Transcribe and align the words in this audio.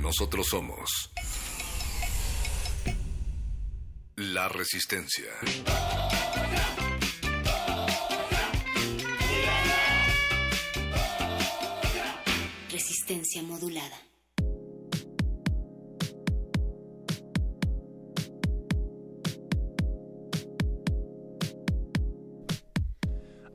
Nosotros 0.00 0.46
somos 0.46 1.10
la 4.14 4.48
resistencia. 4.48 5.26
Resistencia 12.70 13.42
modulada. 13.42 13.96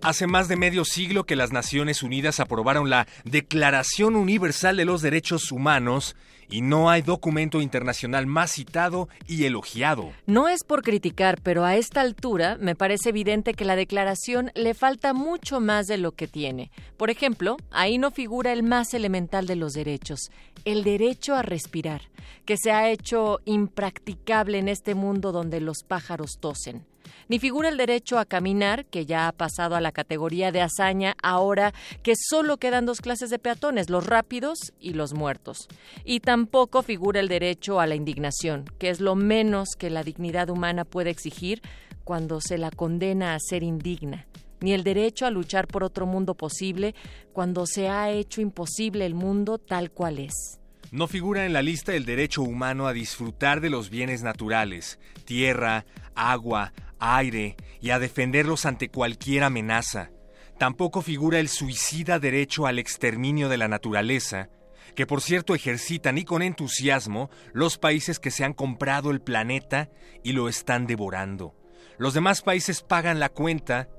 Hace 0.02 0.28
más 0.28 0.50
de 0.50 0.58
medio 0.58 0.84
siglo 0.84 1.26
que 1.26 1.38
las 1.38 1.54
Naciones 1.54 2.04
Unidas 2.04 2.42
aprobaron 2.42 2.90
la 2.90 3.08
Declaración 3.24 4.18
Universal 4.18 4.76
de 4.76 4.84
los 4.84 5.02
Derechos 5.02 5.50
Humanos 5.50 6.18
y 6.54 6.62
no 6.62 6.92
hay 6.92 7.02
documento 7.02 7.62
internacional 7.64 8.28
más 8.28 8.52
citado 8.52 9.10
y 9.28 9.46
elogiado. 9.46 10.14
No 10.28 10.48
es 10.48 10.64
por 10.64 10.84
criticar, 10.84 11.42
pero 11.42 11.66
a 11.66 11.78
esta 11.78 12.02
altura 12.02 12.60
me 12.62 12.76
parece 12.76 13.10
evidente 13.10 13.56
que 13.56 13.66
la 13.66 13.76
declaración 13.76 14.52
le 14.54 14.76
falta 14.76 15.14
mucho 15.14 15.60
más 15.60 15.88
de 15.88 15.98
lo 15.98 16.12
que 16.12 16.28
tiene. 16.28 16.70
Por 16.96 17.10
ejemplo, 17.10 17.58
ahí 17.72 17.98
no 17.98 18.12
figura 18.12 18.54
el 18.54 18.62
más 18.62 18.94
elemental 18.94 19.48
de 19.48 19.56
los 19.56 19.74
derechos, 19.74 20.30
el 20.64 20.84
derecho 20.84 21.34
a 21.34 21.42
respirar, 21.42 22.04
que 22.46 22.56
se 22.58 22.72
ha 22.72 22.88
hecho 22.92 23.40
impracticable 23.46 24.60
en 24.60 24.70
este 24.70 24.94
mundo 24.94 25.32
donde 25.32 25.60
los 25.60 25.82
pájaros 25.82 26.38
tosen 26.40 26.86
ni 27.28 27.40
figura 27.40 27.70
el 27.70 27.78
derecho 27.78 28.20
a 28.20 28.26
caminar, 28.26 28.86
que 28.86 29.06
ya 29.06 29.28
ha 29.28 29.32
pasado 29.32 29.76
a 29.76 29.82
la 29.82 29.92
categoría 29.92 30.52
de 30.52 30.62
hazaña 30.62 31.16
ahora 31.22 31.74
que 32.02 32.14
solo 32.16 32.58
quedan 32.58 32.86
dos 32.86 33.02
clases 33.02 33.30
de 33.30 33.40
peatones, 33.40 33.90
los 33.90 34.06
rápidos 34.06 34.74
y 34.80 34.94
los 34.94 35.14
muertos. 35.14 35.68
Y 36.04 36.20
tampoco 36.20 36.84
figura 36.84 37.20
el 37.20 37.28
derecho 37.28 37.80
a 37.80 37.88
la 37.88 37.96
indignación, 37.96 38.66
que 38.80 38.90
es 38.90 39.00
lo 39.00 39.16
menos 39.16 39.70
que 39.78 39.90
la 39.90 40.04
dignidad 40.04 40.50
humana 40.50 40.86
puede 40.86 41.10
exigir 41.10 41.62
cuando 42.04 42.42
se 42.42 42.58
la 42.58 42.72
condena 42.72 43.36
a 43.36 43.40
ser 43.40 43.64
indigna 43.64 44.28
ni 44.64 44.72
el 44.72 44.84
derecho 44.86 45.26
a 45.26 45.30
luchar 45.30 45.68
por 45.68 45.84
otro 45.84 46.06
mundo 46.06 46.36
posible 46.36 46.96
cuando 47.34 47.66
se 47.66 47.90
ha 47.90 48.10
hecho 48.10 48.40
imposible 48.40 49.06
el 49.06 49.14
mundo 49.14 49.58
tal 49.58 49.92
cual 49.92 50.20
es. 50.20 50.58
No 50.90 51.08
figura 51.08 51.46
en 51.46 51.54
la 51.54 51.62
lista 51.62 51.96
el 51.96 52.06
derecho 52.06 52.44
humano 52.44 52.88
a 52.88 52.94
disfrutar 52.94 53.60
de 53.60 53.70
los 53.70 53.90
bienes 53.90 54.24
naturales, 54.24 55.00
tierra, 55.26 55.86
agua, 56.16 56.72
aire 57.00 57.56
y 57.82 57.90
a 57.90 58.00
defenderlos 58.00 58.66
ante 58.66 58.90
cualquier 58.90 59.44
amenaza. 59.44 60.12
Tampoco 60.58 61.02
figura 61.02 61.40
el 61.40 61.50
suicida 61.50 62.20
derecho 62.20 62.68
al 62.68 62.80
exterminio 62.80 63.50
de 63.50 63.58
la 63.58 63.68
naturaleza, 63.68 64.50
que 64.96 65.06
por 65.06 65.22
cierto 65.22 65.56
ejercitan 65.56 66.18
y 66.18 66.24
con 66.24 66.42
entusiasmo 66.42 67.30
los 67.54 67.78
países 67.78 68.20
que 68.20 68.32
se 68.32 68.44
han 68.44 68.54
comprado 68.54 69.12
el 69.12 69.22
planeta 69.22 69.90
y 70.24 70.34
lo 70.34 70.50
están 70.50 70.88
devorando. 70.88 71.56
Los 71.98 72.14
demás 72.14 72.42
países 72.42 72.82
pagan 72.82 73.20
la 73.20 73.30
cuenta 73.30 73.90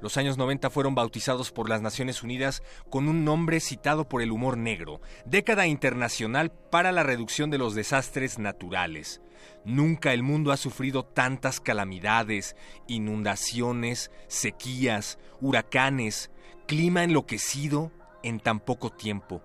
los 0.00 0.16
años 0.16 0.38
90 0.38 0.70
fueron 0.70 0.94
bautizados 0.94 1.50
por 1.50 1.68
las 1.68 1.82
Naciones 1.82 2.22
Unidas 2.22 2.62
con 2.88 3.08
un 3.08 3.24
nombre 3.24 3.58
citado 3.58 4.08
por 4.08 4.22
el 4.22 4.30
humor 4.30 4.56
negro, 4.56 5.00
década 5.24 5.66
internacional 5.66 6.52
para 6.52 6.92
la 6.92 7.02
reducción 7.02 7.50
de 7.50 7.58
los 7.58 7.74
desastres 7.74 8.38
naturales. 8.38 9.20
Nunca 9.64 10.12
el 10.12 10.22
mundo 10.22 10.52
ha 10.52 10.56
sufrido 10.56 11.04
tantas 11.04 11.60
calamidades, 11.60 12.54
inundaciones, 12.86 14.10
sequías, 14.28 15.18
huracanes, 15.40 16.30
clima 16.66 17.02
enloquecido 17.02 17.90
en 18.22 18.38
tan 18.38 18.60
poco 18.60 18.90
tiempo. 18.90 19.42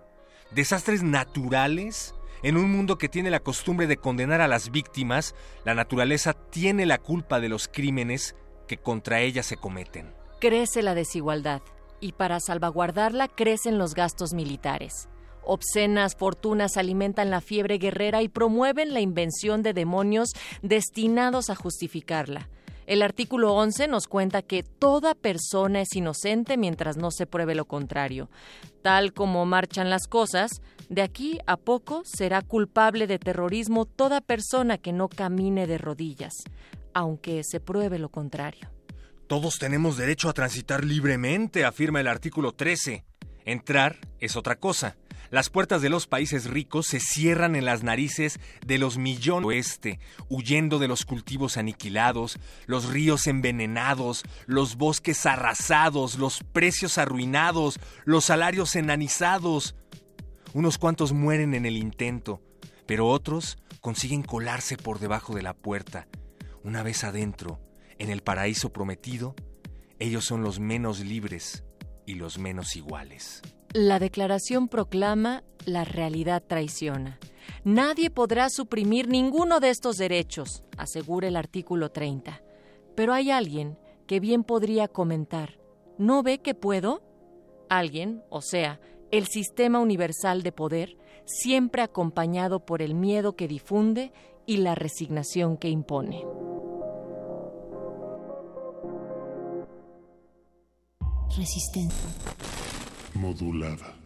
Desastres 0.52 1.02
naturales 1.02 2.14
en 2.42 2.56
un 2.56 2.70
mundo 2.70 2.98
que 2.98 3.08
tiene 3.08 3.30
la 3.30 3.40
costumbre 3.40 3.86
de 3.86 3.96
condenar 3.96 4.40
a 4.40 4.48
las 4.48 4.70
víctimas, 4.70 5.34
la 5.64 5.74
naturaleza 5.74 6.34
tiene 6.34 6.86
la 6.86 6.98
culpa 6.98 7.40
de 7.40 7.48
los 7.48 7.68
crímenes 7.68 8.36
que 8.68 8.76
contra 8.76 9.20
ella 9.20 9.42
se 9.42 9.56
cometen 9.56 10.23
crece 10.40 10.82
la 10.82 10.94
desigualdad 10.94 11.62
y 12.00 12.12
para 12.12 12.40
salvaguardarla 12.40 13.28
crecen 13.28 13.78
los 13.78 13.94
gastos 13.94 14.34
militares. 14.34 15.08
Obscenas 15.42 16.16
fortunas 16.16 16.76
alimentan 16.76 17.30
la 17.30 17.40
fiebre 17.40 17.78
guerrera 17.78 18.22
y 18.22 18.28
promueven 18.28 18.94
la 18.94 19.00
invención 19.00 19.62
de 19.62 19.74
demonios 19.74 20.30
destinados 20.62 21.50
a 21.50 21.54
justificarla. 21.54 22.48
El 22.86 23.00
artículo 23.00 23.54
11 23.54 23.88
nos 23.88 24.06
cuenta 24.06 24.42
que 24.42 24.62
toda 24.62 25.14
persona 25.14 25.80
es 25.80 25.94
inocente 25.96 26.58
mientras 26.58 26.98
no 26.98 27.10
se 27.10 27.26
pruebe 27.26 27.54
lo 27.54 27.64
contrario. 27.64 28.28
Tal 28.82 29.14
como 29.14 29.46
marchan 29.46 29.88
las 29.88 30.06
cosas, 30.06 30.60
de 30.90 31.00
aquí 31.00 31.38
a 31.46 31.56
poco 31.56 32.02
será 32.04 32.42
culpable 32.42 33.06
de 33.06 33.18
terrorismo 33.18 33.86
toda 33.86 34.20
persona 34.20 34.76
que 34.76 34.92
no 34.92 35.08
camine 35.08 35.66
de 35.66 35.78
rodillas, 35.78 36.34
aunque 36.92 37.42
se 37.42 37.58
pruebe 37.58 37.98
lo 37.98 38.10
contrario. 38.10 38.68
Todos 39.26 39.58
tenemos 39.58 39.96
derecho 39.96 40.28
a 40.28 40.34
transitar 40.34 40.84
libremente, 40.84 41.64
afirma 41.64 42.00
el 42.00 42.08
artículo 42.08 42.52
13. 42.52 43.04
Entrar 43.46 43.96
es 44.20 44.36
otra 44.36 44.56
cosa. 44.56 44.96
Las 45.30 45.48
puertas 45.48 45.80
de 45.80 45.88
los 45.88 46.06
países 46.06 46.44
ricos 46.44 46.86
se 46.86 47.00
cierran 47.00 47.56
en 47.56 47.64
las 47.64 47.82
narices 47.82 48.38
de 48.66 48.76
los 48.76 48.98
millones 48.98 49.46
oeste, 49.46 49.98
huyendo 50.28 50.78
de 50.78 50.88
los 50.88 51.06
cultivos 51.06 51.56
aniquilados, 51.56 52.38
los 52.66 52.90
ríos 52.90 53.26
envenenados, 53.26 54.24
los 54.44 54.76
bosques 54.76 55.24
arrasados, 55.24 56.18
los 56.18 56.44
precios 56.52 56.98
arruinados, 56.98 57.80
los 58.04 58.26
salarios 58.26 58.76
enanizados. 58.76 59.74
Unos 60.52 60.76
cuantos 60.76 61.14
mueren 61.14 61.54
en 61.54 61.64
el 61.64 61.78
intento, 61.78 62.42
pero 62.86 63.08
otros 63.08 63.56
consiguen 63.80 64.22
colarse 64.22 64.76
por 64.76 64.98
debajo 64.98 65.34
de 65.34 65.42
la 65.42 65.54
puerta. 65.54 66.08
Una 66.62 66.82
vez 66.82 67.04
adentro, 67.04 67.58
en 67.98 68.10
el 68.10 68.22
paraíso 68.22 68.72
prometido, 68.72 69.34
ellos 69.98 70.24
son 70.24 70.42
los 70.42 70.60
menos 70.60 71.00
libres 71.00 71.64
y 72.06 72.14
los 72.14 72.38
menos 72.38 72.76
iguales. 72.76 73.42
La 73.72 73.98
declaración 73.98 74.68
proclama, 74.68 75.42
la 75.64 75.84
realidad 75.84 76.42
traiciona. 76.46 77.18
Nadie 77.64 78.10
podrá 78.10 78.48
suprimir 78.50 79.08
ninguno 79.08 79.60
de 79.60 79.70
estos 79.70 79.96
derechos, 79.96 80.62
asegura 80.76 81.28
el 81.28 81.36
artículo 81.36 81.90
30. 81.90 82.42
Pero 82.94 83.12
hay 83.12 83.30
alguien 83.30 83.78
que 84.06 84.20
bien 84.20 84.44
podría 84.44 84.88
comentar, 84.88 85.58
¿no 85.98 86.22
ve 86.22 86.38
que 86.38 86.54
puedo? 86.54 87.02
Alguien, 87.68 88.22
o 88.28 88.42
sea, 88.42 88.80
el 89.10 89.26
sistema 89.26 89.80
universal 89.80 90.42
de 90.42 90.52
poder, 90.52 90.96
siempre 91.24 91.82
acompañado 91.82 92.64
por 92.64 92.82
el 92.82 92.94
miedo 92.94 93.34
que 93.34 93.48
difunde 93.48 94.12
y 94.46 94.58
la 94.58 94.74
resignación 94.74 95.56
que 95.56 95.68
impone. 95.68 96.24
Resistencia. 101.36 102.08
Modulada. 103.14 104.04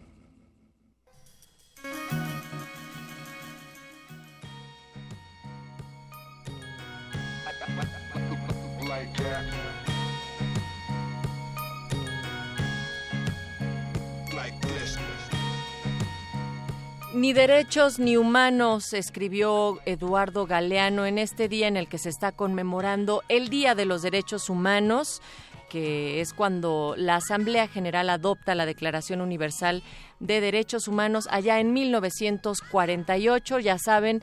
Ni 17.13 17.33
derechos 17.33 17.99
ni 17.99 18.15
humanos, 18.15 18.93
escribió 18.93 19.79
Eduardo 19.85 20.45
Galeano 20.45 21.05
en 21.05 21.17
este 21.17 21.49
día 21.49 21.67
en 21.67 21.75
el 21.75 21.89
que 21.89 21.97
se 21.97 22.07
está 22.07 22.31
conmemorando 22.31 23.23
el 23.27 23.49
Día 23.49 23.75
de 23.75 23.85
los 23.85 24.01
Derechos 24.01 24.49
Humanos 24.49 25.21
que 25.69 26.21
es 26.21 26.33
cuando 26.33 26.95
la 26.97 27.15
Asamblea 27.15 27.67
General 27.67 28.09
adopta 28.09 28.55
la 28.55 28.65
Declaración 28.65 29.21
Universal 29.21 29.83
de 30.19 30.41
Derechos 30.41 30.87
Humanos 30.87 31.27
allá 31.31 31.59
en 31.59 31.73
1948. 31.73 33.59
Ya 33.59 33.77
saben, 33.77 34.21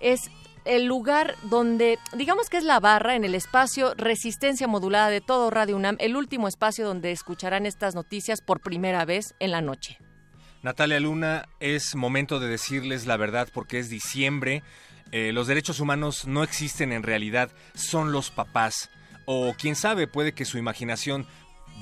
es 0.00 0.30
el 0.64 0.86
lugar 0.86 1.34
donde, 1.42 1.98
digamos 2.14 2.48
que 2.48 2.56
es 2.56 2.64
la 2.64 2.80
barra 2.80 3.16
en 3.16 3.24
el 3.24 3.34
espacio 3.34 3.94
Resistencia 3.96 4.66
Modulada 4.66 5.10
de 5.10 5.20
todo 5.20 5.50
Radio 5.50 5.76
UNAM, 5.76 5.96
el 6.00 6.16
último 6.16 6.48
espacio 6.48 6.86
donde 6.86 7.12
escucharán 7.12 7.66
estas 7.66 7.94
noticias 7.94 8.40
por 8.40 8.60
primera 8.60 9.04
vez 9.04 9.34
en 9.40 9.50
la 9.50 9.60
noche. 9.60 9.98
Natalia 10.62 10.98
Luna, 10.98 11.46
es 11.60 11.94
momento 11.94 12.40
de 12.40 12.48
decirles 12.48 13.06
la 13.06 13.18
verdad 13.18 13.48
porque 13.52 13.78
es 13.78 13.90
diciembre. 13.90 14.62
Eh, 15.12 15.32
los 15.32 15.46
derechos 15.46 15.78
humanos 15.78 16.26
no 16.26 16.42
existen 16.42 16.90
en 16.90 17.02
realidad, 17.02 17.50
son 17.74 18.12
los 18.12 18.30
papás. 18.30 18.88
O 19.26 19.54
quién 19.58 19.76
sabe, 19.76 20.06
puede 20.06 20.32
que 20.32 20.44
su 20.44 20.58
imaginación 20.58 21.26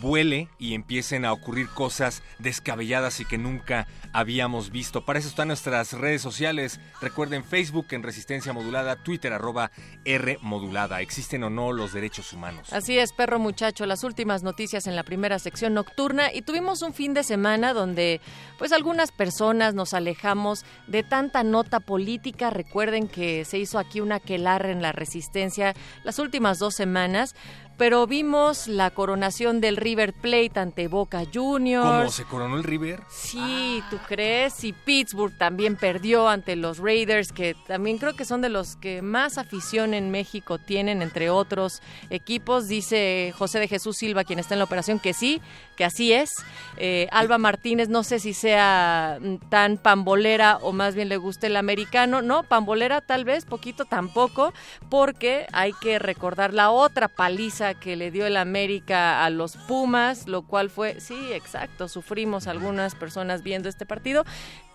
vuele 0.00 0.48
y 0.58 0.74
empiecen 0.74 1.24
a 1.24 1.32
ocurrir 1.32 1.68
cosas 1.68 2.22
descabelladas 2.38 3.20
y 3.20 3.24
que 3.24 3.38
nunca 3.38 3.86
habíamos 4.12 4.70
visto. 4.70 5.04
Para 5.04 5.18
eso 5.18 5.28
están 5.28 5.48
nuestras 5.48 5.92
redes 5.92 6.22
sociales. 6.22 6.80
Recuerden 7.00 7.44
Facebook 7.44 7.86
en 7.90 8.02
Resistencia 8.02 8.52
Modulada, 8.52 8.96
Twitter 8.96 9.32
arroba 9.32 9.70
R 10.04 10.38
Modulada. 10.42 11.00
¿Existen 11.00 11.44
o 11.44 11.50
no 11.50 11.72
los 11.72 11.92
derechos 11.92 12.32
humanos? 12.32 12.72
Así 12.72 12.98
es, 12.98 13.12
perro 13.12 13.38
muchacho. 13.38 13.86
Las 13.86 14.04
últimas 14.04 14.42
noticias 14.42 14.86
en 14.86 14.96
la 14.96 15.02
primera 15.02 15.38
sección 15.38 15.74
nocturna 15.74 16.32
y 16.32 16.42
tuvimos 16.42 16.82
un 16.82 16.94
fin 16.94 17.14
de 17.14 17.22
semana 17.22 17.72
donde 17.72 18.20
pues 18.58 18.72
algunas 18.72 19.12
personas 19.12 19.74
nos 19.74 19.94
alejamos 19.94 20.64
de 20.86 21.02
tanta 21.02 21.42
nota 21.42 21.80
política. 21.80 22.50
Recuerden 22.50 23.08
que 23.08 23.44
se 23.44 23.58
hizo 23.58 23.78
aquí 23.78 24.00
una 24.00 24.20
quelarre 24.20 24.72
en 24.72 24.82
la 24.82 24.92
Resistencia 24.92 25.74
las 26.04 26.18
últimas 26.18 26.58
dos 26.58 26.74
semanas 26.74 27.34
pero 27.82 28.06
vimos 28.06 28.68
la 28.68 28.92
coronación 28.92 29.60
del 29.60 29.76
River 29.76 30.12
Plate 30.12 30.52
ante 30.54 30.86
Boca 30.86 31.24
Juniors. 31.34 31.84
¿Cómo 31.84 32.10
se 32.12 32.22
coronó 32.22 32.56
el 32.56 32.62
River? 32.62 33.02
Sí, 33.10 33.82
¿tú 33.90 33.98
crees? 34.06 34.62
Y 34.62 34.72
Pittsburgh 34.72 35.36
también 35.36 35.74
perdió 35.74 36.28
ante 36.28 36.54
los 36.54 36.78
Raiders, 36.78 37.32
que 37.32 37.56
también 37.66 37.98
creo 37.98 38.14
que 38.14 38.24
son 38.24 38.40
de 38.40 38.50
los 38.50 38.76
que 38.76 39.02
más 39.02 39.36
afición 39.36 39.94
en 39.94 40.12
México 40.12 40.58
tienen, 40.58 41.02
entre 41.02 41.28
otros 41.28 41.82
equipos. 42.08 42.68
Dice 42.68 43.34
José 43.36 43.58
de 43.58 43.66
Jesús 43.66 43.96
Silva, 43.96 44.22
quien 44.22 44.38
está 44.38 44.54
en 44.54 44.60
la 44.60 44.64
operación, 44.66 45.00
que 45.00 45.12
sí, 45.12 45.42
que 45.76 45.84
así 45.84 46.12
es. 46.12 46.30
Eh, 46.76 47.08
Alba 47.10 47.38
Martínez, 47.38 47.88
no 47.88 48.02
sé 48.02 48.18
si 48.18 48.32
sea 48.32 49.18
tan 49.48 49.78
pambolera 49.78 50.58
o 50.58 50.72
más 50.72 50.94
bien 50.94 51.08
le 51.08 51.16
guste 51.16 51.48
el 51.48 51.56
americano. 51.56 52.22
No, 52.22 52.42
pambolera 52.42 53.00
tal 53.00 53.24
vez, 53.24 53.44
poquito 53.44 53.84
tampoco, 53.84 54.52
porque 54.88 55.46
hay 55.52 55.72
que 55.74 55.98
recordar 55.98 56.54
la 56.54 56.70
otra 56.70 57.08
paliza 57.08 57.74
que 57.74 57.96
le 57.96 58.10
dio 58.10 58.26
el 58.26 58.36
América 58.36 59.24
a 59.24 59.30
los 59.30 59.56
Pumas, 59.56 60.26
lo 60.26 60.42
cual 60.42 60.70
fue, 60.70 61.00
sí, 61.00 61.32
exacto, 61.32 61.88
sufrimos 61.88 62.46
algunas 62.46 62.94
personas 62.94 63.42
viendo 63.42 63.68
este 63.68 63.86
partido, 63.86 64.24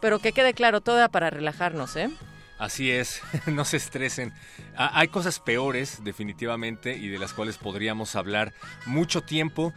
pero 0.01 0.19
que 0.19 0.31
quede 0.31 0.53
claro, 0.53 0.81
toda 0.81 1.09
para 1.09 1.29
relajarnos, 1.29 1.95
¿eh? 1.95 2.09
Así 2.57 2.89
es, 2.91 3.21
no 3.45 3.65
se 3.65 3.77
estresen. 3.77 4.33
hay 4.75 5.07
cosas 5.09 5.39
peores, 5.39 6.03
definitivamente, 6.03 6.95
y 6.97 7.07
de 7.07 7.19
las 7.19 7.33
cuales 7.33 7.57
podríamos 7.57 8.15
hablar 8.15 8.53
mucho 8.85 9.21
tiempo 9.21 9.73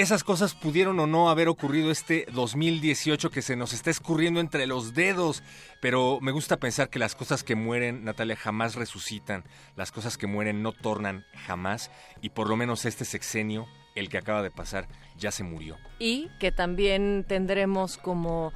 esas 0.00 0.22
cosas 0.22 0.54
pudieron 0.54 1.00
o 1.00 1.08
no 1.08 1.28
haber 1.28 1.48
ocurrido 1.48 1.90
este 1.90 2.24
2018 2.32 3.30
que 3.30 3.42
se 3.42 3.56
nos 3.56 3.72
está 3.72 3.90
escurriendo 3.90 4.38
entre 4.38 4.68
los 4.68 4.94
dedos. 4.94 5.42
Pero 5.80 6.20
me 6.20 6.30
gusta 6.30 6.58
pensar 6.58 6.88
que 6.88 7.00
las 7.00 7.16
cosas 7.16 7.42
que 7.42 7.56
mueren, 7.56 8.04
Natalia, 8.04 8.36
jamás 8.36 8.76
resucitan. 8.76 9.42
Las 9.74 9.90
cosas 9.90 10.16
que 10.16 10.28
mueren 10.28 10.62
no 10.62 10.72
tornan 10.72 11.24
jamás. 11.46 11.90
Y 12.22 12.30
por 12.30 12.48
lo 12.48 12.56
menos 12.56 12.84
este 12.84 13.04
sexenio, 13.04 13.66
el 13.96 14.08
que 14.08 14.18
acaba 14.18 14.42
de 14.42 14.52
pasar, 14.52 14.86
ya 15.16 15.32
se 15.32 15.42
murió. 15.42 15.76
Y 15.98 16.28
que 16.38 16.52
también 16.52 17.24
tendremos 17.26 17.96
como 17.96 18.52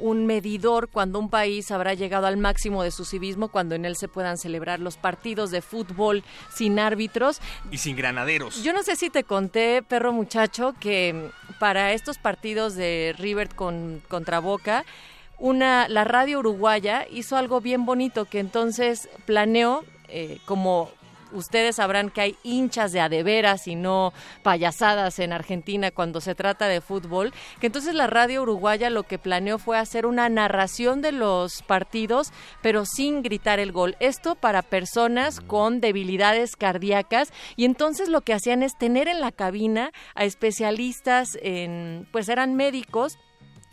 un 0.00 0.26
medidor 0.26 0.88
cuando 0.88 1.18
un 1.18 1.30
país 1.30 1.70
habrá 1.70 1.94
llegado 1.94 2.26
al 2.26 2.36
máximo 2.36 2.82
de 2.82 2.90
su 2.90 3.04
civismo, 3.04 3.48
cuando 3.48 3.74
en 3.74 3.84
él 3.84 3.96
se 3.96 4.08
puedan 4.08 4.38
celebrar 4.38 4.80
los 4.80 4.96
partidos 4.96 5.50
de 5.50 5.62
fútbol 5.62 6.24
sin 6.52 6.78
árbitros. 6.78 7.40
Y 7.70 7.78
sin 7.78 7.96
granaderos. 7.96 8.62
Yo 8.62 8.72
no 8.72 8.82
sé 8.82 8.96
si 8.96 9.10
te 9.10 9.24
conté, 9.24 9.82
perro 9.82 10.12
muchacho, 10.12 10.74
que 10.80 11.30
para 11.58 11.92
estos 11.92 12.18
partidos 12.18 12.74
de 12.74 13.14
River 13.18 13.54
con, 13.54 14.02
contra 14.08 14.40
Boca, 14.40 14.84
una, 15.38 15.88
la 15.88 16.04
radio 16.04 16.38
uruguaya 16.38 17.06
hizo 17.10 17.36
algo 17.36 17.60
bien 17.60 17.84
bonito 17.84 18.24
que 18.24 18.38
entonces 18.38 19.08
planeó 19.26 19.84
eh, 20.08 20.38
como 20.44 20.90
ustedes 21.34 21.76
sabrán 21.76 22.10
que 22.10 22.20
hay 22.20 22.36
hinchas 22.42 22.92
de 22.92 23.00
adeveras 23.00 23.66
y 23.66 23.74
no 23.74 24.12
payasadas 24.42 25.18
en 25.18 25.32
Argentina 25.32 25.90
cuando 25.90 26.20
se 26.20 26.34
trata 26.34 26.68
de 26.68 26.80
fútbol, 26.80 27.32
que 27.60 27.66
entonces 27.66 27.94
la 27.94 28.06
radio 28.06 28.42
uruguaya 28.42 28.90
lo 28.90 29.02
que 29.02 29.18
planeó 29.18 29.58
fue 29.58 29.78
hacer 29.78 30.06
una 30.06 30.28
narración 30.28 31.02
de 31.02 31.12
los 31.12 31.62
partidos, 31.62 32.32
pero 32.62 32.84
sin 32.86 33.22
gritar 33.22 33.60
el 33.60 33.72
gol. 33.72 33.96
Esto 34.00 34.34
para 34.34 34.62
personas 34.62 35.40
con 35.40 35.80
debilidades 35.80 36.56
cardíacas 36.56 37.32
y 37.56 37.64
entonces 37.64 38.08
lo 38.08 38.22
que 38.22 38.34
hacían 38.34 38.62
es 38.62 38.76
tener 38.78 39.08
en 39.08 39.20
la 39.20 39.32
cabina 39.32 39.90
a 40.14 40.24
especialistas 40.24 41.38
en, 41.42 42.08
pues 42.12 42.28
eran 42.28 42.54
médicos 42.54 43.18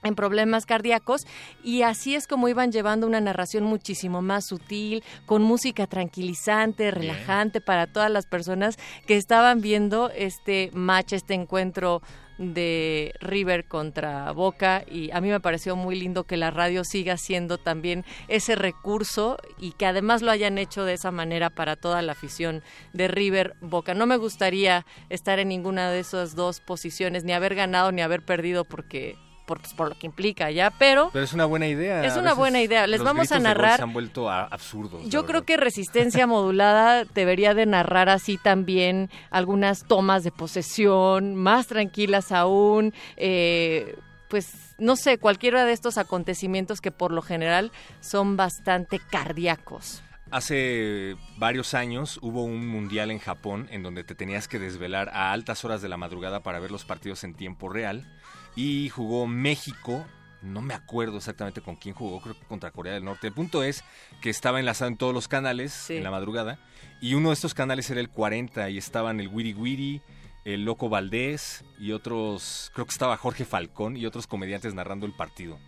en 0.03 0.15
problemas 0.15 0.65
cardíacos 0.65 1.25
y 1.63 1.83
así 1.83 2.15
es 2.15 2.27
como 2.27 2.48
iban 2.48 2.71
llevando 2.71 3.07
una 3.07 3.21
narración 3.21 3.63
muchísimo 3.63 4.21
más 4.21 4.45
sutil, 4.45 5.03
con 5.25 5.42
música 5.44 5.88
tranquilizante, 5.88 6.92
relajante 6.92 7.62
para 7.62 7.88
todas 7.88 8.12
las 8.12 8.25
personas 8.25 8.77
que 9.06 9.18
estaban 9.18 9.62
viendo 9.62 10.09
este 10.09 10.71
match, 10.74 11.13
este 11.13 11.33
encuentro 11.33 12.01
de 12.42 13.13
River 13.19 13.68
contra 13.68 14.31
Boca 14.31 14.83
y 14.89 15.12
a 15.12 15.21
mí 15.21 15.30
me 15.30 15.39
pareció 15.39 15.75
muy 15.75 16.00
lindo 16.00 16.24
que 16.24 16.38
la 16.38 16.50
radio 16.50 16.83
siga 16.83 17.18
siendo 17.18 17.59
también 17.59 18.04
ese 18.27 18.56
recurso 18.56 19.38
y 19.59 19.74
que 19.74 19.86
además 19.86 20.24
lo 20.24 20.31
hayan 20.31 20.57
hecho 20.57 20.83
de 20.83 20.94
esa 20.94 21.12
manera 21.12 21.51
para 21.51 21.75
toda 21.75 22.01
la 22.01 22.13
afición 22.13 22.63
de 22.94 23.07
River 23.07 23.56
Boca. 23.62 23.94
No 23.94 24.07
me 24.07 24.18
gustaría 24.18 24.86
estar 25.09 25.38
en 25.38 25.50
ninguna 25.50 25.92
de 25.92 26.00
esas 26.00 26.36
dos 26.36 26.62
posiciones, 26.62 27.24
ni 27.24 27.33
haber 27.33 27.54
ganado 27.54 27.92
ni 27.92 28.01
haber 28.01 28.25
perdido 28.25 28.65
porque 28.65 29.18
pues, 29.45 29.73
por, 29.73 29.89
lo 29.89 29.95
que 29.95 30.05
implica 30.05 30.51
ya, 30.51 30.71
pero... 30.71 31.09
Pero 31.11 31.25
es 31.25 31.33
una 31.33 31.45
buena 31.45 31.67
idea. 31.67 32.03
Es 32.03 32.15
una 32.15 32.33
buena 32.33 32.61
idea. 32.61 32.88
Les 32.88 33.03
vamos 33.03 33.31
a 33.31 33.39
narrar... 33.39 33.77
Se 33.77 33.83
han 33.83 33.93
vuelto 33.93 34.29
absurdos. 34.29 35.01
Yo 35.07 35.25
creo 35.25 35.43
que 35.43 35.57
Resistencia 35.57 36.27
Modulada 36.27 37.05
debería 37.05 37.53
de 37.53 37.65
narrar 37.65 38.09
así 38.09 38.38
también 38.38 39.09
algunas 39.29 39.83
tomas 39.83 40.23
de 40.23 40.31
posesión, 40.31 41.35
más 41.35 41.67
tranquilas 41.67 42.31
aún, 42.31 42.93
eh, 43.17 43.95
pues 44.29 44.75
no 44.77 44.95
sé, 44.95 45.17
cualquiera 45.17 45.65
de 45.65 45.73
estos 45.73 45.97
acontecimientos 45.97 46.81
que 46.81 46.91
por 46.91 47.11
lo 47.11 47.21
general 47.21 47.71
son 47.99 48.37
bastante 48.37 48.99
cardíacos. 48.99 50.01
Hace 50.31 51.17
varios 51.37 51.73
años 51.73 52.17
hubo 52.21 52.45
un 52.45 52.65
mundial 52.65 53.11
en 53.11 53.19
Japón 53.19 53.67
en 53.69 53.83
donde 53.83 54.05
te 54.05 54.15
tenías 54.15 54.47
que 54.47 54.59
desvelar 54.59 55.09
a 55.09 55.33
altas 55.33 55.65
horas 55.65 55.81
de 55.81 55.89
la 55.89 55.97
madrugada 55.97 56.41
para 56.41 56.59
ver 56.59 56.71
los 56.71 56.85
partidos 56.85 57.25
en 57.25 57.33
tiempo 57.33 57.67
real 57.67 58.07
y 58.56 58.89
jugó 58.89 59.27
México. 59.27 60.06
No 60.42 60.62
me 60.62 60.74
acuerdo 60.74 61.18
exactamente 61.18 61.62
con 61.62 61.75
quién 61.75 61.94
jugó, 61.94 62.19
creo 62.19 62.39
que 62.39 62.45
contra 62.48 62.71
Corea 62.71 62.94
del 62.94 63.06
Norte. 63.06 63.27
El 63.27 63.33
punto 63.33 63.63
es 63.63 63.83
que 64.21 64.31
estaba 64.31 64.59
enlazado 64.59 64.89
en 64.89 64.98
todos 64.98 65.13
los 65.13 65.27
canales 65.27 65.90
en 65.92 66.04
la 66.04 66.09
madrugada 66.09 66.57
y 66.99 67.14
uno 67.14 67.30
de 67.30 67.33
estos 67.33 67.54
canales 67.54 67.90
era 67.92 67.99
el 67.99 68.09
40 68.09 68.69
y 68.71 68.78
estaban 68.78 69.19
el 69.19 69.28
Wiri 69.28 69.54
Wiri, 69.54 70.02
el 70.44 70.66
Loco 70.66 70.90
Valdés 70.90 71.64
y 71.80 71.92
otros, 71.92 72.71
creo 72.73 72.85
que 72.85 72.92
estaba 72.92 73.18
Jorge 73.18 73.45
Falcón 73.45 73.97
y 73.97 74.06
otros 74.07 74.25
comediantes 74.25 74.73
narrando 74.73 75.06
el 75.06 75.14
partido 75.14 75.59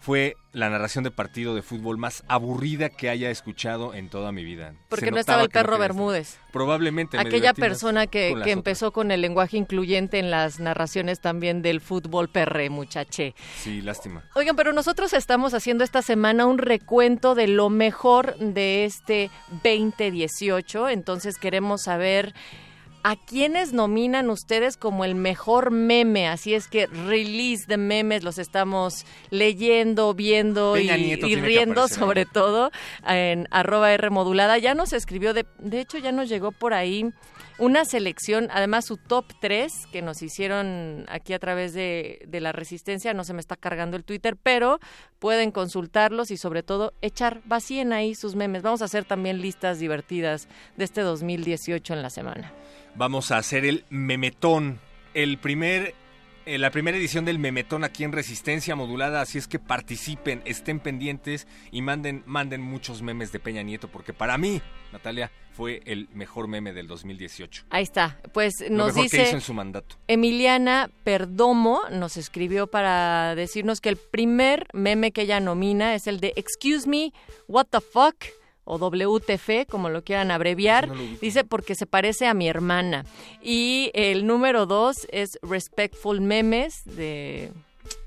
fue 0.00 0.36
la 0.52 0.70
narración 0.70 1.04
de 1.04 1.10
partido 1.10 1.54
de 1.54 1.62
fútbol 1.62 1.98
más 1.98 2.24
aburrida 2.26 2.88
que 2.88 3.10
haya 3.10 3.30
escuchado 3.30 3.94
en 3.94 4.08
toda 4.08 4.32
mi 4.32 4.42
vida. 4.42 4.74
Porque 4.88 5.10
no 5.10 5.18
estaba 5.18 5.42
el 5.42 5.50
perro 5.50 5.78
Bermúdez. 5.78 6.38
Probablemente. 6.52 7.18
Aquella 7.18 7.52
persona 7.52 8.06
que, 8.06 8.34
que 8.42 8.50
empezó 8.50 8.92
con 8.92 9.10
el 9.10 9.20
lenguaje 9.20 9.58
incluyente 9.58 10.18
en 10.18 10.30
las 10.30 10.58
narraciones 10.58 11.20
también 11.20 11.62
del 11.62 11.80
fútbol 11.80 12.28
perre, 12.28 12.70
muchaché. 12.70 13.34
Sí, 13.58 13.82
lástima. 13.82 14.24
Oigan, 14.34 14.56
pero 14.56 14.72
nosotros 14.72 15.12
estamos 15.12 15.54
haciendo 15.54 15.84
esta 15.84 16.02
semana 16.02 16.46
un 16.46 16.58
recuento 16.58 17.34
de 17.34 17.46
lo 17.46 17.68
mejor 17.68 18.36
de 18.38 18.86
este 18.86 19.30
2018, 19.62 20.88
entonces 20.88 21.38
queremos 21.38 21.82
saber... 21.82 22.34
¿A 23.02 23.16
quiénes 23.16 23.72
nominan 23.72 24.28
ustedes 24.28 24.76
como 24.76 25.06
el 25.06 25.14
mejor 25.14 25.70
meme? 25.70 26.28
Así 26.28 26.52
es 26.52 26.68
que 26.68 26.86
release 26.86 27.64
de 27.66 27.78
memes 27.78 28.22
los 28.22 28.36
estamos 28.36 29.06
leyendo, 29.30 30.12
viendo 30.12 30.76
y, 30.76 30.90
riendo 31.36 31.88
sobre 31.88 32.26
todo 32.26 32.70
en 33.06 33.48
arroba 33.50 33.94
R 33.94 34.10
modulada. 34.10 34.58
Ya 34.58 34.74
nos 34.74 34.92
escribió, 34.92 35.32
de, 35.32 35.46
de 35.58 35.80
hecho 35.80 35.96
ya 35.96 36.12
nos 36.12 36.28
llegó 36.28 36.52
por 36.52 36.74
ahí 36.74 37.10
una 37.56 37.86
selección, 37.86 38.48
además 38.50 38.84
su 38.84 38.98
top 38.98 39.24
3 39.40 39.86
que 39.90 40.02
nos 40.02 40.20
hicieron 40.20 41.06
aquí 41.08 41.32
a 41.32 41.38
través 41.38 41.72
de, 41.72 42.22
de, 42.28 42.40
la 42.40 42.52
resistencia, 42.52 43.14
no 43.14 43.24
se 43.24 43.32
me 43.32 43.40
está 43.40 43.56
cargando 43.56 43.96
el 43.96 44.04
Twitter, 44.04 44.36
pero 44.36 44.78
pueden 45.18 45.52
consultarlos 45.52 46.30
y 46.30 46.36
sobre 46.36 46.62
todo 46.62 46.92
echar, 47.00 47.40
vacíen 47.46 47.94
ahí 47.94 48.14
sus 48.14 48.34
memes. 48.34 48.62
Vamos 48.62 48.82
a 48.82 48.86
hacer 48.86 49.06
también 49.06 49.40
listas 49.40 49.78
divertidas 49.78 50.48
de 50.76 50.84
este 50.84 51.00
2018 51.00 51.94
en 51.94 52.02
la 52.02 52.10
semana 52.10 52.52
vamos 52.94 53.30
a 53.30 53.38
hacer 53.38 53.64
el 53.64 53.84
memetón. 53.90 54.80
El 55.14 55.38
primer 55.38 55.94
eh, 56.46 56.58
la 56.58 56.70
primera 56.70 56.96
edición 56.96 57.24
del 57.24 57.38
Memetón 57.38 57.84
aquí 57.84 58.02
en 58.02 58.12
Resistencia 58.12 58.74
Modulada, 58.74 59.20
así 59.20 59.36
es 59.36 59.46
que 59.46 59.58
participen, 59.58 60.42
estén 60.46 60.80
pendientes 60.80 61.46
y 61.70 61.82
manden, 61.82 62.22
manden 62.26 62.62
muchos 62.62 63.02
memes 63.02 63.30
de 63.30 63.38
Peña 63.38 63.62
Nieto, 63.62 63.88
porque 63.88 64.14
para 64.14 64.38
mí, 64.38 64.62
Natalia, 64.90 65.30
fue 65.52 65.82
el 65.84 66.08
mejor 66.14 66.48
meme 66.48 66.72
del 66.72 66.86
2018. 66.86 67.66
Ahí 67.68 67.82
está, 67.82 68.18
pues 68.32 68.62
Lo 68.62 68.70
nos 68.70 68.94
que 68.94 69.02
dice 69.02 69.22
hizo 69.22 69.36
en 69.36 69.42
su 69.42 69.52
mandato. 69.52 69.96
Emiliana 70.08 70.90
Perdomo, 71.04 71.82
nos 71.92 72.16
escribió 72.16 72.66
para 72.66 73.34
decirnos 73.34 73.80
que 73.80 73.90
el 73.90 73.96
primer 73.96 74.66
meme 74.72 75.12
que 75.12 75.22
ella 75.22 75.40
nomina 75.40 75.94
es 75.94 76.06
el 76.06 76.20
de 76.20 76.32
Excuse 76.36 76.88
me, 76.88 77.12
what 77.48 77.66
the 77.70 77.80
fuck 77.80 78.16
o 78.64 78.78
WTF, 78.78 79.66
como 79.68 79.88
lo 79.88 80.02
quieran 80.04 80.30
abreviar, 80.30 80.88
no 80.88 80.94
lo 80.94 81.02
dice 81.20 81.44
porque 81.44 81.74
se 81.74 81.86
parece 81.86 82.26
a 82.26 82.34
mi 82.34 82.48
hermana. 82.48 83.04
Y 83.42 83.90
el 83.94 84.26
número 84.26 84.66
dos 84.66 85.06
es 85.10 85.38
Respectful 85.42 86.20
Memes, 86.20 86.84
de 86.84 87.52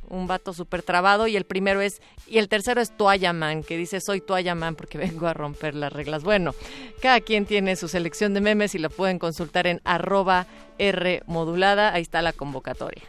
un 0.10 0.27
vato 0.27 0.53
súper 0.53 0.83
trabado, 0.83 1.27
y 1.27 1.36
el 1.36 1.45
primero 1.45 1.81
es, 1.81 2.01
y 2.27 2.38
el 2.38 2.48
tercero 2.48 2.81
es 2.81 2.95
Toalla 2.95 3.33
Man, 3.33 3.63
que 3.63 3.77
dice 3.77 4.00
soy 4.00 4.22
Toalla 4.22 4.55
Man 4.55 4.75
porque 4.75 4.98
vengo 5.00 5.27
a 5.27 5.33
romper 5.33 5.75
las 5.75 5.91
reglas. 5.91 6.24
Bueno, 6.24 6.53
cada 7.01 7.19
quien 7.19 7.45
tiene 7.45 7.75
su 7.75 7.88
selección 7.88 8.33
de 8.33 8.41
memes 8.41 8.75
y 8.75 8.79
lo 8.79 8.89
pueden 8.89 9.19
consultar 9.19 9.67
en 9.67 9.81
arroba 9.83 10.48
R 10.77 11.24
modulada, 11.25 11.93
ahí 11.93 12.01
está 12.01 12.22
la 12.22 12.33
convocatoria. 12.33 13.03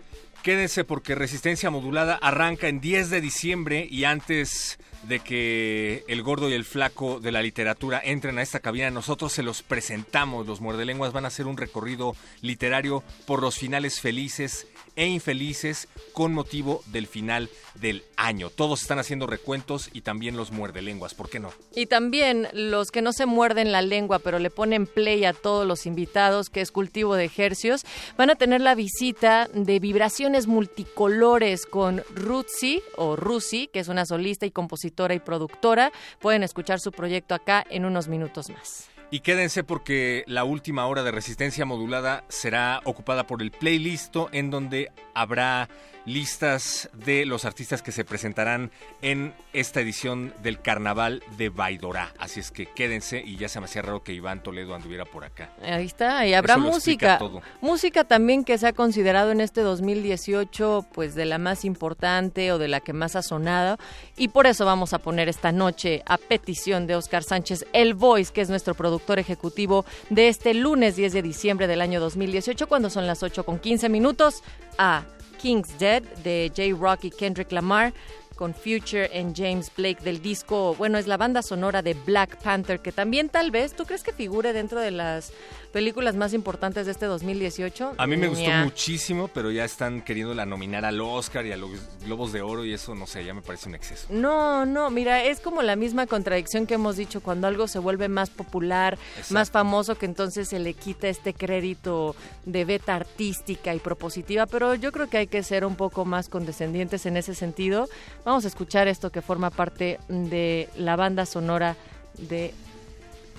Quédense 0.45 0.85
porque 0.85 1.15
Resistencia 1.15 1.71
Modulada 1.71 2.17
arranca 2.17 2.69
en 2.69 2.79
10 2.79 3.09
de 3.09 3.23
diciembre 3.23 3.89
y 3.91 4.05
antes 4.05 4.79
de 5.09 5.21
que 5.21 6.05
el 6.07 6.23
gordo 6.23 6.51
y 6.51 6.53
el 6.53 6.67
flaco 6.67 7.19
de 7.19 7.33
la 7.33 7.41
literatura 7.41 7.99
entren 8.05 8.37
a 8.37 8.43
esta 8.43 8.61
cabina, 8.61 8.91
nosotros 8.91 9.33
se 9.33 9.43
los 9.43 9.63
presentamos. 9.63 10.47
Los 10.47 10.61
muerdelenguas 10.61 11.15
van 11.15 11.25
a 11.25 11.29
hacer 11.29 11.47
un 11.47 11.57
recorrido 11.57 12.15
literario 12.43 13.03
por 13.27 13.41
los 13.41 13.57
finales 13.57 14.03
felices 14.03 14.67
e 14.97 15.07
infelices 15.07 15.89
con 16.13 16.33
motivo 16.33 16.83
del 16.87 17.07
final 17.07 17.51
del 17.75 18.05
año. 18.17 18.51
Todos 18.51 18.83
están 18.83 18.99
haciendo 18.99 19.27
recuentos 19.27 19.91
y 19.93 20.03
también 20.03 20.37
los 20.37 20.53
muerdelenguas, 20.53 21.15
¿por 21.15 21.29
qué 21.29 21.41
no? 21.41 21.53
Y 21.75 21.87
también 21.87 22.49
los 22.53 22.91
que 22.91 23.03
no 23.03 23.13
se 23.13 23.27
muerden 23.27 23.73
la 23.73 23.83
lengua, 23.83 24.19
pero 24.21 24.39
le 24.39 24.51
ponen 24.51 24.87
play 24.87 25.25
a 25.25 25.33
todos 25.33 25.67
los 25.67 25.87
invitados, 25.87 26.51
que 26.51 26.61
es 26.61 26.71
cultivo 26.71 27.17
de 27.17 27.25
ejercios, 27.25 27.83
van 28.17 28.31
a 28.31 28.37
tener 28.37 28.61
la 28.61 28.75
visita 28.75 29.49
de 29.53 29.81
vibraciones 29.81 30.47
multicolores 30.47 31.67
con 31.67 32.03
Rutsi 32.15 32.83
o 32.97 33.17
Rusi, 33.17 33.69
que 33.73 33.81
es 33.81 33.89
una 33.89 34.07
solista 34.07 34.47
y 34.47 34.51
compositora 34.51 35.15
y 35.15 35.19
productora. 35.19 35.93
Pueden 36.21 36.43
escuchar 36.43 36.81
su 36.81 36.93
proyecto 36.93 37.35
acá 37.35 37.65
en 37.71 37.85
unos 37.85 38.09
minutos 38.09 38.49
más. 38.51 38.94
Y 39.11 39.21
quédense 39.21 39.63
porque 39.65 40.25
la 40.27 40.45
última 40.45 40.87
hora 40.87 41.03
de 41.03 41.13
resistencia 41.13 41.65
modulada 41.65 42.25
será 42.29 42.81
ocupada 42.85 43.27
por 43.27 43.43
el 43.43 43.51
playlist 43.51 44.17
en 44.33 44.51
donde 44.51 44.91
habrá 45.15 45.69
listas 46.07 46.91
de 46.93 47.25
los 47.25 47.45
artistas 47.45 47.81
que 47.81 47.91
se 47.91 48.05
presentarán 48.05 48.71
en 49.01 49.33
esta 49.53 49.81
edición 49.81 50.35
del 50.43 50.61
Carnaval 50.61 51.23
de 51.39 51.49
Baidorá. 51.49 52.13
Así 52.19 52.41
es 52.41 52.51
que 52.51 52.67
quédense 52.67 53.23
y 53.25 53.37
ya 53.37 53.49
se 53.49 53.59
me 53.59 53.65
hacía 53.65 53.81
raro 53.83 54.03
que 54.03 54.13
Iván 54.13 54.43
Toledo 54.43 54.75
anduviera 54.75 55.07
por 55.07 55.25
acá. 55.25 55.51
Ahí 55.63 55.87
está, 55.87 56.27
y 56.27 56.35
habrá 56.35 56.55
Eso 56.55 56.63
música. 56.63 57.19
Música 57.63 58.05
también 58.05 58.45
que 58.45 58.59
se 58.59 58.67
ha 58.67 58.73
considerado 58.75 59.33
en 59.33 59.41
este 59.41 59.63
2018 59.63 60.87
pues 60.93 61.15
de 61.15 61.25
la 61.25 61.39
más 61.39 61.65
importante 61.65 62.53
o 62.53 62.59
de 62.59 62.69
la 62.69 62.81
que 62.81 62.93
más 62.93 63.17
ha 63.17 63.23
sonado 63.23 63.79
y 64.17 64.29
por 64.29 64.47
eso 64.47 64.67
vamos 64.67 64.93
a 64.93 64.99
poner 64.99 65.29
esta 65.29 65.53
noche 65.53 66.03
a 66.07 66.19
petición 66.19 66.87
de 66.87 66.97
Oscar 66.97 67.23
Sánchez 67.23 67.65
El 67.73 67.95
Voice, 67.95 68.31
que 68.33 68.43
es 68.43 68.51
nuestro 68.51 68.75
productor 68.75 68.94
ejecutivo 69.19 69.85
de 70.11 70.29
este 70.29 70.55
lunes 70.55 70.97
10 70.97 71.13
de 71.13 71.23
diciembre 71.23 71.67
del 71.67 71.81
año 71.81 72.01
2018 72.01 72.67
cuando 72.67 72.91
son 72.91 73.07
las 73.07 73.23
8 73.23 73.45
con 73.45 73.59
15 73.59 73.89
minutos 73.89 74.43
a 74.79 75.05
King's 75.41 75.79
Dead 75.79 76.03
de 76.23 76.51
J-Rock 76.57 77.05
y 77.05 77.11
Kendrick 77.11 77.53
Lamar 77.53 77.93
con 78.35 78.55
Future 78.55 79.11
and 79.15 79.37
James 79.37 79.71
Blake 79.77 80.03
del 80.03 80.21
disco, 80.21 80.75
bueno, 80.75 80.99
es 80.99 81.07
la 81.07 81.17
banda 81.17 81.43
sonora 81.43 81.83
de 81.83 81.95
Black 81.95 82.43
Panther, 82.43 82.81
que 82.81 82.93
también 82.93 83.29
tal 83.29 83.51
vez, 83.51 83.75
¿tú 83.75 83.85
crees 83.85 84.03
que 84.03 84.13
figure 84.13 84.53
dentro 84.53 84.81
de 84.81 84.91
las 84.91 85.33
películas 85.75 86.15
más 86.15 86.33
importantes 86.33 86.87
de 86.87 86.93
este 86.93 87.07
2018? 87.07 87.95
A 87.99 88.07
mí 88.07 88.17
me 88.17 88.29
gustó 88.29 88.45
Ña. 88.47 88.63
muchísimo, 88.63 89.27
pero 89.27 89.51
ya 89.51 89.65
están 89.65 90.03
queriéndola 90.03 90.47
nominar 90.47 90.85
al 90.85 91.01
Oscar 91.01 91.45
y 91.45 91.51
a 91.51 91.57
los 91.57 91.73
Globos 92.05 92.33
de 92.33 92.43
Oro 92.43 92.65
y 92.65 92.73
eso, 92.73 92.95
no 92.95 93.09
sé, 93.09 93.25
ya 93.25 93.35
me 93.35 93.43
parece 93.43 93.69
un 93.69 93.75
exceso. 93.75 94.07
No, 94.09 94.65
no, 94.65 94.89
mira, 94.91 95.25
es 95.25 95.41
como 95.41 95.63
la 95.63 95.75
misma 95.75 96.07
contradicción 96.07 96.67
que 96.69 96.75
hemos 96.75 96.97
dicho, 96.97 97.21
cuando 97.21 97.49
algo 97.49 97.67
se 97.67 97.81
vuelve 97.81 98.09
más 98.09 98.31
popular, 98.31 98.97
Exacto. 99.17 99.35
más 99.35 99.51
famoso, 99.51 99.97
que 99.97 100.07
entonces 100.07 100.49
se 100.49 100.61
le 100.61 100.75
quita 100.75 101.09
este 101.09 101.35
crédito 101.35 102.15
de 102.45 102.65
beta 102.65 102.95
artística 102.95 103.75
y 103.75 103.81
propositiva, 103.81 104.47
pero 104.47 104.77
yo 104.77 104.93
creo 104.93 105.09
que 105.09 105.19
hay 105.19 105.27
que 105.27 105.43
ser 105.43 105.65
un 105.67 105.75
poco 105.75 106.05
más 106.05 106.29
condescendientes 106.29 107.05
en 107.05 107.17
ese 107.17 107.35
sentido. 107.35 107.89
Vamos 108.25 108.45
a 108.45 108.49
escuchar 108.49 108.87
esto 108.87 109.11
que 109.11 109.23
forma 109.23 109.51
parte 109.51 109.99
de 110.09 110.69
la 110.77 110.95
banda 110.95 111.27
sonora 111.27 111.77
de 112.17 112.55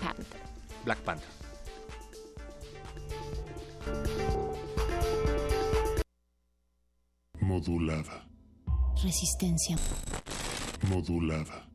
Panther. 0.03 0.41
Black 0.83 0.99
Panther. 0.99 1.34
Modulada. 7.41 8.27
Resistencia. 9.03 9.75
Modulada. 10.89 11.74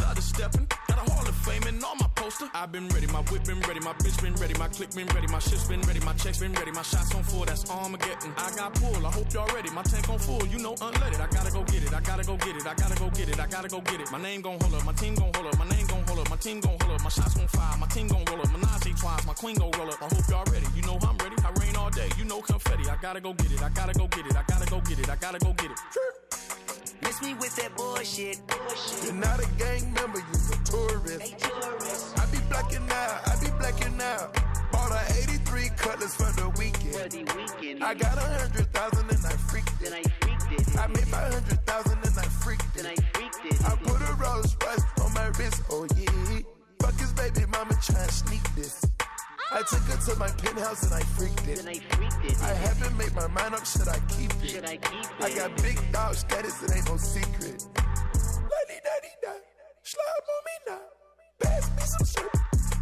Stutter 0.00 0.22
stepping, 0.22 0.66
got 0.88 0.96
a 0.96 1.10
hall 1.12 1.28
of 1.28 1.36
fame 1.44 1.62
and 1.68 1.84
on 1.84 1.98
my 1.98 2.08
poster. 2.14 2.48
I've 2.54 2.72
been 2.72 2.88
ready, 2.88 3.06
my 3.08 3.20
whip 3.28 3.44
been 3.44 3.60
ready, 3.68 3.80
my 3.80 3.92
bitch 4.00 4.16
been 4.22 4.34
ready, 4.40 4.54
my 4.58 4.68
click 4.68 4.90
been 4.94 5.06
ready, 5.08 5.26
my 5.28 5.38
shit's 5.38 5.68
been 5.68 5.82
ready, 5.82 6.00
my 6.00 6.14
checks 6.14 6.38
been 6.38 6.54
ready, 6.54 6.70
my 6.72 6.80
shots 6.80 7.14
on 7.14 7.22
full, 7.22 7.44
that's 7.44 7.68
Armageddon. 7.68 8.32
I 8.38 8.50
got 8.56 8.72
pull, 8.80 9.06
I 9.06 9.10
hope 9.10 9.30
y'all 9.34 9.46
ready, 9.54 9.68
my 9.70 9.82
tank 9.82 10.08
on 10.08 10.18
full, 10.18 10.46
you 10.46 10.58
know 10.58 10.74
unleaded. 10.76 11.20
I 11.20 11.26
gotta 11.28 11.52
go 11.52 11.62
get 11.64 11.82
it, 11.84 11.92
I 11.92 12.00
gotta 12.00 12.24
go 12.24 12.36
get 12.38 12.56
it, 12.56 12.66
I 12.66 12.74
gotta 12.74 12.96
go 12.96 13.10
get 13.10 13.28
it, 13.28 13.38
I 13.38 13.46
gotta 13.46 13.68
go 13.68 13.80
get 13.82 14.00
it. 14.00 14.10
My 14.10 14.20
name 14.22 14.40
gon' 14.40 14.58
hold 14.58 14.74
up, 14.74 14.86
my 14.86 14.92
team 14.94 15.14
gon' 15.16 15.30
hold 15.34 15.46
up, 15.52 15.58
my 15.58 15.68
name 15.68 15.86
gon' 15.86 16.02
hold 16.08 16.20
up, 16.20 16.30
my 16.30 16.36
team 16.36 16.60
gon' 16.60 16.78
hold 16.80 16.92
up, 16.96 17.02
my 17.04 17.10
shots 17.10 17.34
gon' 17.34 17.48
fire, 17.48 17.76
my 17.76 17.86
team 17.88 18.08
gon' 18.08 18.24
roll 18.24 18.40
up, 18.40 18.48
Menage 18.48 18.98
twice, 18.98 19.26
my 19.26 19.34
queen 19.34 19.56
gon' 19.56 19.70
roll 19.76 19.90
up. 19.90 20.00
I 20.00 20.08
hope 20.08 20.24
y'all 20.30 20.48
ready, 20.50 20.66
you 20.74 20.80
know 20.82 20.96
I'm 21.02 21.18
ready, 21.18 21.36
I 21.44 21.50
all 21.90 21.96
day, 21.96 22.08
you 22.18 22.24
know 22.24 22.40
confetti. 22.40 22.88
I 22.88 22.96
gotta 23.00 23.20
go 23.20 23.32
get 23.34 23.52
it, 23.52 23.62
I 23.62 23.68
gotta 23.70 23.98
go 23.98 24.06
get 24.08 24.26
it, 24.26 24.36
I 24.36 24.42
gotta 24.46 24.70
go 24.70 24.80
get 24.80 24.98
it, 24.98 25.10
I 25.10 25.16
gotta 25.16 25.38
go 25.38 25.52
get 25.54 25.70
it. 25.70 25.78
Miss 27.02 27.22
me 27.22 27.34
with 27.34 27.54
that 27.56 27.76
bullshit. 27.76 28.40
bullshit. 28.46 29.04
You're 29.04 29.14
not 29.14 29.40
a 29.40 29.48
gang 29.58 29.92
member, 29.92 30.18
you're 30.18 30.54
a 30.54 30.64
tourist. 30.64 31.34
I 32.18 32.26
be 32.30 32.38
blacking 32.48 32.88
out, 32.90 33.28
I 33.28 33.36
be 33.40 33.50
blacking 33.58 34.00
out. 34.00 34.34
Bought 34.72 34.92
a 34.92 35.22
83 35.22 35.70
cutlass 35.76 36.14
for 36.16 36.30
the 36.40 36.48
weekend. 36.58 37.12
the 37.12 37.24
weekend. 37.36 37.82
I 37.82 37.94
got 37.94 38.16
a 38.18 38.20
hundred 38.20 38.72
thousand 38.72 39.10
and 39.10 39.26
I 39.26 39.36
freaked 39.50 39.82
it. 39.82 39.92
I 39.92 40.02
freaked 40.20 40.68
it. 40.68 40.78
I 40.78 40.86
made 40.86 41.08
five 41.08 41.32
hundred 41.32 41.66
thousand 41.66 41.98
and 42.04 42.18
I 42.18 42.22
freaked 42.22 42.74
Then 42.74 42.86
I 42.86 42.92
it. 42.92 43.04
freaked 43.14 43.44
it. 43.46 43.64
I 43.64 43.74
put 43.76 44.00
a 44.00 44.14
Rolls 44.14 44.56
Royce 44.64 44.84
on 45.02 45.14
my 45.14 45.26
wrist, 45.38 45.62
oh 45.70 45.86
yeah. 45.96 46.40
Fuck 46.80 46.98
his 46.98 47.12
baby 47.14 47.46
mama 47.46 47.74
trying 47.82 48.06
to 48.06 48.14
sneak 48.14 48.54
this. 48.54 48.79
I 49.52 49.62
took 49.62 49.80
her 49.80 50.12
to 50.12 50.18
my 50.18 50.28
penthouse 50.28 50.84
and 50.84 50.94
I 50.94 51.00
freaked 51.00 51.48
it. 51.48 51.56
Then 51.56 51.68
I 51.68 51.74
freaked 51.74 52.24
it. 52.24 52.40
I 52.42 52.54
haven't 52.54 52.96
made 52.96 53.12
my 53.14 53.26
mind 53.26 53.54
up, 53.54 53.66
should 53.66 53.88
I 53.88 53.98
keep 54.08 54.32
it? 54.44 54.48
Should 54.48 54.64
I 54.64 54.76
keep 54.76 55.04
it? 55.04 55.24
I 55.24 55.34
got 55.34 55.56
big 55.62 55.92
dog 55.92 56.14
status, 56.14 56.62
it 56.62 56.76
ain't 56.76 56.88
no 56.88 56.96
secret. 56.96 57.66
Lady 57.74 58.78
daddy 58.84 59.12
da, 59.22 59.32
slide 59.82 60.26
on 60.34 60.42
me 60.46 60.56
now. 60.68 60.78
Pass 61.40 61.68
me 61.76 61.82
some 61.82 62.06
syrup, 62.06 62.32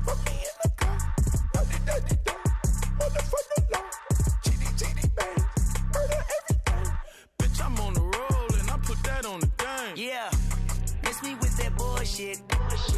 put 0.04 0.18
me 0.26 0.32
in 0.44 0.56
the 0.62 0.70
car. 0.76 0.98
Lady 1.54 1.78
daddy 1.86 2.16
da, 2.24 2.32
motherfucker 3.00 3.72
law. 3.72 3.84
GD 4.44 4.64
GD 4.78 5.14
bang, 5.16 5.44
murder 5.94 6.22
everything. 6.36 6.92
Bitch, 7.38 7.64
I'm 7.64 7.80
on 7.80 7.94
the 7.94 8.00
roll 8.02 8.60
and 8.60 8.70
I 8.70 8.76
put 8.82 9.02
that 9.04 9.24
on 9.24 9.40
the 9.40 9.50
game. 9.56 9.94
Yeah. 9.96 10.30
Miss 11.02 11.22
me 11.22 11.34
with 11.36 11.56
that 11.56 11.74
bullshit. 11.78 12.42
You 12.92 12.97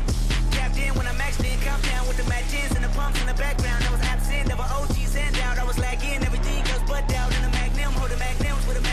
In 0.81 0.95
when 0.95 1.05
I'm 1.05 1.15
maxed 1.15 1.45
in, 1.45 1.59
down 1.61 2.07
with 2.07 2.17
the 2.17 2.27
matches 2.29 2.71
and 2.75 2.83
the 2.83 2.89
pumps 2.89 3.19
in 3.21 3.27
the 3.27 3.33
background. 3.33 3.83
I 3.83 3.91
was 3.91 4.01
absent, 4.01 4.47
never 4.47 4.63
OGs 4.63 5.15
and 5.15 5.37
out. 5.45 5.59
I 5.59 5.63
was 5.63 5.77
lagging, 5.77 6.23
everything 6.23 6.63
goes 6.65 6.83
but 6.87 7.07
down 7.07 7.31
in 7.33 7.41
the 7.43 7.49
magnum. 7.49 7.93
Holding 7.93 8.19
magnums 8.19 8.65
with 8.67 8.77
a 8.77 8.90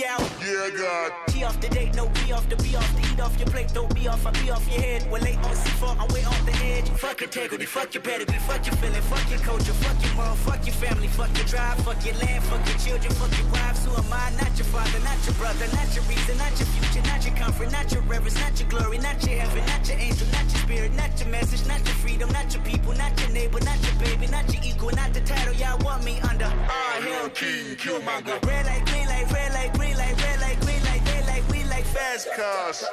yow. 0.00 0.18
Yeah, 0.40 0.70
God. 0.76 1.12
T 1.28 1.44
off 1.44 1.60
the 1.60 1.68
date, 1.68 1.94
no 1.94 2.08
be 2.08 2.32
off 2.32 2.48
the 2.48 2.56
be 2.56 2.74
off 2.74 2.90
the 2.96 3.02
eat 3.12 3.20
off 3.20 3.38
your 3.38 3.48
plate, 3.48 3.68
don't 3.74 3.92
be 3.94 4.08
off, 4.08 4.26
I 4.26 4.30
be 4.32 4.50
off 4.50 4.64
your 4.70 4.80
head. 4.80 5.06
We're 5.10 5.20
late 5.20 5.36
on 5.36 5.54
C4, 5.54 6.00
I'm 6.00 6.08
way 6.14 6.24
off 6.24 6.40
the 6.46 6.56
edge. 6.64 6.88
Fuck 6.96 7.22
integrity, 7.22 7.66
fuck 7.66 7.92
your 7.94 8.02
pedigree, 8.02 8.38
fuck 8.48 8.64
your 8.66 8.76
feeling, 8.76 9.02
fuck 9.12 9.30
your 9.30 9.40
culture, 9.40 9.76
fuck 9.84 10.02
your 10.02 10.14
moral, 10.14 10.36
fuck 10.36 10.64
your 10.64 10.74
family, 10.74 11.08
fuck 11.08 11.32
your 11.36 11.46
drive, 11.46 11.76
fuck 11.84 12.00
your 12.04 12.16
land, 12.16 12.42
fuck 12.44 12.64
your 12.66 12.78
children, 12.78 13.12
fuck 13.20 13.32
your 13.38 13.48
wives. 13.52 13.84
Who 13.84 13.92
am 13.92 14.12
I? 14.12 14.30
Not 14.40 14.56
your 14.56 14.68
father, 14.72 15.00
not 15.04 15.20
your 15.26 15.34
brother, 15.36 15.66
not 15.76 15.88
your 15.94 16.04
reason, 16.08 16.36
not 16.38 16.54
your 16.58 16.68
future, 16.74 17.04
not 17.06 17.20
your 17.26 17.36
comfort, 17.36 17.70
not 17.70 17.92
your 17.92 18.02
reverence, 18.02 18.40
not 18.40 18.58
your 18.58 18.68
glory, 18.68 18.98
not 18.98 19.20
your 19.26 19.36
heaven, 19.38 19.64
not 19.66 19.86
your 19.88 19.98
angel, 19.98 20.26
not 20.32 20.48
your 20.48 20.60
spirit, 20.64 20.92
not 20.96 21.12
your 21.20 21.28
message, 21.28 21.66
not 21.68 21.80
your 21.84 21.96
freedom, 22.00 22.28
not 22.32 22.48
your 22.54 22.62
people, 22.64 22.92
not 22.94 23.12
your 23.20 23.30
neighbor, 23.30 23.60
not 23.60 23.78
your 23.84 23.96
baby, 24.00 24.26
not 24.28 24.48
your 24.52 24.62
equal, 24.64 24.90
not 24.96 25.12
the 25.12 25.20
title 25.20 25.54
y'all 25.54 25.78
want 25.84 26.04
me 26.04 26.18
under. 26.20 26.48
Ah, 26.48 27.00
hell, 27.04 27.28
king, 27.30 27.76
killmonger. 27.76 28.40
Red 28.46 28.66
light, 28.66 28.86
green 28.86 29.06
light, 29.06 29.30
red 29.32 29.52
light, 29.52 29.72
green 29.74 29.89
light, 29.96 30.16
red 30.22 30.40
light, 30.40 30.60
green 30.60 30.82
light, 30.84 31.04
they 31.04 31.22
like, 31.26 31.48
we 31.50 31.64
like 31.64 31.84
fast 31.84 32.28
Cars. 32.36 32.84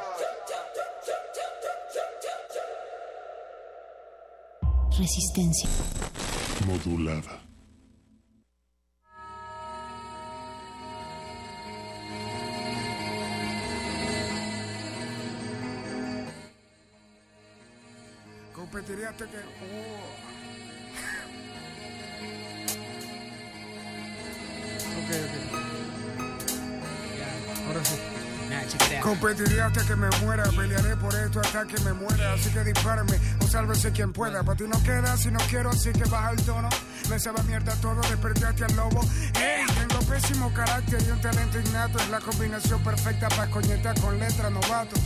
Resistencia. 4.97 5.69
Modulada. 6.65 7.39
Competiría 18.53 19.09
hasta 19.09 19.25
que. 19.27 19.37
Oh. 19.37 20.37
Ok, 24.97 25.09
ok. 25.11 25.66
Ahora 27.67 27.83
sí. 27.83 27.95
Competiría 29.01 29.67
hasta 29.67 29.85
que 29.85 29.95
me 29.95 30.09
muera, 30.21 30.43
pelearé 30.45 30.95
por 30.97 31.13
esto 31.13 31.39
hasta 31.39 31.65
que 31.65 31.79
me 31.81 31.93
muera, 31.93 32.33
así 32.33 32.49
que 32.49 32.63
dispárame 32.63 33.19
o 33.41 33.47
sálvese 33.47 33.91
quien 33.91 34.11
pueda. 34.11 34.43
Para 34.43 34.57
ti 34.57 34.65
no 34.67 34.81
queda 34.83 35.15
si 35.17 35.31
no 35.31 35.39
quiero, 35.49 35.69
así 35.69 35.91
que 35.91 36.03
baja 36.05 36.31
el 36.31 36.43
tono. 36.43 36.69
Me 37.09 37.19
sabe 37.19 37.39
a 37.39 37.43
mierda 37.43 37.75
todo, 37.75 38.01
despertaste 38.01 38.65
al 38.65 38.75
lobo. 38.75 39.01
¡Ey! 39.35 39.65
Tengo 39.87 39.99
pésimo 40.05 40.53
carácter 40.53 41.01
y 41.07 41.11
un 41.11 41.21
talento 41.21 41.59
innato. 41.59 41.99
Es 41.99 42.09
la 42.09 42.19
combinación 42.19 42.83
perfecta 42.83 43.29
para 43.29 43.49
coñetar 43.49 43.99
con 43.99 44.17
letras 44.17 44.51
novatos. 44.51 44.99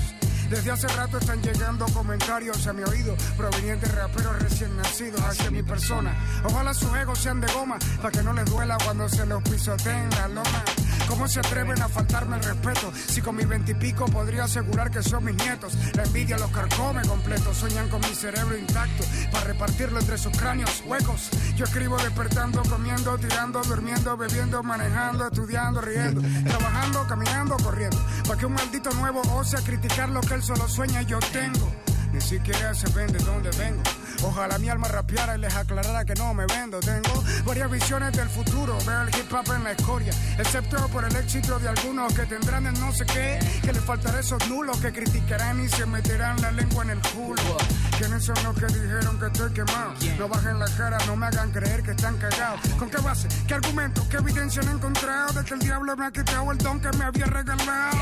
Desde 0.49 0.69
hace 0.69 0.87
rato 0.89 1.17
están 1.17 1.41
llegando 1.41 1.85
comentarios 1.93 2.67
a 2.67 2.73
mi 2.73 2.83
oído 2.83 3.15
provenientes 3.37 3.89
de 3.89 3.95
raperos 3.95 4.37
recién 4.41 4.75
nacidos 4.75 5.21
hacia 5.21 5.49
mi 5.49 5.63
persona. 5.63 6.13
Ojalá 6.43 6.73
sus 6.73 6.93
egos 6.97 7.19
sean 7.19 7.39
de 7.39 7.47
goma 7.53 7.79
para 8.01 8.11
que 8.11 8.21
no 8.21 8.33
les 8.33 8.45
duela 8.45 8.77
cuando 8.83 9.07
se 9.07 9.25
los 9.25 9.41
pisoteen 9.43 10.09
la 10.09 10.27
loma. 10.27 10.63
¿Cómo 11.11 11.27
se 11.27 11.41
atreven 11.41 11.79
a 11.81 11.89
faltarme 11.89 12.37
el 12.37 12.43
respeto? 12.43 12.89
Si 12.95 13.21
con 13.21 13.35
mis 13.35 13.45
veintipico 13.45 14.05
podría 14.05 14.45
asegurar 14.45 14.89
que 14.89 15.03
son 15.03 15.25
mis 15.25 15.35
nietos. 15.35 15.73
La 15.93 16.03
envidia 16.03 16.37
los 16.37 16.49
carcome 16.51 17.01
completo. 17.01 17.53
Sueñan 17.53 17.89
con 17.89 17.99
mi 17.99 18.15
cerebro 18.15 18.57
intacto 18.57 19.03
para 19.29 19.43
repartirlo 19.43 19.99
entre 19.99 20.17
sus 20.17 20.35
cráneos 20.37 20.81
huecos. 20.85 21.29
Yo 21.57 21.65
escribo 21.65 21.97
despertando, 21.97 22.63
comiendo, 22.63 23.17
tirando, 23.17 23.61
durmiendo, 23.61 24.15
bebiendo, 24.15 24.63
manejando, 24.63 25.27
estudiando, 25.27 25.81
riendo, 25.81 26.21
trabajando, 26.47 27.05
caminando, 27.05 27.57
corriendo. 27.57 27.97
Para 28.25 28.39
que 28.39 28.45
un 28.45 28.53
maldito 28.53 28.89
nuevo 28.91 29.21
ose 29.33 29.57
criticar 29.63 30.09
lo 30.09 30.21
que 30.21 30.35
él 30.35 30.41
solo 30.41 30.69
sueña 30.69 31.01
yo 31.01 31.19
tengo. 31.33 31.80
Ni 32.11 32.19
siquiera 32.19 32.73
se 32.73 32.89
ven 32.89 33.11
de 33.11 33.19
dónde 33.19 33.49
vengo. 33.57 33.81
Ojalá 34.23 34.57
mi 34.59 34.69
alma 34.69 34.87
rapeara 34.87 35.35
y 35.35 35.39
les 35.39 35.55
aclarara 35.55 36.05
que 36.05 36.13
no 36.15 36.33
me 36.33 36.45
vendo. 36.45 36.79
Tengo 36.79 37.23
varias 37.45 37.71
visiones 37.71 38.11
del 38.13 38.29
futuro. 38.29 38.77
Veo 38.85 39.01
el 39.01 39.09
hip 39.09 39.33
hop 39.33 39.53
en 39.55 39.63
la 39.63 39.71
escoria. 39.71 40.13
Excepto 40.37 40.87
por 40.89 41.05
el 41.05 41.15
éxito 41.15 41.57
de 41.59 41.69
algunos 41.69 42.13
que 42.13 42.25
tendrán 42.25 42.67
el 42.67 42.79
no 42.79 42.91
sé 42.91 43.05
qué. 43.05 43.39
Que 43.63 43.73
les 43.73 43.83
faltará 43.83 44.19
esos 44.19 44.47
nulos 44.49 44.77
que 44.77 44.91
criticarán 44.91 45.63
y 45.63 45.69
se 45.69 45.85
meterán 45.85 46.39
la 46.41 46.51
lengua 46.51 46.83
en 46.83 46.91
el 46.91 46.99
culo. 46.99 47.57
¿Quiénes 47.97 48.25
son 48.25 48.35
los 48.43 48.55
que 48.55 48.67
dijeron 48.67 49.19
que 49.19 49.25
estoy 49.27 49.51
quemado? 49.53 49.93
No 50.19 50.27
bajen 50.27 50.59
la 50.59 50.67
cara, 50.77 50.97
no 51.07 51.15
me 51.15 51.27
hagan 51.27 51.51
creer 51.51 51.81
que 51.81 51.91
están 51.91 52.17
cagados. 52.17 52.59
¿Con 52.77 52.89
qué 52.89 52.97
base? 52.97 53.27
¿Qué 53.47 53.53
argumento? 53.53 54.07
¿Qué 54.09 54.17
evidencia 54.17 54.61
han 54.61 54.69
encontrado 54.69 55.33
de 55.33 55.45
que 55.45 55.53
el 55.53 55.59
diablo 55.59 55.95
me 55.95 56.05
ha 56.05 56.11
quitado 56.11 56.51
el 56.51 56.57
don 56.57 56.79
que 56.79 56.91
me 56.97 57.05
había 57.05 57.25
regalado? 57.25 57.97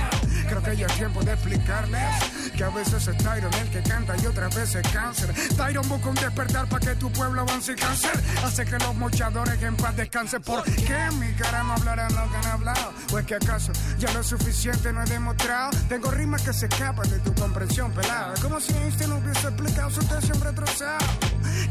Creo 0.47 0.63
que 0.63 0.77
ya 0.77 0.87
es 0.87 0.95
tiempo 0.95 1.23
de 1.23 1.33
explicarles 1.33 2.48
que 2.59 2.65
a 2.65 2.69
veces 2.71 3.07
es 3.07 3.17
Tyron 3.19 3.53
el 3.53 3.69
que 3.69 3.81
canta 3.81 4.13
y 4.21 4.25
otras 4.25 4.53
veces 4.53 4.85
cáncer. 4.91 5.33
Tyron 5.55 5.87
busca 5.87 6.09
un 6.09 6.15
despertar 6.15 6.67
para 6.67 6.87
que 6.87 6.95
tu 6.95 7.09
pueblo 7.09 7.39
avance 7.39 7.71
y 7.71 7.75
cáncer. 7.75 8.11
Hace 8.43 8.65
que 8.65 8.77
los 8.79 8.95
mochadores 8.95 9.63
en 9.63 9.77
paz 9.77 9.95
descansen. 9.95 10.41
¿Por 10.41 10.65
qué 10.65 11.05
en 11.05 11.19
mi 11.19 11.31
cara 11.35 11.63
no 11.63 11.71
hablarán 11.71 12.13
lo 12.13 12.29
que 12.29 12.35
han 12.35 12.47
hablado? 12.47 12.93
¿O 13.13 13.19
es 13.19 13.25
que 13.25 13.35
acaso 13.35 13.71
ya 13.97 14.11
lo 14.11 14.21
suficiente 14.23 14.91
no 14.91 15.01
he 15.03 15.05
demostrado? 15.05 15.69
Tengo 15.87 16.11
rimas 16.11 16.41
que 16.41 16.51
se 16.51 16.65
escapan 16.65 17.09
de 17.09 17.19
tu 17.19 17.33
comprensión 17.33 17.93
pelada. 17.93 18.33
Como 18.41 18.59
si 18.59 18.73
Einstein 18.73 19.13
hubiese 19.13 19.47
explicado 19.47 19.89
su 19.91 20.01
tesis 20.01 20.37
retrasado. 20.41 21.05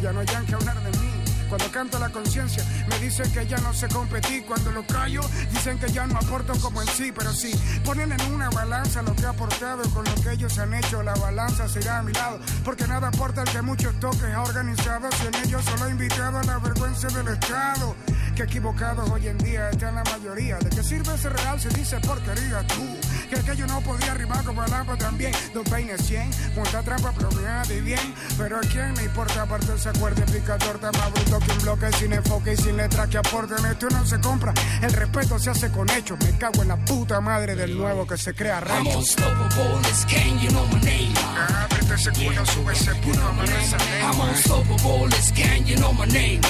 Ya 0.01 0.11
no 0.13 0.21
hayan 0.21 0.47
que 0.47 0.55
hablar 0.55 0.83
de 0.85 0.99
mí. 0.99 1.18
Cuando 1.49 1.71
canto 1.71 1.99
la 1.99 2.11
conciencia, 2.11 2.65
me 2.89 2.99
dicen 2.99 3.31
que 3.33 3.47
ya 3.47 3.59
no 3.59 3.73
sé 3.73 3.89
competir. 3.89 4.45
Cuando 4.45 4.71
lo 4.71 4.87
callo, 4.87 5.23
dicen 5.51 5.79
que 5.79 5.91
ya 5.91 6.07
no 6.07 6.17
aporto 6.17 6.53
como 6.61 6.83
en 6.83 6.89
sí. 6.89 7.13
Pero 7.13 7.33
si 7.33 7.55
ponen 7.85 8.13
en 8.13 8.33
una 8.33 8.51
balanza 8.51 9.03
lo 9.03 9.15
que 9.15 9.23
he 9.23 9.27
aportado 9.27 9.83
con 9.91 10.05
lo 10.05 10.15
que 10.17 10.33
ellos 10.33 10.59
han 10.59 10.75
hecho, 10.75 11.03
la 11.03 11.15
balanza 11.15 11.69
se 11.69 11.81
irá 11.81 11.99
a 11.99 12.03
mi 12.03 12.13
lado. 12.13 12.39
Porque 12.65 12.87
nada 12.87 13.09
aporta 13.09 13.43
el 13.43 13.51
que 13.51 13.63
muchos 13.63 13.99
toques 14.01 14.35
ha 14.35 14.43
organizado. 14.43 15.09
Si 15.13 15.27
en 15.27 15.35
ellos 15.47 15.65
solo 15.65 15.89
invitado 15.89 16.39
a 16.39 16.45
la 16.45 16.59
vergüenza 16.59 17.09
del 17.09 17.29
Estado. 17.29 17.97
Que 18.39 18.45
equivocados 18.45 19.11
hoy 19.11 19.27
en 19.27 19.37
día 19.39 19.69
están 19.69 19.97
la 19.97 20.05
mayoría. 20.05 20.59
¿De 20.59 20.71
qué 20.71 20.81
sirve 20.81 21.13
ese 21.13 21.29
real 21.29 21.61
si 21.61 21.69
dice 21.71 21.99
porquería 21.99 22.65
tú? 22.69 22.97
Que 23.29 23.41
aquello 23.41 23.67
no 23.67 23.81
podía 23.81 24.15
rimar 24.15 24.45
como 24.45 24.65
el 24.65 24.73
agua 24.73 24.97
también. 24.97 25.33
Dos 25.53 25.69
peines 25.69 26.01
100, 26.07 26.31
monta 26.55 26.81
trampa, 26.85 27.11
propiedad 27.11 27.69
y 27.69 27.81
bien. 27.81 28.15
Pero 28.39 28.59
a 28.59 28.61
quién 28.61 28.95
le 28.95 29.07
importa 29.07 29.43
aparte 29.43 29.75
ese 29.75 29.89
acuerdo 29.89 30.25
pica 30.27 30.57
torta 30.57 30.93
más 30.93 31.13
bruto 31.15 31.41
que 31.41 31.51
un 31.51 31.59
bloque 31.63 31.93
sin 31.95 32.13
enfoque 32.13 32.53
y 32.53 32.57
sin 32.57 32.77
letra 32.77 33.09
que 33.09 33.19
aporten. 33.19 33.67
Esto 33.67 33.89
no 33.91 34.07
se 34.07 34.21
compra, 34.21 34.55
el 34.83 34.93
respeto 34.93 35.37
se 35.41 35.51
hace 35.51 35.73
con 35.73 35.91
hechos. 35.91 36.17
Me 36.25 36.39
cago 36.39 36.63
en 36.63 36.69
la 36.69 36.77
puta 36.77 37.21
madre 37.21 37.57
del 37.57 37.77
nuevo 37.77 38.07
que 38.07 38.17
se 38.17 38.35
crea 38.35 38.61
I'm 41.29 41.68
recho. 41.89 41.89
unstoppable 41.89 41.89
as 41.89 41.89
Ken, 41.89 41.89
you 41.89 41.89
know 41.89 41.89
my 41.89 41.89
name. 41.89 41.89
Ábrete 41.89 41.95
ese 41.95 42.11
culo, 42.13 42.45
sube 42.45 42.73
ese 42.73 42.95
puto, 42.95 43.21
amanece 43.29 43.77
I'm 44.03 44.21
unstoppable 44.21 45.15
as 45.15 45.31
Ken, 45.33 45.67
you 45.67 45.77
know 45.77 45.93
my 45.93 46.05
name. 46.07 46.41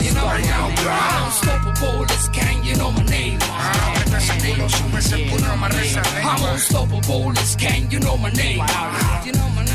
You 0.00 0.14
know, 0.14 0.26
I'm 0.26 1.24
unstoppable 1.26 2.04
as 2.10 2.28
Ken, 2.30 2.64
you 2.64 2.76
know 2.76 2.90
my 2.90 3.02
name. 3.04 3.38
Ábrete 3.38 4.16
ese 4.16 4.34
culo, 4.42 4.68
sube 4.68 4.98
ese 4.98 5.16
puto, 5.30 5.46
amanece 5.52 6.00
I'm 6.24 6.44
unstoppable 6.52 7.38
as 7.38 7.56
Ken, 7.56 7.90
you 7.90 8.00
know 8.00 8.16
my 8.16 8.30
name. 8.30 8.58
You 8.58 8.62
know 8.62 8.68
my 8.68 9.00
name. 9.00 9.26
You 9.26 9.32
know 9.32 9.48
my 9.48 9.64
name. 9.64 9.67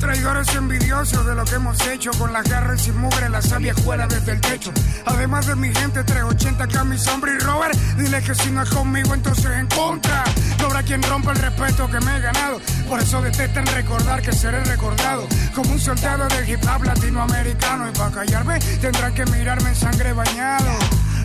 Traidores 0.00 0.54
envidiosos 0.56 1.24
de 1.24 1.34
lo 1.34 1.44
que 1.44 1.54
hemos 1.54 1.80
hecho 1.86 2.10
con 2.18 2.32
las 2.32 2.42
garras 2.48 2.86
y 2.88 2.92
mugre, 2.92 3.28
la 3.28 3.40
sabia 3.40 3.72
escuela 3.72 4.06
desde 4.08 4.32
el 4.32 4.40
techo. 4.40 4.72
Además 5.06 5.46
de 5.46 5.54
mi 5.54 5.72
gente, 5.72 6.02
380 6.02 6.64
acá 6.64 6.82
mi 6.82 6.98
sombra 6.98 7.32
y 7.32 7.38
Robert. 7.38 7.78
Dile 7.96 8.20
que 8.22 8.34
si 8.34 8.50
no 8.50 8.62
es 8.62 8.70
conmigo, 8.70 9.14
entonces 9.14 9.46
en 9.46 9.68
contra. 9.68 10.24
No 10.58 10.66
habrá 10.66 10.82
quien 10.82 11.02
rompa 11.02 11.30
el 11.30 11.38
respeto 11.38 11.88
que 11.88 12.00
me 12.00 12.16
he 12.16 12.20
ganado. 12.20 12.60
Por 12.88 13.00
eso 13.00 13.22
detestan 13.22 13.66
recordar 13.66 14.22
que 14.22 14.32
seré 14.32 14.64
recordado 14.64 15.28
como 15.54 15.70
un 15.70 15.78
soldado 15.78 16.26
del 16.28 16.48
hip 16.48 16.60
hop 16.64 16.84
latinoamericano. 16.84 17.88
Y 17.88 17.92
para 17.92 18.10
callarme, 18.10 18.58
tendrán 18.80 19.14
que 19.14 19.24
mirarme 19.26 19.68
en 19.68 19.76
sangre 19.76 20.12
bañado. 20.12 20.72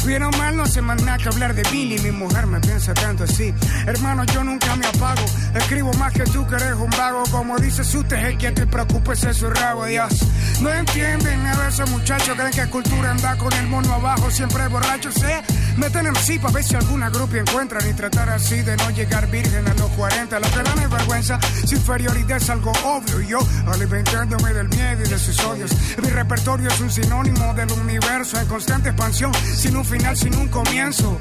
O 0.08 0.32
mal, 0.38 0.56
no 0.56 0.64
hace 0.64 0.82
más 0.82 1.04
nada 1.04 1.18
que 1.18 1.28
hablar 1.28 1.54
de 1.54 1.64
ni 1.70 1.98
mi 2.00 2.12
mujer 2.12 2.48
me 2.48 2.62
piensa 2.62 2.94
tanto 2.94 3.26
así. 3.26 3.54
Hermano, 3.86 4.24
yo 4.24 4.42
nunca 4.42 4.74
me 4.78 4.88
apago. 4.88 5.26
Escribo 5.54 5.92
más 5.96 6.14
que 6.14 6.24
tú 6.24 6.48
que 6.48 6.56
eres 6.56 6.76
un 6.76 6.90
vago. 6.92 7.24
Como 7.30 7.58
dice 7.58 7.82
usted, 7.82 8.16
es 8.16 8.38
que 8.38 8.52
te 8.52 8.66
preocupes 8.66 9.20
de 9.20 9.34
su 9.34 9.50
rabo, 9.50 9.86
Dios. 9.86 10.14
No 10.62 10.72
entienden 10.72 11.44
de 11.44 11.68
esos 11.68 11.90
muchachos, 11.90 12.36
creen 12.38 12.52
que 12.52 12.66
cultura 12.68 13.12
anda 13.12 13.38
con 13.38 13.52
el 13.52 13.68
mono 13.68 13.94
abajo, 13.94 14.32
siempre 14.32 14.68
borracho. 14.70 15.12
Se 15.12 15.44
meten 15.76 16.08
en 16.08 16.16
sí 16.16 16.40
para 16.40 16.54
ver 16.54 16.64
si 16.64 16.76
alguna 16.76 17.10
grupo 17.10 17.36
encuentran 17.36 17.88
y 17.90 17.94
tratar 17.94 18.30
así 18.30 18.62
de 18.62 18.78
no 18.78 18.90
llegar 18.92 19.30
virgen 19.30 19.68
a 19.68 19.74
los 19.74 19.92
40. 19.92 20.40
Lo 20.40 20.50
que 20.50 20.84
es 20.84 20.90
vergüenza, 20.90 21.38
su 21.66 21.76
inferioridad 21.76 22.38
es 22.38 22.50
algo 22.50 22.72
obvio. 22.86 23.22
Y 23.22 23.28
yo 23.28 23.40
alimentándome 23.68 24.54
del 24.54 24.70
miedo 24.70 25.04
y 25.04 25.10
de 25.10 25.20
sus 25.20 25.38
odios. 25.44 25.72
Mi 26.02 26.10
repertorio 26.10 26.70
es 26.70 26.80
un 26.80 26.90
sinónimo 26.90 27.54
del 27.54 27.72
universo 27.74 28.40
en 28.40 28.48
constante 28.48 28.90
expansión, 28.90 29.34
sin 29.34 29.76
un 29.76 29.84
sin 30.16 30.36
un 30.36 30.48
comienzo. 30.48 31.18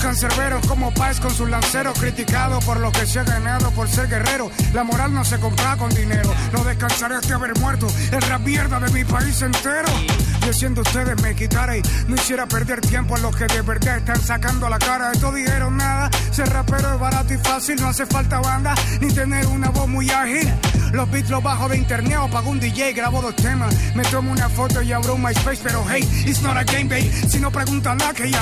Cancerberos 0.00 0.66
como 0.66 0.92
Paz 0.94 1.20
con 1.20 1.30
sus 1.30 1.48
lanceros, 1.48 1.98
criticado 1.98 2.58
por 2.60 2.80
lo 2.80 2.90
que 2.90 3.06
se 3.06 3.18
ha 3.18 3.22
ganado 3.22 3.70
por 3.72 3.88
ser 3.88 4.08
guerrero. 4.08 4.50
La 4.72 4.82
moral 4.82 5.12
no 5.12 5.24
se 5.24 5.38
compra 5.38 5.76
con 5.76 5.90
dinero, 5.90 6.32
no 6.52 6.64
descansaré 6.64 7.16
hasta 7.16 7.34
haber 7.34 7.58
muerto. 7.58 7.86
Es 7.86 8.28
la 8.28 8.38
mierda 8.38 8.80
de 8.80 8.90
mi 8.92 9.04
país 9.04 9.40
entero. 9.42 9.88
Yo 10.46 10.52
siendo 10.54 10.80
ustedes 10.80 11.20
me 11.22 11.34
quitara 11.34 11.76
y 11.76 11.82
no 12.08 12.14
hiciera 12.14 12.46
perder 12.46 12.80
tiempo 12.80 13.14
a 13.14 13.18
los 13.18 13.36
que 13.36 13.46
de 13.46 13.60
verdad 13.60 13.98
están 13.98 14.20
sacando 14.22 14.68
la 14.68 14.78
cara. 14.78 15.12
Esto 15.12 15.32
dijeron 15.32 15.76
nada, 15.76 16.10
ser 16.32 16.48
rapero 16.48 16.94
es 16.94 17.00
barato 17.00 17.34
y 17.34 17.38
fácil, 17.38 17.76
no 17.80 17.88
hace 17.88 18.06
falta 18.06 18.40
banda 18.40 18.74
ni 19.00 19.12
tener 19.12 19.46
una 19.48 19.68
voz 19.68 19.86
muy 19.86 20.10
ágil. 20.10 20.50
Los 20.92 21.08
beats 21.10 21.30
los 21.30 21.42
bajo 21.42 21.68
de 21.68 21.76
internet 21.76 22.18
o 22.20 22.28
pago 22.28 22.50
un 22.50 22.58
DJ, 22.58 22.94
grabo 22.94 23.22
dos 23.22 23.36
temas. 23.36 23.72
Me 23.94 24.02
tomo 24.04 24.32
una 24.32 24.48
foto 24.48 24.82
y 24.82 24.92
abro 24.92 25.14
un 25.14 25.22
MySpace, 25.22 25.60
pero 25.62 25.84
hey, 25.88 26.02
it's 26.26 26.42
not 26.42 26.56
a 26.56 26.64
game, 26.64 26.84
babe. 26.84 27.10
Si 27.28 27.38
no 27.38 27.52
preguntan 27.52 28.00
a 28.02 28.12
que 28.12 28.28
ya 28.28 28.40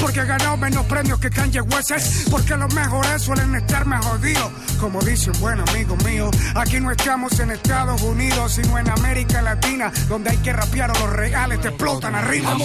porque 0.00 0.20
he 0.20 0.24
ganado 0.24 0.56
menos 0.56 0.84
premios 0.86 0.97
que 1.20 1.30
Kanye 1.30 1.60
West. 1.60 1.92
Porque 2.30 2.56
los 2.56 2.74
mejores 2.74 3.22
suelen 3.22 3.54
estar 3.54 3.84
más 3.86 4.04
jodidos. 4.04 4.50
Como 4.80 5.00
dice 5.00 5.30
un 5.30 5.40
buen 5.40 5.60
amigo 5.60 5.96
mío, 6.04 6.30
aquí 6.54 6.80
no 6.80 6.90
estamos 6.90 7.38
en 7.38 7.50
Estados 7.52 8.02
Unidos, 8.02 8.52
sino 8.54 8.78
en 8.78 8.90
América 8.90 9.40
Latina, 9.42 9.92
donde 10.08 10.30
hay 10.30 10.38
que 10.38 10.52
rapear 10.52 10.90
o 10.90 10.94
los 10.94 11.10
reales 11.10 11.60
te 11.60 11.68
explotan 11.68 12.14
arriba. 12.14 12.56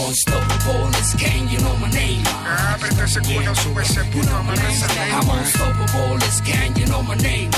You 1.54 1.60
know 1.60 1.76
my. 1.78 2.24
Ah, 2.46 2.78
pero 2.80 3.06
ese 3.06 3.20
culo, 3.22 3.54
sube 3.56 3.84
ese 3.84 4.04
puto, 4.06 4.36
amarreza 4.36 4.88
I'm 5.12 5.30
unstoppable, 5.30 6.18
it's 6.18 6.42
Kane, 6.42 6.74
you 6.76 6.86
know 6.88 7.04
my 7.04 7.16
name. 7.16 7.52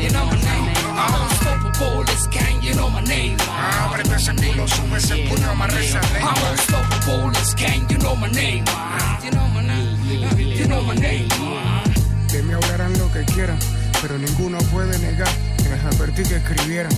You 0.00 0.10
know 0.10 0.26
my 0.26 0.36
name. 0.36 0.72
I'm 0.94 1.14
unstoppable, 1.22 1.61
it's 2.08 2.26
Kane, 2.28 2.62
you 2.62 2.74
know 2.74 2.88
my 2.88 3.00
name. 3.02 3.36
Ábrete 3.48 4.14
ese 4.14 4.32
culo, 4.34 4.66
sube 4.68 4.96
ese 4.96 5.16
puto, 5.28 5.50
amarreza 5.50 6.00
I'm 6.20 6.50
unstoppable, 6.50 7.32
Kane, 7.56 7.86
you 7.88 7.98
know 7.98 8.14
my 8.16 8.28
name. 8.30 8.64
You 9.22 9.30
know 9.30 9.48
my 9.48 9.62
name. 9.62 10.58
You 10.58 10.66
know 10.68 10.82
my 10.82 10.94
name. 10.94 11.28
De 12.30 12.42
mí 12.42 12.52
hablarán 12.54 12.98
lo 12.98 13.10
que 13.12 13.24
quieran, 13.24 13.58
pero 14.00 14.18
ninguno 14.18 14.58
puede 14.70 14.98
negar 14.98 15.28
que 15.58 15.68
les 15.68 15.84
advertí 15.84 16.22
que 16.22 16.36
escribieran. 16.36 16.92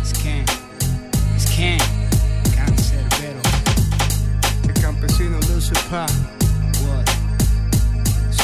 It's 0.00 0.12
Ken. 1.56 1.78
Cancerbero. 2.54 3.40
El 4.66 4.74
campesino 4.80 5.38
Paz. 5.90 6.12
What? 6.82 7.06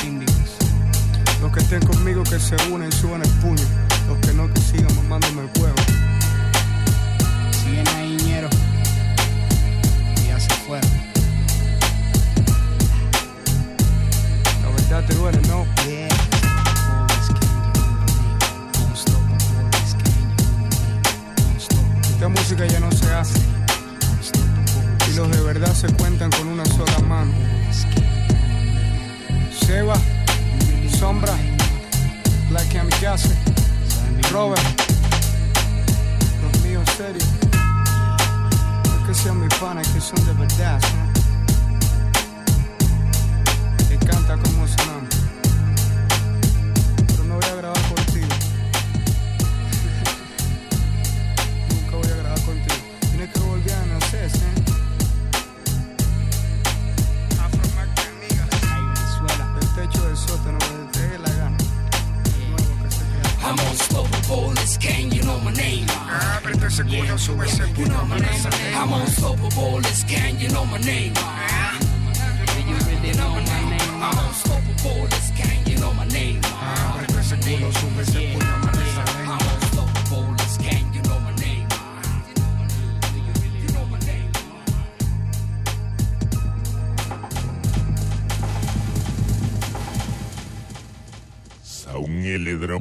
Síndicos. 0.00 0.34
Los 1.40 1.52
que 1.52 1.60
estén 1.60 1.86
conmigo 1.86 2.22
que 2.24 2.38
se 2.40 2.56
unen, 2.70 2.90
suban 2.90 3.22
el 3.22 3.30
puño. 3.40 3.93
Los 4.06 4.18
que 4.18 4.32
no, 4.34 4.52
que 4.52 4.60
sigan 4.60 4.94
mamándome 4.96 5.42
el 5.42 5.60
huevo. 5.60 5.76
Siguen 7.52 7.88
ahí, 7.88 8.16
ñero. 8.24 8.48
Y 10.22 10.28
ya 10.28 10.40
se 10.40 10.54
fueron. 10.66 10.90
La 14.62 14.70
verdad 14.70 15.04
te 15.06 15.14
duele, 15.14 15.40
¿no? 15.48 15.64
Yeah. 15.86 16.08
Esta 22.24 22.28
música 22.28 22.66
ya 22.66 22.80
no 22.80 22.90
se 22.92 23.12
hace. 23.12 23.38
Y 25.10 25.16
los 25.16 25.30
de 25.30 25.40
verdad 25.42 25.74
se 25.74 25.88
cuentan 25.94 26.30
con 26.30 26.48
una 26.48 26.64
sola 26.64 26.98
mano. 27.00 27.32
Seba, 29.66 29.94
Sombra, 30.98 31.34
Black 32.48 32.72
Kamikaze, 32.72 33.34
Robert. 34.34 34.60
Los 36.42 36.62
míos 36.64 36.82
serios. 36.96 37.24
No 37.52 39.00
es 39.00 39.06
que 39.06 39.14
sean 39.14 39.38
mis 39.38 39.54
panas, 39.54 39.86
que 39.86 40.00
son 40.00 40.26
de 40.26 40.32
verdad, 40.32 40.80
¿no? 40.96 41.13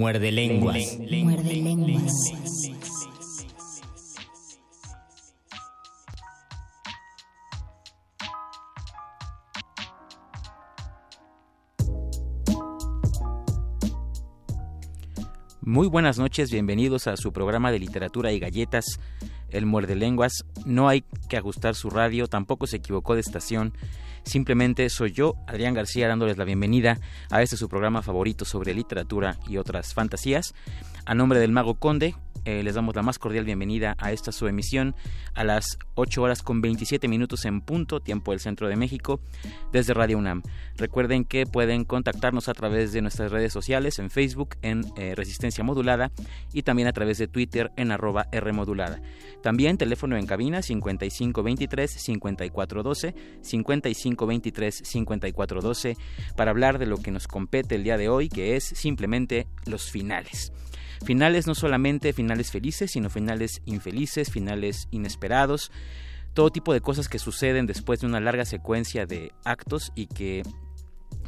Muerde 0.03 0.33
lenguas. 0.33 0.99
Muerde 0.99 1.55
lenguas. 1.55 2.33
Muy 15.61 15.87
buenas 15.87 16.19
noches, 16.19 16.51
bienvenidos 16.51 17.07
a 17.07 17.15
su 17.15 17.31
programa 17.31 17.71
de 17.71 17.79
literatura 17.79 18.33
y 18.33 18.39
galletas, 18.39 18.99
El 19.47 19.65
Muerde 19.65 19.95
Lenguas. 19.95 20.43
No 20.65 20.89
hay 20.89 21.05
que 21.29 21.37
ajustar 21.37 21.75
su 21.75 21.89
radio, 21.89 22.27
tampoco 22.27 22.67
se 22.67 22.75
equivocó 22.75 23.13
de 23.13 23.21
estación. 23.21 23.73
Simplemente 24.23 24.89
soy 24.89 25.11
yo, 25.11 25.35
Adrián 25.47 25.73
García, 25.73 26.07
dándoles 26.07 26.37
la 26.37 26.45
bienvenida 26.45 26.97
a 27.29 27.41
este 27.41 27.57
su 27.57 27.69
programa 27.69 28.01
favorito 28.01 28.45
sobre 28.45 28.73
literatura 28.73 29.37
y 29.47 29.57
otras 29.57 29.93
fantasías. 29.93 30.53
A 31.05 31.13
nombre 31.13 31.39
del 31.39 31.51
Mago 31.51 31.75
Conde, 31.75 32.15
eh, 32.45 32.63
les 32.63 32.75
damos 32.75 32.95
la 32.95 33.01
más 33.01 33.19
cordial 33.19 33.45
bienvenida 33.45 33.95
a 33.99 34.11
esta 34.11 34.31
su 34.31 34.47
emisión 34.47 34.95
a 35.33 35.43
las 35.43 35.77
8 35.95 36.21
horas 36.21 36.43
con 36.43 36.61
27 36.61 37.07
minutos 37.07 37.45
en 37.45 37.61
punto, 37.61 37.99
tiempo 37.99 38.31
del 38.31 38.39
centro 38.39 38.67
de 38.67 38.75
México, 38.75 39.19
desde 39.71 39.93
Radio 39.93 40.17
UNAM. 40.17 40.41
Recuerden 40.77 41.25
que 41.25 41.45
pueden 41.45 41.85
contactarnos 41.85 42.49
a 42.49 42.53
través 42.53 42.93
de 42.93 43.01
nuestras 43.01 43.31
redes 43.31 43.53
sociales, 43.53 43.99
en 43.99 44.09
Facebook, 44.09 44.55
en 44.61 44.85
eh, 44.97 45.13
Resistencia 45.15 45.63
Modulada 45.63 46.11
y 46.51 46.63
también 46.63 46.87
a 46.87 46.93
través 46.93 47.17
de 47.17 47.27
Twitter 47.27 47.71
en 47.75 47.91
arroba 47.91 48.27
Rmodulada. 48.31 49.01
También 49.41 49.77
teléfono 49.77 50.17
en 50.17 50.25
cabina 50.25 50.59
5523-5412, 50.59 53.13
5523-5412, 53.41 55.97
para 56.35 56.51
hablar 56.51 56.79
de 56.79 56.85
lo 56.85 56.97
que 56.97 57.11
nos 57.11 57.27
compete 57.27 57.75
el 57.75 57.83
día 57.83 57.97
de 57.97 58.07
hoy, 58.09 58.29
que 58.29 58.55
es 58.55 58.63
simplemente 58.63 59.47
los 59.65 59.91
finales. 59.91 60.53
Finales 61.03 61.47
no 61.47 61.55
solamente 61.55 62.13
finales 62.13 62.51
felices, 62.51 62.91
sino 62.91 63.09
finales 63.09 63.61
infelices, 63.65 64.31
finales 64.31 64.87
inesperados, 64.91 65.71
todo 66.33 66.49
tipo 66.49 66.73
de 66.73 66.81
cosas 66.81 67.09
que 67.09 67.19
suceden 67.19 67.67
después 67.67 67.99
de 67.99 68.07
una 68.07 68.19
larga 68.19 68.45
secuencia 68.45 69.05
de 69.05 69.31
actos 69.43 69.91
y 69.95 70.07
que 70.07 70.43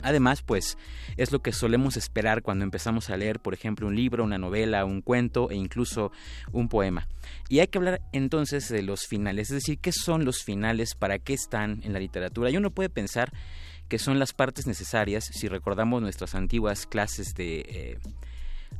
Además, 0.01 0.43
pues 0.43 0.77
es 1.17 1.31
lo 1.31 1.41
que 1.41 1.51
solemos 1.51 1.97
esperar 1.97 2.43
cuando 2.43 2.63
empezamos 2.63 3.09
a 3.09 3.17
leer, 3.17 3.39
por 3.39 3.55
ejemplo, 3.55 3.87
un 3.87 3.95
libro, 3.95 4.23
una 4.23 4.37
novela, 4.37 4.85
un 4.85 5.01
cuento 5.01 5.49
e 5.49 5.55
incluso 5.55 6.11
un 6.51 6.69
poema. 6.69 7.07
Y 7.49 7.59
hay 7.59 7.67
que 7.67 7.79
hablar 7.79 8.01
entonces 8.13 8.69
de 8.69 8.83
los 8.83 9.07
finales, 9.07 9.49
es 9.49 9.55
decir, 9.55 9.79
qué 9.79 9.91
son 9.91 10.23
los 10.23 10.43
finales, 10.43 10.93
para 10.93 11.17
qué 11.17 11.33
están 11.33 11.81
en 11.83 11.93
la 11.93 11.99
literatura. 11.99 12.51
Y 12.51 12.57
uno 12.57 12.69
puede 12.69 12.89
pensar 12.89 13.31
que 13.87 13.97
son 13.97 14.19
las 14.19 14.33
partes 14.33 14.67
necesarias, 14.67 15.25
si 15.25 15.47
recordamos 15.47 16.01
nuestras 16.03 16.35
antiguas 16.35 16.85
clases 16.85 17.33
de 17.33 17.59
eh, 17.67 17.99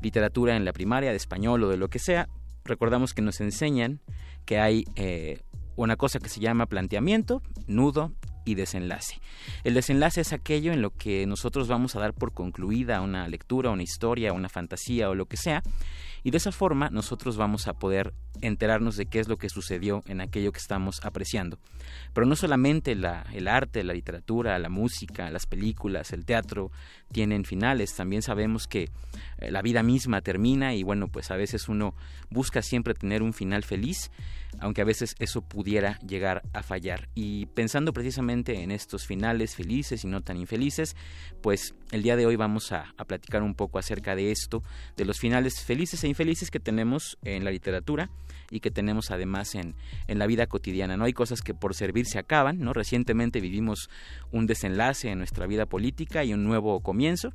literatura 0.06 0.56
en 0.56 0.66
la 0.66 0.72
primaria, 0.72 1.10
de 1.10 1.18
español 1.18 1.64
o 1.64 1.68
de 1.68 1.78
lo 1.78 1.90
que 1.90 1.98
sea, 1.98 2.30
recordamos 2.64 3.16
que 3.16 3.24
nos 3.24 3.42
enseñan 3.42 4.02
que 4.46 4.60
hay 4.60 4.86
eh, 4.96 5.42
una 5.76 5.96
cosa 5.96 6.20
que 6.20 6.30
se 6.30 6.40
llama 6.40 6.68
planteamiento, 6.68 7.42
nudo 7.66 8.14
y 8.46 8.54
desenlace. 8.54 9.20
El 9.64 9.74
desenlace 9.74 10.22
es 10.22 10.32
aquello 10.32 10.72
en 10.74 10.84
lo 10.84 10.92
que 10.92 11.26
nosotros 11.26 11.68
vamos 11.68 11.96
a 11.96 12.00
dar 12.00 12.14
por 12.14 12.34
concluida 12.34 13.02
una 13.02 13.28
lectura, 13.28 13.72
una 13.72 13.82
historia, 13.82 14.32
una 14.32 14.48
fantasía 14.48 15.10
o 15.10 15.16
lo 15.16 15.26
que 15.26 15.38
sea, 15.38 15.64
y 16.26 16.32
de 16.32 16.38
esa 16.38 16.52
forma 16.52 16.90
nosotros 16.90 17.38
vamos 17.38 17.68
a 17.68 17.74
poder 17.74 18.12
enterarnos 18.42 18.98
de 18.98 19.06
qué 19.06 19.20
es 19.20 19.28
lo 19.28 19.38
que 19.38 19.48
sucedió 19.48 20.02
en 20.08 20.22
aquello 20.22 20.52
que 20.52 20.58
estamos 20.58 21.00
apreciando. 21.04 21.60
Pero 22.14 22.26
no 22.26 22.36
solamente 22.36 22.94
el 22.94 23.48
arte, 23.48 23.84
la 23.84 23.94
literatura, 23.94 24.58
la 24.58 24.70
música, 24.70 25.30
las 25.30 25.46
películas, 25.46 26.14
el 26.14 26.26
teatro 26.26 26.72
tienen 27.12 27.46
finales, 27.46 27.94
también 27.94 28.24
sabemos 28.24 28.66
que 28.66 28.90
eh, 29.38 29.52
la 29.52 29.62
vida 29.62 29.84
misma 29.84 30.22
termina 30.22 30.74
y 30.74 30.82
bueno, 30.82 31.10
pues 31.10 31.30
a 31.30 31.36
veces 31.36 31.70
uno 31.70 31.94
busca 32.32 32.64
siempre 32.64 32.96
tener 32.96 33.22
un 33.22 33.34
final 33.34 33.64
feliz 33.64 34.10
aunque 34.60 34.82
a 34.82 34.86
veces 34.86 35.16
eso 35.20 35.42
pudiera 35.42 36.00
llegar 36.00 36.44
a 36.54 36.64
fallar. 36.64 37.10
Y 37.16 37.48
pensando 37.48 37.94
precisamente 37.94 38.62
en 38.62 38.72
estos 38.72 39.06
finales 39.06 39.56
felices 39.56 40.04
y 40.04 40.08
no 40.08 40.22
tan 40.22 40.38
infelices, 40.38 40.96
pues 41.42 41.76
el 41.92 42.04
día 42.04 42.16
de 42.16 42.26
hoy 42.26 42.36
vamos 42.36 42.72
a, 42.72 42.94
platicar 43.08 43.44
un 43.44 43.54
poco 43.54 43.78
acerca 43.78 44.16
de 44.16 44.32
esto, 44.32 44.64
de 44.98 45.06
los 45.06 45.20
finales 45.20 45.62
felices 45.64 46.04
e 46.04 46.08
que 46.16 46.60
tenemos 46.60 47.18
en 47.24 47.44
la 47.44 47.52
literatura 47.52 48.10
y 48.52 48.60
que 48.60 48.72
tenemos 48.72 49.12
además 49.12 49.56
en, 49.56 49.76
en 50.08 50.20
la 50.20 50.28
vida 50.28 50.48
cotidiana. 50.48 50.98
No 50.98 51.06
hay 51.06 51.14
cosas 51.14 51.42
que 51.42 51.54
por 51.54 51.76
servir 51.76 52.06
se 52.06 52.20
acaban, 52.20 52.60
¿no? 52.60 52.74
Recientemente 52.74 53.42
vivimos 53.42 53.90
un 54.32 54.46
desenlace 54.46 55.10
en 55.10 55.18
nuestra 55.18 55.48
vida 55.48 55.66
política 55.66 56.24
y 56.24 56.34
un 56.34 56.44
nuevo 56.44 56.80
comienzo, 56.82 57.34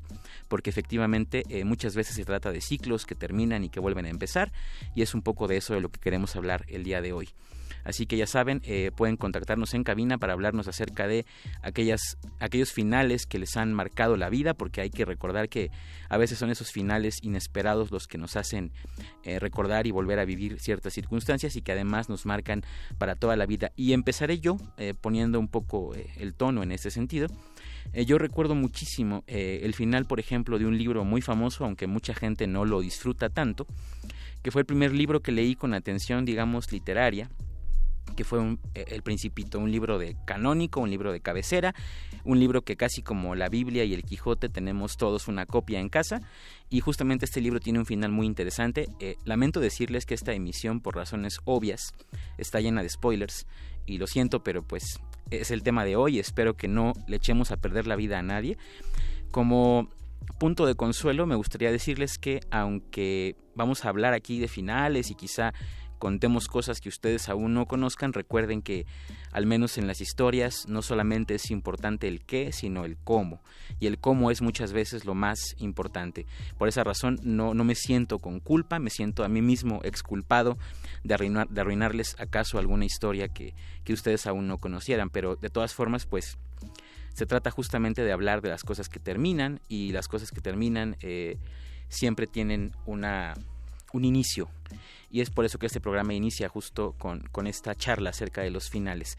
porque 0.49 0.71
efectivamente 0.71 1.43
eh, 1.49 1.65
muchas 1.65 1.95
veces 1.95 2.17
se 2.17 2.25
trata 2.25 2.53
de 2.53 2.61
ciclos 2.61 3.07
que 3.07 3.15
terminan 3.15 3.65
y 3.65 3.69
que 3.69 3.81
vuelven 3.81 4.07
a 4.07 4.11
empezar, 4.11 4.53
y 4.95 5.03
es 5.03 5.15
un 5.15 5.23
poco 5.23 5.49
de 5.49 5.57
eso 5.57 5.75
de 5.75 5.81
lo 5.81 5.91
que 5.91 6.01
queremos 6.01 6.37
hablar 6.37 6.65
el 6.69 6.85
día 6.85 7.01
de 7.01 7.13
hoy. 7.13 7.29
Así 7.85 8.07
que 8.07 8.17
ya 8.17 8.27
saben, 8.27 8.61
eh, 8.65 8.91
pueden 8.95 9.17
contactarnos 9.17 9.75
en 9.75 9.85
cabina 9.85 10.19
para 10.19 10.33
hablarnos 10.33 10.69
acerca 10.69 11.07
de 11.07 11.27
aquellas, 11.63 12.19
aquellos 12.39 12.73
finales 12.73 13.27
que 13.27 13.39
les 13.39 13.57
han 13.57 13.73
marcado 13.73 14.17
la 14.17 14.29
vida, 14.29 14.55
porque 14.55 14.81
hay 14.81 14.91
que 14.91 15.05
recordar 15.05 15.49
que 15.49 15.71
a 16.09 16.17
veces 16.19 16.39
son 16.39 16.51
esos 16.51 16.71
finales 16.71 17.19
inesperados 17.23 17.91
los 17.91 18.07
que 18.07 18.19
nos 18.19 18.37
hacen 18.37 18.73
eh, 19.23 19.39
recordar 19.39 19.87
y 19.87 19.91
volver 19.91 20.19
a 20.19 20.25
vivir 20.25 20.61
ciertas 20.61 20.93
circunstancias 20.93 21.57
y 21.57 21.63
que 21.63 21.73
además 21.73 22.09
nos 22.09 22.27
marcan 22.27 22.63
para 22.99 23.15
toda 23.15 23.37
la 23.37 23.47
vida. 23.47 23.73
Y 23.77 23.93
empezaré 23.93 24.41
yo 24.41 24.57
eh, 24.77 24.95
poniendo 24.99 25.39
un 25.39 25.49
poco 25.49 25.95
el 25.95 26.35
tono 26.35 26.63
en 26.63 26.73
este 26.73 26.91
sentido. 26.91 27.29
yo 27.93 28.19
recuerdo 28.19 28.55
muchísimo 28.55 29.25
el 29.27 29.75
final, 29.75 30.07
por 30.07 30.21
ejemplo, 30.21 30.59
de 30.59 30.67
un 30.67 30.77
libro 30.77 31.05
muy 31.05 31.23
famoso, 31.23 31.65
aunque 31.65 31.87
mucha 31.87 32.15
gente 32.15 32.47
no 32.47 32.65
lo 32.65 32.81
disfruta 32.81 33.29
tanto, 33.31 33.67
que 34.43 34.51
fue 34.51 34.63
el 34.63 34.67
primer 34.67 34.93
libro 34.93 35.21
que 35.21 35.33
leí 35.33 35.55
con 35.55 35.75
atención, 35.75 36.25
digamos, 36.25 36.73
literaria, 36.73 37.31
que 38.17 38.25
fue 38.25 38.59
eh, 38.75 38.85
El 38.89 39.03
Principito, 39.03 39.59
un 39.59 39.71
libro 39.71 39.99
de 39.99 40.17
canónico, 40.25 40.81
un 40.81 40.91
libro 40.91 41.13
de 41.13 41.21
cabecera, 41.21 41.75
un 42.25 42.39
libro 42.39 42.63
que 42.63 42.77
casi 42.77 43.03
como 43.03 43.35
la 43.35 43.49
Biblia 43.49 43.85
y 43.85 43.95
el 43.95 44.03
Quijote 44.03 44.49
tenemos 44.49 44.97
todos 44.97 45.29
una 45.29 45.47
copia 45.47 45.81
en 45.81 45.89
casa 45.89 46.21
y 46.69 46.81
justamente 46.81 47.25
este 47.25 47.41
libro 47.41 47.61
tiene 47.61 47.79
un 47.79 47.87
final 47.87 48.11
muy 48.11 48.27
interesante. 48.27 48.89
Eh, 49.01 49.17
lamento 49.25 49.61
decirles 49.61 50.07
que 50.07 50.15
esta 50.15 50.33
emisión 50.33 50.81
por 50.81 50.97
razones 50.97 51.39
obvias 51.45 51.95
está 52.39 52.61
llena 52.61 52.83
de 52.83 52.89
spoilers 52.89 53.47
y 53.87 53.99
lo 53.99 54.07
siento, 54.07 54.43
pero 54.43 54.63
pues 54.63 55.01
es 55.31 55.51
el 55.51 55.63
tema 55.63 55.85
de 55.85 55.97
hoy, 55.97 56.19
espero 56.19 56.57
que 56.57 56.69
no 56.69 56.93
le 57.07 57.17
echemos 57.17 57.51
a 57.51 57.57
perder 57.57 57.87
la 57.87 57.97
vida 57.97 58.19
a 58.19 58.23
nadie. 58.23 58.59
Como 59.31 59.89
punto 60.39 60.67
de 60.67 60.75
consuelo 60.75 61.27
me 61.27 61.35
gustaría 61.35 61.73
decirles 61.73 62.19
que 62.19 62.41
aunque 62.51 63.37
vamos 63.55 63.85
a 63.85 63.89
hablar 63.89 64.15
aquí 64.15 64.39
de 64.39 64.49
finales 64.49 65.11
y 65.11 65.15
quizá 65.15 65.53
contemos 66.01 66.49
cosas 66.49 66.81
que 66.81 66.89
ustedes 66.89 67.29
aún 67.29 67.55
no 67.55 67.67
conozcan, 67.67 68.15
recuerden 68.15 68.63
que 68.63 68.87
al 69.33 69.47
menos 69.47 69.79
en 69.79 69.87
las 69.87 70.01
historias 70.01 70.67
no 70.67 70.83
solamente 70.83 71.37
es 71.37 71.51
importante 71.51 72.09
el 72.09 72.25
qué, 72.25 72.53
sino 72.53 72.85
el 72.85 72.97
cómo. 72.97 73.41
Y 73.79 73.87
el 73.87 73.99
cómo 73.99 74.31
es 74.31 74.41
muchas 74.43 74.73
veces 74.73 75.05
lo 75.05 75.15
más 75.15 75.55
importante. 75.59 76.27
Por 76.59 76.69
esa 76.69 76.83
razón 76.83 77.21
no, 77.23 77.55
no 77.55 77.65
me 77.65 77.75
siento 77.77 78.19
con 78.19 78.41
culpa, 78.41 78.79
me 78.79 78.91
siento 78.91 79.23
a 79.23 79.29
mí 79.29 79.43
mismo 79.43 79.81
exculpado 79.85 80.59
de, 81.05 81.15
arruinar, 81.15 81.49
de 81.49 81.61
arruinarles 81.61 82.17
acaso 82.19 82.59
alguna 82.59 82.87
historia 82.87 83.29
que, 83.29 83.55
que 83.85 83.93
ustedes 83.93 84.27
aún 84.27 84.49
no 84.49 84.57
conocieran. 84.57 85.11
Pero 85.11 85.37
de 85.37 85.51
todas 85.51 85.75
formas, 85.75 86.07
pues 86.07 86.39
se 87.13 87.27
trata 87.27 87.51
justamente 87.51 88.03
de 88.03 88.13
hablar 88.13 88.41
de 88.41 88.49
las 88.49 88.65
cosas 88.65 88.89
que 88.89 88.99
terminan 89.01 89.61
y 89.69 89.93
las 89.93 90.09
cosas 90.09 90.31
que 90.31 90.41
terminan 90.41 90.97
eh, 91.03 91.37
siempre 91.91 92.27
tienen 92.27 92.73
una, 92.87 93.35
un 93.93 94.07
inicio 94.07 94.49
y 95.11 95.21
es 95.21 95.31
por 95.31 95.45
eso 95.45 95.59
que 95.59 95.67
este 95.67 95.81
programa 95.81 96.15
inicia 96.15 96.49
justo 96.49 96.95
con, 96.99 97.21
con 97.33 97.47
esta 97.47 97.75
charla 97.75 98.11
acerca 98.11 98.43
de 98.43 98.51
los 98.51 98.71
finales. 98.71 99.19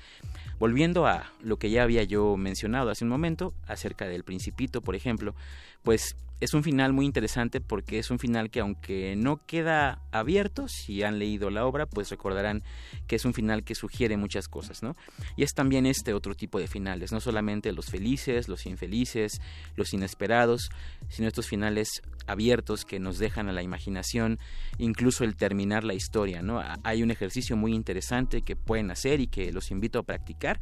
Volviendo 0.59 1.05
a 1.07 1.31
lo 1.41 1.57
que 1.57 1.69
ya 1.69 1.83
había 1.83 2.03
yo 2.03 2.37
mencionado 2.37 2.89
hace 2.89 3.03
un 3.03 3.09
momento, 3.09 3.53
acerca 3.67 4.07
del 4.07 4.23
principito, 4.23 4.81
por 4.81 4.95
ejemplo, 4.95 5.35
pues 5.83 6.15
es 6.41 6.55
un 6.55 6.63
final 6.63 6.91
muy 6.91 7.05
interesante 7.05 7.61
porque 7.61 7.99
es 7.99 8.09
un 8.09 8.17
final 8.17 8.49
que 8.49 8.61
aunque 8.61 9.15
no 9.15 9.45
queda 9.45 10.01
abierto, 10.11 10.67
si 10.67 11.03
han 11.03 11.19
leído 11.19 11.51
la 11.51 11.65
obra, 11.67 11.85
pues 11.85 12.09
recordarán 12.09 12.63
que 13.07 13.15
es 13.15 13.25
un 13.25 13.33
final 13.35 13.63
que 13.63 13.75
sugiere 13.75 14.17
muchas 14.17 14.47
cosas, 14.47 14.81
¿no? 14.81 14.95
Y 15.37 15.43
es 15.43 15.53
también 15.53 15.85
este 15.85 16.15
otro 16.15 16.33
tipo 16.33 16.57
de 16.57 16.67
finales, 16.67 17.11
no 17.11 17.21
solamente 17.21 17.71
los 17.71 17.85
felices, 17.85 18.47
los 18.47 18.65
infelices, 18.65 19.39
los 19.75 19.93
inesperados, 19.93 20.71
sino 21.09 21.27
estos 21.27 21.47
finales 21.47 22.01
abiertos 22.25 22.85
que 22.85 22.99
nos 22.99 23.19
dejan 23.19 23.47
a 23.47 23.53
la 23.53 23.61
imaginación, 23.61 24.39
incluso 24.79 25.23
el 25.23 25.35
terminar 25.41 25.83
la 25.83 25.95
historia, 25.95 26.43
¿no? 26.43 26.61
Hay 26.83 27.01
un 27.01 27.09
ejercicio 27.09 27.57
muy 27.57 27.73
interesante 27.73 28.43
que 28.43 28.55
pueden 28.55 28.91
hacer 28.91 29.19
y 29.19 29.25
que 29.25 29.51
los 29.51 29.71
invito 29.71 29.97
a 29.97 30.03
practicar. 30.03 30.59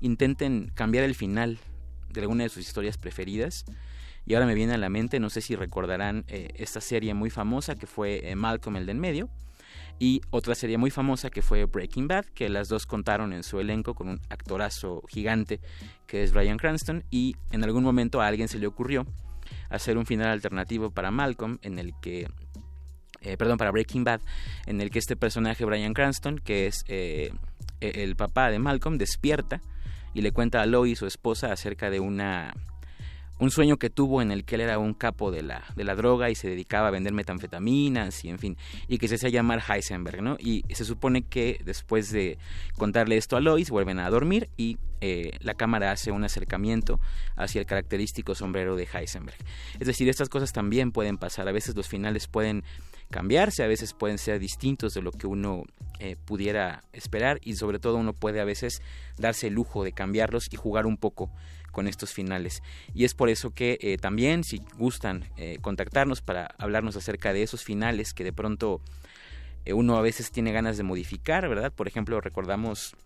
Intenten 0.00 0.72
cambiar 0.74 1.04
el 1.04 1.14
final 1.14 1.58
de 2.08 2.22
alguna 2.22 2.44
de 2.44 2.48
sus 2.48 2.66
historias 2.66 2.96
preferidas 2.96 3.66
y 4.24 4.32
ahora 4.32 4.46
me 4.46 4.54
viene 4.54 4.72
a 4.72 4.78
la 4.78 4.88
mente, 4.88 5.20
no 5.20 5.28
sé 5.28 5.42
si 5.42 5.56
recordarán 5.56 6.24
eh, 6.28 6.54
esta 6.54 6.80
serie 6.80 7.12
muy 7.12 7.28
famosa 7.28 7.74
que 7.74 7.86
fue 7.86 8.30
eh, 8.30 8.34
Malcolm 8.34 8.76
el 8.76 8.86
de 8.86 8.92
en 8.92 9.00
medio 9.00 9.28
y 9.98 10.22
otra 10.30 10.54
serie 10.54 10.78
muy 10.78 10.90
famosa 10.90 11.28
que 11.28 11.42
fue 11.42 11.66
Breaking 11.66 12.08
Bad, 12.08 12.24
que 12.24 12.48
las 12.48 12.70
dos 12.70 12.86
contaron 12.86 13.34
en 13.34 13.42
su 13.42 13.60
elenco 13.60 13.92
con 13.92 14.08
un 14.08 14.20
actorazo 14.30 15.02
gigante 15.06 15.60
que 16.06 16.22
es 16.22 16.32
Brian 16.32 16.56
Cranston 16.56 17.04
y 17.10 17.36
en 17.50 17.62
algún 17.62 17.84
momento 17.84 18.22
a 18.22 18.26
alguien 18.26 18.48
se 18.48 18.58
le 18.58 18.66
ocurrió 18.66 19.04
hacer 19.68 19.98
un 19.98 20.06
final 20.06 20.28
alternativo 20.28 20.90
para 20.92 21.10
Malcolm 21.10 21.58
en 21.60 21.78
el 21.78 21.92
que 22.00 22.26
eh, 23.24 23.36
perdón, 23.36 23.58
para 23.58 23.70
Breaking 23.70 24.04
Bad, 24.04 24.20
en 24.66 24.80
el 24.80 24.90
que 24.90 24.98
este 24.98 25.16
personaje, 25.16 25.64
Brian 25.64 25.94
Cranston, 25.94 26.38
que 26.38 26.66
es 26.66 26.84
e-, 26.88 27.32
el 27.80 28.16
papá 28.16 28.50
de 28.50 28.58
Malcolm, 28.58 28.98
despierta 28.98 29.60
y 30.14 30.22
le 30.22 30.32
cuenta 30.32 30.62
a 30.62 30.66
Lois, 30.66 30.98
su 30.98 31.06
esposa, 31.06 31.52
acerca 31.52 31.90
de 31.90 32.00
una 32.00 32.54
un 33.38 33.50
sueño 33.50 33.78
que 33.78 33.90
tuvo 33.90 34.22
en 34.22 34.30
el 34.30 34.44
que 34.44 34.54
él 34.54 34.60
era 34.60 34.78
un 34.78 34.94
capo 34.94 35.30
de 35.30 35.42
la, 35.42 35.64
de 35.74 35.84
la 35.84 35.94
droga 35.94 36.30
y 36.30 36.34
se 36.34 36.48
dedicaba 36.48 36.88
a 36.88 36.90
vender 36.90 37.12
metanfetaminas 37.12 38.24
y 38.24 38.28
en 38.28 38.38
fin, 38.38 38.56
y 38.86 38.98
que 38.98 39.08
se 39.08 39.16
hacía 39.16 39.28
llamar 39.28 39.62
Heisenberg, 39.68 40.22
¿no? 40.22 40.36
Y 40.38 40.64
se 40.72 40.84
supone 40.84 41.22
que 41.22 41.60
después 41.64 42.12
de 42.12 42.38
contarle 42.76 43.16
esto 43.16 43.36
a 43.36 43.40
Lois, 43.40 43.70
vuelven 43.70 43.98
a 43.98 44.08
dormir 44.08 44.50
y 44.56 44.78
eh, 45.00 45.32
la 45.40 45.54
cámara 45.54 45.90
hace 45.90 46.12
un 46.12 46.24
acercamiento 46.24 47.00
hacia 47.36 47.60
el 47.60 47.66
característico 47.66 48.34
sombrero 48.34 48.76
de 48.76 48.88
Heisenberg. 48.92 49.38
Es 49.80 49.86
decir, 49.86 50.08
estas 50.08 50.28
cosas 50.28 50.52
también 50.52 50.92
pueden 50.92 51.18
pasar, 51.18 51.48
a 51.48 51.52
veces 51.52 51.74
los 51.74 51.88
finales 51.88 52.28
pueden 52.28 52.62
cambiarse, 53.14 53.62
a 53.62 53.68
veces 53.68 53.94
pueden 53.94 54.18
ser 54.18 54.40
distintos 54.40 54.92
de 54.92 55.00
lo 55.00 55.12
que 55.12 55.28
uno 55.28 55.62
eh, 56.00 56.16
pudiera 56.16 56.82
esperar 56.92 57.38
y 57.44 57.54
sobre 57.54 57.78
todo 57.78 57.96
uno 57.96 58.12
puede 58.12 58.40
a 58.40 58.44
veces 58.44 58.82
darse 59.18 59.46
el 59.46 59.54
lujo 59.54 59.84
de 59.84 59.92
cambiarlos 59.92 60.48
y 60.50 60.56
jugar 60.56 60.84
un 60.84 60.96
poco 60.96 61.30
con 61.70 61.86
estos 61.86 62.12
finales. 62.12 62.60
Y 62.92 63.04
es 63.04 63.14
por 63.14 63.28
eso 63.28 63.50
que 63.50 63.78
eh, 63.80 63.98
también 63.98 64.42
si 64.42 64.60
gustan 64.78 65.30
eh, 65.36 65.58
contactarnos 65.60 66.22
para 66.22 66.56
hablarnos 66.58 66.96
acerca 66.96 67.32
de 67.32 67.44
esos 67.44 67.62
finales 67.62 68.14
que 68.14 68.24
de 68.24 68.32
pronto 68.32 68.80
eh, 69.64 69.74
uno 69.74 69.96
a 69.96 70.02
veces 70.02 70.32
tiene 70.32 70.50
ganas 70.50 70.76
de 70.76 70.82
modificar, 70.82 71.48
¿verdad? 71.48 71.72
Por 71.72 71.86
ejemplo, 71.86 72.20
recordamos 72.20 72.96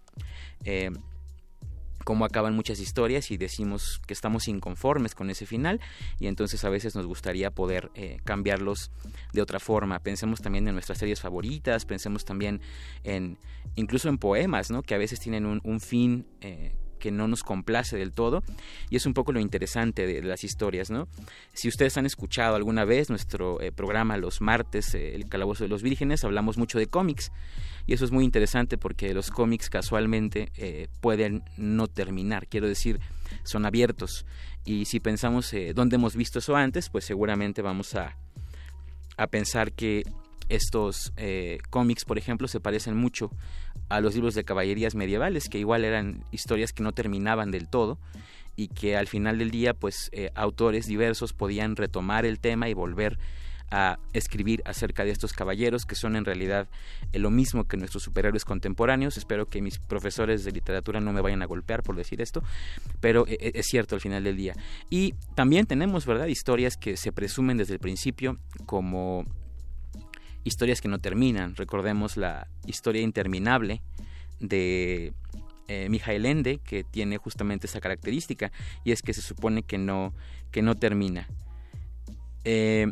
cómo 2.08 2.24
acaban 2.24 2.56
muchas 2.56 2.80
historias 2.80 3.30
y 3.30 3.36
decimos 3.36 4.00
que 4.06 4.14
estamos 4.14 4.48
inconformes 4.48 5.14
con 5.14 5.28
ese 5.28 5.44
final 5.44 5.78
y 6.18 6.28
entonces 6.28 6.64
a 6.64 6.70
veces 6.70 6.94
nos 6.94 7.04
gustaría 7.04 7.50
poder 7.50 7.90
cambiarlos 8.24 8.90
de 9.34 9.42
otra 9.42 9.60
forma. 9.60 9.98
Pensemos 9.98 10.40
también 10.40 10.66
en 10.66 10.72
nuestras 10.72 10.96
series 10.96 11.20
favoritas, 11.20 11.84
pensemos 11.84 12.24
también 12.24 12.62
en 13.04 13.36
incluso 13.74 14.08
en 14.08 14.16
poemas, 14.16 14.70
¿no? 14.70 14.82
Que 14.82 14.94
a 14.94 14.98
veces 14.98 15.20
tienen 15.20 15.44
un, 15.44 15.80
fin 15.80 16.24
que 16.98 17.10
no 17.10 17.28
nos 17.28 17.42
complace 17.42 17.96
del 17.96 18.12
todo 18.12 18.42
y 18.90 18.96
es 18.96 19.06
un 19.06 19.14
poco 19.14 19.32
lo 19.32 19.40
interesante 19.40 20.06
de, 20.06 20.22
las 20.22 20.44
historias, 20.44 20.90
¿no? 20.90 21.08
Si 21.52 21.68
ustedes 21.68 21.96
han 21.96 22.06
escuchado 22.06 22.56
alguna 22.56 22.84
vez 22.84 23.10
nuestro 23.10 23.60
eh, 23.60 23.72
programa 23.72 24.16
los 24.16 24.40
martes, 24.40 24.94
eh, 24.94 25.14
El 25.14 25.28
Calabozo 25.28 25.64
de 25.64 25.68
los 25.68 25.82
Vírgenes, 25.82 26.24
hablamos 26.24 26.58
mucho 26.58 26.78
de 26.78 26.86
cómics 26.86 27.30
y 27.86 27.94
eso 27.94 28.04
es 28.04 28.10
muy 28.10 28.24
interesante 28.24 28.76
porque 28.78 29.14
los 29.14 29.30
cómics 29.30 29.70
casualmente 29.70 30.50
eh, 30.56 30.88
pueden 31.00 31.42
no 31.56 31.86
terminar, 31.88 32.46
quiero 32.48 32.68
decir, 32.68 33.00
son 33.44 33.64
abiertos 33.64 34.26
y 34.64 34.84
si 34.84 35.00
pensamos 35.00 35.54
dónde 35.74 35.96
hemos 35.96 36.14
visto 36.14 36.40
eso 36.40 36.56
antes, 36.56 36.90
pues 36.90 37.04
seguramente 37.04 37.62
vamos 37.62 37.94
a, 37.94 38.16
a 39.16 39.26
pensar 39.26 39.72
que 39.72 40.04
estos 40.48 41.12
eh, 41.16 41.58
cómics, 41.70 42.04
por 42.04 42.18
ejemplo, 42.18 42.48
se 42.48 42.60
parecen 42.60 42.96
mucho 42.96 43.30
a 43.88 44.00
los 44.00 44.14
libros 44.14 44.34
de 44.34 44.44
caballerías 44.44 44.94
medievales, 44.94 45.48
que 45.48 45.58
igual 45.58 45.84
eran 45.84 46.24
historias 46.30 46.72
que 46.72 46.82
no 46.82 46.92
terminaban 46.92 47.50
del 47.50 47.68
todo 47.68 47.98
y 48.56 48.68
que 48.68 48.96
al 48.96 49.06
final 49.06 49.38
del 49.38 49.50
día, 49.50 49.74
pues, 49.74 50.10
eh, 50.12 50.30
autores 50.34 50.86
diversos 50.86 51.32
podían 51.32 51.76
retomar 51.76 52.26
el 52.26 52.40
tema 52.40 52.68
y 52.68 52.74
volver 52.74 53.18
a 53.70 53.98
escribir 54.14 54.62
acerca 54.64 55.04
de 55.04 55.10
estos 55.10 55.34
caballeros 55.34 55.84
que 55.84 55.94
son 55.94 56.16
en 56.16 56.24
realidad 56.24 56.68
eh, 57.12 57.18
lo 57.18 57.30
mismo 57.30 57.64
que 57.64 57.76
nuestros 57.76 58.02
superhéroes 58.02 58.46
contemporáneos. 58.46 59.18
Espero 59.18 59.46
que 59.46 59.60
mis 59.60 59.78
profesores 59.78 60.42
de 60.44 60.52
literatura 60.52 61.00
no 61.00 61.12
me 61.12 61.20
vayan 61.20 61.42
a 61.42 61.46
golpear 61.46 61.82
por 61.82 61.94
decir 61.94 62.22
esto, 62.22 62.42
pero 63.00 63.26
es 63.28 63.66
cierto 63.66 63.94
al 63.94 64.00
final 64.00 64.24
del 64.24 64.36
día. 64.36 64.54
Y 64.88 65.14
también 65.34 65.66
tenemos, 65.66 66.06
¿verdad?, 66.06 66.26
historias 66.26 66.78
que 66.78 66.96
se 66.96 67.12
presumen 67.12 67.58
desde 67.58 67.74
el 67.74 67.80
principio 67.80 68.38
como 68.64 69.26
historias 70.48 70.80
que 70.80 70.88
no 70.88 70.98
terminan. 70.98 71.54
Recordemos 71.54 72.16
la 72.16 72.48
historia 72.66 73.02
interminable 73.02 73.82
de 74.40 75.12
eh, 75.68 75.88
Mijael 75.88 76.26
Ende, 76.26 76.58
que 76.58 76.82
tiene 76.82 77.18
justamente 77.18 77.66
esa 77.66 77.80
característica, 77.80 78.50
y 78.84 78.92
es 78.92 79.02
que 79.02 79.14
se 79.14 79.22
supone 79.22 79.62
que 79.62 79.78
no, 79.78 80.14
que 80.50 80.62
no 80.62 80.74
termina. 80.74 81.28
Eh, 82.44 82.90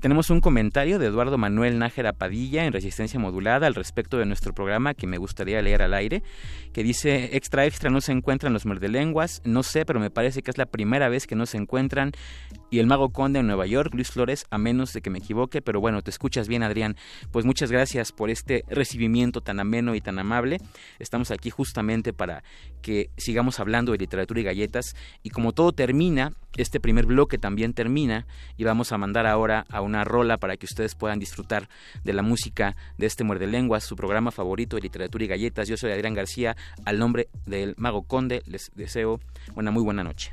tenemos 0.00 0.30
un 0.30 0.40
comentario 0.40 1.00
de 1.00 1.06
Eduardo 1.06 1.38
Manuel 1.38 1.78
Nájera 1.80 2.12
Padilla 2.12 2.64
en 2.64 2.72
Resistencia 2.72 3.18
Modulada 3.18 3.66
al 3.66 3.74
respecto 3.74 4.16
de 4.16 4.26
nuestro 4.26 4.54
programa 4.54 4.94
que 4.94 5.08
me 5.08 5.18
gustaría 5.18 5.60
leer 5.60 5.82
al 5.82 5.92
aire, 5.92 6.22
que 6.72 6.84
dice, 6.84 7.36
extra 7.36 7.66
extra 7.66 7.90
no 7.90 8.00
se 8.00 8.12
encuentran 8.12 8.52
los 8.52 8.64
muerdelenguas, 8.64 9.42
no 9.44 9.64
sé, 9.64 9.84
pero 9.84 9.98
me 9.98 10.10
parece 10.10 10.42
que 10.42 10.52
es 10.52 10.58
la 10.58 10.66
primera 10.66 11.08
vez 11.08 11.26
que 11.26 11.34
no 11.34 11.46
se 11.46 11.56
encuentran 11.56 12.12
y 12.70 12.78
el 12.78 12.86
Mago 12.86 13.10
Conde 13.10 13.40
en 13.40 13.46
Nueva 13.46 13.66
York, 13.66 13.94
Luis 13.94 14.10
Flores, 14.10 14.46
a 14.50 14.58
menos 14.58 14.92
de 14.92 15.00
que 15.00 15.10
me 15.10 15.18
equivoque, 15.18 15.62
pero 15.62 15.80
bueno, 15.80 16.02
te 16.02 16.10
escuchas 16.10 16.48
bien, 16.48 16.62
Adrián. 16.62 16.96
Pues 17.32 17.44
muchas 17.44 17.70
gracias 17.70 18.12
por 18.12 18.30
este 18.30 18.64
recibimiento 18.68 19.40
tan 19.40 19.60
ameno 19.60 19.94
y 19.94 20.00
tan 20.00 20.18
amable. 20.18 20.58
Estamos 20.98 21.30
aquí 21.30 21.50
justamente 21.50 22.12
para 22.12 22.42
que 22.82 23.10
sigamos 23.16 23.60
hablando 23.60 23.92
de 23.92 23.98
literatura 23.98 24.40
y 24.40 24.44
galletas. 24.44 24.94
Y 25.22 25.30
como 25.30 25.52
todo 25.52 25.72
termina, 25.72 26.32
este 26.56 26.80
primer 26.80 27.06
bloque 27.06 27.38
también 27.38 27.72
termina 27.72 28.26
y 28.56 28.64
vamos 28.64 28.92
a 28.92 28.98
mandar 28.98 29.26
ahora 29.26 29.64
a 29.70 29.80
una 29.80 30.04
rola 30.04 30.38
para 30.38 30.56
que 30.56 30.66
ustedes 30.66 30.94
puedan 30.94 31.18
disfrutar 31.18 31.68
de 32.04 32.12
la 32.12 32.22
música 32.22 32.76
de 32.98 33.06
este 33.06 33.24
Muerde 33.24 33.46
Lenguas, 33.46 33.84
su 33.84 33.96
programa 33.96 34.30
favorito 34.30 34.76
de 34.76 34.82
literatura 34.82 35.24
y 35.24 35.28
galletas. 35.28 35.68
Yo 35.68 35.76
soy 35.76 35.92
Adrián 35.92 36.14
García, 36.14 36.56
al 36.84 36.98
nombre 36.98 37.28
del 37.46 37.74
Mago 37.76 38.02
Conde, 38.02 38.42
les 38.46 38.70
deseo 38.74 39.20
una 39.54 39.70
muy 39.70 39.82
buena 39.82 40.04
noche. 40.04 40.32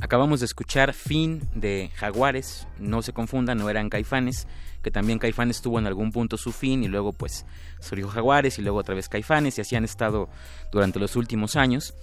Acabamos 0.00 0.38
de 0.38 0.46
escuchar 0.46 0.92
Fin 0.92 1.42
de 1.56 1.90
Jaguares, 1.96 2.68
no 2.78 3.02
se 3.02 3.12
confundan, 3.12 3.58
no 3.58 3.68
eran 3.68 3.90
Caifanes, 3.90 4.46
que 4.84 4.92
también 4.92 5.18
Caifanes 5.18 5.60
tuvo 5.60 5.80
en 5.80 5.88
algún 5.88 6.12
punto 6.12 6.36
su 6.36 6.52
fin 6.52 6.84
y 6.84 6.86
luego 6.86 7.12
pues 7.14 7.46
surgió 7.80 8.06
Jaguares 8.06 8.60
y 8.60 8.62
luego 8.62 8.78
otra 8.78 8.94
vez 8.94 9.08
Caifanes 9.08 9.58
y 9.58 9.62
así 9.62 9.74
han 9.74 9.84
estado 9.84 10.28
durante 10.70 11.00
los 11.00 11.16
últimos 11.16 11.56
años. 11.56 11.94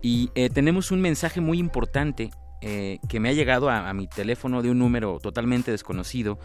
Y 0.00 0.30
eh, 0.36 0.48
tenemos 0.48 0.92
un 0.92 1.00
mensaje 1.00 1.40
muy 1.40 1.58
importante 1.58 2.30
eh, 2.60 2.98
que 3.08 3.20
me 3.20 3.28
ha 3.28 3.32
llegado 3.32 3.70
a, 3.70 3.92
mi 3.92 4.08
teléfono 4.08 4.62
de 4.62 4.70
un 4.70 4.78
número 4.78 5.20
totalmente 5.20 5.70
desconocido 5.70 6.40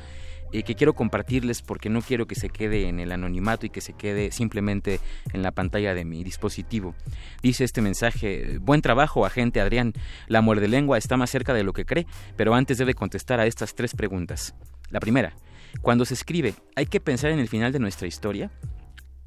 eh, 0.51 0.61
que 0.61 0.75
quiero 0.75 0.93
compartirles 0.93 1.63
porque 1.63 1.89
no 1.89 2.03
quiero 2.03 2.27
que 2.27 2.35
se 2.35 2.49
quede 2.49 2.87
en 2.87 2.99
el 2.99 3.11
anonimato 3.11 3.65
y 3.65 3.71
que 3.71 3.81
se 3.81 3.93
quede 3.93 4.31
simplemente 4.31 4.99
en 5.33 5.41
la 5.41 5.51
pantalla 5.51 5.95
de 5.95 6.05
mi 6.05 6.23
dispositivo. 6.23 6.93
Dice 7.41 7.63
este 7.63 7.81
mensaje, 7.81 8.59
buen 8.59 8.83
trabajo, 8.83 9.25
agente 9.25 9.59
Adrián, 9.59 9.93
la 10.27 10.41
muerde 10.41 10.67
lengua 10.67 10.99
está 10.99 11.17
más 11.17 11.31
cerca 11.31 11.55
de 11.55 11.63
lo 11.63 11.73
que 11.73 11.85
cree, 11.85 12.05
pero 12.35 12.53
antes 12.53 12.77
debe 12.77 12.93
contestar 12.93 13.39
a 13.39 13.47
estas 13.47 13.73
tres 13.73 13.95
preguntas. 13.95 14.53
La 14.91 14.99
primera, 14.99 15.33
cuando 15.81 16.05
se 16.05 16.13
escribe, 16.13 16.53
¿hay 16.75 16.85
que 16.85 16.99
pensar 16.99 17.31
en 17.31 17.39
el 17.39 17.49
final 17.49 17.71
de 17.71 17.79
nuestra 17.79 18.07
historia? 18.07 18.51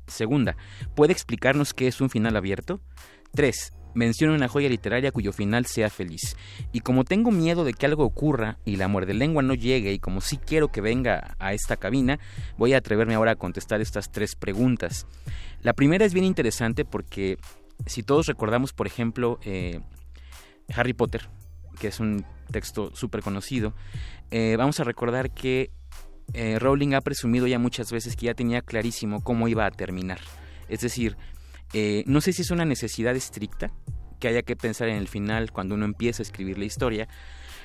Segunda, 0.07 0.57
¿puede 0.95 1.13
explicarnos 1.13 1.75
qué 1.75 1.89
es 1.89 2.01
un 2.01 2.11
final 2.11 2.37
abierto? 2.37 2.81
3 3.35 3.73
mencione 3.97 4.35
una 4.35 4.47
joya 4.47 4.69
literaria 4.69 5.11
cuyo 5.11 5.33
final 5.33 5.67
sea 5.67 5.91
feliz. 5.91 6.37
Y 6.71 6.81
como 6.81 7.05
tengo 7.05 7.31
miedo 7.31 7.65
de 7.65 7.73
que 7.73 7.87
algo 7.87 8.05
ocurra 8.05 8.59
y 8.65 8.77
la 8.77 8.89
muerde 8.89 9.15
lengua 9.15 9.43
no 9.43 9.55
llegue 9.55 9.93
y 9.93 9.99
como 9.99 10.21
sí 10.21 10.37
quiero 10.37 10.69
que 10.69 10.83
venga 10.83 11.35
a 11.39 11.55
esta 11.55 11.77
cabina, 11.77 12.21
voy 12.59 12.75
a 12.75 12.79
atreverme 12.79 13.15
ahora 13.15 13.33
a 13.33 13.37
contestar 13.37 13.81
estas 13.81 14.13
tres 14.13 14.37
preguntas. 14.37 15.07
La 15.63 15.73
primera 15.73 16.05
es 16.05 16.13
bien 16.13 16.27
interesante 16.27 16.85
porque 16.85 17.39
si 17.87 18.03
todos 18.03 18.27
recordamos, 18.27 18.73
por 18.73 18.87
ejemplo, 18.87 19.41
eh, 19.45 19.81
Harry 20.75 20.93
Potter, 20.93 21.29
que 21.81 21.89
es 21.89 21.99
un 21.99 22.25
texto 22.51 22.95
súper 22.95 23.23
conocido, 23.23 23.73
eh, 24.31 24.57
vamos 24.59 24.79
a 24.79 24.85
recordar 24.85 25.31
que 25.31 25.71
eh, 26.35 26.59
Rowling 26.59 26.95
ha 26.95 27.01
presumido 27.01 27.47
ya 27.47 27.59
muchas 27.59 27.91
veces 27.91 28.15
que 28.15 28.27
ya 28.27 28.35
tenía 28.35 28.61
clarísimo 28.61 29.25
cómo 29.25 29.49
iba 29.49 29.65
a 29.65 29.71
terminar. 29.71 30.21
Es 30.69 30.81
decir, 30.81 31.17
eh, 31.73 32.05
no 32.07 32.21
sé 32.21 32.33
si 32.33 32.43
es 32.43 32.51
una 32.51 32.65
necesidad 32.65 33.15
estricta 33.17 33.73
que 34.21 34.29
haya 34.29 34.43
que 34.43 34.57
pensar 34.57 34.89
en 34.89 34.97
el 34.97 35.09
final 35.09 35.53
cuando 35.53 35.75
uno 35.75 35.85
empieza 35.85 36.23
a 36.23 36.25
escribir 36.25 36.59
la 36.59 36.65
historia. 36.65 37.09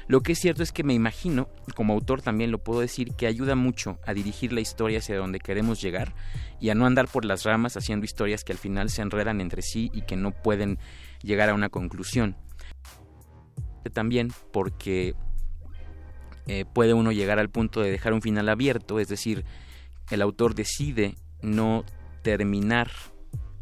Lo 0.08 0.22
que 0.22 0.34
es 0.34 0.40
cierto 0.40 0.64
es 0.64 0.72
que 0.72 0.84
me 0.84 0.94
imagino, 0.94 1.48
como 1.76 1.94
autor 1.94 2.22
también 2.22 2.52
lo 2.52 2.58
puedo 2.58 2.82
decir, 2.82 3.14
que 3.16 3.28
ayuda 3.28 3.56
mucho 3.56 4.00
a 4.06 4.14
dirigir 4.14 4.52
la 4.52 4.60
historia 4.60 5.00
hacia 5.00 5.18
donde 5.18 5.40
queremos 5.40 5.82
llegar 5.82 6.14
y 6.60 6.70
a 6.70 6.76
no 6.76 6.86
andar 6.86 7.08
por 7.08 7.24
las 7.24 7.44
ramas 7.44 7.78
haciendo 7.78 8.06
historias 8.06 8.44
que 8.44 8.52
al 8.52 8.58
final 8.58 8.90
se 8.90 9.02
enredan 9.02 9.40
entre 9.40 9.62
sí 9.62 9.90
y 9.94 10.02
que 10.02 10.18
no 10.18 10.32
pueden 10.32 10.80
llegar 11.22 11.50
a 11.50 11.54
una 11.54 11.70
conclusión. 11.70 12.36
También 13.94 14.30
porque 14.52 15.16
eh, 16.48 16.66
puede 16.66 16.94
uno 16.94 17.12
llegar 17.12 17.40
al 17.40 17.50
punto 17.50 17.82
de 17.82 17.92
dejar 17.92 18.14
un 18.14 18.22
final 18.22 18.50
abierto, 18.50 19.00
es 19.00 19.08
decir, 19.08 19.46
el 20.10 20.22
autor 20.22 20.56
decide 20.56 21.16
no 21.42 21.86
terminar 22.24 22.92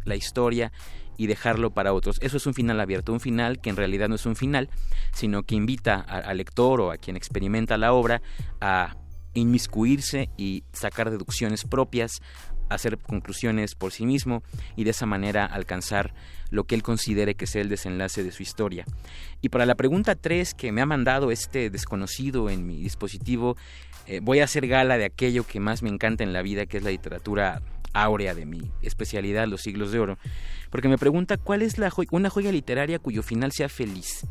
la 0.09 0.17
historia 0.17 0.71
y 1.17 1.27
dejarlo 1.27 1.71
para 1.71 1.93
otros. 1.93 2.17
Eso 2.21 2.37
es 2.37 2.45
un 2.45 2.53
final 2.53 2.79
abierto, 2.79 3.11
un 3.11 3.19
final 3.19 3.59
que 3.59 3.69
en 3.69 3.75
realidad 3.75 4.07
no 4.09 4.15
es 4.15 4.25
un 4.25 4.35
final, 4.35 4.69
sino 5.13 5.43
que 5.43 5.55
invita 5.55 5.99
al 5.99 6.37
lector 6.37 6.81
o 6.81 6.91
a 6.91 6.97
quien 6.97 7.17
experimenta 7.17 7.77
la 7.77 7.93
obra 7.93 8.21
a 8.61 8.95
inmiscuirse 9.33 10.29
y 10.37 10.63
sacar 10.71 11.11
deducciones 11.11 11.65
propias, 11.65 12.21
hacer 12.69 12.97
conclusiones 12.99 13.75
por 13.75 13.91
sí 13.91 14.05
mismo 14.05 14.43
y 14.75 14.83
de 14.83 14.91
esa 14.91 15.05
manera 15.05 15.45
alcanzar 15.45 16.13
lo 16.51 16.63
que 16.63 16.75
él 16.75 16.83
considere 16.83 17.35
que 17.35 17.47
sea 17.47 17.61
el 17.61 17.69
desenlace 17.69 18.23
de 18.23 18.31
su 18.31 18.43
historia. 18.43 18.85
Y 19.41 19.49
para 19.49 19.65
la 19.65 19.75
pregunta 19.75 20.15
3 20.15 20.53
que 20.53 20.71
me 20.71 20.81
ha 20.81 20.85
mandado 20.85 21.31
este 21.31 21.69
desconocido 21.69 22.49
en 22.49 22.65
mi 22.65 22.77
dispositivo, 22.77 23.57
eh, 24.07 24.19
voy 24.21 24.39
a 24.39 24.45
hacer 24.45 24.67
gala 24.67 24.97
de 24.97 25.05
aquello 25.05 25.45
que 25.45 25.59
más 25.59 25.83
me 25.83 25.89
encanta 25.89 26.23
en 26.23 26.33
la 26.33 26.41
vida, 26.41 26.65
que 26.65 26.77
es 26.77 26.83
la 26.83 26.91
literatura 26.91 27.61
áurea 27.93 28.33
de 28.33 28.45
mi 28.45 28.71
especialidad, 28.81 29.47
los 29.47 29.61
siglos 29.61 29.91
de 29.91 29.99
oro, 29.99 30.17
porque 30.69 30.87
me 30.87 30.97
pregunta 30.97 31.37
cuál 31.37 31.61
es 31.61 31.77
la 31.77 31.91
una 32.11 32.29
joya 32.29 32.51
literaria 32.51 32.99
cuyo 32.99 33.23
final 33.23 33.51
sea 33.51 33.69
feliz. 33.69 34.25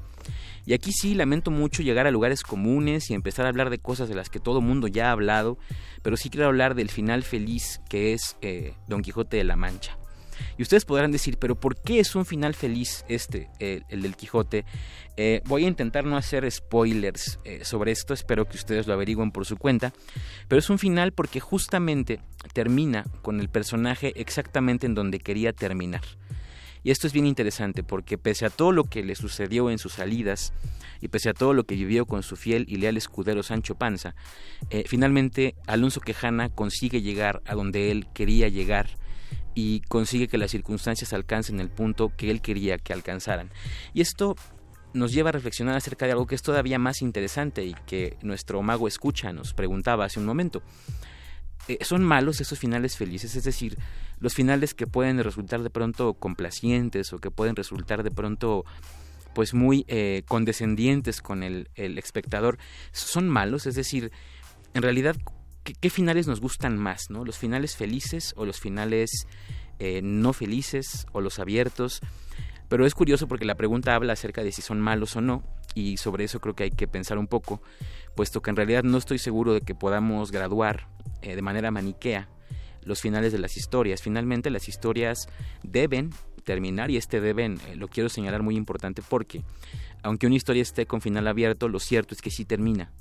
Y 0.65 0.75
aquí 0.75 0.93
sí 0.93 1.15
lamento 1.15 1.51
mucho 1.51 1.83
llegar 1.83 2.07
a 2.07 2.11
lugares 2.11 2.43
comunes 2.43 3.11
y 3.11 3.15
empezar 3.15 3.47
a 3.47 3.49
hablar 3.49 3.71
de 3.71 3.79
cosas 3.79 4.09
de 4.09 4.15
las 4.15 4.29
que 4.29 4.41
todo 4.41 4.61
mundo 4.61 4.87
ya 4.87 5.09
ha 5.09 5.13
hablado, 5.13 5.59
pero 6.03 6.17
sí 6.17 6.29
quiero 6.31 6.47
hablar 6.47 6.75
del 6.75 6.91
final 6.91 7.23
feliz 7.23 7.81
que 7.89 8.13
es 8.13 8.37
eh, 8.43 8.75
Don 8.87 9.03
Quijote 9.03 9.39
de 9.39 9.45
la 9.45 9.57
Mancha. 9.57 9.98
Y 10.57 10.63
ustedes 10.63 10.85
podrán 10.85 11.13
decir, 11.13 11.39
pero 11.39 11.55
¿por 11.55 11.81
qué 11.81 12.01
es 12.01 12.15
un 12.15 12.25
final 12.25 12.55
feliz 12.55 13.05
este, 13.09 13.49
el 13.59 14.03
del 14.03 14.17
Quijote? 14.17 14.65
Eh, 15.21 15.43
voy 15.47 15.65
a 15.65 15.69
intentar 15.69 16.05
no 16.05 16.17
hacer 16.17 16.49
spoilers 16.49 17.41
eh, 17.45 17.65
sobre 17.65 17.91
esto, 17.91 18.15
espero 18.15 18.45
que 18.45 18.57
ustedes 18.57 18.87
lo 18.87 18.93
averigüen 18.93 19.33
por 19.33 19.47
su 19.47 19.57
cuenta, 19.57 19.93
pero 20.47 20.61
es 20.61 20.71
un 20.71 20.79
final 20.79 21.11
porque 21.11 21.41
justamente 21.41 22.21
termina 22.53 23.05
con 23.21 23.41
el 23.41 23.49
personaje 23.49 24.13
exactamente 24.15 24.87
en 24.87 24.95
donde 24.95 25.19
quería 25.19 25.53
terminar. 25.53 26.03
Y 26.85 26.93
esto 26.93 27.09
es 27.09 27.13
bien 27.13 27.27
interesante 27.27 27.83
porque 27.83 28.17
pese 28.17 28.47
a 28.47 28.51
todo 28.51 28.71
lo 28.71 28.85
que 28.85 29.03
le 29.03 29.17
sucedió 29.17 29.71
en 29.71 29.79
sus 29.79 29.95
salidas 29.95 30.53
y 31.01 31.09
pese 31.09 31.31
a 31.31 31.35
todo 31.35 31.53
lo 31.53 31.65
que 31.65 31.75
vivió 31.75 32.07
con 32.07 32.23
su 32.23 32.37
fiel 32.37 32.65
y 32.69 32.77
leal 32.77 32.97
escudero 32.97 33.43
Sancho 33.43 33.75
Panza, 33.75 34.15
eh, 34.71 34.85
finalmente 34.87 35.57
Alonso 35.67 36.01
Quejana 36.01 36.49
consigue 36.49 37.03
llegar 37.03 37.43
a 37.45 37.55
donde 37.55 37.91
él 37.91 38.07
quería 38.15 38.49
llegar 38.49 38.98
y 39.61 39.81
consigue 39.89 40.29
que 40.29 40.39
las 40.39 40.53
circunstancias 40.53 41.13
alcancen 41.13 41.59
el 41.59 41.69
punto 41.69 42.13
que 42.17 42.31
él 42.31 42.41
quería 42.41 42.79
que 42.79 42.93
alcanzaran. 42.93 43.51
Y 43.93 44.03
esto 44.03 44.37
nos 44.93 45.11
lleva 45.13 45.31
a 45.31 45.33
reflexionar 45.33 45.77
acerca 45.77 46.07
de 46.07 46.13
algo 46.13 46.29
que 46.29 46.37
es 46.37 46.43
todavía 46.43 46.79
más 46.79 47.03
interesante 47.03 47.65
y 47.65 47.75
que 47.85 48.17
nuestro 48.23 48.63
mago 48.63 48.87
escucha 48.87 49.33
nos 49.33 49.55
preguntaba 49.55 50.05
hace 50.05 50.21
un 50.21 50.27
momento. 50.27 50.63
Eh, 51.67 51.79
¿Son 51.81 52.05
malos 52.05 52.41
esos 52.41 52.57
finales 52.57 52.97
felices? 52.97 53.35
Es 53.35 53.43
decir, 53.43 53.77
los 54.21 54.33
finales 54.33 54.75
que 54.75 54.87
pueden 54.87 55.21
resultar 55.25 55.65
de 55.65 55.71
pronto 55.71 56.15
complacientes 56.15 57.13
o 57.13 57.19
que 57.19 57.33
pueden 57.33 57.57
resultar 57.57 58.05
de 58.05 58.13
pronto 58.13 58.65
pues 59.35 59.55
muy 59.55 59.85
eh, 59.89 60.23
condescendientes 60.29 61.21
con 61.21 61.43
el, 61.43 61.69
el, 61.75 61.99
espectador, 61.99 62.59
¿son 62.93 63.29
malos? 63.29 63.67
Es 63.67 63.75
decir, 63.75 64.13
en 64.75 64.83
realidad, 64.83 65.17
¿qué, 65.69 65.75
¿qué, 65.79 65.91
finales 65.91 66.27
nos 66.27 66.41
gustan 66.41 66.79
más? 66.79 67.11
¿no? 67.11 67.25
¿Los 67.25 67.37
finales 67.37 67.77
felices 67.77 68.33
o 68.37 68.47
los 68.47 68.59
finales 68.59 69.27
eh, 69.79 70.01
no 70.03 70.33
felices 70.33 71.07
o 71.13 71.21
los 71.21 71.39
abiertos? 71.39 72.01
Pero 72.69 72.87
es 72.87 72.95
curioso 72.95 73.29
porque 73.29 73.45
la 73.45 73.55
pregunta 73.55 73.95
habla 73.95 74.15
acerca 74.15 74.43
de 74.43 74.53
si 74.53 74.63
son 74.63 74.81
malos 74.81 75.17
o 75.17 75.21
no, 75.21 75.43
y 75.75 75.97
sobre 75.97 76.25
eso 76.25 76.41
creo 76.41 76.55
que 76.55 76.65
hay 76.65 76.71
que 76.71 76.89
pensar 76.89 77.19
un 77.19 77.27
poco, 77.27 77.63
puesto 78.15 78.43
que 78.43 78.51
en 78.51 78.57
realidad 78.57 78.83
no 78.83 78.99
estoy 78.99 79.19
seguro 79.19 79.55
de 79.55 79.61
que 79.61 79.75
podamos 79.75 80.31
graduar 80.33 80.89
eh, 81.23 81.37
de 81.37 81.43
manera 81.43 81.71
maniquea 81.71 82.29
los 82.83 83.01
finales 83.01 83.33
de 83.33 83.39
las 83.39 83.57
historias. 83.57 84.03
Finalmente 84.03 84.51
las 84.51 84.69
historias 84.69 85.29
deben 85.63 86.11
terminar 86.45 86.91
y 86.91 86.97
este 86.97 87.21
deben, 87.21 87.59
eh, 87.69 87.77
lo 87.77 87.89
quiero 87.89 88.09
señalar 88.09 88.43
muy 88.43 88.57
importante 88.57 89.03
porque 89.07 89.45
aunque 90.03 90.27
una 90.27 90.37
historia 90.37 90.63
esté 90.63 90.87
con 90.87 91.01
final 91.01 91.27
abierto, 91.27 91.69
lo 91.69 91.79
cierto 91.79 92.15
es 92.15 92.23
que 92.23 92.31
sí 92.31 92.45
termina. 92.45 92.93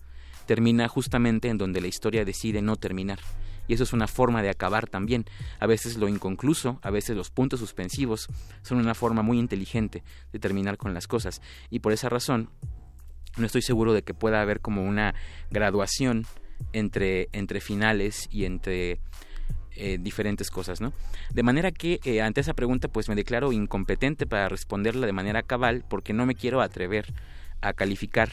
Termina 0.47 0.87
justamente 0.87 1.49
en 1.49 1.57
donde 1.57 1.81
la 1.81 1.87
historia 1.87 2.25
decide 2.25 2.61
no 2.61 2.75
terminar 2.75 3.19
y 3.67 3.73
eso 3.73 3.83
es 3.83 3.93
una 3.93 4.07
forma 4.07 4.41
de 4.41 4.49
acabar 4.49 4.87
también. 4.87 5.25
A 5.59 5.67
veces 5.67 5.97
lo 5.97 6.07
inconcluso, 6.07 6.79
a 6.81 6.89
veces 6.89 7.15
los 7.15 7.29
puntos 7.29 7.59
suspensivos 7.59 8.27
son 8.61 8.77
una 8.79 8.95
forma 8.95 9.21
muy 9.21 9.39
inteligente 9.39 10.03
de 10.31 10.39
terminar 10.39 10.77
con 10.77 10.93
las 10.93 11.07
cosas 11.07 11.41
y 11.69 11.79
por 11.79 11.91
esa 11.91 12.09
razón 12.09 12.49
no 13.37 13.45
estoy 13.45 13.61
seguro 13.61 13.93
de 13.93 14.01
que 14.01 14.13
pueda 14.13 14.41
haber 14.41 14.61
como 14.61 14.83
una 14.83 15.13
graduación 15.51 16.25
entre, 16.73 17.29
entre 17.33 17.61
finales 17.61 18.27
y 18.31 18.45
entre 18.45 18.99
eh, 19.75 19.99
diferentes 19.99 20.49
cosas, 20.49 20.81
¿no? 20.81 20.91
De 21.31 21.43
manera 21.43 21.71
que 21.71 21.99
eh, 22.03 22.21
ante 22.21 22.41
esa 22.41 22.55
pregunta 22.55 22.87
pues 22.87 23.09
me 23.09 23.15
declaro 23.15 23.51
incompetente 23.51 24.25
para 24.25 24.49
responderla 24.49 25.05
de 25.05 25.13
manera 25.13 25.43
cabal 25.43 25.85
porque 25.87 26.13
no 26.13 26.25
me 26.25 26.33
quiero 26.33 26.61
atrever 26.61 27.13
a 27.61 27.73
calificar 27.73 28.29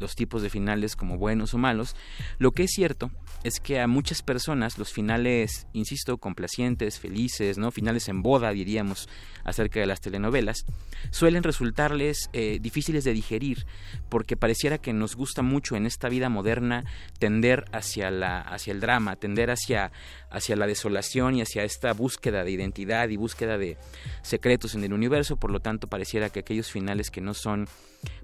los 0.00 0.16
tipos 0.16 0.42
de 0.42 0.50
finales 0.50 0.96
como 0.96 1.18
buenos 1.18 1.54
o 1.54 1.58
malos. 1.58 1.94
Lo 2.38 2.52
que 2.52 2.64
es 2.64 2.70
cierto 2.72 3.10
es 3.44 3.60
que 3.60 3.80
a 3.80 3.86
muchas 3.86 4.22
personas 4.22 4.78
los 4.78 4.92
finales, 4.92 5.66
insisto, 5.72 6.18
complacientes, 6.18 6.98
felices, 6.98 7.58
¿no? 7.58 7.70
Finales 7.70 8.08
en 8.08 8.22
boda, 8.22 8.50
diríamos, 8.50 9.08
acerca 9.44 9.80
de 9.80 9.86
las 9.86 10.00
telenovelas, 10.00 10.64
suelen 11.10 11.42
resultarles 11.42 12.28
eh, 12.32 12.58
difíciles 12.60 13.04
de 13.04 13.12
digerir 13.12 13.66
porque 14.08 14.36
pareciera 14.36 14.78
que 14.78 14.92
nos 14.92 15.16
gusta 15.16 15.42
mucho 15.42 15.76
en 15.76 15.86
esta 15.86 16.08
vida 16.08 16.28
moderna 16.28 16.84
tender 17.18 17.64
hacia 17.72 18.10
la 18.10 18.40
hacia 18.40 18.72
el 18.72 18.80
drama, 18.80 19.16
tender 19.16 19.50
hacia 19.50 19.92
hacia 20.30 20.56
la 20.56 20.66
desolación 20.66 21.36
y 21.36 21.42
hacia 21.42 21.64
esta 21.64 21.92
búsqueda 21.92 22.44
de 22.44 22.50
identidad 22.50 23.08
y 23.08 23.16
búsqueda 23.16 23.58
de 23.58 23.76
secretos 24.22 24.74
en 24.74 24.84
el 24.84 24.92
universo, 24.92 25.36
por 25.36 25.50
lo 25.50 25.60
tanto 25.60 25.88
pareciera 25.88 26.30
que 26.30 26.40
aquellos 26.40 26.70
finales 26.70 27.10
que 27.10 27.20
no 27.20 27.34
son 27.34 27.68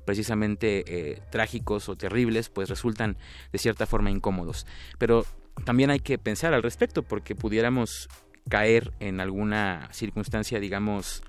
precisamente 0.05 0.85
eh, 0.87 1.21
trágicos 1.31 1.66
o 1.71 1.97
terribles, 1.97 2.49
pues 2.49 2.69
resultan 2.69 3.17
de 3.53 3.59
cierta 3.59 3.87
forma 3.87 4.11
incómodos. 4.11 4.67
Pero 4.99 5.27
también 5.65 5.91
hay 5.91 6.01
que 6.01 6.19
pensar 6.19 6.55
al 6.55 6.63
respecto 6.63 7.03
porque 7.03 7.35
pudiéramos 7.35 8.09
caer 8.49 8.93
en 9.01 9.21
alguna 9.21 9.89
circunstancia, 9.93 10.61
digamos, 10.61 11.23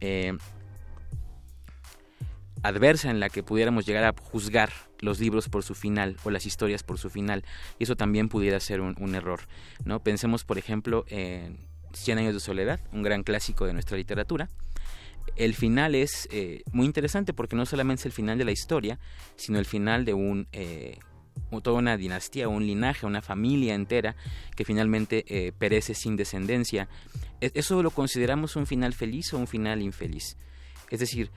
eh, 0.00 0.36
adversa 2.62 3.10
en 3.10 3.20
la 3.20 3.28
que 3.28 3.42
pudiéramos 3.42 3.86
llegar 3.86 4.04
a 4.04 4.14
juzgar 4.20 4.72
los 5.00 5.18
libros 5.20 5.48
por 5.48 5.62
su 5.62 5.74
final 5.74 6.16
o 6.24 6.30
las 6.30 6.46
historias 6.46 6.82
por 6.82 6.98
su 6.98 7.10
final. 7.10 7.44
Y 7.78 7.84
eso 7.84 7.96
también 7.96 8.28
pudiera 8.28 8.58
ser 8.60 8.80
un, 8.80 9.14
error. 9.14 9.40
¿no? 9.84 10.00
Pensemos, 10.00 10.44
por 10.44 10.58
ejemplo, 10.58 11.04
en 11.08 11.72
Cien 11.94 12.18
años 12.18 12.32
de 12.34 12.40
soledad, 12.40 12.80
un 12.92 13.02
gran 13.02 13.22
clásico 13.22 13.66
de 13.66 13.74
nuestra 13.74 13.96
literatura. 13.96 14.48
El 15.36 15.54
final 15.54 15.94
es 15.94 16.28
eh, 16.30 16.62
muy 16.72 16.86
interesante 16.86 17.32
porque 17.32 17.56
no 17.56 17.66
solamente 17.66 18.00
es 18.00 18.06
el 18.06 18.12
final 18.12 18.38
de 18.38 18.44
la 18.44 18.52
historia, 18.52 18.98
sino 19.36 19.58
el 19.58 19.64
final 19.64 20.04
de 20.04 20.14
un... 20.14 20.48
Eh, 20.52 20.98
toda 21.62 21.78
una 21.78 21.96
dinastía, 21.96 22.48
un 22.48 22.66
linaje, 22.66 23.06
una 23.06 23.22
familia 23.22 23.74
entera 23.74 24.16
que 24.54 24.64
finalmente 24.64 25.24
eh, 25.28 25.52
perece 25.52 25.94
sin 25.94 26.16
descendencia. 26.16 26.88
¿E-, 27.40 27.52
¿Eso 27.54 27.82
lo 27.82 27.90
consideramos 27.90 28.56
un 28.56 28.66
final 28.66 28.92
feliz 28.92 29.32
o 29.32 29.38
un 29.38 29.46
final 29.46 29.80
infeliz? 29.80 30.36
Es 30.90 31.00
decir, 31.00 31.30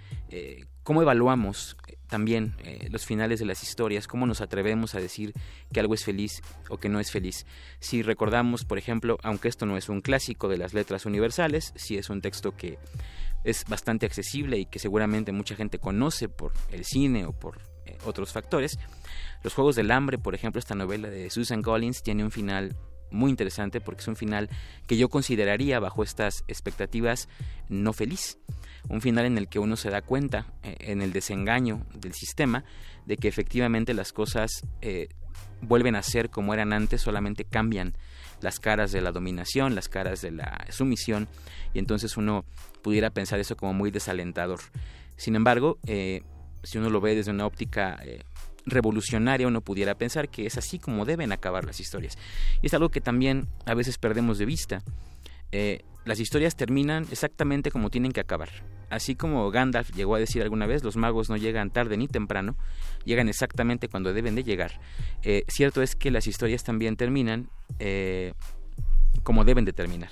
¿cómo 0.84 1.02
evaluamos 1.02 1.78
también 2.08 2.56
los 2.90 3.06
finales 3.06 3.40
de 3.40 3.46
las 3.46 3.64
historias? 3.64 4.06
¿Cómo 4.06 4.28
nos 4.28 4.42
atrevemos 4.42 4.96
a 4.96 5.00
decir 5.00 5.32
que 5.72 5.80
algo 5.80 5.94
es 5.94 6.04
feliz 6.04 6.42
o 6.68 6.78
que 6.78 6.90
no 6.90 7.00
es 7.00 7.10
feliz? 7.10 7.46
Si 7.80 8.02
recordamos, 8.02 8.66
por 8.66 8.78
ejemplo, 8.78 9.18
aunque 9.24 9.48
esto 9.48 9.66
no 9.66 9.78
es 9.78 9.88
un 9.88 10.02
clásico 10.02 10.50
de 10.50 10.58
las 10.58 10.74
letras 10.74 11.06
universales, 11.06 11.72
si 11.78 11.98
es 11.98 12.10
un 12.10 12.20
texto 12.20 12.52
que 12.58 12.78
es 13.46 13.64
bastante 13.66 14.06
accesible 14.06 14.58
y 14.58 14.66
que 14.66 14.80
seguramente 14.80 15.32
mucha 15.32 15.56
gente 15.56 15.80
conoce 15.80 16.28
por 16.28 16.52
el 16.72 16.84
cine 16.84 17.26
o 17.26 17.32
por 17.32 17.62
otros 18.04 18.32
factores, 18.32 18.78
Los 19.44 19.54
Juegos 19.54 19.76
del 19.76 19.92
Hambre, 19.92 20.18
por 20.18 20.36
ejemplo, 20.36 20.60
esta 20.60 20.76
novela 20.76 21.10
de 21.10 21.30
Susan 21.30 21.62
Collins 21.62 22.02
tiene 22.02 22.24
un 22.24 22.32
final 22.32 22.76
muy 23.12 23.30
interesante 23.30 23.80
porque 23.80 24.02
es 24.02 24.08
un 24.08 24.16
final 24.16 24.50
que 24.88 24.98
yo 24.98 25.10
consideraría 25.10 25.80
bajo 25.80 26.04
estas 26.04 26.44
expectativas 26.48 27.30
no 27.70 27.94
feliz. 27.94 28.40
Un 28.90 29.02
final 29.02 29.26
en 29.26 29.38
el 29.38 29.48
que 29.48 29.60
uno 29.60 29.78
se 29.78 29.90
da 29.90 30.02
cuenta, 30.02 30.48
eh, 30.64 30.76
en 30.80 31.02
el 31.02 31.14
desengaño 31.14 31.86
del 31.94 32.14
sistema, 32.14 32.66
de 33.06 33.18
que 33.18 33.28
efectivamente 33.28 33.94
las 33.94 34.12
cosas 34.14 34.52
eh, 34.82 35.10
vuelven 35.62 35.96
a 35.96 36.04
ser 36.04 36.30
como 36.30 36.54
eran 36.54 36.74
antes, 36.74 37.02
solamente 37.02 37.46
cambian 37.46 37.96
las 38.42 38.60
caras 38.60 38.92
de 38.92 39.02
la 39.02 39.12
dominación, 39.12 39.76
las 39.76 39.90
caras 39.90 40.22
de 40.22 40.32
la 40.32 40.66
sumisión, 40.70 41.28
y 41.74 41.80
entonces 41.80 42.18
uno 42.18 42.46
pudiera 42.86 43.10
pensar 43.10 43.40
eso 43.40 43.58
como 43.58 43.74
muy 43.74 43.90
desalentador. 43.90 44.60
Sin 45.18 45.36
embargo, 45.36 45.80
eh, 45.88 46.22
si 46.62 46.78
uno 46.78 46.92
lo 46.92 47.02
ve 47.02 47.16
desde 47.16 47.32
una 47.32 47.48
óptica 47.48 48.00
revolucionaria, 48.68 49.48
uno 49.48 49.62
pudiera 49.62 49.96
pensar 49.96 50.30
que 50.30 50.46
es 50.46 50.56
así 50.60 50.78
como 50.78 51.04
deben 51.04 51.32
acabar 51.32 51.66
las 51.66 51.80
historias. 51.80 52.16
Y 52.62 52.68
es 52.68 52.76
algo 52.76 52.90
que 52.90 53.02
también 53.02 53.48
a 53.66 53.74
veces 53.74 53.98
perdemos 53.98 54.38
de 54.38 54.46
vista. 54.46 54.84
las 56.06 56.20
historias 56.20 56.56
terminan 56.56 57.08
exactamente 57.10 57.72
como 57.72 57.90
tienen 57.90 58.12
que 58.12 58.20
acabar. 58.20 58.50
Así 58.92 59.16
como 59.16 59.50
Gandalf 59.50 59.90
llegó 59.96 60.14
a 60.14 60.20
decir 60.20 60.44
alguna 60.44 60.68
vez, 60.68 60.84
los 60.84 60.96
magos 60.96 61.28
no 61.28 61.38
llegan 61.38 61.72
tarde 61.72 61.98
ni 61.98 62.08
temprano, 62.08 62.56
llegan 63.04 63.30
exactamente 63.30 63.88
cuando 63.90 64.14
deben 64.14 64.36
de 64.36 64.44
llegar. 64.44 64.80
Eh, 65.24 65.44
cierto 65.48 65.82
es 65.82 65.96
que 65.96 66.12
las 66.12 66.28
historias 66.28 66.64
también 66.64 66.98
terminan 66.98 67.50
eh, 67.80 68.34
como 69.24 69.44
deben 69.44 69.66
de 69.66 69.74
terminar. 69.74 70.12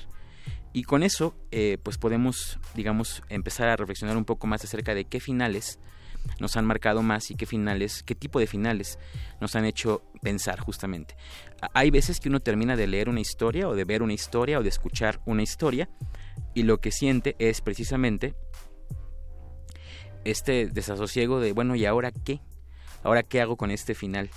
Y 0.74 0.84
con 0.84 1.04
eso, 1.04 1.36
eh, 1.52 1.78
pues 1.84 2.00
podemos, 2.00 2.60
digamos, 2.74 3.22
empezar 3.30 3.70
a 3.70 3.76
reflexionar 3.76 4.18
un 4.18 4.26
poco 4.26 4.48
más 4.48 4.64
acerca 4.64 4.96
de 4.96 5.06
qué 5.06 5.20
finales 5.20 5.80
nos 6.40 6.58
han 6.58 6.66
marcado 6.66 7.04
más 7.04 7.30
y 7.32 7.36
qué 7.36 7.46
finales, 7.46 8.02
qué 8.04 8.16
tipo 8.16 8.40
de 8.40 8.48
finales 8.48 8.98
nos 9.40 9.56
han 9.56 9.66
hecho 9.66 10.04
pensar 10.22 10.60
justamente. 10.60 11.16
Hay 11.74 11.92
veces 11.92 12.20
que 12.20 12.30
uno 12.30 12.40
termina 12.40 12.76
de 12.76 12.88
leer 12.88 13.10
una 13.10 13.20
historia 13.20 13.68
o 13.68 13.76
de 13.76 13.86
ver 13.86 14.02
una 14.02 14.14
historia 14.14 14.60
o 14.60 14.64
de 14.64 14.70
escuchar 14.70 15.22
una 15.26 15.44
historia 15.44 15.90
y 16.54 16.64
lo 16.64 16.80
que 16.80 16.92
siente 16.92 17.36
es 17.40 17.62
precisamente 17.62 18.36
este 20.24 20.68
desasosiego 20.68 21.40
de, 21.40 21.52
bueno, 21.52 21.76
¿y 21.76 21.86
ahora 21.86 22.12
qué? 22.12 22.42
¿Ahora 23.04 23.24
qué 23.24 23.42
hago 23.42 23.58
con 23.58 23.70
este 23.70 23.94
final? 23.94 24.30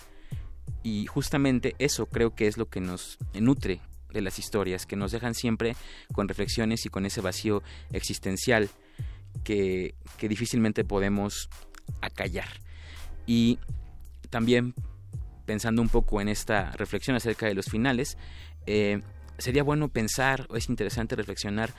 Y 0.83 1.07
justamente 1.07 1.75
eso 1.79 2.07
creo 2.07 2.35
que 2.35 2.47
es 2.47 2.59
lo 2.59 2.69
que 2.69 2.81
nos 2.81 3.19
nutre 3.33 3.81
de 4.17 4.23
las 4.23 4.39
historias, 4.39 4.87
que 4.87 4.97
nos 4.97 5.13
dejan 5.13 5.35
siempre 5.35 5.77
con 6.13 6.29
reflexiones 6.29 6.85
y 6.87 6.89
con 6.89 7.07
ese 7.07 7.21
vacío 7.21 7.63
existencial 7.93 8.69
que, 9.45 9.95
que 10.19 10.29
difícilmente 10.29 10.85
podemos 10.85 11.49
acallar. 12.01 12.49
Y 13.27 13.59
también 14.31 14.75
pensando 15.47 15.81
un 15.81 15.89
poco 15.89 16.21
en 16.21 16.29
esta 16.29 16.73
reflexión 16.73 17.17
acerca 17.17 17.47
de 17.47 17.55
los 17.55 17.67
finales, 17.67 18.19
eh, 18.67 19.01
sería 19.39 19.63
bueno 19.63 19.89
pensar, 19.89 20.47
o 20.51 20.57
es 20.57 20.69
interesante 20.69 21.17
reflexionar, 21.17 21.73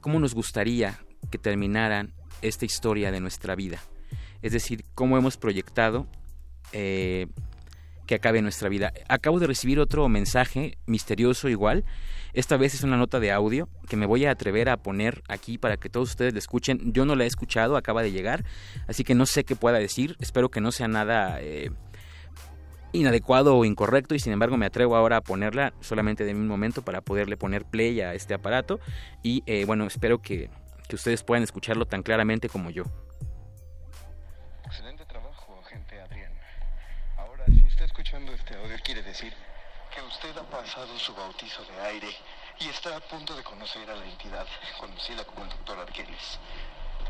cómo 0.00 0.20
nos 0.20 0.34
gustaría 0.34 1.00
que 1.30 1.38
terminaran 1.38 2.12
esta 2.42 2.66
historia 2.66 3.10
de 3.10 3.20
nuestra 3.20 3.54
vida. 3.54 3.80
Es 4.42 4.52
decir, 4.52 4.84
cómo 4.94 5.16
hemos 5.16 5.38
proyectado 5.38 6.06
eh, 6.72 7.28
que 8.06 8.14
acabe 8.14 8.42
nuestra 8.42 8.68
vida. 8.68 8.92
Acabo 9.08 9.38
de 9.38 9.46
recibir 9.46 9.80
otro 9.80 10.08
mensaje 10.08 10.78
misterioso 10.86 11.48
igual. 11.48 11.84
Esta 12.32 12.56
vez 12.56 12.74
es 12.74 12.82
una 12.82 12.96
nota 12.96 13.20
de 13.20 13.30
audio 13.30 13.68
que 13.88 13.96
me 13.96 14.06
voy 14.06 14.24
a 14.24 14.32
atrever 14.32 14.68
a 14.68 14.76
poner 14.76 15.22
aquí 15.28 15.58
para 15.58 15.76
que 15.76 15.88
todos 15.88 16.10
ustedes 16.10 16.32
la 16.32 16.38
escuchen. 16.38 16.92
Yo 16.92 17.04
no 17.04 17.14
la 17.14 17.24
he 17.24 17.26
escuchado, 17.26 17.76
acaba 17.76 18.02
de 18.02 18.12
llegar, 18.12 18.44
así 18.88 19.04
que 19.04 19.14
no 19.14 19.26
sé 19.26 19.44
qué 19.44 19.56
pueda 19.56 19.78
decir. 19.78 20.16
Espero 20.20 20.50
que 20.50 20.60
no 20.60 20.72
sea 20.72 20.88
nada 20.88 21.40
eh, 21.40 21.70
inadecuado 22.92 23.56
o 23.56 23.64
incorrecto 23.64 24.14
y 24.14 24.18
sin 24.18 24.32
embargo 24.32 24.56
me 24.56 24.66
atrevo 24.66 24.96
ahora 24.96 25.18
a 25.18 25.20
ponerla 25.20 25.74
solamente 25.80 26.24
de 26.24 26.34
mi 26.34 26.46
momento 26.46 26.82
para 26.82 27.00
poderle 27.00 27.36
poner 27.36 27.64
play 27.64 28.00
a 28.00 28.14
este 28.14 28.34
aparato 28.34 28.80
y 29.22 29.42
eh, 29.46 29.64
bueno, 29.64 29.86
espero 29.86 30.20
que 30.20 30.50
que 30.88 30.96
ustedes 30.96 31.22
puedan 31.22 31.42
escucharlo 31.42 31.86
tan 31.86 32.02
claramente 32.02 32.48
como 32.48 32.70
yo. 32.70 32.84
Quiere 38.84 39.02
decir 39.02 39.32
que 39.94 40.02
usted 40.02 40.36
ha 40.36 40.42
pasado 40.50 40.98
su 40.98 41.14
bautizo 41.14 41.64
de 41.64 41.80
aire 41.86 42.08
y 42.60 42.68
está 42.68 42.96
a 42.96 43.00
punto 43.00 43.34
de 43.34 43.42
conocer 43.42 43.88
a 43.90 43.96
la 43.96 44.04
entidad 44.04 44.46
conocida 44.78 45.24
como 45.24 45.44
el 45.44 45.50
doctor 45.50 45.78
Arqueles. 45.78 46.38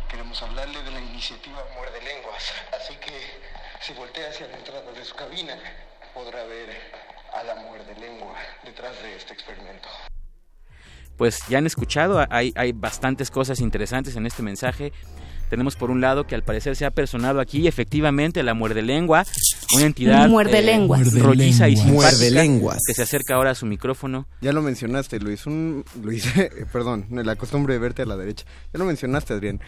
Queremos 0.09 0.41
hablarle 0.43 0.83
de 0.83 0.91
la 0.93 1.01
iniciativa 1.01 1.65
Muerde 1.75 2.01
Lenguas, 2.03 2.53
así 2.73 2.95
que 2.97 3.41
si 3.81 3.93
voltea 3.95 4.31
hacia 4.31 4.47
la 4.47 4.57
entrada 4.57 4.93
de 4.93 5.05
su 5.05 5.15
cabina, 5.17 5.59
podrá 6.15 6.45
ver 6.45 6.71
a 7.35 7.43
la 7.43 7.57
Muerde 7.57 7.95
Lengua 7.97 8.37
detrás 8.63 9.03
de 9.03 9.17
este 9.17 9.33
experimento 9.33 9.89
pues 11.17 11.47
ya 11.49 11.59
han 11.59 11.67
escuchado, 11.67 12.27
hay, 12.29 12.53
hay 12.57 12.73
bastantes 12.73 13.31
cosas 13.31 13.61
interesantes 13.61 14.17
en 14.17 14.27
este 14.27 14.43
mensaje. 14.43 14.93
Tenemos 15.51 15.77
por 15.77 15.91
un 15.91 16.01
lado 16.01 16.27
que 16.27 16.35
al 16.35 16.43
parecer 16.43 16.77
se 16.77 16.85
ha 16.85 16.91
personado 16.91 17.41
aquí 17.41 17.67
efectivamente 17.67 18.43
la 18.43 18.55
muerde 18.55 18.83
lengua, 18.83 19.25
una 19.75 19.87
entidad 19.87 20.29
muerde 20.29 20.63
lenguas. 20.63 21.15
Eh, 21.15 21.21
rolliza 21.21 21.69
y 21.69 21.77
muerde 21.77 22.31
lenguas. 22.31 22.79
que 22.87 22.95
se 22.95 23.03
acerca 23.03 23.35
ahora 23.35 23.51
a 23.51 23.55
su 23.55 23.67
micrófono. 23.67 24.27
Ya 24.41 24.53
lo 24.53 24.63
mencionaste, 24.63 25.21
Luis, 25.21 25.47
un 25.47 25.85
Luis, 26.03 26.27
perdón, 26.73 27.07
la 27.11 27.37
costumbre 27.37 27.75
de 27.75 27.81
verte 27.81 28.03
a 28.03 28.07
la 28.07 28.17
derecha. 28.17 28.45
Ya 28.73 28.79
lo 28.79 28.85
mencionaste, 28.85 29.35
Adrián. 29.35 29.61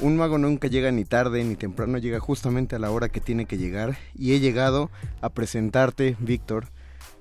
Un 0.00 0.16
mago 0.16 0.38
nunca 0.38 0.68
llega 0.68 0.90
ni 0.90 1.04
tarde 1.04 1.44
ni 1.44 1.56
temprano, 1.56 1.98
llega 1.98 2.20
justamente 2.20 2.74
a 2.74 2.78
la 2.78 2.90
hora 2.90 3.10
que 3.10 3.20
tiene 3.20 3.44
que 3.44 3.58
llegar 3.58 3.98
y 4.14 4.32
he 4.32 4.40
llegado 4.40 4.90
a 5.20 5.28
presentarte, 5.28 6.16
Víctor, 6.20 6.68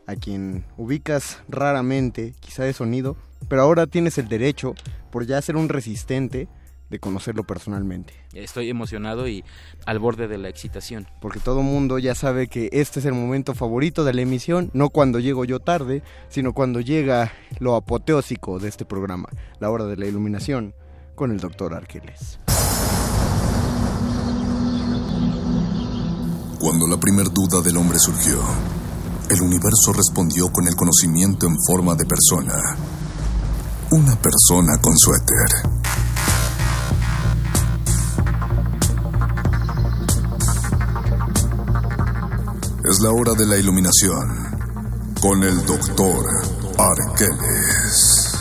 a 0.08 0.16
quien 0.16 0.64
ubicas 0.78 1.40
raramente, 1.50 2.34
quizá 2.40 2.64
de 2.64 2.72
sonido, 2.72 3.18
pero 3.50 3.64
ahora 3.64 3.86
tienes 3.86 4.18
el 4.18 4.30
derecho, 4.30 4.76
por 5.12 5.26
ya 5.26 5.42
ser 5.42 5.58
un 5.58 5.68
resistente, 5.68 6.48
de 6.90 7.00
conocerlo 7.00 7.44
personalmente. 7.44 8.14
Estoy 8.34 8.70
emocionado 8.70 9.28
y 9.28 9.44
al 9.86 10.00
borde 10.00 10.28
de 10.28 10.38
la 10.38 10.50
excitación. 10.50 11.08
Porque 11.22 11.40
todo 11.40 11.62
mundo 11.62 12.00
ya 12.00 12.16
sabe 12.16 12.48
que 12.48 12.70
este 12.72 13.00
es 13.00 13.06
el 13.06 13.14
momento 13.14 13.54
favorito 13.54 14.04
de 14.04 14.14
la 14.14 14.22
emisión, 14.22 14.72
no 14.74 14.90
cuando 14.90 15.20
llego 15.20 15.46
yo 15.46 15.60
tarde, 15.60 16.04
sino 16.30 16.54
cuando 16.54 16.82
llega 16.82 17.32
lo 17.60 17.76
apoteósico 17.76 18.60
de 18.60 18.70
este 18.70 18.86
programa, 18.86 19.30
la 19.60 19.70
hora 19.70 19.86
de 19.86 19.98
la 19.98 20.08
iluminación, 20.08 20.74
con 21.16 21.32
el 21.32 21.40
doctor 21.40 21.74
Arqueles. 21.74 22.40
Cuando 26.60 26.88
la 26.88 26.98
primer 26.98 27.28
duda 27.32 27.62
del 27.62 27.78
hombre 27.78 27.98
surgió, 28.00 28.38
el 29.30 29.42
universo 29.42 29.94
respondió 29.94 30.52
con 30.52 30.68
el 30.68 30.76
conocimiento 30.76 31.46
en 31.46 31.56
forma 31.66 31.96
de 31.96 32.06
persona. 32.06 32.54
Una 33.92 34.16
persona 34.16 34.78
con 34.82 34.94
suéter. 34.98 35.80
Es 42.86 43.02
la 43.02 43.12
hora 43.12 43.34
de 43.34 43.46
la 43.46 43.58
iluminación 43.58 44.30
con 45.22 45.44
el 45.44 45.66
doctor 45.66 46.26
Arqueles. 46.78 48.34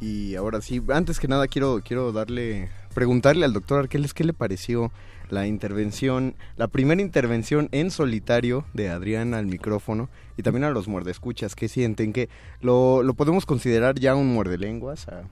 Y 0.00 0.34
ahora 0.34 0.60
sí, 0.60 0.82
antes 0.88 1.20
que 1.20 1.28
nada 1.28 1.46
quiero, 1.46 1.80
quiero 1.84 2.10
darle, 2.10 2.68
preguntarle 2.92 3.44
al 3.44 3.52
doctor 3.52 3.78
Arqueles 3.78 4.12
qué 4.12 4.24
le 4.24 4.32
pareció 4.32 4.90
la 5.30 5.46
intervención, 5.46 6.34
la 6.56 6.68
primera 6.68 7.00
intervención 7.00 7.68
en 7.72 7.90
solitario 7.90 8.64
de 8.74 8.88
Adrián 8.88 9.34
al 9.34 9.46
micrófono 9.46 10.08
y 10.36 10.42
también 10.42 10.64
a 10.64 10.70
los 10.70 10.88
muerdescuchas, 10.88 11.54
¿qué 11.54 11.68
sienten? 11.68 12.12
que 12.12 12.28
lo, 12.60 13.02
lo 13.02 13.14
podemos 13.14 13.46
considerar 13.46 13.98
ya 13.98 14.14
un 14.14 14.32
muerdelenguas 14.32 15.08
a, 15.08 15.22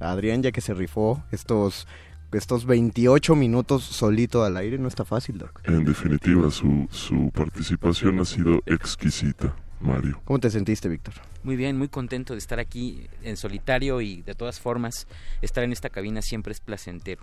a 0.00 0.10
Adrián 0.12 0.42
ya 0.42 0.52
que 0.52 0.60
se 0.60 0.74
rifó 0.74 1.22
estos 1.32 1.86
estos 2.32 2.66
28 2.66 3.34
minutos 3.34 3.84
solito 3.84 4.44
al 4.44 4.56
aire, 4.56 4.78
no 4.78 4.88
está 4.88 5.04
fácil, 5.04 5.38
Doc. 5.38 5.60
En 5.64 5.84
definitiva, 5.84 6.50
su, 6.50 6.88
su 6.90 7.30
participación 7.32 8.18
ha 8.20 8.24
sido 8.24 8.60
exquisita, 8.66 9.54
Mario. 9.80 10.20
¿Cómo 10.24 10.38
te 10.38 10.50
sentiste, 10.50 10.88
Víctor? 10.88 11.14
Muy 11.42 11.56
bien, 11.56 11.78
muy 11.78 11.88
contento 11.88 12.34
de 12.34 12.38
estar 12.38 12.58
aquí 12.58 13.08
en 13.22 13.36
solitario 13.36 14.00
y 14.00 14.22
de 14.22 14.34
todas 14.34 14.60
formas 14.60 15.06
estar 15.40 15.64
en 15.64 15.72
esta 15.72 15.88
cabina 15.88 16.20
siempre 16.20 16.52
es 16.52 16.60
placentero. 16.60 17.22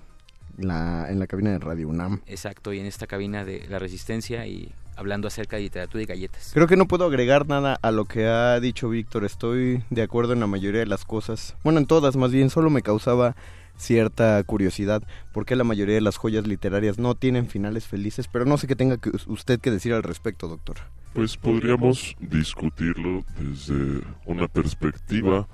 La, 0.58 1.08
en 1.10 1.20
la 1.20 1.28
cabina 1.28 1.52
de 1.52 1.60
Radio 1.60 1.90
UNAM. 1.90 2.22
Exacto, 2.28 2.74
y 2.74 2.80
en 2.80 2.86
esta 2.86 3.08
cabina 3.08 3.44
de 3.44 3.66
La 3.70 3.80
Resistencia 3.80 4.46
y 4.46 4.72
hablando 4.96 5.28
acerca 5.28 5.56
de 5.56 5.64
literatura 5.64 6.04
y 6.04 6.06
galletas. 6.06 6.52
Creo 6.54 6.68
que 6.68 6.78
no 6.78 6.88
puedo 6.88 7.06
agregar 7.06 7.48
nada 7.48 7.80
a 7.82 7.92
lo 7.92 8.06
que 8.06 8.28
ha 8.28 8.60
dicho 8.60 8.90
Víctor. 8.90 9.26
Estoy 9.26 9.84
de 9.90 10.02
acuerdo 10.04 10.34
en 10.34 10.40
la 10.40 10.48
mayoría 10.48 10.82
de 10.82 10.86
las 10.86 11.06
cosas. 11.06 11.56
Bueno, 11.64 11.80
en 11.80 11.88
todas 11.88 12.16
más 12.16 12.32
bien. 12.32 12.50
Solo 12.50 12.70
me 12.70 12.82
causaba 12.82 13.36
cierta 13.76 14.42
curiosidad 14.44 15.04
porque 15.32 15.56
la 15.56 15.64
mayoría 15.64 15.96
de 15.96 16.02
las 16.02 16.18
joyas 16.18 16.46
literarias 16.48 17.00
no 17.00 17.16
tienen 17.16 17.48
finales 17.48 17.88
felices, 17.88 18.28
pero 18.32 18.46
no 18.46 18.58
sé 18.58 18.68
qué 18.68 18.76
tenga 18.76 18.98
que 18.98 19.12
usted 19.28 19.60
que 19.60 19.72
decir 19.72 19.94
al 19.94 20.04
respecto, 20.04 20.48
doctor. 20.48 20.78
Pues 21.14 21.38
podríamos 21.38 22.16
discutirlo 22.20 23.24
desde 23.40 24.02
una 24.26 24.48
perspectiva 24.48 25.48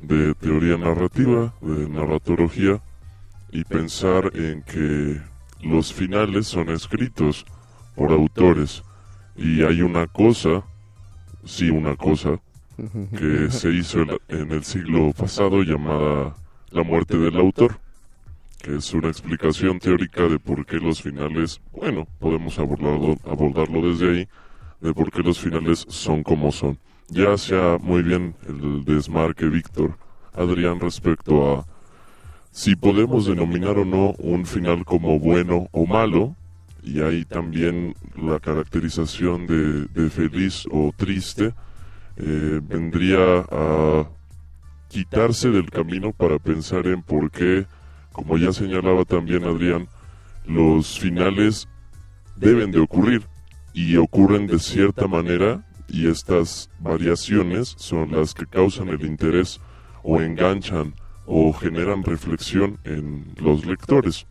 de 0.00 0.34
teoría 0.34 0.76
narrativa, 0.76 1.54
de 1.60 1.88
narratología, 1.88 2.82
y 3.56 3.64
pensar 3.64 4.30
en 4.34 4.62
que 4.64 5.18
los 5.62 5.90
finales 5.90 6.46
son 6.46 6.68
escritos 6.68 7.46
por 7.94 8.12
autores 8.12 8.82
y 9.34 9.62
hay 9.62 9.80
una 9.80 10.06
cosa, 10.06 10.62
sí 11.42 11.70
una 11.70 11.96
cosa, 11.96 12.38
que 13.18 13.50
se 13.50 13.70
hizo 13.70 14.02
en 14.28 14.52
el 14.52 14.62
siglo 14.62 15.10
pasado 15.14 15.62
llamada 15.62 16.36
la 16.70 16.82
muerte 16.82 17.16
del 17.16 17.38
autor, 17.38 17.80
que 18.62 18.76
es 18.76 18.92
una 18.92 19.08
explicación 19.08 19.78
teórica 19.78 20.24
de 20.28 20.38
por 20.38 20.66
qué 20.66 20.76
los 20.76 21.00
finales, 21.00 21.62
bueno, 21.72 22.06
podemos 22.18 22.58
abordarlo, 22.58 23.16
abordarlo 23.24 23.90
desde 23.90 24.10
ahí, 24.10 24.28
de 24.82 24.92
por 24.92 25.10
qué 25.10 25.22
los 25.22 25.40
finales 25.40 25.86
son 25.88 26.22
como 26.22 26.52
son. 26.52 26.78
Ya 27.08 27.38
sea 27.38 27.78
muy 27.80 28.02
bien 28.02 28.34
el 28.46 28.84
desmarque 28.84 29.46
Víctor, 29.46 29.96
Adrián, 30.34 30.78
respecto 30.78 31.56
a 31.56 31.75
si 32.56 32.74
podemos 32.74 33.26
denominar 33.26 33.76
o 33.76 33.84
no 33.84 34.12
un 34.12 34.46
final 34.46 34.86
como 34.86 35.18
bueno 35.18 35.68
o 35.72 35.84
malo, 35.84 36.34
y 36.82 37.02
hay 37.02 37.26
también 37.26 37.94
la 38.16 38.40
caracterización 38.40 39.46
de, 39.46 39.84
de 39.88 40.08
feliz 40.08 40.64
o 40.70 40.90
triste, 40.96 41.52
eh, 42.16 42.60
vendría 42.62 43.44
a 43.50 44.08
quitarse 44.88 45.50
del 45.50 45.68
camino 45.68 46.14
para 46.14 46.38
pensar 46.38 46.86
en 46.86 47.02
por 47.02 47.30
qué, 47.30 47.66
como 48.12 48.38
ya 48.38 48.54
señalaba 48.54 49.04
también 49.04 49.44
Adrián, 49.44 49.86
los 50.46 50.98
finales 50.98 51.68
deben 52.36 52.70
de 52.70 52.80
ocurrir 52.80 53.26
y 53.74 53.96
ocurren 53.98 54.46
de 54.46 54.60
cierta 54.60 55.06
manera 55.06 55.62
y 55.88 56.08
estas 56.08 56.70
variaciones 56.78 57.74
son 57.76 58.12
las 58.12 58.32
que 58.32 58.46
causan 58.46 58.88
el 58.88 59.04
interés 59.04 59.60
o 60.02 60.22
enganchan 60.22 60.94
o 61.26 61.52
generan 61.52 62.02
reflexión 62.02 62.78
en 62.84 63.26
los 63.40 63.66
lectores. 63.66 64.26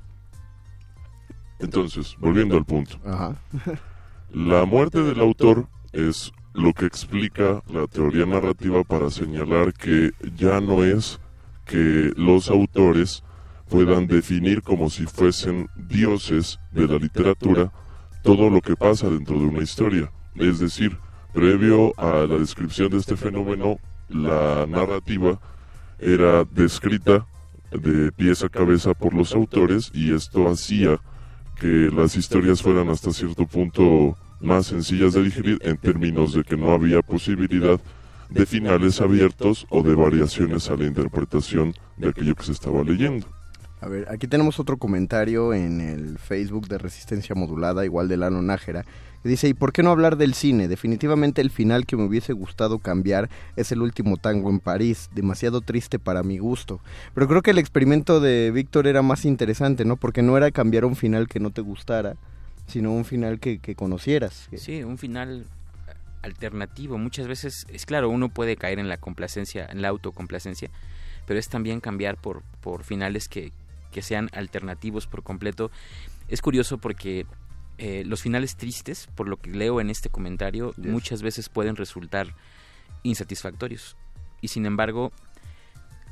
Entonces, 1.60 2.16
volviendo 2.20 2.58
al 2.58 2.66
punto. 2.66 3.00
La 4.32 4.66
muerte 4.66 5.04
del 5.04 5.20
autor 5.20 5.68
es 5.94 6.32
lo 6.54 6.74
que 6.74 6.86
explica 6.86 7.62
la 7.68 7.88
teoría 7.88 8.26
narrativa 8.26 8.84
para 8.84 9.10
señalar 9.10 9.74
que 9.74 10.12
ya 10.36 10.62
no 10.62 10.84
es 10.84 11.20
que 11.66 12.14
los 12.16 12.50
autores 12.50 13.24
puedan 13.70 14.08
definir 14.08 14.62
como 14.62 14.90
si 14.90 15.06
fuesen 15.06 15.70
dioses 15.76 16.60
de 16.72 16.88
la 16.88 16.98
literatura 16.98 17.72
todo 18.24 18.50
lo 18.50 18.62
que 18.62 18.76
pasa 18.76 19.10
dentro 19.10 19.38
de 19.38 19.46
una 19.46 19.64
historia. 19.64 20.12
Es 20.36 20.60
decir, 20.60 20.98
previo 21.34 21.94
a 21.98 22.26
la 22.26 22.38
descripción 22.38 22.90
de 22.90 22.98
este 22.98 23.18
fenómeno, 23.18 23.78
la 24.10 24.66
narrativa 24.68 25.40
era 26.00 26.44
descrita 26.46 27.26
de 27.72 28.12
pies 28.12 28.44
a 28.44 28.50
cabeza 28.50 28.94
por 28.94 29.14
los 29.14 29.34
autores 29.34 29.92
y 29.94 30.14
esto 30.14 30.50
hacía 30.50 31.00
que 31.60 31.90
las 31.94 32.16
historias 32.16 32.62
fueran 32.62 32.90
hasta 32.90 33.12
cierto 33.12 33.46
punto 33.46 34.18
más 34.42 34.68
sencillas 34.68 35.14
de 35.14 35.24
digerir 35.24 35.60
en 35.62 35.78
términos 35.78 36.34
de 36.34 36.44
que 36.44 36.58
no 36.58 36.72
había 36.72 37.02
posibilidad 37.02 37.80
de 38.30 38.46
finales 38.46 39.02
abiertos 39.02 39.66
o 39.70 39.82
de 39.82 39.96
variaciones 39.96 40.70
a 40.70 40.76
la 40.76 40.86
interpretación 40.86 41.74
de 41.98 42.10
aquello 42.10 42.36
que 42.36 42.44
se 42.44 42.52
estaba 42.52 42.84
leyendo. 42.84 43.28
A 43.82 43.88
ver, 43.88 44.08
aquí 44.10 44.28
tenemos 44.28 44.60
otro 44.60 44.78
comentario 44.78 45.54
en 45.54 45.80
el 45.80 46.18
Facebook 46.18 46.68
de 46.68 46.78
Resistencia 46.78 47.36
Modulada, 47.36 47.86
igual 47.86 48.08
de 48.08 48.18
Lano 48.18 48.42
Nájera, 48.42 48.86
dice, 49.30 49.48
¿y 49.48 49.54
por 49.54 49.74
qué 49.74 49.84
no 49.84 49.92
hablar 49.92 50.18
del 50.18 50.34
cine? 50.34 50.68
Definitivamente 50.68 51.42
el 51.42 51.50
final 51.50 51.86
que 51.86 51.96
me 51.98 52.04
hubiese 52.04 52.34
gustado 52.34 52.80
cambiar 52.80 53.30
es 53.56 53.72
el 53.72 53.82
último 53.82 54.18
tango 54.18 54.50
en 54.50 54.60
París, 54.60 55.10
demasiado 55.14 55.62
triste 55.62 56.00
para 56.00 56.24
mi 56.24 56.38
gusto. 56.38 56.80
Pero 57.14 57.28
creo 57.28 57.42
que 57.42 57.52
el 57.52 57.58
experimento 57.58 58.20
de 58.20 58.52
Víctor 58.52 58.88
era 58.88 59.02
más 59.02 59.26
interesante, 59.26 59.86
¿no? 59.86 59.96
Porque 59.98 60.22
no 60.22 60.38
era 60.38 60.52
cambiar 60.52 60.86
un 60.86 60.96
final 60.96 61.28
que 61.28 61.40
no 61.40 61.52
te 61.52 61.62
gustara, 61.62 62.18
sino 62.68 62.92
un 62.94 63.06
final 63.06 63.40
que, 63.40 63.60
conocieras. 63.76 64.48
Sí, 64.56 64.84
un 64.84 64.98
final 64.98 65.46
alternativo. 66.22 66.98
Muchas 66.98 67.28
veces, 67.28 67.66
es 67.70 67.86
claro, 67.86 68.10
uno 68.10 68.30
puede 68.30 68.58
caer 68.58 68.80
en 68.80 68.90
la 68.90 68.98
complacencia, 68.98 69.68
en 69.70 69.82
la 69.82 69.90
autocomplacencia, 69.90 70.70
pero 71.26 71.40
es 71.40 71.50
también 71.50 71.82
cambiar 71.82 72.18
por, 72.18 72.44
por 72.62 72.84
finales 72.84 73.28
que, 73.28 73.52
que 73.92 74.02
sean 74.02 74.30
alternativos 74.34 75.08
por 75.08 75.24
completo. 75.24 75.72
Es 76.28 76.42
curioso 76.42 76.78
porque 76.78 77.26
eh, 77.78 78.04
los 78.06 78.22
finales 78.22 78.56
tristes, 78.56 79.08
por 79.16 79.28
lo 79.28 79.38
que 79.38 79.50
leo 79.50 79.82
en 79.82 79.90
este 79.90 80.10
comentario, 80.10 80.74
muchas 80.78 81.22
veces 81.22 81.50
pueden 81.50 81.76
resultar 81.76 82.36
insatisfactorios. 83.04 83.98
Y 84.42 84.48
sin 84.48 84.66
embargo, 84.66 85.12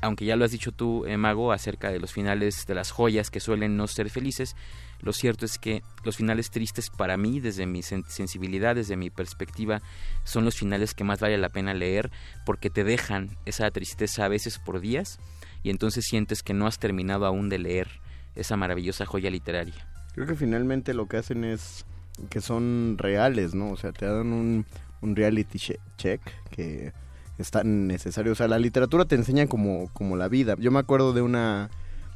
aunque 0.01 0.25
ya 0.25 0.35
lo 0.35 0.43
has 0.43 0.51
dicho 0.51 0.73
tú, 0.73 1.05
eh, 1.05 1.15
Mago, 1.15 1.53
acerca 1.53 1.89
de 1.89 1.99
los 1.99 2.11
finales 2.11 2.65
de 2.65 2.75
las 2.75 2.91
joyas 2.91 3.29
que 3.31 3.39
suelen 3.39 3.77
no 3.77 3.87
ser 3.87 4.09
felices, 4.09 4.55
lo 5.01 5.13
cierto 5.13 5.45
es 5.45 5.57
que 5.57 5.81
los 6.03 6.17
finales 6.17 6.51
tristes 6.51 6.89
para 6.89 7.15
mí, 7.15 7.39
desde 7.39 7.65
mi 7.65 7.81
sensibilidad, 7.83 8.75
desde 8.75 8.97
mi 8.97 9.09
perspectiva, 9.09 9.81
son 10.25 10.43
los 10.45 10.55
finales 10.55 10.93
que 10.93 11.03
más 11.03 11.19
vale 11.19 11.37
la 11.37 11.49
pena 11.49 11.73
leer 11.73 12.11
porque 12.45 12.69
te 12.69 12.83
dejan 12.83 13.37
esa 13.45 13.69
tristeza 13.71 14.25
a 14.25 14.29
veces 14.29 14.59
por 14.59 14.81
días 14.81 15.19
y 15.61 15.69
entonces 15.69 16.05
sientes 16.05 16.43
que 16.43 16.53
no 16.53 16.67
has 16.67 16.79
terminado 16.79 17.25
aún 17.25 17.47
de 17.47 17.59
leer 17.59 17.87
esa 18.35 18.57
maravillosa 18.57 19.05
joya 19.05 19.29
literaria. 19.29 19.92
Creo 20.13 20.27
que 20.27 20.35
finalmente 20.35 20.93
lo 20.93 21.07
que 21.07 21.17
hacen 21.17 21.43
es 21.43 21.85
que 22.29 22.41
son 22.41 22.95
reales, 22.97 23.55
¿no? 23.55 23.71
O 23.71 23.77
sea, 23.77 23.91
te 23.91 24.05
dan 24.05 24.31
un, 24.33 24.65
un 25.01 25.15
reality 25.15 25.59
check 25.97 26.21
que 26.51 26.93
es 27.37 27.51
tan 27.51 27.87
necesario. 27.87 28.31
O 28.31 28.35
sea, 28.35 28.47
la 28.47 28.59
literatura 28.59 29.05
te 29.05 29.15
enseña 29.15 29.47
como, 29.47 29.89
como 29.93 30.15
la 30.15 30.27
vida. 30.27 30.55
Yo 30.59 30.71
me 30.71 30.79
acuerdo 30.79 31.13
de 31.13 31.21
una 31.21 31.69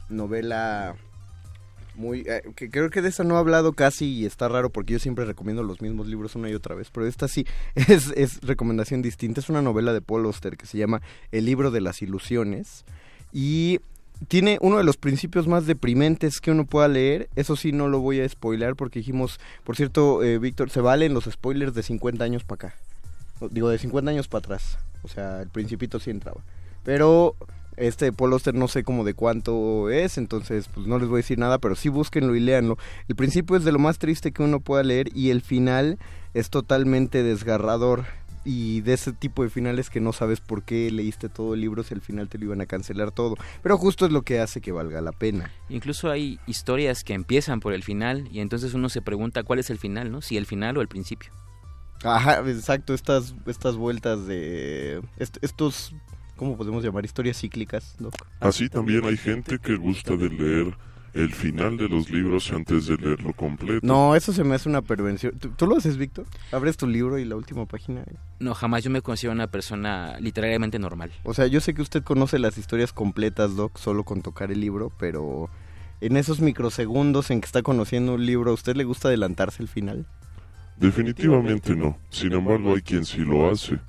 novela 0.09 0.95
muy 1.95 2.19
eh, 2.27 2.43
que 2.55 2.69
creo 2.69 2.91
que 2.91 3.01
de 3.01 3.09
esta 3.09 3.23
no 3.23 3.35
he 3.35 3.39
hablado 3.39 3.73
casi 3.73 4.05
y 4.05 4.25
está 4.25 4.47
raro 4.47 4.69
porque 4.69 4.93
yo 4.93 4.99
siempre 4.99 5.25
recomiendo 5.25 5.63
los 5.63 5.81
mismos 5.81 6.07
libros 6.07 6.35
una 6.35 6.47
y 6.47 6.53
otra 6.53 6.75
vez, 6.75 6.89
pero 6.91 7.07
esta 7.07 7.27
sí 7.27 7.45
es, 7.75 8.13
es 8.15 8.41
recomendación 8.41 9.01
distinta. 9.01 9.39
Es 9.39 9.49
una 9.49 9.61
novela 9.61 9.93
de 9.93 10.01
Paul 10.01 10.25
Auster 10.25 10.57
que 10.57 10.65
se 10.65 10.77
llama 10.77 11.01
El 11.31 11.45
libro 11.45 11.71
de 11.71 11.81
las 11.81 12.01
ilusiones 12.01 12.85
y 13.33 13.79
tiene 14.27 14.57
uno 14.61 14.77
de 14.77 14.83
los 14.83 14.97
principios 14.97 15.47
más 15.47 15.65
deprimentes 15.65 16.41
que 16.41 16.51
uno 16.51 16.65
pueda 16.65 16.87
leer. 16.87 17.29
Eso 17.35 17.55
sí, 17.55 17.71
no 17.71 17.87
lo 17.87 17.99
voy 17.99 18.19
a 18.19 18.27
spoilear 18.29 18.75
porque 18.75 18.99
dijimos, 18.99 19.39
por 19.63 19.75
cierto, 19.75 20.23
eh, 20.23 20.39
Víctor, 20.39 20.69
se 20.69 20.81
valen 20.81 21.13
los 21.13 21.25
spoilers 21.25 21.73
de 21.73 21.83
50 21.83 22.23
años 22.23 22.43
para 22.43 22.69
acá. 22.69 22.75
Digo, 23.51 23.69
de 23.69 23.77
50 23.77 24.11
años 24.11 24.27
para 24.27 24.39
atrás. 24.39 24.79
O 25.03 25.07
sea, 25.07 25.41
el 25.41 25.49
principito 25.49 25.99
sí 25.99 26.09
entraba. 26.09 26.41
Pero 26.83 27.35
este 27.77 28.11
Paul 28.11 28.33
Auster 28.33 28.55
no 28.55 28.67
sé 28.67 28.83
cómo 28.83 29.03
de 29.03 29.13
cuánto 29.13 29.89
es, 29.91 30.17
entonces 30.17 30.67
pues 30.73 30.87
no 30.87 30.97
les 30.97 31.07
voy 31.07 31.17
a 31.17 31.23
decir 31.23 31.37
nada, 31.37 31.59
pero 31.59 31.75
sí 31.75 31.89
búsquenlo 31.89 32.35
y 32.35 32.39
léanlo. 32.39 32.77
El 33.07 33.15
principio 33.15 33.55
es 33.55 33.63
de 33.63 33.71
lo 33.71 33.79
más 33.79 33.99
triste 33.99 34.31
que 34.31 34.43
uno 34.43 34.59
pueda 34.59 34.83
leer 34.83 35.15
y 35.15 35.29
el 35.29 35.41
final 35.41 35.99
es 36.33 36.49
totalmente 36.49 37.23
desgarrador 37.23 38.05
y 38.49 38.79
de 38.79 38.93
ese 38.93 39.11
tipo 39.11 39.43
de 39.43 39.49
finales 39.49 39.89
que 39.89 39.99
no 39.99 40.13
sabes 40.13 40.39
por 40.39 40.63
qué 40.63 40.89
leíste 40.89 41.27
todo 41.27 41.53
el 41.53 41.59
libro 41.59 41.83
si 41.83 41.93
al 41.93 41.99
final 41.99 42.29
te 42.29 42.37
lo 42.37 42.45
iban 42.45 42.61
a 42.61 42.65
cancelar 42.65 43.11
todo. 43.11 43.35
Pero 43.61 43.77
justo 43.77 44.05
es 44.05 44.11
lo 44.13 44.21
que 44.21 44.39
hace 44.39 44.61
que 44.61 44.71
valga 44.71 45.01
la 45.01 45.11
pena. 45.11 45.51
Incluso 45.67 46.09
hay 46.09 46.39
historias 46.47 47.03
que 47.03 47.13
empiezan 47.13 47.59
por 47.59 47.73
el 47.73 47.83
final 47.83 48.29
y 48.31 48.39
entonces 48.39 48.73
uno 48.73 48.87
se 48.87 49.01
pregunta 49.01 49.43
cuál 49.43 49.59
es 49.59 49.69
el 49.69 49.77
final, 49.79 50.11
¿no? 50.11 50.21
Si 50.21 50.37
el 50.37 50.45
final 50.45 50.77
o 50.77 50.81
el 50.81 50.87
principio. 50.87 51.29
Ajá, 52.03 52.39
exacto, 52.47 52.93
estas, 52.93 53.35
estas 53.47 53.75
vueltas 53.75 54.25
de... 54.27 55.01
est- 55.17 55.37
estos, 55.41 55.93
¿cómo 56.37 56.55
podemos 56.55 56.83
llamar? 56.83 57.03
Historias 57.03 57.37
cíclicas, 57.41 57.95
Doc. 57.99 58.13
Así 58.39 58.69
también 58.69 59.03
hay 59.03 59.17
gente 59.17 59.59
que 59.59 59.75
gusta 59.75 60.15
de 60.15 60.29
leer 60.29 60.77
el 61.13 61.33
final 61.33 61.77
de 61.77 61.89
los 61.89 62.09
libros 62.09 62.51
antes 62.51 62.87
de 62.87 62.97
leerlo 62.97 63.33
completo. 63.33 63.79
No, 63.85 64.15
eso 64.15 64.33
se 64.33 64.43
me 64.43 64.55
hace 64.55 64.69
una 64.69 64.81
pervención. 64.81 65.37
¿Tú, 65.39 65.49
tú 65.49 65.67
lo 65.67 65.77
haces, 65.77 65.97
Víctor? 65.97 66.25
Abres 66.51 66.77
tu 66.77 66.87
libro 66.87 67.17
y 67.17 67.25
la 67.25 67.35
última 67.35 67.65
página. 67.65 68.03
No, 68.39 68.53
jamás 68.53 68.83
yo 68.83 68.89
me 68.89 69.01
considero 69.01 69.33
una 69.33 69.47
persona 69.47 70.19
literariamente 70.19 70.79
normal. 70.79 71.11
O 71.23 71.33
sea, 71.33 71.47
yo 71.47 71.59
sé 71.59 71.73
que 71.73 71.81
usted 71.81 72.03
conoce 72.03 72.39
las 72.39 72.57
historias 72.57 72.93
completas, 72.93 73.55
Doc, 73.55 73.77
solo 73.77 74.03
con 74.03 74.21
tocar 74.21 74.51
el 74.51 74.59
libro, 74.59 74.91
pero 74.99 75.49
en 76.01 76.17
esos 76.17 76.39
microsegundos 76.39 77.31
en 77.31 77.41
que 77.41 77.45
está 77.45 77.63
conociendo 77.63 78.13
un 78.13 78.25
libro, 78.25 78.51
¿a 78.51 78.53
usted 78.53 78.75
le 78.75 78.83
gusta 78.83 79.07
adelantarse 79.07 79.63
el 79.63 79.69
final? 79.69 80.05
Definitivamente 80.77 81.75
no. 81.75 81.97
Sin 82.09 82.33
embargo, 82.33 82.75
hay 82.75 82.81
quien 82.81 83.05
sí 83.05 83.19
lo 83.19 83.49
hace. 83.49 83.79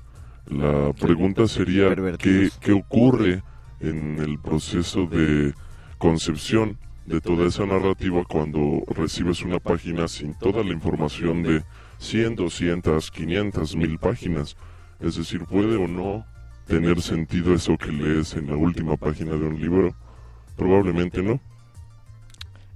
La 0.47 0.91
pregunta 0.93 1.47
sería 1.47 1.95
¿qué, 2.17 2.49
qué 2.59 2.71
ocurre 2.71 3.43
en 3.79 4.17
el 4.17 4.39
proceso 4.39 5.05
de 5.05 5.53
concepción 5.99 6.79
de 7.09 7.21
toda 7.21 7.47
esa 7.47 7.65
narrativa 7.65 8.23
cuando 8.23 8.83
recibes 8.87 9.41
una 9.41 9.59
página 9.59 10.07
sin 10.07 10.35
toda 10.35 10.63
la 10.63 10.71
información 10.71 11.41
de 11.41 11.63
100, 11.97 12.35
200, 12.35 13.09
500, 13.09 13.75
1000 13.75 13.97
páginas. 13.97 14.55
Es 14.99 15.15
decir, 15.15 15.43
puede 15.45 15.75
o 15.75 15.87
no 15.87 16.23
tener 16.67 17.01
sentido 17.01 17.55
eso 17.55 17.79
que 17.79 17.91
lees 17.91 18.35
en 18.35 18.45
la 18.45 18.55
última 18.55 18.95
página 18.95 19.31
de 19.31 19.43
un 19.47 19.59
libro. 19.59 19.95
Probablemente 20.55 21.23
no. 21.23 21.39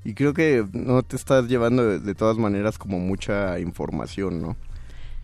Y 0.03 0.15
creo 0.15 0.33
que 0.33 0.65
no 0.73 1.03
te 1.03 1.15
estás 1.15 1.47
llevando 1.47 1.85
de, 1.85 1.99
de 1.99 2.15
todas 2.15 2.37
maneras 2.37 2.79
como 2.79 2.97
mucha 2.97 3.59
información, 3.59 4.41
¿no? 4.41 4.57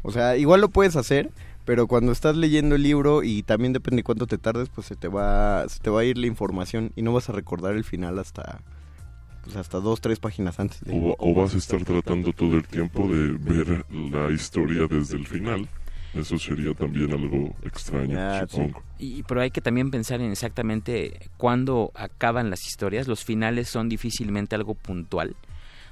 O 0.03 0.11
sea, 0.11 0.37
igual 0.37 0.61
lo 0.61 0.69
puedes 0.69 0.95
hacer, 0.95 1.31
pero 1.65 1.87
cuando 1.87 2.11
estás 2.11 2.35
leyendo 2.35 2.75
el 2.75 2.83
libro 2.83 3.23
y 3.23 3.41
también 3.41 3.73
depende 3.73 4.03
cuánto 4.03 4.27
te 4.27 4.37
tardes, 4.37 4.69
pues 4.69 4.85
se 4.85 4.95
te 4.95 5.07
va 5.07 5.67
se 5.67 5.79
te 5.79 5.89
va 5.89 6.01
a 6.01 6.05
ir 6.05 6.19
la 6.19 6.27
información 6.27 6.91
y 6.95 7.01
no 7.01 7.11
vas 7.11 7.27
a 7.27 7.33
recordar 7.33 7.73
el 7.73 7.83
final 7.83 8.19
hasta 8.19 8.61
pues 9.43 9.55
hasta 9.55 9.79
dos, 9.79 10.01
tres 10.01 10.19
páginas 10.19 10.59
antes 10.59 10.81
de 10.81 10.93
O, 10.93 11.15
o 11.17 11.33
vas 11.33 11.55
a 11.55 11.57
estar 11.57 11.83
tratando 11.83 12.33
todo 12.33 12.55
el 12.57 12.67
tiempo 12.67 13.07
de 13.07 13.33
ver 13.33 13.85
la 13.89 14.31
historia 14.31 14.87
desde 14.87 15.17
el 15.17 15.27
final. 15.27 15.67
Eso 16.13 16.39
sería 16.39 16.73
también 16.73 17.11
algo 17.11 17.55
extraño, 17.63 18.17
supongo. 18.47 18.83
Y, 18.97 19.21
pero 19.23 19.41
hay 19.41 19.51
que 19.51 19.61
también 19.61 19.91
pensar 19.91 20.21
en 20.21 20.31
exactamente 20.31 21.29
cuándo 21.37 21.91
acaban 21.93 22.49
las 22.49 22.65
historias. 22.65 23.07
Los 23.07 23.23
finales 23.23 23.69
son 23.69 23.89
difícilmente 23.89 24.55
algo 24.55 24.73
puntual. 24.73 25.35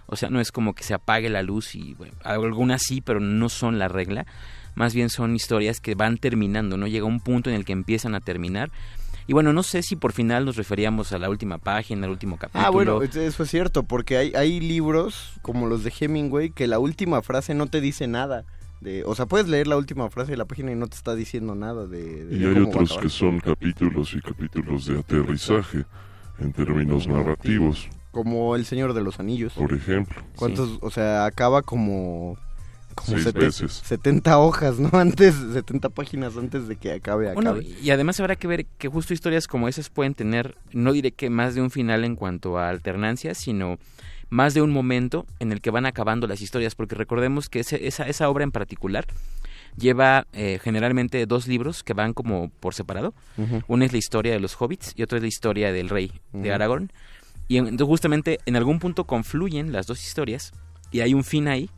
O 0.07 0.15
sea, 0.15 0.29
no 0.29 0.39
es 0.39 0.51
como 0.51 0.73
que 0.73 0.83
se 0.83 0.93
apague 0.93 1.29
la 1.29 1.43
luz 1.43 1.75
y 1.75 1.93
bueno, 1.93 2.13
algunas 2.23 2.81
sí, 2.81 3.01
pero 3.01 3.19
no 3.19 3.49
son 3.49 3.77
la 3.77 3.89
regla. 3.89 4.25
Más 4.73 4.93
bien 4.93 5.09
son 5.09 5.35
historias 5.35 5.81
que 5.81 5.95
van 5.95 6.17
terminando, 6.17 6.77
¿no? 6.77 6.87
Llega 6.87 7.05
un 7.05 7.19
punto 7.19 7.49
en 7.49 7.55
el 7.55 7.65
que 7.65 7.73
empiezan 7.73 8.15
a 8.15 8.21
terminar. 8.21 8.71
Y 9.27 9.33
bueno, 9.33 9.51
no 9.53 9.61
sé 9.61 9.83
si 9.83 9.95
por 9.97 10.13
final 10.13 10.45
nos 10.45 10.55
referíamos 10.55 11.11
a 11.11 11.17
la 11.17 11.29
última 11.29 11.57
página, 11.57 12.05
al 12.05 12.11
último 12.11 12.37
capítulo. 12.37 12.65
Ah, 12.65 12.69
bueno, 12.69 13.01
es- 13.01 13.15
eso 13.15 13.43
es 13.43 13.49
cierto, 13.49 13.83
porque 13.83 14.17
hay, 14.17 14.33
hay 14.35 14.59
libros 14.61 15.33
como 15.41 15.67
los 15.67 15.83
de 15.83 15.91
Hemingway 15.99 16.49
que 16.51 16.65
la 16.67 16.79
última 16.79 17.21
frase 17.21 17.53
no 17.53 17.67
te 17.67 17.81
dice 17.81 18.07
nada. 18.07 18.45
De, 18.79 19.03
o 19.05 19.15
sea, 19.15 19.25
puedes 19.25 19.47
leer 19.47 19.67
la 19.67 19.75
última 19.75 20.09
frase 20.09 20.31
de 20.31 20.37
la 20.37 20.45
página 20.45 20.71
y 20.71 20.75
no 20.75 20.87
te 20.87 20.95
está 20.95 21.15
diciendo 21.15 21.55
nada 21.55 21.87
de, 21.87 22.25
de 22.25 22.37
Y 22.37 22.45
hay 22.45 22.61
otros 22.63 22.97
que 22.99 23.09
son 23.09 23.39
capítulos 23.39 24.13
y 24.13 24.21
capítulos 24.21 24.85
de 24.85 24.99
aterrizaje 24.99 25.83
en 26.39 26.53
términos 26.53 27.07
narrativos, 27.07 27.89
Como 28.11 28.55
El 28.55 28.65
Señor 28.65 28.93
de 28.93 29.01
los 29.01 29.19
Anillos. 29.19 29.53
por 29.53 29.73
ejemplo. 29.73 30.21
¿Cuántos? 30.35 30.77
O 30.81 30.89
sea, 30.91 31.25
acaba 31.25 31.63
como... 31.63 32.37
Como 32.97 33.11
Seis 33.17 33.23
sete- 33.25 33.39
veces. 33.39 33.71
70 33.85 34.37
hojas, 34.39 34.79
¿no? 34.79 34.89
Antes, 34.97 35.35
70 35.53 35.89
páginas 35.89 36.35
antes 36.35 36.67
de 36.67 36.75
que 36.77 36.91
acabe, 36.93 37.31
Bueno, 37.33 37.51
acabe. 37.51 37.65
y 37.81 37.89
además 37.91 38.19
habrá 38.19 38.35
que 38.35 38.47
ver 38.47 38.65
que 38.65 38.87
justo 38.89 39.13
historias 39.13 39.47
como 39.47 39.67
esas 39.67 39.89
pueden 39.89 40.13
tener, 40.15 40.57
no 40.73 40.91
diré 40.93 41.11
que 41.11 41.29
más 41.29 41.53
de 41.55 41.61
un 41.61 41.69
final 41.71 42.03
en 42.03 42.15
cuanto 42.15 42.57
a 42.57 42.69
alternancia, 42.69 43.35
sino 43.35 43.77
más 44.29 44.53
de 44.53 44.61
un 44.61 44.71
momento 44.71 45.25
en 45.39 45.51
el 45.51 45.61
que 45.61 45.69
van 45.71 45.85
acabando 45.85 46.27
las 46.27 46.41
historias, 46.41 46.75
porque 46.75 46.95
recordemos 46.95 47.47
que 47.49 47.59
ese- 47.61 47.87
esa, 47.87 48.07
esa 48.07 48.27
obra 48.29 48.43
en 48.43 48.51
particular 48.51 49.05
lleva 49.77 50.25
eh, 50.33 50.59
generalmente 50.63 51.25
dos 51.25 51.47
libros 51.47 51.83
que 51.83 51.93
van 51.93 52.13
como 52.13 52.49
por 52.59 52.73
separado. 52.73 53.13
Una 53.67 53.85
es 53.85 53.91
la 53.91 53.97
historia 53.99 54.33
de 54.33 54.39
los 54.39 54.59
hobbits 54.59 54.93
y 54.95 55.03
otra 55.03 55.17
es 55.17 55.21
la 55.21 55.27
historia 55.27 55.71
del 55.71 55.89
rey 55.89 56.11
de. 56.33 56.51
Aragorn. 56.51 56.91
Y 57.47 57.57
en- 57.57 57.77
justamente 57.77 58.39
en 58.45 58.55
algún 58.55 58.79
punto 58.79 59.05
confluyen 59.05 59.71
las 59.71 59.87
dos 59.87 60.03
historias 60.05 60.51
y 60.91 61.01
hay 61.01 61.13
un 61.13 61.23
fin 61.23 61.47
ahí, 61.47 61.69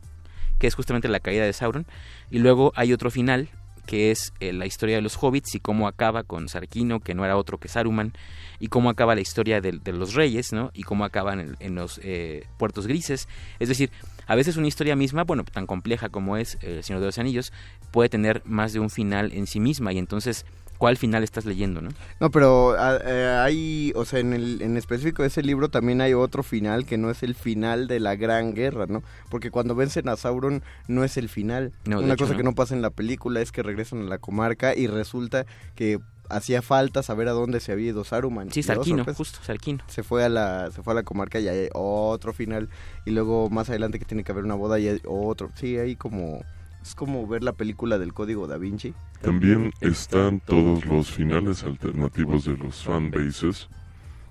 que 0.60 0.68
es 0.68 0.76
justamente 0.76 1.08
la 1.08 1.18
caída 1.18 1.44
de 1.44 1.52
Sauron, 1.52 1.86
y 2.30 2.38
luego 2.38 2.72
hay 2.76 2.92
otro 2.92 3.10
final 3.10 3.48
que 3.86 4.12
es 4.12 4.32
eh, 4.38 4.52
la 4.52 4.66
historia 4.66 4.94
de 4.94 5.02
los 5.02 5.16
hobbits 5.20 5.56
y 5.56 5.58
cómo 5.58 5.88
acaba 5.88 6.22
con 6.22 6.48
Sarquino, 6.48 7.00
que 7.00 7.12
no 7.12 7.24
era 7.24 7.36
otro 7.36 7.58
que 7.58 7.66
Saruman, 7.66 8.12
y 8.60 8.68
cómo 8.68 8.88
acaba 8.88 9.16
la 9.16 9.20
historia 9.20 9.60
de, 9.60 9.80
los 9.92 10.14
reyes, 10.14 10.52
¿no? 10.52 10.70
Y 10.74 10.84
cómo 10.84 11.04
acaban 11.04 11.40
en, 11.40 11.56
en 11.58 11.74
los 11.74 11.98
eh, 12.04 12.46
puertos 12.56 12.86
grises. 12.86 13.26
Es 13.58 13.68
decir, 13.68 13.90
a 14.28 14.36
veces 14.36 14.56
una 14.56 14.68
historia 14.68 14.94
misma, 14.94 15.24
bueno, 15.24 15.42
tan 15.42 15.66
compleja 15.66 16.08
como 16.08 16.36
es 16.36 16.54
eh, 16.62 16.76
El 16.76 16.84
Señor 16.84 17.00
de 17.00 17.06
los 17.06 17.18
Anillos, 17.18 17.52
puede 17.90 18.08
tener 18.08 18.42
más 18.44 18.72
de 18.72 18.78
un 18.78 18.90
final 18.90 19.32
en 19.32 19.48
sí 19.48 19.58
misma, 19.58 19.92
y 19.92 19.98
entonces, 19.98 20.46
¿cuál 20.80 20.96
final 20.96 21.22
estás 21.22 21.44
leyendo, 21.44 21.82
no? 21.82 21.90
No, 22.20 22.30
pero 22.30 22.74
eh, 22.74 23.38
hay, 23.38 23.92
o 23.94 24.06
sea, 24.06 24.18
en, 24.18 24.32
el, 24.32 24.62
en 24.62 24.78
específico 24.78 25.20
de 25.20 25.28
ese 25.28 25.42
libro 25.42 25.68
también 25.68 26.00
hay 26.00 26.14
otro 26.14 26.42
final 26.42 26.86
que 26.86 26.96
no 26.96 27.10
es 27.10 27.22
el 27.22 27.34
final 27.34 27.86
de 27.86 28.00
la 28.00 28.16
gran 28.16 28.54
guerra, 28.54 28.86
¿no? 28.88 29.02
Porque 29.28 29.50
cuando 29.50 29.74
vencen 29.74 30.08
a 30.08 30.16
Sauron 30.16 30.62
no 30.88 31.04
es 31.04 31.18
el 31.18 31.28
final. 31.28 31.72
No, 31.84 31.98
Una 31.98 32.14
hecho, 32.14 32.24
cosa 32.24 32.32
no. 32.32 32.38
que 32.38 32.44
no 32.44 32.54
pasa 32.54 32.74
en 32.74 32.80
la 32.80 32.88
película 32.88 33.42
es 33.42 33.52
que 33.52 33.62
regresan 33.62 34.00
a 34.00 34.08
la 34.08 34.16
comarca 34.16 34.74
y 34.74 34.86
resulta 34.86 35.44
que 35.74 35.98
hacía 36.30 36.62
falta 36.62 37.02
saber 37.02 37.28
a 37.28 37.32
dónde 37.32 37.60
se 37.60 37.72
había 37.72 37.90
ido 37.90 38.02
Saruman. 38.02 38.50
Sí, 38.50 38.62
Sarquino, 38.62 39.04
justo, 39.04 39.38
Sarquino. 39.42 39.84
Se 39.86 40.02
fue 40.02 40.24
a 40.24 40.30
la, 40.30 40.70
se 40.70 40.82
fue 40.82 40.94
a 40.94 40.96
la 40.96 41.02
comarca 41.02 41.40
y 41.40 41.48
hay 41.48 41.68
otro 41.74 42.32
final 42.32 42.70
y 43.04 43.10
luego 43.10 43.50
más 43.50 43.68
adelante 43.68 43.98
que 43.98 44.06
tiene 44.06 44.24
que 44.24 44.32
haber 44.32 44.44
una 44.44 44.54
boda 44.54 44.78
y 44.78 44.88
hay 44.88 45.02
otro. 45.04 45.50
Sí, 45.56 45.76
hay 45.76 45.94
como 45.96 46.42
es 46.82 46.94
como 46.94 47.26
ver 47.26 47.42
la 47.42 47.52
película 47.52 47.98
del 47.98 48.12
Código 48.14 48.46
Da 48.46 48.56
Vinci. 48.58 48.94
También 49.20 49.72
están 49.80 50.40
todos 50.40 50.84
los 50.86 51.10
finales 51.10 51.62
alternativos 51.64 52.44
de 52.44 52.56
los 52.56 52.82
fanbases 52.82 53.68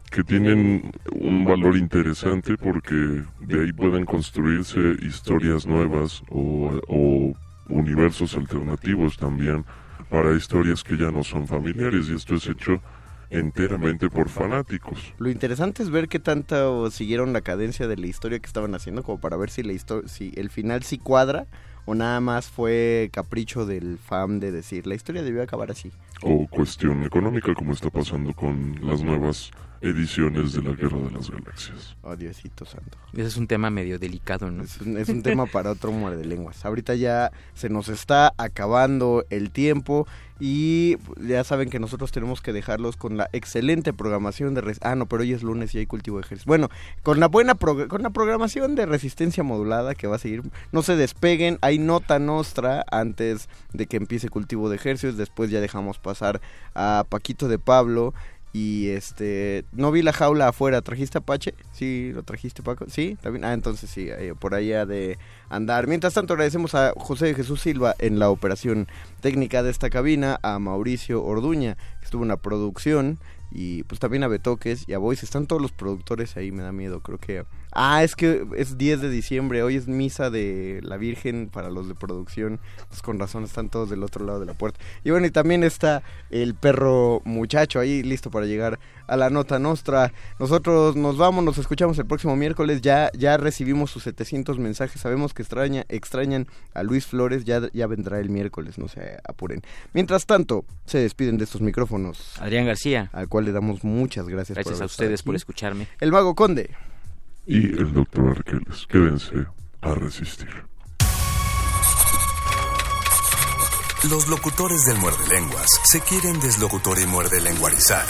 que 0.10 0.24
tienen 0.24 0.92
un 1.12 1.46
valor 1.46 1.78
interesante 1.78 2.58
porque 2.58 3.24
de 3.42 3.62
ahí 3.62 3.72
pueden 3.72 4.06
construirse 4.06 4.80
historias 5.02 5.68
nuevas 5.68 6.24
o, 6.32 6.72
o 6.88 7.34
universos 7.68 8.36
alternativos 8.36 9.18
también 9.18 9.64
para 10.10 10.36
historias 10.36 10.84
que 10.84 10.98
ya 10.98 11.12
no 11.12 11.24
son 11.24 11.48
familiares 11.48 12.10
y 12.10 12.16
esto 12.16 12.34
es 12.36 12.48
hecho 12.48 12.82
enteramente 13.30 14.10
por 14.10 14.30
fanáticos. 14.30 15.14
Lo 15.20 15.30
interesante 15.30 15.84
es 15.84 15.92
ver 15.92 16.08
qué 16.08 16.18
tanto 16.18 16.90
siguieron 16.90 17.32
la 17.32 17.42
cadencia 17.42 17.88
de 17.88 17.96
la 17.96 18.08
historia 18.08 18.40
que 18.40 18.48
estaban 18.48 18.74
haciendo, 18.74 19.04
como 19.04 19.20
para 19.20 19.38
ver 19.38 19.52
si 19.52 19.62
la 19.62 19.74
histo- 19.74 20.08
si 20.08 20.34
el 20.36 20.50
final 20.50 20.82
sí 20.82 20.98
cuadra 20.98 21.46
o 21.90 21.96
nada 21.96 22.20
más 22.20 22.48
fue 22.48 23.10
capricho 23.12 23.66
del 23.66 23.98
fan 23.98 24.40
de 24.40 24.52
decir 24.52 24.86
la 24.86 24.94
historia 24.94 25.24
debió 25.24 25.42
acabar 25.42 25.72
así. 25.72 25.92
o 26.22 26.46
cuestión 26.48 27.04
económica 27.04 27.56
como 27.56 27.74
está 27.74 27.90
pasando 27.90 28.32
con 28.34 28.76
las 28.84 29.02
nuevas 29.02 29.50
ediciones 29.82 30.54
de 30.54 30.62
la 30.62 30.72
Guerra 30.72 30.98
de 30.98 31.12
las 31.12 31.30
Galaxias. 31.30 31.96
Oh, 32.02 32.16
Diosito 32.16 32.66
santo. 32.66 32.98
Ese 33.14 33.24
es 33.24 33.38
un 33.38 33.48
tema 33.48 33.70
medio 33.70 34.00
delicado, 34.00 34.52
¿no? 34.52 34.64
Es 34.64 34.80
un, 34.82 34.98
es 34.98 35.10
un 35.10 35.24
tema 35.24 35.46
para 35.46 35.72
otro 35.72 35.92
muerde 35.92 36.26
lenguas. 36.26 36.66
Ahorita 36.66 36.96
ya 36.96 37.32
se 37.54 37.70
nos 37.70 37.90
está 37.90 38.34
acabando 38.38 39.26
el 39.30 39.52
tiempo 39.52 40.08
y 40.42 40.96
ya 41.20 41.44
saben 41.44 41.70
que 41.70 41.80
nosotros 41.80 42.12
tenemos 42.14 42.42
que 42.42 42.54
dejarlos 42.54 42.96
con 42.96 43.18
la 43.18 43.30
excelente 43.34 43.92
programación 43.92 44.54
de... 44.54 44.62
res- 44.62 44.80
ah, 44.82 44.96
no, 44.96 45.06
pero 45.06 45.24
hoy 45.24 45.34
es 45.34 45.44
lunes 45.44 45.76
y 45.76 45.80
hay 45.80 45.86
cultivo 45.86 46.18
de 46.18 46.24
ejercicio. 46.24 46.48
Bueno, 46.48 46.70
con 47.04 47.20
la 47.20 47.28
buena 47.28 47.56
con 47.56 48.02
la 48.04 48.10
programación 48.10 48.76
de 48.76 48.86
resistencia 48.86 49.44
modulada 49.44 49.96
que 49.96 50.08
va 50.08 50.16
a 50.16 50.20
seguir. 50.20 50.44
No 50.72 50.82
se 50.82 50.96
despeguen, 50.96 51.58
hay 51.62 51.78
nota 51.78 52.20
nostra 52.20 52.86
antes 52.90 53.50
de 53.74 53.86
que 53.88 53.98
empiece 53.98 54.30
cultivo 54.30 54.70
de 54.70 54.78
ejercicios. 54.78 55.18
Después 55.18 55.50
ya 55.52 55.60
dejamos 55.60 56.00
pasar 56.00 56.40
a 56.74 57.06
Paquito 57.10 57.50
de 57.50 57.60
Pablo 57.60 58.14
Y 58.52 58.90
este, 58.90 59.64
no 59.72 59.92
vi 59.92 60.02
la 60.02 60.12
jaula 60.12 60.48
afuera. 60.48 60.82
¿Trajiste 60.82 61.20
Apache? 61.20 61.54
Sí, 61.72 62.12
lo 62.14 62.24
trajiste 62.24 62.64
Paco. 62.64 62.86
Sí, 62.88 63.18
también. 63.22 63.46
Ah, 63.46 63.54
entonces 63.54 63.90
sí, 63.90 64.08
eh, 64.10 64.34
por 64.38 64.56
allá 64.56 64.86
de 64.86 65.20
andar. 65.50 65.88
Mientras 65.88 66.16
tanto, 66.16 66.34
agradecemos 66.34 66.74
a 66.74 66.94
José 66.98 67.36
Jesús 67.36 67.62
Silva 67.62 67.96
en 68.00 68.18
la 68.18 68.30
operación 68.30 68.88
técnica 69.22 69.62
de 69.62 69.70
esta 69.70 69.90
cabina, 69.90 70.40
a 70.42 70.58
Mauricio 70.58 71.24
Orduña, 71.24 71.76
que 72.00 72.06
estuvo 72.06 72.24
en 72.24 72.30
la 72.30 72.38
producción, 72.38 73.20
y 73.52 73.84
pues 73.84 74.00
también 74.00 74.24
a 74.24 74.28
Betoques 74.28 74.86
y 74.88 74.94
a 74.94 74.98
Voice. 74.98 75.26
Están 75.26 75.46
todos 75.46 75.62
los 75.62 75.72
productores 75.72 76.36
ahí, 76.36 76.52
me 76.52 76.64
da 76.64 76.72
miedo. 76.72 77.02
Creo 77.02 77.20
que. 77.20 77.46
Ah, 77.72 78.04
es 78.04 78.16
que 78.16 78.46
es 78.58 78.78
10 78.78 79.02
de 79.02 79.10
diciembre. 79.10 79.62
Hoy 79.62 79.76
es 79.76 79.88
misa 79.88 80.30
de 80.30 80.80
la 80.84 80.98
Virgen 80.98 81.50
para 81.50 81.70
los 81.70 81.88
de 81.88 81.96
producción. 81.96 82.60
Pues 82.88 83.02
con 83.02 83.20
razón 83.20 83.44
están 83.44 83.70
todos 83.70 83.90
del 83.90 84.04
otro 84.04 84.26
lado 84.26 84.40
de 84.40 84.46
la 84.46 84.54
puerta. 84.54 84.80
Y 85.04 85.12
bueno, 85.12 85.28
y 85.28 85.32
también 85.32 85.64
está 85.64 86.02
el 86.32 86.56
perro 86.56 87.22
muchacho 87.26 87.80
ahí 87.80 88.02
listo 88.02 88.32
para 88.32 88.48
llegar 88.48 88.80
a 89.08 89.18
la 89.18 89.30
nota 89.30 89.60
nostra. 89.60 90.14
Nosotros 90.40 90.96
nos 90.96 91.18
vamos, 91.18 91.44
nos 91.44 91.58
escuchamos 91.58 91.98
el 92.00 92.06
próximo 92.06 92.36
miércoles. 92.36 92.82
Ya, 92.82 93.12
ya 93.14 93.38
recibimos 93.38 93.92
sus 93.92 94.04
700 94.04 94.58
mensajes. 94.58 95.02
Sabemos 95.02 95.34
que 95.34 95.44
extraña, 95.44 95.86
extrañan 95.90 96.48
a 96.74 96.84
Luis 96.84 97.06
Flores. 97.06 97.46
Ya, 97.46 97.62
ya 97.72 97.86
vendrá 97.86 98.20
el 98.20 98.30
miércoles, 98.30 98.80
no 98.80 98.88
se 98.88 99.18
apuren. 99.28 99.62
Mientras 99.94 100.26
tanto, 100.26 100.66
se 100.86 100.98
despiden 100.98 101.38
de 101.38 101.44
estos 101.44 101.62
micrófonos. 101.62 102.34
Adrián 102.40 102.66
García. 102.66 103.10
Al 103.14 103.28
cual 103.28 103.46
le 103.46 103.52
damos 103.52 103.84
muchas 103.84 104.28
gracias. 104.28 104.56
Gracias 104.56 104.78
por 104.78 104.84
a 104.84 104.86
ustedes 104.88 105.24
por 105.24 105.36
escucharme. 105.36 105.88
El 106.00 106.12
Mago 106.12 106.34
Conde. 106.34 106.72
Y 107.52 107.66
el 107.66 107.92
doctor 107.96 108.30
Arqueles. 108.30 108.86
Quédense 108.86 109.48
a 109.82 109.96
resistir. 109.96 110.68
Los 114.08 114.28
locutores 114.28 114.84
del 114.86 115.00
muerde 115.00 115.28
lenguas 115.28 115.66
se 115.84 116.00
quieren 116.02 116.40
deslocutor 116.40 117.00
y 117.00 117.08
muerde 117.08 117.42
lenguarizar. 117.42 118.06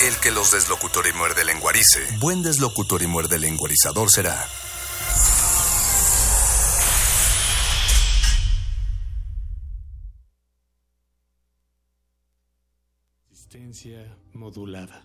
El 0.00 0.14
que 0.22 0.30
los 0.30 0.52
deslocutor 0.52 1.08
y 1.08 1.12
muerde 1.18 1.44
lenguarice, 1.44 1.98
buen 2.20 2.44
deslocutor 2.44 3.02
y 3.02 3.08
muerde 3.08 3.40
lenguarizador 3.40 4.12
será. 4.12 4.40
Resistencia 13.28 14.16
modulada. 14.34 15.04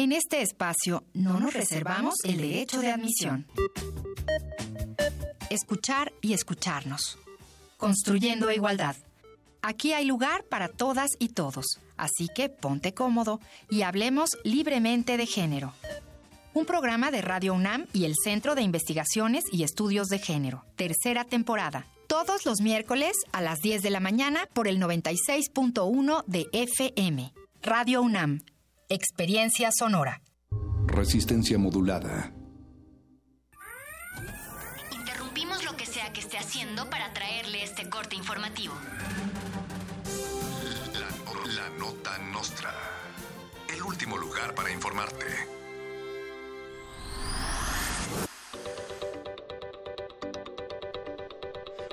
En 0.00 0.12
este 0.12 0.40
espacio 0.40 1.04
no 1.12 1.38
nos 1.38 1.52
reservamos 1.52 2.14
el 2.24 2.38
derecho 2.38 2.80
de 2.80 2.90
admisión. 2.90 3.46
Escuchar 5.50 6.10
y 6.22 6.32
escucharnos. 6.32 7.18
Construyendo 7.76 8.50
igualdad. 8.50 8.96
Aquí 9.60 9.92
hay 9.92 10.06
lugar 10.06 10.44
para 10.44 10.68
todas 10.68 11.10
y 11.18 11.28
todos, 11.28 11.66
así 11.98 12.28
que 12.34 12.48
ponte 12.48 12.94
cómodo 12.94 13.40
y 13.68 13.82
hablemos 13.82 14.30
libremente 14.42 15.18
de 15.18 15.26
género. 15.26 15.74
Un 16.54 16.64
programa 16.64 17.10
de 17.10 17.20
Radio 17.20 17.52
UNAM 17.52 17.86
y 17.92 18.06
el 18.06 18.14
Centro 18.24 18.54
de 18.54 18.62
Investigaciones 18.62 19.44
y 19.52 19.64
Estudios 19.64 20.08
de 20.08 20.18
Género. 20.18 20.64
Tercera 20.76 21.24
temporada. 21.24 21.84
Todos 22.06 22.46
los 22.46 22.62
miércoles 22.62 23.12
a 23.32 23.42
las 23.42 23.58
10 23.58 23.82
de 23.82 23.90
la 23.90 24.00
mañana 24.00 24.48
por 24.54 24.66
el 24.66 24.80
96.1 24.80 26.24
de 26.26 26.46
FM. 26.54 27.34
Radio 27.60 28.00
UNAM. 28.00 28.40
Experiencia 28.92 29.70
sonora. 29.70 30.20
Resistencia 30.88 31.56
modulada. 31.58 32.32
Interrumpimos 34.90 35.64
lo 35.64 35.76
que 35.76 35.86
sea 35.86 36.12
que 36.12 36.18
esté 36.18 36.38
haciendo 36.38 36.90
para 36.90 37.12
traerle 37.12 37.62
este 37.62 37.88
corte 37.88 38.16
informativo. 38.16 38.74
La, 40.94 41.52
la 41.52 41.68
nota 41.78 42.18
nostra. 42.32 42.74
El 43.72 43.80
último 43.84 44.16
lugar 44.16 44.56
para 44.56 44.72
informarte. 44.72 45.24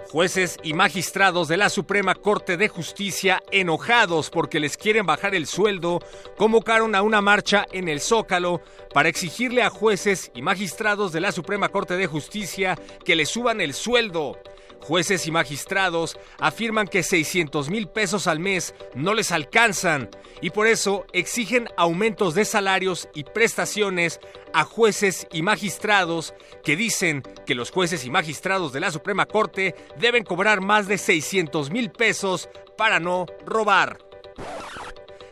Jueces 0.09 0.57
y 0.63 0.73
magistrados 0.73 1.49
de 1.49 1.57
la 1.57 1.69
Suprema 1.69 2.15
Corte 2.15 2.55
de 2.55 2.69
Justicia, 2.69 3.43
enojados 3.51 4.29
porque 4.29 4.61
les 4.61 4.77
quieren 4.77 5.05
bajar 5.05 5.35
el 5.35 5.47
sueldo, 5.47 5.99
convocaron 6.37 6.95
a 6.95 7.01
una 7.01 7.19
marcha 7.19 7.65
en 7.73 7.89
el 7.89 7.99
Zócalo 7.99 8.61
para 8.93 9.09
exigirle 9.09 9.63
a 9.63 9.69
jueces 9.69 10.31
y 10.33 10.41
magistrados 10.41 11.11
de 11.11 11.19
la 11.19 11.33
Suprema 11.33 11.67
Corte 11.67 11.97
de 11.97 12.07
Justicia 12.07 12.79
que 13.03 13.17
le 13.17 13.25
suban 13.25 13.59
el 13.59 13.73
sueldo. 13.73 14.39
Jueces 14.81 15.27
y 15.27 15.31
magistrados 15.31 16.17
afirman 16.39 16.87
que 16.87 17.03
600 17.03 17.69
mil 17.69 17.87
pesos 17.87 18.27
al 18.27 18.39
mes 18.39 18.73
no 18.95 19.13
les 19.13 19.31
alcanzan 19.31 20.09
y 20.41 20.51
por 20.51 20.67
eso 20.67 21.05
exigen 21.13 21.67
aumentos 21.77 22.35
de 22.35 22.45
salarios 22.45 23.09
y 23.13 23.23
prestaciones 23.23 24.19
a 24.53 24.63
jueces 24.63 25.27
y 25.31 25.41
magistrados 25.41 26.33
que 26.63 26.75
dicen 26.75 27.23
que 27.45 27.55
los 27.55 27.71
jueces 27.71 28.05
y 28.05 28.09
magistrados 28.09 28.71
de 28.71 28.79
la 28.79 28.91
Suprema 28.91 29.25
Corte 29.25 29.75
deben 29.99 30.23
cobrar 30.23 30.61
más 30.61 30.87
de 30.87 30.97
600 30.97 31.69
mil 31.69 31.91
pesos 31.91 32.49
para 32.77 32.99
no 32.99 33.25
robar. 33.45 33.97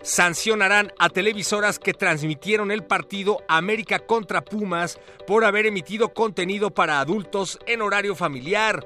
Sancionarán 0.01 0.91
a 0.99 1.09
televisoras 1.09 1.79
que 1.79 1.93
transmitieron 1.93 2.71
el 2.71 2.83
partido 2.83 3.37
América 3.47 3.99
contra 3.99 4.43
Pumas 4.43 4.99
por 5.25 5.45
haber 5.45 5.65
emitido 5.65 6.13
contenido 6.13 6.71
para 6.71 6.99
adultos 6.99 7.57
en 7.65 7.81
horario 7.81 8.15
familiar 8.15 8.85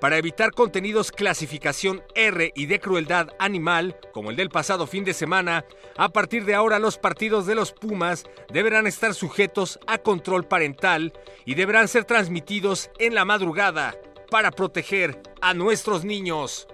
para 0.00 0.16
evitar 0.16 0.52
contenidos 0.52 1.12
clasificación 1.12 2.02
R 2.14 2.52
y 2.54 2.66
de 2.66 2.80
crueldad 2.80 3.28
animal, 3.38 3.96
como 4.12 4.30
el 4.30 4.36
del 4.36 4.50
pasado 4.50 4.86
fin 4.86 5.04
de 5.04 5.14
semana, 5.14 5.64
a 5.96 6.08
partir 6.10 6.44
de 6.44 6.54
ahora 6.54 6.78
los 6.78 6.98
partidos 6.98 7.46
de 7.46 7.54
los 7.54 7.72
Pumas 7.72 8.24
deberán 8.52 8.86
estar 8.86 9.14
sujetos 9.14 9.78
a 9.86 9.98
control 9.98 10.46
parental 10.46 11.12
y 11.44 11.54
deberán 11.54 11.88
ser 11.88 12.04
transmitidos 12.04 12.90
en 12.98 13.14
la 13.14 13.24
madrugada 13.24 13.94
para 14.30 14.50
proteger 14.50 15.20
a 15.40 15.54
nuestros 15.54 16.04
niños. 16.04 16.68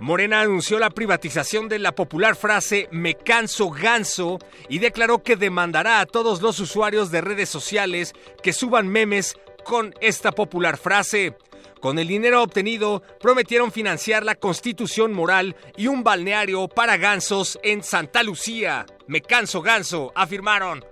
Morena 0.00 0.40
anunció 0.40 0.78
la 0.78 0.88
privatización 0.88 1.68
de 1.68 1.78
la 1.78 1.94
popular 1.94 2.34
frase 2.34 2.88
me 2.90 3.16
canso 3.16 3.68
ganso 3.68 4.38
y 4.70 4.78
declaró 4.78 5.22
que 5.22 5.36
demandará 5.36 6.00
a 6.00 6.06
todos 6.06 6.40
los 6.40 6.58
usuarios 6.58 7.10
de 7.10 7.20
redes 7.20 7.50
sociales 7.50 8.14
que 8.42 8.54
suban 8.54 8.88
memes 8.88 9.36
con 9.62 9.94
esta 10.00 10.32
popular 10.32 10.78
frase. 10.78 11.36
Con 11.80 11.98
el 11.98 12.08
dinero 12.08 12.42
obtenido, 12.42 13.02
prometieron 13.20 13.72
financiar 13.72 14.22
la 14.22 14.34
constitución 14.34 15.14
moral 15.14 15.56
y 15.76 15.86
un 15.86 16.04
balneario 16.04 16.68
para 16.68 16.98
gansos 16.98 17.58
en 17.62 17.82
Santa 17.82 18.22
Lucía. 18.22 18.84
Me 19.06 19.22
canso 19.22 19.62
ganso, 19.62 20.12
afirmaron. 20.14 20.84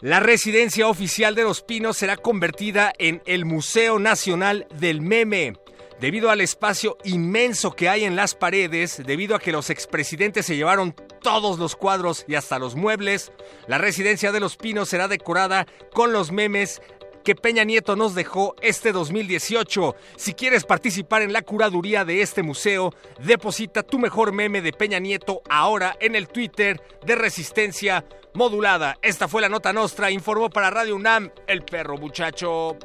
La 0.00 0.20
residencia 0.20 0.88
oficial 0.88 1.34
de 1.34 1.44
Los 1.44 1.62
Pinos 1.62 1.96
será 1.96 2.16
convertida 2.16 2.92
en 2.98 3.22
el 3.26 3.44
Museo 3.44 3.98
Nacional 4.00 4.66
del 4.74 5.00
Meme. 5.00 5.54
Debido 6.00 6.30
al 6.30 6.40
espacio 6.40 6.98
inmenso 7.04 7.70
que 7.70 7.88
hay 7.88 8.04
en 8.04 8.16
las 8.16 8.34
paredes, 8.34 9.02
debido 9.06 9.36
a 9.36 9.38
que 9.38 9.52
los 9.52 9.70
expresidentes 9.70 10.44
se 10.44 10.56
llevaron 10.56 10.94
todos 11.22 11.58
los 11.58 11.76
cuadros 11.76 12.24
y 12.26 12.34
hasta 12.34 12.58
los 12.58 12.74
muebles, 12.74 13.32
la 13.68 13.78
residencia 13.78 14.32
de 14.32 14.40
Los 14.40 14.56
Pinos 14.56 14.88
será 14.88 15.08
decorada 15.08 15.66
con 15.94 16.12
los 16.12 16.32
memes 16.32 16.82
que 17.24 17.34
Peña 17.34 17.64
Nieto 17.64 17.96
nos 17.96 18.14
dejó 18.14 18.54
este 18.60 18.92
2018. 18.92 19.96
Si 20.16 20.34
quieres 20.34 20.64
participar 20.64 21.22
en 21.22 21.32
la 21.32 21.42
curaduría 21.42 22.04
de 22.04 22.20
este 22.22 22.42
museo, 22.42 22.92
deposita 23.18 23.82
tu 23.82 23.98
mejor 23.98 24.32
meme 24.32 24.60
de 24.60 24.72
Peña 24.72 24.98
Nieto 24.98 25.42
ahora 25.48 25.96
en 26.00 26.14
el 26.14 26.28
Twitter 26.28 26.80
de 27.04 27.14
Resistencia 27.16 28.04
Modulada. 28.34 28.98
Esta 29.00 29.26
fue 29.26 29.40
la 29.40 29.48
nota 29.48 29.72
nostra, 29.72 30.10
informó 30.10 30.50
para 30.50 30.70
Radio 30.70 30.96
UNAM 30.96 31.30
el 31.46 31.62
perro 31.62 31.96
muchacho. 31.96 32.76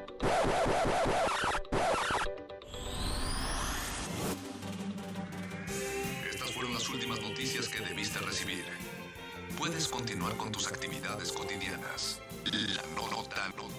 Estas 6.32 6.52
fueron 6.52 6.74
las 6.74 6.88
últimas 6.90 7.22
noticias 7.22 7.68
que 7.68 7.80
debiste 7.82 8.20
recibir. 8.20 8.64
Puedes 9.58 9.90
continuar 9.90 10.38
con 10.38 10.52
tus 10.52 10.68
actividades 10.68 11.34
cotidianas. 11.34 12.22
La 12.46 12.84
nota, 12.96 13.50
nota 13.58 13.79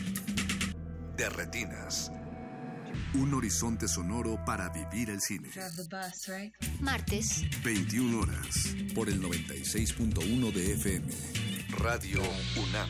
De 1.17 1.29
Retinas. 1.29 2.11
Un 3.13 3.33
horizonte 3.33 3.87
sonoro 3.87 4.43
para 4.45 4.69
vivir 4.69 5.09
el 5.09 5.21
cine. 5.21 5.49
Martes, 6.79 7.43
21 7.63 8.19
horas. 8.19 8.75
Por 8.93 9.09
el 9.09 9.21
96.1 9.21 10.51
de 10.51 10.73
FM. 10.73 11.13
Radio 11.77 12.21
UNAM. 12.57 12.89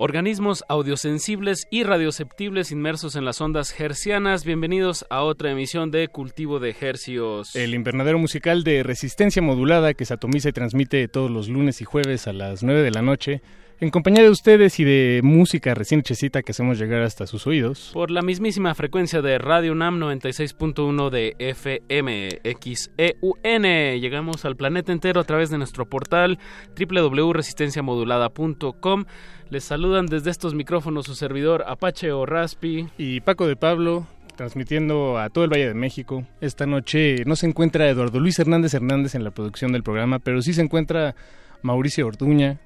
Organismos 0.00 0.64
audiosensibles 0.68 1.66
y 1.72 1.82
radioceptibles 1.82 2.70
inmersos 2.70 3.16
en 3.16 3.24
las 3.24 3.40
ondas 3.40 3.74
hercianas, 3.80 4.44
bienvenidos 4.44 5.04
a 5.10 5.24
otra 5.24 5.50
emisión 5.50 5.90
de 5.90 6.06
Cultivo 6.06 6.60
de 6.60 6.72
Hercios. 6.80 7.56
El 7.56 7.74
invernadero 7.74 8.16
musical 8.16 8.62
de 8.62 8.84
resistencia 8.84 9.42
modulada 9.42 9.94
que 9.94 10.04
se 10.04 10.14
atomiza 10.14 10.50
y 10.50 10.52
transmite 10.52 11.08
todos 11.08 11.32
los 11.32 11.48
lunes 11.48 11.80
y 11.80 11.84
jueves 11.84 12.28
a 12.28 12.32
las 12.32 12.62
9 12.62 12.82
de 12.82 12.92
la 12.92 13.02
noche, 13.02 13.42
en 13.80 13.90
compañía 13.90 14.24
de 14.24 14.30
ustedes 14.30 14.80
y 14.80 14.84
de 14.84 15.20
música 15.22 15.74
recién 15.74 16.00
hechecita 16.00 16.42
que 16.42 16.50
hacemos 16.52 16.78
llegar 16.78 17.02
hasta 17.02 17.26
sus 17.26 17.46
oídos. 17.46 17.90
Por 17.92 18.10
la 18.10 18.22
mismísima 18.22 18.74
frecuencia 18.74 19.20
de 19.22 19.38
Radio 19.38 19.72
UNAM 19.72 20.00
96.1 20.00 21.10
de 21.10 21.36
FM 21.38 22.40
XEUN. 22.42 23.62
Llegamos 24.00 24.44
al 24.44 24.56
planeta 24.56 24.90
entero 24.92 25.20
a 25.20 25.24
través 25.24 25.50
de 25.50 25.58
nuestro 25.58 25.86
portal 25.86 26.38
www.resistenciamodulada.com. 26.76 29.04
Les 29.50 29.64
saludan 29.64 30.06
desde 30.06 30.30
estos 30.30 30.54
micrófonos 30.54 31.04
su 31.06 31.14
servidor 31.14 31.64
Apache 31.66 32.12
o 32.12 32.24
Raspi. 32.26 32.88
Y 32.98 33.20
Paco 33.20 33.46
de 33.46 33.56
Pablo, 33.56 34.06
transmitiendo 34.36 35.18
a 35.18 35.30
todo 35.30 35.44
el 35.44 35.50
Valle 35.50 35.68
de 35.68 35.74
México. 35.74 36.26
Esta 36.40 36.66
noche 36.66 37.22
no 37.26 37.36
se 37.36 37.46
encuentra 37.46 37.88
Eduardo 37.88 38.18
Luis 38.18 38.36
Hernández 38.38 38.74
Hernández 38.74 39.14
en 39.14 39.22
la 39.24 39.30
producción 39.30 39.72
del 39.72 39.84
programa, 39.84 40.18
pero 40.18 40.42
sí 40.42 40.52
se 40.52 40.62
encuentra 40.62 41.14
Mauricio 41.62 42.06
Orduña. 42.06 42.58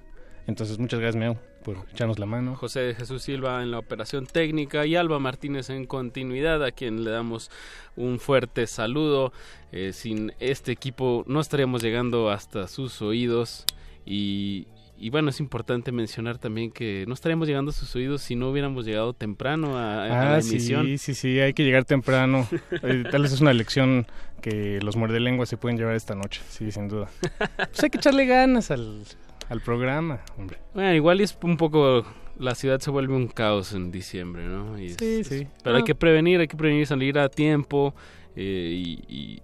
Entonces, 0.47 0.79
muchas 0.79 0.99
gracias, 1.01 1.19
Meo, 1.21 1.37
por 1.65 1.77
echarnos 1.93 2.19
la 2.19 2.27
mano. 2.27 2.57
José 2.57 2.81
de 2.81 2.95
Jesús 2.95 3.23
Silva 3.23 3.63
en 3.63 3.71
la 3.71 3.79
operación 3.79 4.27
técnica 4.27 4.85
y 4.87 4.97
Alba 4.97 5.19
Martínez 5.19 5.71
en 5.71 5.87
continuidad, 5.87 6.65
a 6.65 6.73
quien 6.73 7.05
le 7.05 7.11
damos 7.11 7.51
un 7.97 8.19
fuerte 8.19 8.67
saludo. 8.67 9.33
Eh, 9.71 9.93
sin 9.93 10.33
este 10.41 10.73
equipo 10.73 11.25
no 11.27 11.41
estaríamos 11.41 11.83
llegando 11.83 12.31
hasta 12.31 12.67
sus 12.67 13.01
oídos 13.03 13.65
y, 14.05 14.67
y 14.99 15.11
bueno, 15.11 15.31
es 15.31 15.39
importante 15.41 15.93
mencionar 15.93 16.39
también 16.39 16.71
que 16.73 17.05
no 17.07 17.15
estaríamos 17.15 17.47
llegando 17.49 17.71
a 17.71 17.75
sus 17.75 17.95
oídos 17.97 18.21
si 18.23 18.35
no 18.37 18.51
hubiéramos 18.51 18.85
llegado 18.85 19.13
temprano 19.15 19.79
a, 19.79 20.05
a 20.05 20.09
la 20.09 20.35
Ah, 20.35 20.39
emisión. 20.41 20.87
sí, 20.87 20.99
sí, 20.99 21.15
sí, 21.15 21.41
hay 21.41 21.55
que 21.55 21.65
llegar 21.65 21.85
temprano. 21.85 22.47
Eh, 22.83 23.05
Tal 23.11 23.23
vez 23.23 23.33
es 23.33 23.41
una 23.41 23.53
lección 23.53 24.07
que 24.41 24.81
los 24.83 24.97
muerdelenguas 24.97 25.49
se 25.49 25.57
pueden 25.57 25.79
llevar 25.79 25.95
esta 25.95 26.17
noche, 26.17 26.43
sí, 26.49 26.73
sin 26.73 26.89
duda. 26.89 27.09
Pues 27.57 27.85
hay 27.85 27.91
que 27.91 27.99
echarle 27.99 28.27
ganas 28.27 28.71
al, 28.73 29.05
al 29.49 29.61
programa, 29.61 30.21
hombre. 30.39 30.59
Bueno, 30.75 30.95
igual 30.95 31.21
es 31.21 31.37
un 31.43 31.57
poco 31.57 32.05
la 32.39 32.55
ciudad 32.55 32.81
se 32.81 32.91
vuelve 32.91 33.15
un 33.15 33.29
caos 33.29 33.73
en 33.75 33.93
diciembre, 33.93 34.45
¿no? 34.45 34.79
Y 34.79 34.87
es- 34.87 34.97
Sí, 34.99 35.21
es- 35.21 35.27
sí. 35.29 35.47
pero 35.63 35.77
hay 35.77 35.85
que 35.85 35.95
prevenir, 35.95 36.41
hay 36.41 36.49
que 36.49 36.57
prevenir 36.57 36.87
salir 36.87 37.19
a 37.19 37.29
tiempo 37.29 37.95
eh, 38.35 38.71
y, 38.75 39.05
y, 39.09 39.43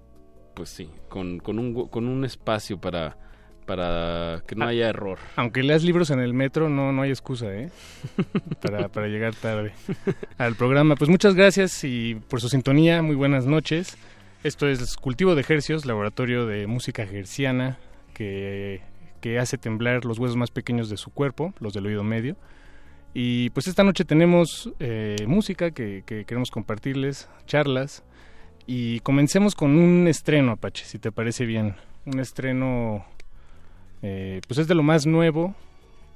pues 0.55 0.71
sí, 0.71 0.89
con, 1.09 1.39
con, 1.39 1.59
un, 1.59 1.89
con 1.89 2.09
un 2.09 2.25
espacio 2.25 2.81
para, 2.81 3.17
para 3.67 4.43
que 4.47 4.55
no 4.57 4.65
Ah. 4.65 4.69
haya 4.69 4.89
error. 4.89 5.19
Aunque 5.37 5.63
leas 5.63 5.85
libros 5.85 6.11
en 6.11 6.21
el 6.21 6.33
metro, 6.33 6.69
no, 6.71 6.91
no 6.93 7.03
hay 7.03 7.11
excusa, 7.11 7.53
¿eh? 7.55 7.69
Para, 8.63 8.89
para 8.89 9.07
llegar 9.09 9.35
tarde 9.35 9.73
al 10.39 10.55
programa. 10.57 10.97
Pues 10.97 11.11
muchas 11.11 11.35
gracias 11.35 11.85
y 11.85 12.15
por 12.29 12.41
su 12.41 12.49
sintonía, 12.49 13.03
muy 13.03 13.15
buenas 13.15 13.45
noches. 13.47 13.97
Esto 14.43 14.67
es 14.69 14.97
Cultivo 14.97 15.35
de 15.35 15.45
Hercios, 15.47 15.85
laboratorio 15.85 16.47
de 16.47 16.67
música 16.67 17.03
herciana 17.03 17.79
que, 18.15 18.81
que 19.21 19.39
hace 19.39 19.59
temblar 19.59 20.05
los 20.05 20.19
huesos 20.19 20.37
más 20.37 20.51
pequeños 20.51 20.89
de 20.89 20.97
su 20.97 21.11
cuerpo, 21.11 21.55
los 21.61 21.73
del 21.73 21.87
oído 21.87 22.05
medio. 22.05 22.37
Y 23.15 23.51
pues 23.51 23.67
esta 23.69 23.85
noche 23.85 24.05
tenemos 24.05 24.71
eh, 24.81 25.17
música 25.27 25.71
que, 25.71 26.03
que 26.07 26.25
queremos 26.25 26.51
compartirles, 26.51 27.29
charlas. 27.47 28.05
Y 28.67 29.01
comencemos 29.01 29.55
con 29.55 29.79
un 29.79 30.07
estreno, 30.09 30.53
Apache, 30.53 30.85
si 30.85 30.99
te 30.99 31.11
parece 31.11 31.47
bien. 31.47 31.75
Un 32.05 32.21
estreno, 32.21 33.07
eh, 34.03 34.43
pues 34.47 34.59
es 34.59 34.69
de 34.69 34.75
lo 34.75 34.83
más 34.83 35.07
nuevo, 35.07 35.55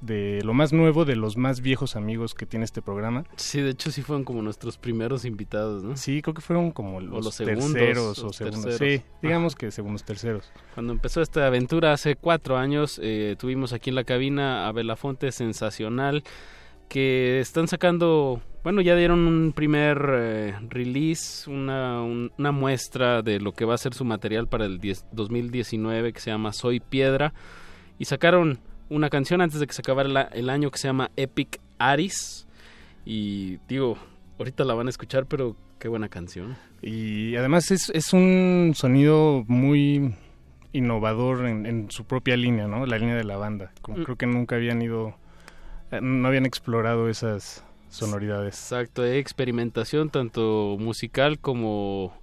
de 0.05 0.41
lo 0.43 0.53
más 0.53 0.73
nuevo 0.73 1.05
de 1.05 1.15
los 1.15 1.37
más 1.37 1.61
viejos 1.61 1.95
amigos 1.95 2.33
que 2.33 2.45
tiene 2.45 2.65
este 2.65 2.81
programa. 2.81 3.23
Sí, 3.37 3.61
de 3.61 3.69
hecho 3.71 3.89
sí 3.91 4.01
fueron 4.01 4.23
como 4.25 4.41
nuestros 4.41 4.77
primeros 4.77 5.23
invitados, 5.25 5.83
¿no? 5.83 5.95
Sí, 5.95 6.21
creo 6.21 6.33
que 6.33 6.41
fueron 6.41 6.71
como 6.71 6.99
los, 6.99 7.23
los 7.25 7.35
segundos, 7.35 7.73
terceros 7.73 8.19
o 8.19 8.25
los 8.27 8.35
segundos. 8.35 8.63
terceros. 8.65 9.01
Sí, 9.01 9.05
digamos 9.21 9.55
que 9.55 9.71
segundos 9.71 10.03
terceros. 10.03 10.51
Cuando 10.73 10.91
empezó 10.93 11.21
esta 11.21 11.47
aventura 11.47 11.93
hace 11.93 12.15
cuatro 12.15 12.57
años, 12.57 12.99
eh, 13.01 13.35
tuvimos 13.39 13.71
aquí 13.73 13.89
en 13.91 13.95
la 13.95 14.03
cabina 14.03 14.67
a 14.67 14.71
Belafonte 14.73 15.31
Sensacional, 15.31 16.23
que 16.89 17.39
están 17.39 17.67
sacando, 17.67 18.41
bueno, 18.63 18.81
ya 18.81 18.95
dieron 18.95 19.19
un 19.25 19.53
primer 19.53 20.05
eh, 20.13 20.55
release, 20.69 21.49
una, 21.49 22.01
un- 22.03 22.31
una 22.37 22.51
muestra 22.51 23.21
de 23.21 23.39
lo 23.39 23.53
que 23.53 23.65
va 23.65 23.73
a 23.75 23.77
ser 23.77 23.93
su 23.93 24.05
material 24.05 24.47
para 24.47 24.65
el 24.65 24.79
10 24.79 25.05
2019, 25.13 26.13
que 26.13 26.19
se 26.19 26.29
llama 26.29 26.51
Soy 26.53 26.79
Piedra, 26.81 27.33
y 27.97 28.05
sacaron 28.05 28.59
una 28.93 29.09
canción 29.09 29.41
antes 29.41 29.59
de 29.59 29.67
que 29.67 29.73
se 29.73 29.81
acabara 29.81 30.07
la- 30.09 30.21
el 30.33 30.49
año 30.49 30.69
que 30.71 30.77
se 30.77 30.87
llama 30.87 31.11
Epic 31.15 31.59
Aris, 31.79 32.47
y 33.05 33.57
digo, 33.67 33.97
ahorita 34.39 34.63
la 34.63 34.73
van 34.73 34.87
a 34.87 34.89
escuchar, 34.89 35.25
pero 35.25 35.55
qué 35.79 35.87
buena 35.87 36.09
canción. 36.09 36.55
Y 36.81 37.35
además 37.35 37.71
es, 37.71 37.89
es 37.89 38.13
un 38.13 38.73
sonido 38.75 39.43
muy 39.47 40.13
innovador 40.71 41.45
en, 41.45 41.65
en 41.65 41.91
su 41.91 42.05
propia 42.05 42.35
línea, 42.37 42.67
¿no? 42.67 42.85
La 42.85 42.97
línea 42.97 43.15
de 43.15 43.23
la 43.23 43.37
banda. 43.37 43.71
Como 43.81 43.99
Mm. 43.99 44.03
creo 44.03 44.15
que 44.17 44.25
nunca 44.25 44.55
habían 44.55 44.81
ido, 44.81 45.15
eh, 45.91 45.99
no 46.01 46.27
habían 46.27 46.45
explorado 46.45 47.09
esas 47.09 47.63
sonoridades. 47.89 48.55
Exacto, 48.55 49.03
hay 49.03 49.17
experimentación 49.17 50.09
tanto 50.09 50.77
musical 50.79 51.37
como 51.39 52.13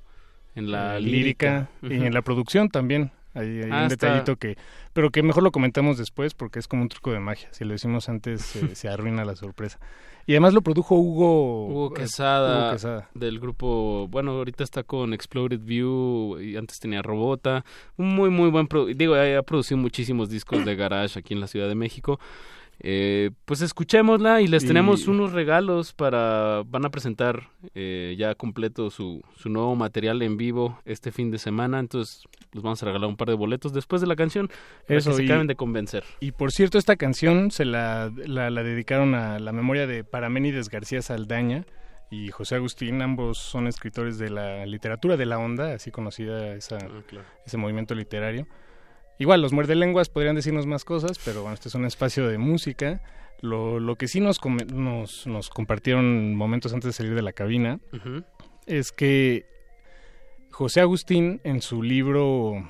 en 0.57 0.71
la 0.73 0.97
Eh, 0.97 1.01
lírica. 1.01 1.69
y 1.83 1.95
en 1.95 2.13
la 2.13 2.23
producción 2.23 2.69
también. 2.71 3.13
Hay, 3.35 3.63
hay 3.63 3.71
Ah, 3.71 3.85
un 3.87 3.93
está- 3.93 4.07
detallito 4.09 4.37
que, 4.37 4.57
pero 4.93 5.11
que 5.11 5.23
mejor 5.23 5.43
lo 5.43 5.53
comentamos 5.53 5.99
después 5.99 6.35
porque 6.35 6.59
es 6.59 6.67
como 6.69 6.83
un 6.83 6.89
truco 6.89 7.13
de 7.13 7.21
magia. 7.21 7.49
Si 7.53 7.65
lo 7.65 7.73
decimos 7.73 8.09
antes 8.09 8.43
se- 8.43 8.75
se 8.75 8.89
arruina 8.89 9.25
la 9.25 9.37
sorpresa. 9.37 9.79
Y 10.27 10.33
además 10.33 10.53
lo 10.55 10.61
produjo 10.63 10.95
Hugo, 10.97 11.67
Hugo 11.67 11.91
eh, 11.97 12.01
Quesada, 12.01 12.61
Hugo 12.65 12.73
Quesada. 12.73 13.09
del 13.15 13.41
grupo, 13.41 14.07
bueno, 14.09 14.33
ahorita 14.33 14.63
está 14.63 14.83
con 14.85 15.13
Exploded 15.15 15.61
View 15.61 16.39
y 16.41 16.57
antes 16.57 16.79
tenía 16.79 17.03
Robota, 17.03 17.65
un 17.97 18.15
muy 18.15 18.31
muy 18.31 18.51
buen 18.51 18.69
digo, 18.97 19.15
ha 19.15 19.43
producido 19.43 19.79
muchísimos 19.79 20.29
discos 20.29 20.65
de 20.65 20.77
garage 20.77 21.19
aquí 21.19 21.35
en 21.35 21.41
la 21.41 21.47
Ciudad 21.47 21.69
de 21.69 21.75
México. 21.75 22.21
Eh, 22.83 23.31
pues 23.45 23.61
escuchémosla 23.61 24.41
y 24.41 24.47
les 24.47 24.65
Y- 24.65 24.67
tenemos 24.69 25.07
unos 25.07 25.33
regalos 25.33 25.93
para 25.93 26.63
van 26.67 26.87
a 26.87 26.91
presentar 26.91 27.51
eh, 27.75 28.15
ya 28.19 28.35
completo 28.35 28.89
su, 28.89 29.23
su 29.37 29.51
nuevo 29.51 29.77
material 29.77 30.23
en 30.23 30.39
vivo 30.39 30.79
este 30.87 31.13
fin 31.13 31.31
de 31.31 31.37
semana, 31.39 31.79
entonces 31.79 32.25
les 32.53 32.63
vamos 32.63 32.83
a 32.83 32.87
regalar 32.87 33.09
un 33.09 33.17
par 33.17 33.29
de 33.29 33.35
boletos 33.35 33.75
después 33.75 34.01
de 34.01 34.07
la 34.07 34.17
canción 34.17 34.49
para 34.87 34.99
Eso, 34.99 35.11
que 35.11 35.17
se 35.17 35.23
y- 35.25 35.27
acaben 35.27 35.47
de 35.47 35.57
convencer. 35.57 36.05
Y 36.21 36.33
por 36.33 36.53
cierto, 36.53 36.79
esta 36.79 36.97
canción 36.97 37.51
se 37.51 37.67
la, 37.67 38.11
la, 38.17 38.49
la 38.49 38.63
dedicaron 38.63 39.15
a 39.15 39.39
la 39.39 39.53
memoria 39.53 39.87
de 39.87 40.03
Paraménides 40.03 40.71
García 40.71 41.03
Saldaña 41.03 41.67
y 42.11 42.31
José 42.31 42.55
Agustín, 42.57 43.03
ambos 43.03 43.37
son 43.39 43.67
escritores 43.67 44.19
de 44.19 44.31
la 44.31 44.65
literatura 44.67 45.17
de 45.19 45.27
la 45.27 45.39
onda, 45.39 45.75
así 45.75 45.91
conocida 45.91 46.55
esa, 46.55 46.79
claro. 46.79 47.27
ese 47.47 47.57
movimiento 47.59 47.95
literario. 47.95 48.47
Igual, 49.21 49.43
los 49.43 49.53
muerdelenguas 49.53 50.09
podrían 50.09 50.35
decirnos 50.35 50.67
más 50.67 50.85
cosas, 50.87 51.21
pero 51.23 51.43
bueno, 51.43 51.53
este 51.53 51.69
es 51.69 51.75
un 51.75 51.85
espacio 51.85 52.27
de 52.27 52.39
música. 52.39 53.03
Lo, 53.43 53.79
lo 53.79 53.97
que 53.97 54.09
sí 54.09 54.19
nos, 54.19 54.41
nos, 54.73 55.27
nos 55.27 55.51
compartieron 55.51 56.35
momentos 56.35 56.73
antes 56.73 56.87
de 56.89 56.93
salir 56.95 57.15
de 57.15 57.21
la 57.21 57.35
cabina 57.35 57.81
es 58.67 58.93
que 58.93 59.45
José 60.51 60.81
Agustín 60.81 61.43
en 61.45 61.61
su 61.61 61.83
libro 61.83 62.67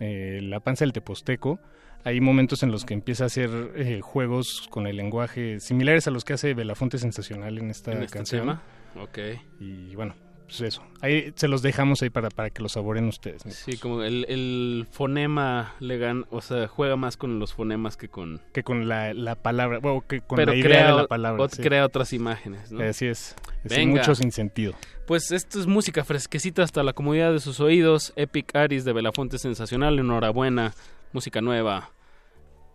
eh, 0.00 0.40
La 0.42 0.60
panza 0.60 0.84
del 0.86 0.94
teposteco 0.94 1.60
hay 2.02 2.22
momentos 2.22 2.62
en 2.62 2.72
los 2.72 2.86
que 2.86 2.94
empieza 2.94 3.24
a 3.24 3.26
hacer 3.26 3.50
eh, 3.76 4.00
juegos 4.00 4.68
con 4.70 4.86
el 4.86 4.96
lenguaje 4.96 5.60
similares 5.60 6.06
a 6.06 6.10
los 6.10 6.24
que 6.24 6.32
hace 6.32 6.54
Belafonte 6.54 6.96
Sensacional 6.96 7.58
en 7.58 7.68
esta 7.68 7.92
¿En 7.92 8.02
este 8.04 8.16
canción. 8.16 8.40
tema? 8.40 8.62
Ok. 9.02 9.18
Y 9.60 9.94
bueno, 9.96 10.14
pues 10.58 10.60
eso. 10.74 10.82
Ahí 11.00 11.32
se 11.36 11.48
los 11.48 11.62
dejamos 11.62 12.02
ahí 12.02 12.10
para, 12.10 12.28
para 12.28 12.50
que 12.50 12.62
lo 12.62 12.68
saboren 12.68 13.06
ustedes. 13.08 13.42
Sí, 13.54 13.76
como 13.78 14.02
el, 14.02 14.26
el 14.28 14.86
fonema 14.90 15.74
le 15.80 15.96
gan, 15.98 16.26
o 16.30 16.40
sea, 16.40 16.66
juega 16.68 16.96
más 16.96 17.16
con 17.16 17.38
los 17.38 17.54
fonemas 17.54 17.96
que 17.96 18.08
con... 18.08 18.40
Que 18.52 18.62
con 18.62 18.88
la, 18.88 19.14
la 19.14 19.36
palabra, 19.36 19.78
bueno, 19.78 20.04
que 20.06 20.20
con 20.20 20.36
pero 20.36 20.52
la 20.52 20.58
idea 20.58 20.68
crea, 20.68 20.86
de 20.90 20.96
la 21.02 21.06
palabra. 21.06 21.42
o- 21.44 21.48
sí. 21.48 21.62
crea 21.62 21.86
otras 21.86 22.12
imágenes, 22.12 22.70
¿no? 22.72 22.82
Así 22.82 23.06
es. 23.06 23.34
Es 23.64 23.76
Venga. 23.76 24.00
mucho 24.00 24.14
sin 24.14 24.32
sentido. 24.32 24.74
Pues 25.06 25.30
esto 25.32 25.58
es 25.60 25.66
música 25.66 26.04
fresquecita 26.04 26.62
hasta 26.62 26.82
la 26.82 26.92
comodidad 26.92 27.32
de 27.32 27.40
sus 27.40 27.60
oídos. 27.60 28.12
Epic 28.16 28.54
Aris 28.54 28.84
de 28.84 28.92
Belafonte 28.92 29.38
Sensacional, 29.38 29.98
enhorabuena. 29.98 30.74
Música 31.12 31.40
nueva. 31.40 31.90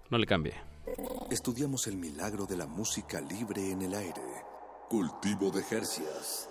No 0.09 0.17
le 0.17 0.25
cambie. 0.25 0.53
Estudiamos 1.31 1.87
el 1.87 1.97
milagro 1.97 2.45
de 2.45 2.57
la 2.57 2.67
música 2.67 3.19
libre 3.21 3.71
en 3.71 3.81
el 3.81 3.93
aire. 3.93 4.21
Cultivo 4.89 5.49
de 5.51 5.63
Jercias. 5.63 6.49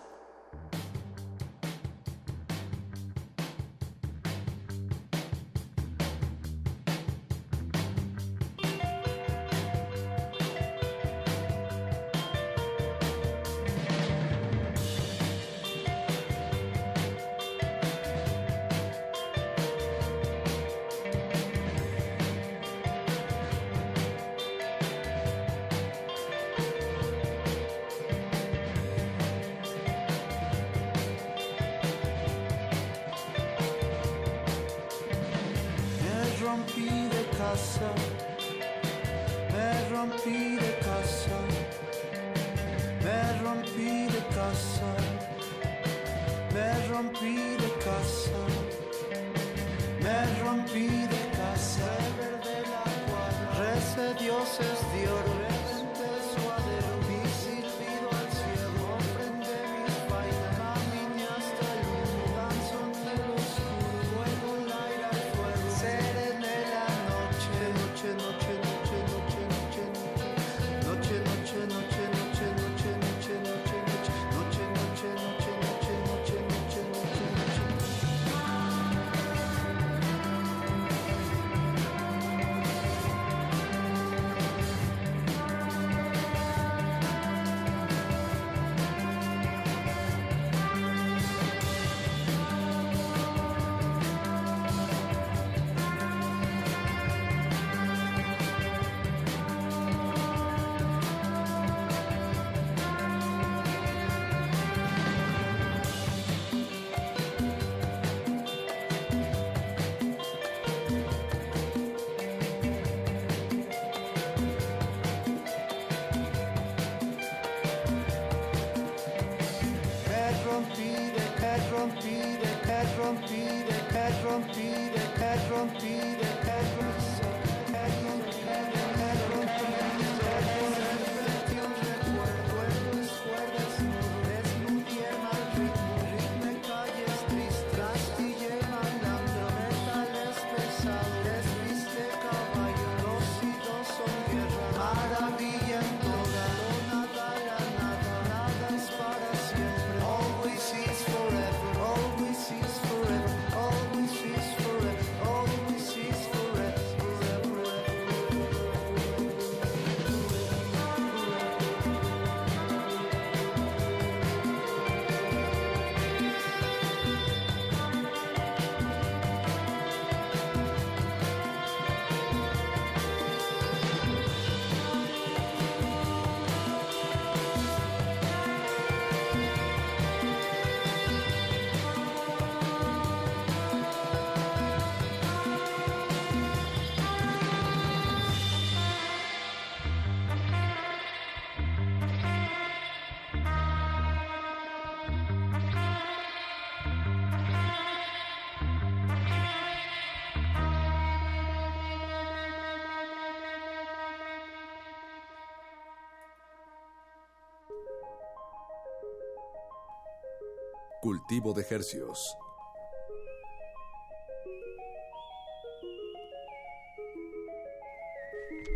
Cultivo 211.34 211.52
de 211.52 211.66
Hercios. 211.68 212.36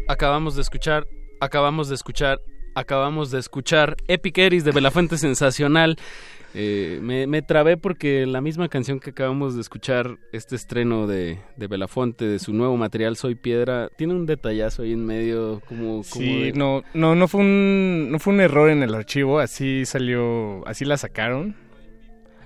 Acabamos 0.09 0.55
de 0.56 0.62
escuchar, 0.62 1.06
acabamos 1.40 1.89
de 1.89 1.94
escuchar, 1.94 2.40
acabamos 2.74 3.30
de 3.30 3.39
escuchar 3.39 3.97
Epic 4.09 4.39
Eris 4.39 4.64
de 4.64 4.72
Belafuente 4.72 5.18
Sensacional. 5.18 5.97
Eh, 6.55 6.98
me, 7.02 7.26
me 7.26 7.43
trabé 7.43 7.76
porque 7.76 8.24
la 8.24 8.40
misma 8.40 8.70
canción 8.70 9.01
que 9.01 9.10
acabamos 9.10 9.55
de 9.55 9.60
escuchar, 9.60 10.16
este 10.32 10.56
estreno 10.56 11.06
de, 11.06 11.39
de 11.56 11.66
Belafonte, 11.66 12.24
de 12.24 12.39
su 12.39 12.55
nuevo 12.55 12.78
material 12.78 13.16
Soy 13.16 13.35
Piedra, 13.35 13.90
tiene 13.98 14.14
un 14.14 14.24
detallazo 14.24 14.82
ahí 14.82 14.93
en 14.94 15.05
medio, 15.05 15.60
como... 15.68 15.86
como 15.86 16.05
Sí, 16.05 16.44
de- 16.44 16.52
no, 16.55 16.82
no, 16.94 17.14
no 17.14 17.28
fue 17.28 17.43
un, 17.43 18.09
no 18.10 18.18
fue 18.18 18.32
un 18.32 18.40
error 18.40 18.70
en 18.70 18.82
el 18.82 18.94
archivo, 18.94 19.40
así 19.40 19.85
salió, 19.85 20.66
así 20.66 20.86
la 20.86 20.97
sacaron. 20.97 21.55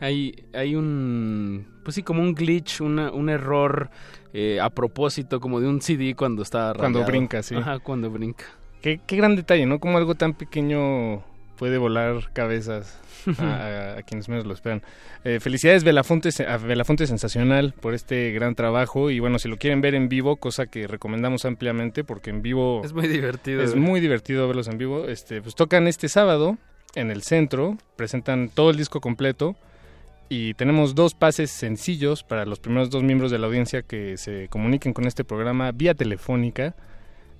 Hay, 0.03 0.35
hay 0.53 0.75
un, 0.75 1.67
pues 1.85 1.95
sí, 1.95 2.03
como 2.03 2.23
un 2.23 2.35
glitch, 2.35 2.81
una, 2.81 3.11
un 3.13 3.29
error 3.29 3.89
eh, 4.33 4.59
a 4.61 4.69
propósito, 4.71 5.39
como 5.41 5.61
de 5.61 5.69
un 5.69 5.81
CD 5.81 6.15
cuando 6.15 6.43
está 6.43 6.73
Cuando 6.77 6.99
rayado. 7.01 7.11
brinca, 7.13 7.43
sí. 7.43 7.55
Ajá, 7.55 7.79
cuando 7.79 8.11
brinca. 8.11 8.45
Qué, 8.81 9.01
qué 9.07 9.17
gran 9.17 9.37
detalle, 9.37 9.65
¿no? 9.67 9.79
Como 9.79 9.99
algo 9.99 10.15
tan 10.17 10.35
pequeño 10.35 11.23
puede 11.57 11.79
volar 11.79 12.33
cabezas 12.33 12.99
a, 13.39 13.43
a- 13.95 13.99
a 13.99 14.03
quienes 14.03 14.29
menos 14.29 14.45
lo 14.45 14.55
esperan. 14.55 14.83
Eh, 15.23 15.39
felicidades 15.39 15.85
Belafonte, 15.85 16.31
a 16.49 16.57
Belafonte 16.57 17.07
Sensacional 17.07 17.73
por 17.81 17.95
este 17.95 18.33
gran 18.33 18.57
trabajo 18.57 19.11
y 19.11 19.21
bueno, 19.21 19.39
si 19.39 19.49
lo 19.49 19.57
quieren 19.57 19.81
ver 19.81 19.95
en 19.95 20.09
vivo, 20.09 20.35
cosa 20.35 20.67
que 20.67 20.89
recomendamos 20.89 21.45
ampliamente 21.45 22.03
porque 22.03 22.31
en 22.31 22.43
vivo 22.43 22.83
Es 22.85 22.93
muy 22.93 23.07
divertido. 23.07 23.63
es 23.63 23.77
muy 23.77 24.01
divertido 24.01 24.49
verlos 24.49 24.67
en 24.67 24.79
vivo. 24.79 25.05
Este, 25.07 25.41
pues 25.43 25.55
tocan 25.55 25.87
este 25.87 26.09
sábado 26.09 26.59
en 26.97 27.13
el 27.13 27.23
centro, 27.23 27.79
presentan 27.95 28.49
todo 28.53 28.71
el 28.71 28.77
disco 28.77 29.01
completo 29.01 29.55
y 30.33 30.55
tenemos 30.55 30.95
dos 30.95 31.15
pases 31.15 31.51
sencillos 31.51 32.25
para 32.25 32.47
los 32.47 32.59
primeros 32.59 32.89
dos 32.89 33.03
miembros 33.03 33.31
de 33.31 33.39
la 33.39 33.49
audiencia 33.49 33.83
que 33.83 34.17
se 34.17 34.49
comuniquen 34.49 34.95
con 34.95 35.07
este 35.07 35.25
programa 35.25 35.71
vía 35.73 35.93
telefónica. 35.93 36.75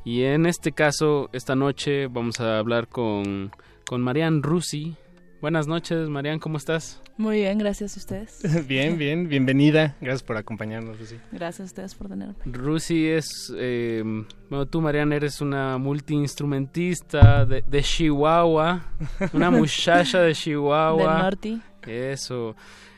y 0.08 0.22
en 0.22 0.46
este 0.46 0.72
caso, 0.72 1.28
esta 1.34 1.54
noche 1.54 2.06
vamos 2.06 2.40
a 2.40 2.58
hablar 2.58 2.88
con, 2.88 3.50
con 3.84 4.00
Marian 4.00 4.42
Rusi. 4.42 4.96
Buenas 5.40 5.68
noches, 5.68 6.08
Marian, 6.08 6.40
¿cómo 6.40 6.58
estás? 6.58 7.00
Muy 7.16 7.36
bien, 7.36 7.58
gracias 7.58 7.96
a 7.96 8.00
ustedes. 8.00 8.66
bien, 8.66 8.98
bien, 8.98 9.28
bienvenida. 9.28 9.96
Gracias 10.00 10.24
por 10.24 10.36
acompañarnos, 10.36 10.98
Lucy. 10.98 11.14
Gracias 11.30 11.60
a 11.60 11.64
ustedes 11.64 11.94
por 11.94 12.08
tenerme. 12.08 12.34
Rusi 12.44 13.06
es, 13.06 13.52
eh, 13.56 14.02
bueno, 14.50 14.66
tú 14.66 14.80
Mariana 14.80 15.14
eres 15.14 15.40
una 15.40 15.78
multiinstrumentista 15.78 17.46
de, 17.46 17.62
de 17.62 17.82
Chihuahua, 17.82 18.82
una 19.32 19.50
muchacha 19.52 20.22
de 20.22 20.34
Chihuahua. 20.34 21.14
Del 21.14 21.22
norte. 21.22 21.58
Eso, 21.86 22.56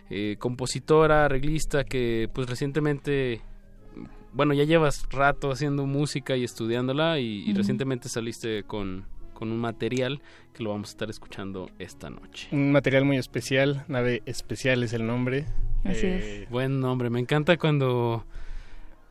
eh, 0.09 0.37
compositora, 0.39 1.27
arreglista 1.27 1.85
que 1.85 2.31
pues 2.33 2.49
recientemente, 2.49 3.43
bueno, 4.33 4.55
ya 4.55 4.65
llevas 4.65 5.07
rato 5.11 5.51
haciendo 5.51 5.85
música 5.85 6.39
y 6.39 6.45
estudiándola 6.45 7.19
y, 7.19 7.53
recientemente 7.53 8.09
saliste 8.09 8.63
con, 8.63 9.05
con 9.41 9.51
un 9.51 9.59
material 9.59 10.21
que 10.55 10.63
lo 10.63 10.71
vamos 10.71 10.91
a 10.91 10.93
estar 10.93 11.11
escuchando 11.11 11.69
esta 11.81 12.11
noche. 12.11 12.47
Un 12.53 12.71
material 12.71 13.05
muy 13.05 13.17
especial, 13.17 13.85
nave 13.89 14.23
especial 14.27 14.83
es 14.85 14.93
el 14.93 15.07
nombre. 15.07 15.47
Así 15.85 16.03
Eh, 16.07 16.47
Buen 16.51 16.79
nombre, 16.79 17.09
me 17.11 17.19
encanta 17.19 17.57
cuando 17.57 18.25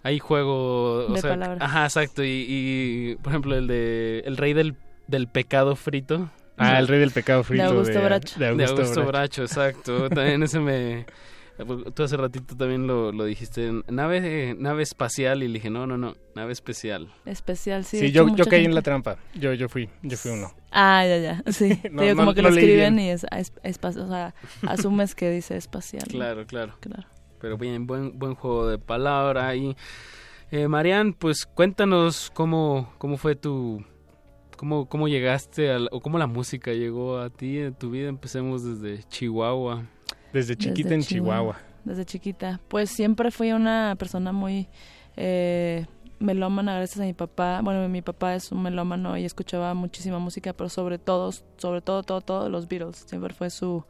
hay 0.03 0.19
juego 0.19 1.07
o 1.07 1.14
De 1.14 1.19
sea, 1.22 1.31
palabras. 1.31 1.60
Ajá, 1.61 1.84
exacto. 1.85 2.23
Y, 2.23 2.45
y, 2.47 3.15
por 3.22 3.31
ejemplo, 3.34 3.57
el 3.57 3.68
de 3.68 4.19
El 4.26 4.38
Rey 4.38 4.53
del, 4.53 4.76
del 5.07 5.27
Pecado 5.27 5.76
Frito. 5.76 6.30
Ah, 6.57 6.77
El 6.80 6.88
Rey 6.88 6.99
del 6.99 7.11
Pecado 7.11 7.43
Frito 7.43 7.64
De 7.64 7.69
Augusto 7.69 8.01
Bracho. 8.01 8.39
de 8.39 8.47
Augusto, 8.47 8.76
Bracho. 8.76 9.06
Bracho, 9.07 9.41
exacto. 9.43 10.10
También 10.10 10.43
ese 10.43 10.60
me. 10.60 11.06
Tú 11.94 12.03
hace 12.03 12.15
ratito 12.18 12.56
también 12.56 12.88
lo, 12.88 13.11
lo 13.11 13.26
dijiste. 13.26 13.72
Nave, 13.88 14.56
nave 14.57 14.84
espacial. 14.84 15.44
Y 15.44 15.48
le 15.48 15.56
dije, 15.56 15.69
no, 15.69 15.86
no, 15.88 15.98
no. 15.98 16.15
Nave 16.36 16.53
especial. 16.53 17.11
Especial, 17.26 17.84
sí. 17.86 17.99
Sí, 17.99 18.11
yo, 18.11 18.27
yo 18.36 18.45
caí 18.45 18.65
en 18.65 18.73
la 18.73 18.81
trampa. 18.81 19.18
Yo, 19.36 19.53
yo 19.53 19.68
fui, 19.69 19.90
yo 20.02 20.18
fui 20.18 20.31
uno. 20.31 20.53
Ah, 20.72 21.03
ya, 21.06 21.18
ya. 21.18 21.44
Sí. 21.52 21.80
No, 21.91 22.02
digo, 22.02 22.15
no- 22.15 22.22
como 22.22 22.34
que 22.34 22.41
no 22.41 22.49
lo 22.49 22.56
escriben 22.56 22.95
bien. 22.95 23.07
y 23.07 23.10
es, 23.11 23.26
es, 23.31 23.53
espa- 23.64 23.90
o 23.98 24.07
sea, 24.07 24.34
asumes 24.68 25.15
que 25.15 25.30
dice 25.31 25.57
espacial. 25.57 26.03
Claro, 26.07 26.45
claro. 26.45 26.76
Claro. 26.80 27.03
Pero 27.41 27.57
bien, 27.57 27.88
buen, 27.88 28.18
buen 28.18 28.36
juego 28.36 28.68
de 28.68 28.77
palabra. 28.77 29.56
Y, 29.56 29.76
eh, 30.52 30.68
Marian, 30.68 31.14
pues 31.14 31.45
cuéntanos 31.45 32.31
cómo, 32.34 32.94
cómo 32.98 33.18
fue 33.18 33.36
tu. 33.36 33.84
Cómo, 34.57 34.90
cómo 34.90 35.07
llegaste 35.07 35.72
al, 35.72 35.88
o 35.91 36.02
cómo 36.02 36.18
la 36.19 36.27
música 36.27 36.73
llegó 36.73 37.18
a 37.19 37.30
ti 37.30 37.60
en 37.60 37.73
tu 37.76 37.91
vida. 37.91 38.10
Empecemos 38.10 38.64
desde 38.64 39.03
Chihuahua. 39.07 39.86
Desde 40.34 40.56
chiquita 40.56 40.93
en 40.93 41.01
Chihuahua. 41.01 41.57
Desde 41.84 42.06
chiquita. 42.06 42.60
Pues 42.68 42.89
siempre 42.89 43.31
fui 43.31 43.51
una 43.51 43.95
persona 43.97 44.31
muy 44.31 44.68
eh, 45.18 45.85
melómana 46.19 46.76
gracias 46.76 46.99
a 46.99 47.03
mi 47.03 47.14
papá. 47.14 47.61
Bueno, 47.64 47.88
mi 47.89 48.01
papá 48.01 48.35
es 48.35 48.51
un 48.51 48.61
melómano 48.61 49.18
y 49.18 49.26
escuchaba 49.26 49.73
muchísima 49.73 50.19
música, 50.19 50.53
pero 50.53 50.69
sobre 50.69 50.97
todo, 50.97 51.31
sobre 51.57 51.81
todo, 51.81 52.03
todo, 52.03 52.22
todo 52.22 52.49
los 52.49 52.68
Beatles. 52.68 53.06
Siempre 53.07 53.34
fue 53.34 53.49
su, 53.49 53.84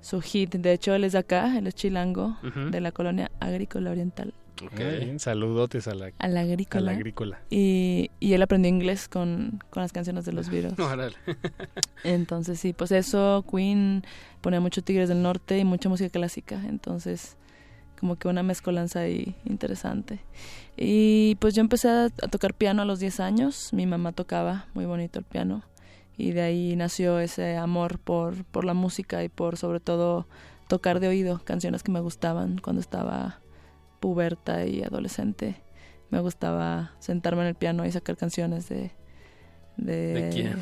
su 0.00 0.20
hit. 0.20 0.54
De 0.56 0.72
hecho, 0.72 0.94
él 0.94 1.04
es 1.04 1.12
de 1.12 1.18
acá, 1.18 1.56
él 1.56 1.66
es 1.66 1.74
chilango, 1.74 2.36
de 2.70 2.80
la 2.80 2.92
colonia 2.92 3.30
agrícola 3.40 3.90
oriental. 3.90 4.34
Bien, 4.76 5.18
saludotes 5.18 5.88
a 5.88 5.94
la, 5.94 6.10
A 6.18 6.28
la 6.28 6.40
agrícola. 6.40 6.80
a 6.82 6.84
la 6.92 6.98
agrícola. 6.98 7.40
Y, 7.50 8.10
y 8.20 8.32
él 8.34 8.42
aprendió 8.42 8.68
inglés 8.68 9.08
con, 9.08 9.60
con 9.70 9.82
las 9.82 9.92
canciones 9.92 10.24
de 10.24 10.32
los 10.32 10.48
Beatles. 10.50 10.78
Órale. 10.78 11.16
Entonces 12.04 12.60
sí, 12.60 12.72
pues 12.72 12.92
eso, 12.92 13.44
Queen 13.50 14.02
ponía 14.40 14.60
mucho 14.60 14.82
Tigres 14.82 15.08
del 15.08 15.22
Norte 15.22 15.58
y 15.58 15.64
mucha 15.64 15.88
música 15.88 16.10
clásica, 16.10 16.60
entonces 16.68 17.36
como 17.98 18.16
que 18.16 18.28
una 18.28 18.42
mezcolanza 18.42 19.00
ahí 19.00 19.36
interesante. 19.44 20.20
Y 20.76 21.36
pues 21.38 21.54
yo 21.54 21.60
empecé 21.60 21.88
a, 21.88 22.04
a 22.04 22.28
tocar 22.28 22.54
piano 22.54 22.80
a 22.82 22.84
los 22.86 22.98
10 22.98 23.20
años, 23.20 23.72
mi 23.74 23.84
mamá 23.86 24.12
tocaba 24.12 24.66
muy 24.72 24.86
bonito 24.86 25.18
el 25.18 25.24
piano 25.26 25.62
y 26.16 26.32
de 26.32 26.42
ahí 26.42 26.76
nació 26.76 27.18
ese 27.18 27.56
amor 27.56 27.98
por, 27.98 28.44
por 28.44 28.64
la 28.64 28.72
música 28.74 29.22
y 29.24 29.28
por 29.28 29.56
sobre 29.58 29.80
todo 29.80 30.26
tocar 30.68 31.00
de 31.00 31.08
oído 31.08 31.40
canciones 31.44 31.82
que 31.82 31.92
me 31.92 32.00
gustaban 32.00 32.58
cuando 32.58 32.80
estaba 32.80 33.39
puberta 34.00 34.64
y 34.66 34.82
adolescente. 34.82 35.62
Me 36.10 36.18
gustaba 36.20 36.92
sentarme 36.98 37.42
en 37.42 37.48
el 37.48 37.54
piano 37.54 37.86
y 37.86 37.92
sacar 37.92 38.16
canciones 38.16 38.68
de... 38.68 38.90
¿De, 39.76 40.12
¿De 40.12 40.28
quién? 40.30 40.58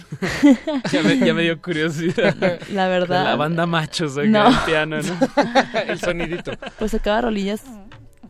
ya, 0.93 1.03
me, 1.03 1.19
ya 1.19 1.35
me 1.35 1.43
dio 1.43 1.61
curiosidad. 1.61 2.37
La 2.73 2.87
verdad. 2.87 3.21
De 3.21 3.31
la 3.31 3.37
banda 3.37 3.67
machos 3.67 4.15
No. 4.17 4.49
el 4.49 4.57
piano, 4.67 4.99
¿no? 5.01 5.19
el 5.89 5.99
sonidito. 5.99 6.53
Pues 6.79 6.93
sacaba 6.93 7.23
rolillas. 7.23 7.65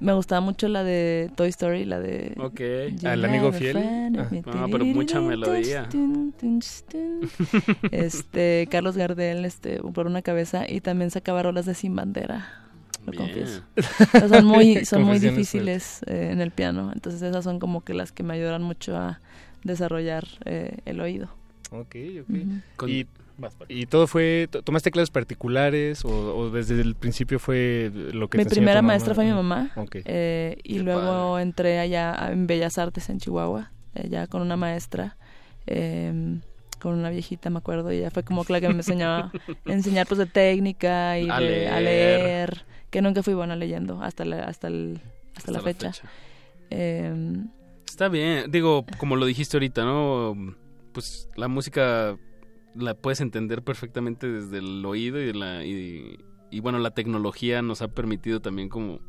Me 0.00 0.12
gustaba 0.12 0.40
mucho 0.40 0.68
la 0.68 0.84
de 0.84 1.30
Toy 1.34 1.48
Story, 1.48 1.84
la 1.84 1.98
de... 1.98 2.34
Ok. 2.38 3.04
Al 3.04 3.24
amigo 3.24 3.52
fiel. 3.52 3.76
Ah. 3.76 4.08
No, 4.54 4.68
pero 4.70 4.84
mucha 4.84 5.20
melodía. 5.20 5.88
Este, 7.90 8.68
Carlos 8.70 8.96
Gardel, 8.96 9.44
este, 9.44 9.80
por 9.82 10.06
una 10.06 10.22
cabeza, 10.22 10.70
y 10.70 10.80
también 10.80 11.10
sacaba 11.10 11.42
rolas 11.42 11.66
de 11.66 11.74
Sin 11.74 11.96
Bandera. 11.96 12.67
Lo 13.10 13.12
Bien. 13.12 13.24
confieso. 13.24 13.62
Pero 14.12 14.28
son 14.28 14.44
muy, 14.44 14.84
son 14.84 15.02
muy 15.02 15.18
difíciles 15.18 16.00
eh, 16.06 16.30
en 16.32 16.40
el 16.40 16.50
piano. 16.50 16.90
Entonces 16.94 17.22
esas 17.22 17.44
son 17.44 17.58
como 17.58 17.82
que 17.82 17.94
las 17.94 18.12
que 18.12 18.22
me 18.22 18.34
ayudan 18.34 18.62
mucho 18.62 18.96
a 18.96 19.20
desarrollar 19.64 20.24
eh, 20.44 20.78
el 20.84 21.00
oído. 21.00 21.28
Ok, 21.70 21.96
ok. 22.22 22.28
Ujú. 22.30 22.60
Con- 22.76 22.90
Y 22.90 23.06
¿Y 23.68 23.86
todo 23.86 24.08
fue, 24.08 24.48
to- 24.50 24.62
tomaste 24.62 24.90
clases 24.90 25.10
particulares 25.10 26.04
o, 26.04 26.08
o 26.36 26.50
desde 26.50 26.80
el 26.80 26.96
principio 26.96 27.38
fue 27.38 27.90
lo 28.12 28.28
que 28.28 28.38
Mi 28.38 28.44
te 28.44 28.50
primera 28.50 28.82
maestra 28.82 29.14
fue 29.14 29.24
mi 29.24 29.30
mamá. 29.32 29.70
Eh, 30.06 30.56
y 30.64 30.80
luego 30.80 31.38
entré 31.38 31.78
allá 31.78 32.30
en 32.32 32.48
Bellas 32.48 32.78
Artes 32.78 33.08
en 33.10 33.18
Chihuahua, 33.20 33.70
ya 34.10 34.26
con 34.26 34.42
una 34.42 34.56
maestra, 34.56 35.16
eh, 35.68 36.40
con 36.80 36.94
una 36.98 37.10
viejita, 37.10 37.48
me 37.50 37.58
acuerdo, 37.58 37.92
y 37.92 37.98
ella 37.98 38.10
fue 38.10 38.24
como 38.24 38.44
que 38.44 38.52
la 38.54 38.60
que 38.60 38.68
me 38.70 38.74
enseñó 38.74 39.08
a 39.08 39.32
enseñar 39.66 40.08
pues 40.08 40.18
de 40.18 40.26
técnica 40.26 41.18
y 41.20 41.28
A 41.30 41.38
de- 41.38 41.68
a 41.68 41.80
leer. 41.80 42.64
Que 42.90 43.02
nunca 43.02 43.22
fui 43.22 43.34
buena 43.34 43.56
leyendo 43.56 44.02
hasta 44.02 44.24
la, 44.24 44.44
hasta 44.44 44.68
el, 44.68 45.00
hasta, 45.36 45.52
la 45.52 45.60
fecha. 45.60 45.92
Eh, 46.70 47.44
Está 47.86 48.08
bien, 48.08 48.50
digo, 48.50 48.84
como 48.98 49.16
lo 49.16 49.26
dijiste 49.26 49.56
ahorita, 49.56 49.84
¿no? 49.84 50.36
Pues 50.92 51.28
la 51.36 51.48
música 51.48 52.16
la 52.74 52.94
puedes 52.94 53.20
entender 53.20 53.62
perfectamente 53.62 54.30
desde 54.30 54.58
el 54.58 54.84
oído 54.84 55.20
y 55.20 55.32
la 55.32 55.64
y, 55.64 56.18
y, 56.50 56.60
bueno, 56.60 56.78
la 56.78 56.92
tecnología 56.92 57.62
nos 57.62 57.82
ha 57.82 57.88
permitido 57.88 58.40
también 58.40 58.68
como 58.68 59.00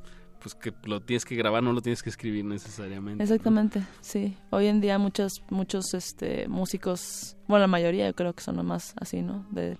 pues 0.42 0.56
que 0.56 0.74
lo 0.86 1.02
tienes 1.02 1.26
que 1.26 1.36
grabar, 1.36 1.62
no 1.62 1.74
lo 1.74 1.82
tienes 1.82 2.02
que 2.02 2.10
escribir 2.10 2.46
necesariamente. 2.46 3.22
Exactamente, 3.22 3.84
sí. 4.00 4.38
Hoy 4.52 4.68
en 4.68 4.80
día 4.80 4.98
muchos 4.98 5.44
muchos 5.50 5.94
este 5.94 6.48
músicos, 6.48 7.36
bueno, 7.48 7.64
la 7.64 7.68
mayoría 7.68 8.08
yo 8.08 8.16
creo 8.16 8.34
que 8.34 8.42
son 8.42 8.66
más 8.66 8.94
así, 9.00 9.22
¿no? 9.22 9.46
De 9.52 9.78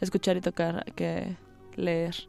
escuchar 0.00 0.36
y 0.36 0.40
tocar 0.40 0.84
que 0.96 1.36
leer 1.76 2.28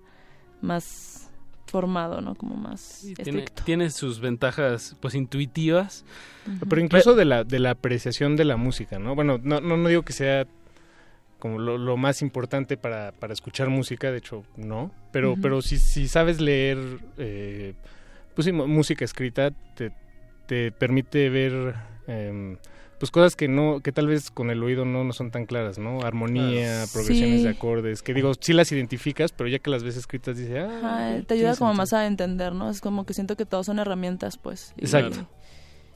más 0.65 1.29
formado, 1.67 2.21
¿no? 2.21 2.35
Como 2.35 2.55
más 2.55 2.79
Sí, 2.81 3.13
tiene, 3.15 3.39
estricto. 3.39 3.63
tiene 3.63 3.89
sus 3.89 4.19
ventajas 4.19 4.95
pues 4.99 5.15
intuitivas. 5.15 6.05
Pero 6.69 6.81
incluso 6.81 7.15
de 7.15 7.25
la, 7.25 7.43
de 7.43 7.59
la 7.59 7.71
apreciación 7.71 8.35
de 8.35 8.45
la 8.45 8.55
música, 8.57 8.99
¿no? 8.99 9.15
Bueno, 9.15 9.39
no, 9.41 9.61
no, 9.61 9.77
no 9.77 9.89
digo 9.89 10.03
que 10.03 10.13
sea 10.13 10.45
como 11.39 11.59
lo, 11.59 11.77
lo 11.77 11.97
más 11.97 12.21
importante 12.21 12.77
para, 12.77 13.11
para 13.11 13.33
escuchar 13.33 13.69
música, 13.69 14.11
de 14.11 14.17
hecho, 14.19 14.43
no. 14.55 14.91
Pero, 15.11 15.35
pero 15.41 15.61
si, 15.61 15.77
si 15.77 16.07
sabes 16.07 16.39
leer, 16.41 16.77
eh, 17.17 17.73
pues 18.33 18.45
sí, 18.45 18.51
música 18.51 19.05
escrita, 19.05 19.51
te, 19.75 19.91
te 20.47 20.71
permite 20.71 21.29
ver, 21.29 21.75
em, 22.07 22.57
pues 22.99 23.11
cosas 23.11 23.35
que 23.35 23.47
no, 23.47 23.81
que 23.81 23.91
tal 23.91 24.07
vez 24.07 24.31
con 24.31 24.49
el 24.49 24.63
oído 24.63 24.85
no, 24.85 25.03
no 25.03 25.11
son 25.13 25.29
tan 25.31 25.45
claras, 25.45 25.77
¿no? 25.77 26.01
Armonía, 26.01 26.85
progresiones 26.93 27.39
Sí. 27.39 27.43
de 27.43 27.49
acordes, 27.49 28.01
que 28.01 28.13
digo, 28.13 28.31
sí 28.39 28.53
las 28.53 28.71
identificas, 28.71 29.31
pero 29.31 29.49
ya 29.49 29.59
que 29.59 29.69
las 29.69 29.83
ves 29.83 29.97
escritas 29.97 30.37
dices, 30.37 30.57
ah, 30.59 30.77
Ajá, 31.17 31.21
te 31.27 31.33
ayuda 31.33 31.55
como 31.55 31.71
sentido". 31.71 31.73
más 31.73 31.93
a 31.93 32.07
entender, 32.07 32.53
¿no? 32.53 32.69
Es 32.69 32.79
como 32.81 33.05
que 33.05 33.13
siento 33.13 33.35
que 33.35 33.45
todos 33.45 33.65
son 33.65 33.79
herramientas, 33.79 34.37
pues. 34.37 34.73
y- 34.77 34.81
Exacto. 34.85 35.27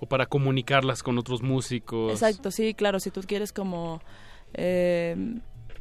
O 0.01 0.05
para 0.07 0.25
comunicarlas 0.27 1.03
con 1.03 1.17
otros 1.17 1.41
músicos. 1.41 2.11
Exacto, 2.13 2.51
sí, 2.51 2.73
claro, 2.73 2.99
si 3.01 3.11
tú 3.11 3.21
quieres 3.27 3.51
como 3.53 4.01
eh, 4.53 5.15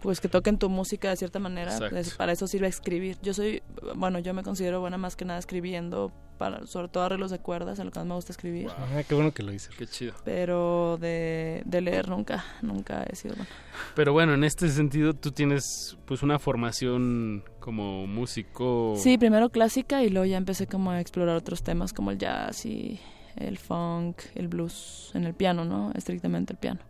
pues 0.03 0.21
que 0.21 0.29
toquen 0.29 0.59
tu 0.59 0.69
música 0.69 1.11
de 1.11 1.17
cierta 1.17 1.39
manera, 1.39 1.79
pues, 1.91 2.15
para 2.15 2.33
eso 2.33 2.47
sirve 2.47 2.69
escribir. 2.69 3.19
Yo 3.23 3.35
soy, 3.35 3.63
bueno, 3.97 4.19
yo 4.19 4.35
me 4.35 4.43
considero 4.43 4.81
buena 4.81 4.99
más 4.99 5.17
que 5.17 5.25
nada 5.25 5.39
escribiendo, 5.39 6.13
para, 6.39 6.67
sobre 6.67 6.89
todo 6.89 7.03
arreglos 7.03 7.31
de 7.31 7.41
cuerdas, 7.41 7.79
es 7.79 7.85
lo 7.85 7.91
que 7.91 7.99
más 7.99 8.07
me 8.07 8.15
gusta 8.15 8.33
escribir. 8.33 8.71
Ah, 8.71 9.03
qué 9.07 9.15
bueno 9.15 9.33
que 9.33 9.43
lo 9.43 9.51
dices. 9.51 9.75
Qué 9.77 9.87
chido. 9.87 10.15
Pero 10.25 10.97
de, 10.99 11.63
de 11.65 11.81
leer 11.81 12.09
nunca, 12.09 12.45
nunca 12.63 13.03
he 13.03 13.17
sido 13.17 13.35
buena. 13.35 13.51
Pero 13.97 14.13
bueno, 14.13 14.35
en 14.35 14.45
este 14.45 14.69
sentido 14.69 15.15
tú 15.15 15.33
tienes 15.33 15.99
pues 16.05 16.23
una 16.23 16.39
formación 16.39 17.45
como 17.59 18.07
músico. 18.07 18.95
Sí, 18.97 19.19
primero 19.19 19.51
clásica 19.51 20.03
y 20.05 20.11
luego 20.11 20.27
ya 20.27 20.37
empecé 20.37 20.67
como 20.67 20.93
a 20.93 21.01
explorar 21.01 21.37
otros 21.37 21.63
temas 21.63 21.93
como 21.93 22.13
el 22.13 22.19
jazz 22.19 22.65
y 22.67 23.01
el 23.37 23.59
funk, 23.59 24.21
el 24.35 24.49
blues, 24.49 25.11
en 25.15 25.25
el 25.25 25.35
piano, 25.35 25.65
¿no? 25.65 25.93
Estrictamente 25.95 26.53
el 26.53 26.59
piano. 26.59 26.81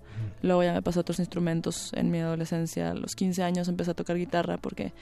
Luego 0.42 0.62
ya 0.62 0.72
me 0.72 0.82
pasé 0.82 0.98
a 0.98 1.02
otros 1.02 1.18
instrumentos 1.18 1.92
en 1.94 2.10
mi 2.10 2.18
adolescencia. 2.20 2.90
A 2.90 2.94
los 2.94 3.14
15 3.16 3.42
años 3.42 3.68
empecé 3.68 3.90
a 3.90 3.94
tocar 3.94 4.16
guitarra 4.16 4.56
porque 4.58 4.92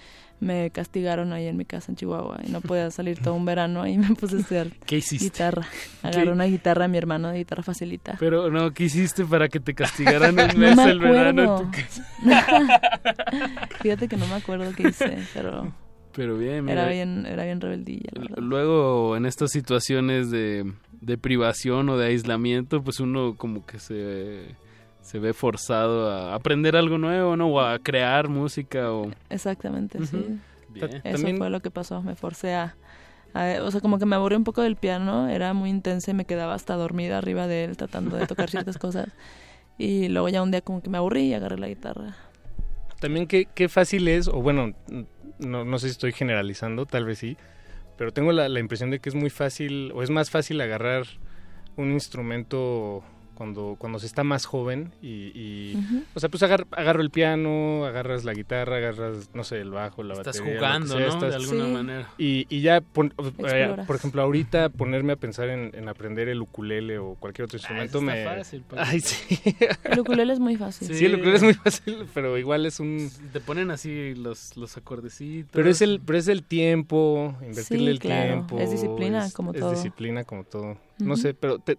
me 0.41 0.71
castigaron 0.71 1.33
ahí 1.33 1.47
en 1.47 1.57
mi 1.57 1.65
casa 1.65 1.91
en 1.93 1.97
Chihuahua 1.97 2.41
y 2.47 2.51
no 2.51 2.61
podía 2.61 2.91
salir 2.91 3.19
todo 3.23 3.35
un 3.35 3.45
verano 3.47 3.87
y 3.87 3.97
me 3.99 4.15
puse 4.15 4.37
a 4.37 4.41
estudiar 4.41 4.69
¿Qué 4.87 4.97
hiciste? 4.99 5.25
guitarra. 5.27 5.67
¿Qué? 6.03 6.09
Agarré 6.09 6.31
una 6.33 6.45
guitarra 6.45 6.85
a 6.85 6.89
mi 6.89 6.99
hermano 6.99 7.29
de 7.29 7.39
guitarra 7.39 7.63
facilita. 7.63 8.17
Pero 8.19 8.51
no, 8.51 8.73
¿qué 8.73 8.85
hiciste 8.85 9.25
para 9.25 9.49
que 9.49 9.61
te 9.61 9.75
castigaran 9.75 10.31
un 10.39 10.47
No 10.49 10.55
mes 10.59 10.77
me 10.77 10.91
el 10.91 10.99
verano 11.01 11.59
en 11.61 11.65
tu 11.65 11.71
casa? 11.71 12.07
Fíjate 13.83 14.09
que 14.09 14.17
no 14.17 14.27
me 14.27 14.35
acuerdo 14.35 14.71
qué 14.77 14.89
hice, 14.89 15.19
pero 15.35 15.73
Pero 16.15 16.37
bien, 16.37 16.65
mira. 16.65 16.83
era 16.83 16.91
bien, 16.91 17.27
era 17.27 17.45
bien 17.45 17.61
rebeldilla. 17.61 18.11
la 18.13 18.21
verdad. 18.23 18.39
Luego, 18.39 19.17
en 19.17 19.27
estas 19.27 19.51
situaciones 19.53 20.31
de, 20.31 20.71
de 21.01 21.19
privación 21.19 21.89
o 21.89 21.97
de 21.97 22.07
aislamiento, 22.07 22.83
pues 22.83 23.01
uno 23.01 23.35
como 23.37 23.65
que 23.67 23.79
se, 23.79 24.55
se 25.07 25.21
ve 25.21 25.33
forzado 25.33 26.11
a 26.11 26.35
aprender 26.35 26.75
algo 26.75 26.99
nuevo, 26.99 27.37
¿no? 27.37 27.47
O 27.49 27.61
a 27.61 27.79
crear 27.79 28.29
música 28.29 28.93
o... 28.93 29.11
Exactamente, 29.31 30.05
sí. 30.05 30.39
Bien. 30.69 30.91
Eso 31.05 31.13
También- 31.19 31.39
fue 31.39 31.49
lo 31.49 31.61
que 31.61 31.71
pasó, 31.71 32.03
me 32.03 32.17
forcé 32.17 32.55
a, 32.55 32.77
a- 33.33 33.63
O 33.63 33.71
sea, 33.71 33.81
como 33.81 34.01
que 34.01 34.05
me 34.07 34.17
aburrí 34.17 34.35
un 34.35 34.43
poco 34.43 34.63
del 34.63 34.75
piano, 34.75 35.29
era 35.29 35.55
muy 35.55 35.71
intensa 35.71 36.11
y 36.11 36.15
me 36.15 36.25
quedaba 36.25 36.55
hasta 36.55 36.75
dormida 36.75 37.19
arriba 37.19 37.47
de 37.47 37.63
él 37.65 37.77
tratando 37.77 38.17
de 38.17 38.27
tocar 38.27 38.51
ciertas 38.51 38.79
cosas. 38.79 39.09
Y 39.79 40.09
luego 40.09 40.29
ya 40.29 40.43
un 40.43 40.51
día 40.51 40.61
como 40.61 40.83
que 40.83 40.91
me 40.91 40.99
aburrí 40.99 41.27
y 41.29 41.35
agarré 41.35 41.57
la 41.59 41.69
guitarra. 41.69 42.17
También 42.99 43.27
qué, 43.29 43.47
qué 43.55 43.69
fácil 43.69 44.09
es, 44.09 44.27
o 44.27 44.43
bueno, 44.43 44.73
no, 45.39 45.65
no 45.65 45.79
sé 45.79 45.87
si 45.87 45.93
estoy 45.93 46.13
generalizando, 46.13 46.85
tal 46.87 47.05
vez 47.05 47.19
sí, 47.19 47.37
pero 47.97 48.11
tengo 48.13 48.33
la, 48.33 48.49
la 48.49 48.59
impresión 48.59 48.91
de 48.91 48.99
que 48.99 49.09
es 49.11 49.15
muy 49.15 49.31
fácil, 49.31 49.93
o 49.95 50.03
es 50.03 50.11
más 50.11 50.31
fácil 50.31 50.61
agarrar 50.61 51.05
un 51.77 51.93
instrumento 51.93 53.05
cuando, 53.37 53.77
cuando 53.79 53.99
se 54.01 54.07
está 54.07 54.25
más 54.25 54.47
joven 54.47 54.93
y, 55.01 55.31
y- 55.35 55.77
Ujú. 55.77 56.03
o 56.15 56.19
sea, 56.21 56.29
pues 56.29 56.43
agar- 56.43 56.67
agarro 56.73 57.03
el 57.03 57.11
piano, 57.11 57.85
agarras 57.85 58.25
la 58.25 58.33
guitarra, 58.33 58.79
agarras, 58.79 59.31
no 59.35 59.45
sé, 59.45 59.61
el 59.61 59.71
bajo, 59.71 60.03
la 60.03 60.15
Estás 60.15 60.39
batería. 60.39 60.59
jugando, 60.59 60.97
sea, 60.97 61.07
¿no? 61.09 61.21
De 61.29 61.35
alguna 61.37 61.67
manera. 61.67 62.09
Y, 62.19 62.47
y 62.49 62.63
ya, 62.63 62.81
pon- 62.81 63.15
eh, 63.47 63.77
por 63.87 63.95
ejemplo, 63.97 64.23
ahorita 64.23 64.71
ponerme 64.71 65.13
a 65.13 65.17
pensar 65.17 65.49
en, 65.51 65.71
en 65.75 65.89
aprender 65.89 66.29
el 66.29 66.41
ukulele 66.43 66.99
o 66.99 67.15
cualquier 67.15 67.45
otro 67.45 67.59
instrumento 67.59 67.99
eso 67.99 68.11
está 68.11 68.31
me... 68.31 68.37
fácil, 68.39 68.63
pa. 68.63 68.77
Ay, 68.79 69.01
sí. 69.01 69.39
El 69.85 70.01
ukulele 70.01 70.33
es 70.33 70.41
muy 70.41 70.57
fácil. 70.57 70.95
Sí, 70.95 71.05
el 71.05 71.15
ukulele 71.17 71.37
es 71.37 71.43
muy 71.43 71.55
fácil, 71.55 72.07
pero 72.15 72.37
igual 72.39 72.67
es 72.67 72.81
un... 72.81 73.11
Te 73.33 73.41
ponen 73.41 73.71
así 73.71 74.15
los, 74.15 74.57
los 74.57 74.77
acordecitos. 74.77 75.51
Pero 75.53 75.69
es 75.69 75.83
el, 75.83 76.01
pero 76.05 76.19
es 76.19 76.29
el 76.29 76.43
tiempo, 76.43 77.35
invertirle 77.43 77.85
Sí, 77.85 77.91
el 77.91 77.99
claro, 77.99 78.27
tiempo. 78.33 78.59
es 78.59 78.71
disciplina, 78.71 79.29
como 79.35 79.53
es 79.53 79.61
todo. 79.61 79.71
disciplina 79.73 80.25
como 80.25 80.45
todo. 80.45 80.79
No 80.99 81.17
sé, 81.17 81.35
pero 81.35 81.59
te- 81.59 81.79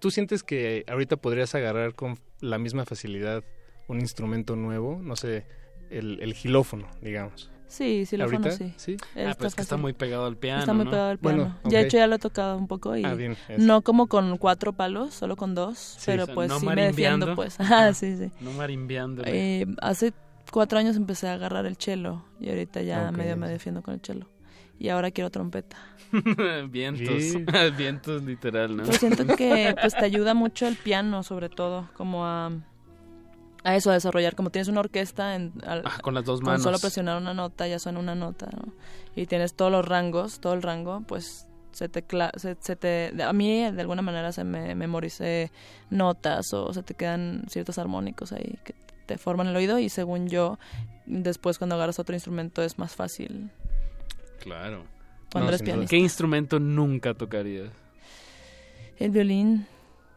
tú 0.00 0.10
sientes 0.10 0.42
que 0.42 0.84
ahorita 0.88 1.16
podrías 1.16 1.54
agarrar 1.54 1.94
con 1.94 2.18
la 2.40 2.58
misma 2.58 2.84
facilidad 2.84 3.44
un 3.88 4.00
instrumento 4.00 4.56
nuevo, 4.56 4.98
no 5.00 5.14
sé, 5.16 5.46
el, 5.90 6.18
el 6.20 6.34
gilófono, 6.34 6.88
digamos. 7.00 7.50
Sí, 7.68 8.06
xilófono 8.06 8.36
¿Ahorita? 8.46 8.56
sí. 8.56 8.74
Sí. 8.76 8.96
Ah, 9.16 9.34
pues 9.38 9.54
que 9.54 9.62
está 9.62 9.76
muy 9.76 9.92
pegado 9.92 10.26
al 10.26 10.36
piano, 10.36 10.60
Está 10.60 10.74
muy 10.74 10.84
¿no? 10.84 10.90
pegado 10.90 11.10
al 11.10 11.18
piano. 11.18 11.36
Bueno, 11.42 11.60
Ya 11.64 11.78
de 11.78 11.84
hecho 11.86 11.96
ya 11.96 12.06
lo 12.06 12.14
he 12.16 12.18
tocado 12.18 12.56
un 12.56 12.68
poco 12.68 12.96
y 12.96 13.04
Ah, 13.04 13.14
bien, 13.14 13.36
no 13.58 13.82
como 13.82 14.06
con 14.06 14.36
cuatro 14.38 14.72
palos, 14.72 15.14
solo 15.14 15.36
con 15.36 15.54
dos, 15.54 15.98
pero 16.06 16.24
o 16.24 16.26
sea, 16.26 16.34
pues 16.34 16.48
no 16.48 16.60
sí 16.60 16.66
me 16.66 16.76
defiendo 16.86 17.34
pues. 17.34 17.56
Ah, 17.60 17.92
sí, 17.92 18.16
sí. 18.16 18.30
No 18.40 18.52
marimbeando. 18.52 19.22
Eh, 19.26 19.66
hace 19.82 20.12
cuatro 20.52 20.78
años 20.78 20.96
empecé 20.96 21.28
a 21.28 21.34
agarrar 21.34 21.66
el 21.66 21.76
cello 21.76 22.24
y 22.40 22.48
ahorita 22.48 22.82
ya 22.82 23.10
medio 23.10 23.36
me 23.36 23.48
defiendo 23.48 23.82
con 23.82 23.94
el 23.94 24.00
cello. 24.00 24.28
Y 24.78 24.88
ahora 24.90 25.10
quiero 25.10 25.30
trompeta. 25.30 25.76
vientos. 26.70 27.22
Sí. 27.22 27.44
vientos 27.76 28.22
literal, 28.24 28.76
¿no? 28.76 28.84
Pero 28.84 28.98
siento 28.98 29.26
que 29.36 29.74
pues 29.80 29.94
te 29.94 30.04
ayuda 30.04 30.34
mucho 30.34 30.66
el 30.66 30.76
piano 30.76 31.22
sobre 31.22 31.48
todo, 31.48 31.88
como 31.94 32.26
a, 32.26 32.50
a 33.64 33.76
eso, 33.76 33.90
a 33.90 33.94
desarrollar. 33.94 34.34
Como 34.36 34.50
tienes 34.50 34.68
una 34.68 34.80
orquesta, 34.80 35.34
en, 35.34 35.52
al- 35.66 35.82
Ah, 35.84 35.98
con 36.02 36.14
las 36.14 36.24
dos 36.24 36.40
con 36.40 36.46
manos. 36.46 36.62
solo 36.62 36.78
presionar 36.78 37.20
una 37.20 37.34
nota 37.34 37.66
ya 37.66 37.78
suena 37.78 37.98
una 38.00 38.14
nota, 38.14 38.48
¿no? 38.54 38.72
Y 39.14 39.26
tienes 39.26 39.54
todos 39.54 39.72
los 39.72 39.84
rangos, 39.86 40.40
todo 40.40 40.52
el 40.54 40.62
rango, 40.62 41.02
pues 41.06 41.48
se 41.72 41.88
te, 41.88 42.06
cla- 42.06 42.32
se, 42.38 42.56
se 42.60 42.76
te 42.76 43.12
a 43.22 43.32
mí 43.32 43.70
de 43.70 43.80
alguna 43.80 44.00
manera 44.02 44.32
se 44.32 44.44
me 44.44 44.74
memoricé 44.74 45.50
notas 45.90 46.52
o 46.54 46.72
se 46.72 46.82
te 46.82 46.94
quedan 46.94 47.44
ciertos 47.48 47.76
armónicos 47.78 48.32
ahí 48.32 48.58
que 48.64 48.74
te 49.06 49.18
forman 49.18 49.46
el 49.48 49.56
oído 49.56 49.78
y 49.78 49.88
según 49.90 50.28
yo 50.28 50.58
después 51.04 51.58
cuando 51.58 51.74
agarras 51.76 51.98
otro 51.98 52.14
instrumento 52.14 52.62
es 52.62 52.78
más 52.78 52.94
fácil 52.94 53.50
Claro. 54.46 54.84
Cuando 55.32 55.48
eres 55.50 55.62
pianista. 55.62 55.90
¿Qué 55.90 55.96
instrumento 55.98 56.58
nunca 56.60 57.12
tocarías? 57.14 57.70
el 58.98 59.10
violín 59.10 59.66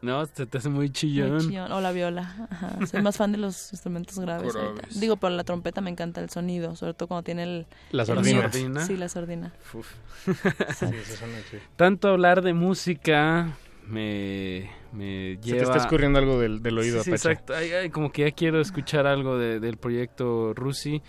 No, 0.01 0.25
se 0.25 0.45
te 0.45 0.57
hace 0.59 0.69
muy 0.69 0.77
muy 0.85 0.89
chillón. 0.91 1.39
chillón, 1.41 1.71
o 1.73 1.81
la 1.81 1.91
viola 1.91 2.47
Ajá, 2.49 2.85
soy 2.85 3.01
más 3.01 3.17
fan 3.17 3.31
de 3.33 3.37
los 3.39 3.73
instrumentos 3.73 4.17
graves 4.21 4.53
digo 4.97 5.17
pero 5.17 5.35
la 5.35 5.43
trompeta 5.43 5.81
me 5.81 5.89
encanta 5.89 6.21
el 6.21 6.29
sonido 6.29 6.75
sobre 6.77 6.93
todo 6.93 7.07
cuando 7.07 7.23
tiene 7.23 7.43
el 7.43 7.67
La 7.91 8.05
sordina. 8.05 8.49
sí 8.85 8.95
la 8.95 9.09
sordina 9.09 9.51
Uf. 9.73 9.91
Sí, 10.23 10.31
eso 10.85 11.15
suena. 11.17 11.37
Tanto 11.75 12.07
hablar 12.09 12.41
de 12.41 12.53
música 12.53 13.57
me, 13.87 14.69
me 14.93 15.35
Se 15.35 15.41
lleva... 15.41 15.57
te 15.57 15.63
está 15.63 15.77
escurriendo 15.77 16.19
algo 16.19 16.39
del, 16.39 16.61
del 16.61 16.77
oído, 16.77 17.03
Sí, 17.03 17.09
Apache. 17.09 17.31
exacto. 17.31 17.53
Ay, 17.55 17.71
ay, 17.71 17.89
como 17.89 18.11
que 18.11 18.21
ya 18.29 18.31
quiero 18.31 18.61
escuchar 18.61 19.07
algo 19.07 19.37
de- 19.39 19.59
del 19.59 19.77
proyecto 19.77 20.53
Rusi. 20.53 21.01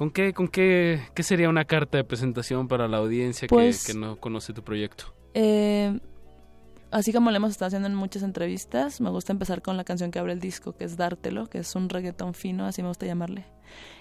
¿Con 0.00 0.10
qué, 0.10 0.32
con 0.32 0.48
qué, 0.48 0.98
qué 1.14 1.22
sería 1.22 1.50
una 1.50 1.66
carta 1.66 1.98
de 1.98 2.04
presentación 2.04 2.68
para 2.68 2.88
la 2.88 2.96
audiencia 2.96 3.46
que- 3.46 3.54
Pues- 3.54 3.86
que, 3.86 3.92
no 3.92 4.16
conoce 4.16 4.54
tu 4.54 4.64
proyecto? 4.64 5.14
Eh, 5.34 6.00
así 6.90 7.12
como 7.12 7.30
lo 7.30 7.36
hemos 7.36 7.50
estado 7.50 7.66
haciendo 7.66 7.86
en 7.86 7.94
muchas 7.94 8.22
entrevistas, 8.22 9.02
me 9.02 9.10
gusta 9.10 9.32
empezar 9.32 9.60
con 9.60 9.76
la 9.76 9.84
canción 9.84 10.10
que 10.10 10.18
abre 10.18 10.32
el 10.32 10.40
disco, 10.40 10.74
que 10.74 10.84
es 10.84 10.96
Dártelo, 10.96 11.50
que 11.50 11.58
es 11.58 11.74
un 11.74 11.90
reggaetón 11.90 12.32
fino, 12.32 12.64
así 12.64 12.80
me 12.80 12.88
gusta 12.88 13.04
llamarle. 13.04 13.44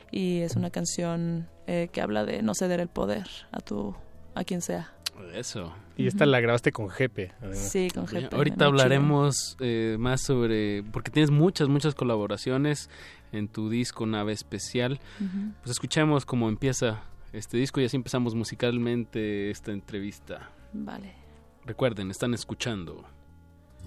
Y 0.09 0.39
es 0.39 0.55
una 0.55 0.69
canción 0.69 1.49
eh, 1.67 1.89
que 1.91 1.99
habla 1.99 2.23
de 2.23 2.43
no 2.43 2.55
ceder 2.55 2.79
el 2.79 2.87
poder 2.87 3.27
a 3.51 3.59
tu 3.59 3.93
a 4.35 4.45
quien 4.45 4.61
sea. 4.61 4.93
Eso. 5.33 5.73
Y 5.97 6.07
esta 6.07 6.25
la 6.25 6.39
grabaste 6.39 6.71
con 6.71 6.89
Jepe. 6.89 7.33
Sí, 7.51 7.89
con 7.93 8.07
Jepe. 8.07 8.33
Ahorita 8.33 8.67
hablaremos 8.67 9.57
eh, 9.59 9.97
más 9.99 10.21
sobre, 10.21 10.81
porque 10.81 11.11
tienes 11.11 11.29
muchas, 11.29 11.67
muchas 11.67 11.93
colaboraciones 11.93 12.89
en 13.31 13.47
tu 13.47 13.69
disco 13.69 14.05
Nave 14.05 14.33
Especial. 14.33 14.99
Pues 15.61 15.71
escuchemos 15.71 16.25
cómo 16.25 16.49
empieza 16.49 17.03
este 17.33 17.57
disco 17.57 17.79
y 17.79 17.85
así 17.85 17.95
empezamos 17.95 18.35
musicalmente 18.35 19.49
esta 19.51 19.71
entrevista. 19.71 20.49
Vale. 20.73 21.13
Recuerden, 21.65 22.09
están 22.11 22.33
escuchando. 22.33 23.05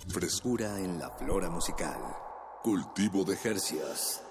Frescura 0.08 0.78
en 0.80 0.98
la 0.98 1.10
flora 1.10 1.50
musical. 1.50 1.98
Cultivo 2.62 3.24
de 3.24 3.36
Jercias. 3.36 4.22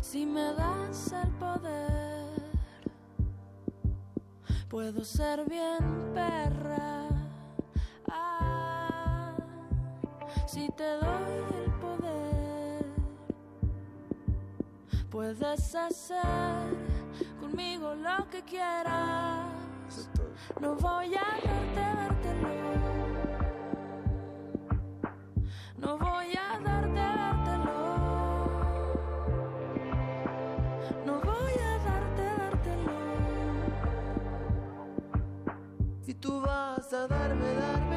Si 0.00 0.26
me 0.26 0.52
das 0.54 1.12
el 1.12 1.30
poder, 1.36 2.42
puedo 4.68 5.04
ser 5.04 5.48
bien 5.48 6.12
perra. 6.12 7.08
Ah, 8.10 8.61
si 10.46 10.68
te 10.76 10.84
doy 10.84 11.32
el 11.64 11.72
poder, 11.80 12.84
puedes 15.10 15.74
hacer 15.74 16.76
conmigo 17.40 17.94
lo 17.94 18.28
que 18.30 18.42
quieras. 18.42 19.48
No 20.60 20.74
voy 20.76 21.14
a 21.14 21.24
darte, 21.44 21.80
dártelo. 21.80 22.48
No 25.76 25.98
voy 25.98 26.34
a 26.36 26.58
darte, 26.60 27.00
dártelo. 27.00 27.72
No 31.06 31.20
voy 31.20 31.54
a 31.58 31.78
darte, 31.84 32.24
dártelo. 32.38 32.92
Y 36.06 36.14
tú 36.14 36.40
vas 36.40 36.92
a 36.92 37.06
darme, 37.08 37.54
dármelo. 37.54 37.91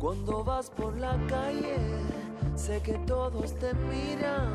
Cuando 0.00 0.42
vas 0.42 0.70
por 0.70 0.96
la 0.96 1.18
calle, 1.28 1.76
sé 2.56 2.80
que 2.80 2.94
todos 3.06 3.52
te 3.58 3.74
miran, 3.74 4.48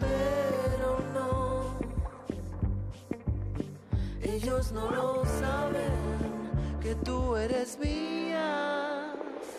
pero 0.00 0.98
no. 1.12 1.76
Ellos 4.22 4.72
no 4.72 4.90
lo 4.90 5.24
saben 5.26 5.92
que 6.80 6.94
tú 6.94 7.36
eres 7.36 7.78
mía 7.78 9.12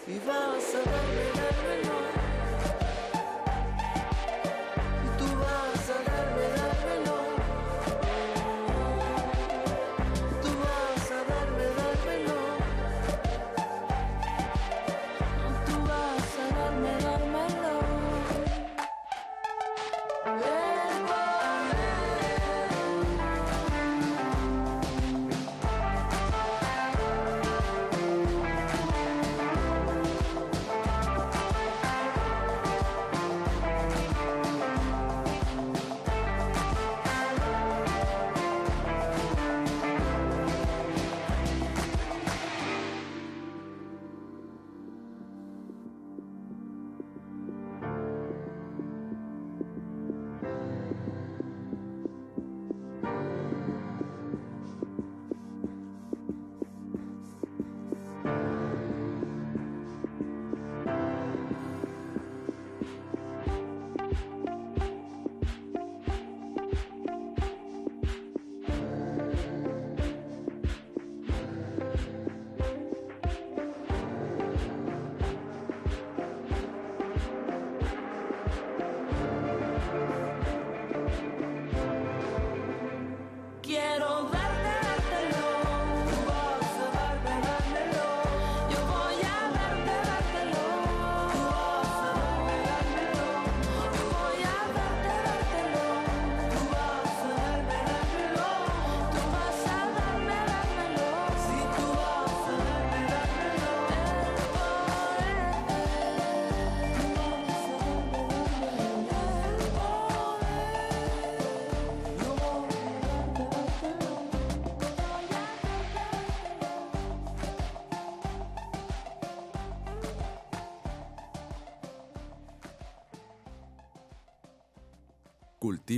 y 0.07 0.17
vas 0.27 0.73
a 0.73 0.81
darme, 0.89 1.25
dármelo. 1.39 1.97
Y 5.05 5.07
tú 5.19 5.27
vas 5.43 5.78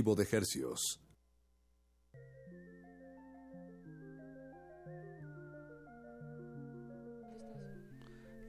De 0.02 0.26
Hercios. 0.30 1.00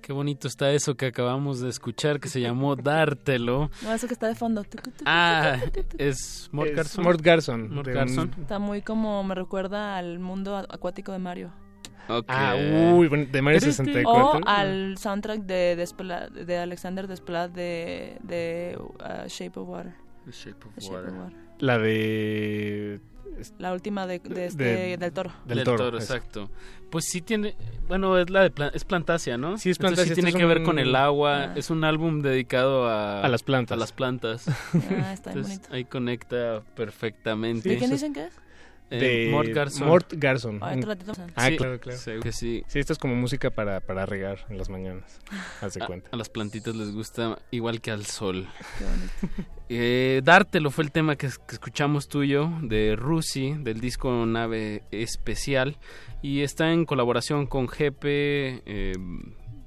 Qué 0.01 0.11
bonito 0.11 0.49
está 0.49 0.69
eso 0.71 0.95
que 0.95 1.05
acabamos 1.05 1.61
de 1.61 1.69
escuchar 1.69 2.19
que 2.19 2.27
se 2.27 2.41
llamó 2.41 2.75
Dártelo. 2.75 3.69
No, 3.83 3.93
eso 3.93 4.07
que 4.07 4.13
está 4.13 4.27
de 4.27 4.35
fondo. 4.35 4.65
Ah, 5.05 5.57
es 5.97 6.49
Mort 6.51 6.71
Garson. 6.75 7.03
Mort 7.05 7.21
Garson, 7.21 7.73
Mort 7.73 7.87
Garson. 7.87 8.35
Está 8.41 8.59
muy 8.59 8.81
como, 8.81 9.23
me 9.23 9.33
recuerda 9.33 9.95
al 9.97 10.19
mundo 10.19 10.57
acuático 10.57 11.13
de 11.13 11.19
Mario. 11.19 11.53
Ok. 12.09 12.25
Ah, 12.27 12.53
uy, 12.95 13.07
de 13.31 13.41
Mario 13.41 13.61
64. 13.61 14.39
O 14.39 14.41
al 14.45 14.97
soundtrack 14.97 15.43
de, 15.43 15.77
Despla- 15.77 16.29
de 16.29 16.57
Alexander 16.57 17.07
Desplat 17.07 17.51
de, 17.53 18.17
de 18.23 18.77
uh, 18.77 19.27
Shape 19.29 19.57
of 19.57 19.69
Water. 19.69 19.95
The 20.25 20.31
Shape 20.33 20.67
of 20.67 20.75
The 20.75 20.81
Shape 20.81 20.97
of 20.97 21.13
Water. 21.17 21.42
La 21.63 21.77
de... 21.77 22.99
La 23.57 23.73
última 23.73 24.05
de, 24.05 24.19
de 24.19 24.45
este, 24.45 24.63
De- 24.63 24.97
del 24.97 25.11
toro. 25.13 25.31
Del 25.45 25.57
Del 25.59 25.65
toro, 25.65 25.97
exacto. 25.97 26.49
Pues 26.91 27.05
sí 27.09 27.21
tiene, 27.21 27.55
bueno, 27.87 28.17
es 28.17 28.29
la 28.29 28.43
de 28.43 28.51
Plan- 28.51 28.71
es 28.73 28.83
Plantasia, 28.85 29.37
¿no? 29.37 29.57
Sí, 29.57 29.69
es 29.71 29.77
Entonces 29.77 29.79
Plantasia, 29.79 30.03
sí 30.05 30.11
este 30.11 30.21
tiene 30.21 30.29
es 30.29 30.35
que 30.35 30.45
ver 30.45 30.63
con 30.63 30.77
el 30.77 30.95
agua. 30.95 31.45
Ah. 31.45 31.53
Es 31.55 31.69
un 31.69 31.83
álbum 31.83 32.21
dedicado 32.21 32.87
a 32.87 33.21
A 33.21 33.27
las 33.29 33.41
plantas. 33.43 33.75
A 33.75 33.79
las 33.79 33.91
plantas. 33.93 34.47
Ah, 34.47 35.13
está 35.13 35.31
bien 35.31 35.39
Entonces, 35.45 35.57
bonito. 35.57 35.67
ahí 35.73 35.85
conecta 35.85 36.63
perfectamente. 36.75 37.69
¿De 37.69 37.77
quién 37.77 37.89
dicen 37.91 38.13
que 38.13 38.25
es? 38.25 38.33
Eh, 38.93 39.25
de 39.25 39.31
Mort 39.31 39.49
Garson. 39.49 39.87
Mort 39.87 40.13
Garson. 40.15 40.59
Ah. 40.61 40.75
Ah, 41.35 41.49
Sí, 41.49 41.57
claro, 41.57 41.79
claro. 41.79 41.97
seguro 41.97 42.23
que 42.23 42.31
sí. 42.31 42.63
Sí, 42.67 42.79
esto 42.79 42.93
es 42.93 42.99
como 42.99 43.15
música 43.15 43.49
para, 43.49 43.79
para 43.81 44.05
regar 44.05 44.45
en 44.49 44.57
las 44.57 44.69
mañanas. 44.69 45.19
Haz 45.61 45.73
de 45.73 45.83
A, 45.83 45.87
cuenta. 45.87 46.09
a 46.11 46.15
las 46.15 46.29
plantitas 46.29 46.75
les 46.75 46.91
gusta 46.91 47.39
igual 47.51 47.81
que 47.81 47.91
al 47.91 48.05
sol. 48.05 48.47
Qué 48.77 48.85
bonito. 48.85 49.49
Eh, 49.69 50.21
Dártelo 50.23 50.69
fue 50.71 50.83
el 50.83 50.91
tema 50.91 51.15
que, 51.15 51.27
que 51.27 51.53
escuchamos 51.55 52.07
tuyo 52.07 52.49
de 52.61 52.95
Rusi, 52.95 53.53
del 53.59 53.79
disco 53.79 54.25
Nave 54.25 54.83
Especial. 54.91 55.77
Y 56.21 56.41
está 56.41 56.71
en 56.71 56.85
colaboración 56.85 57.47
con 57.47 57.67
Jepe, 57.67 58.61
eh, 58.65 58.93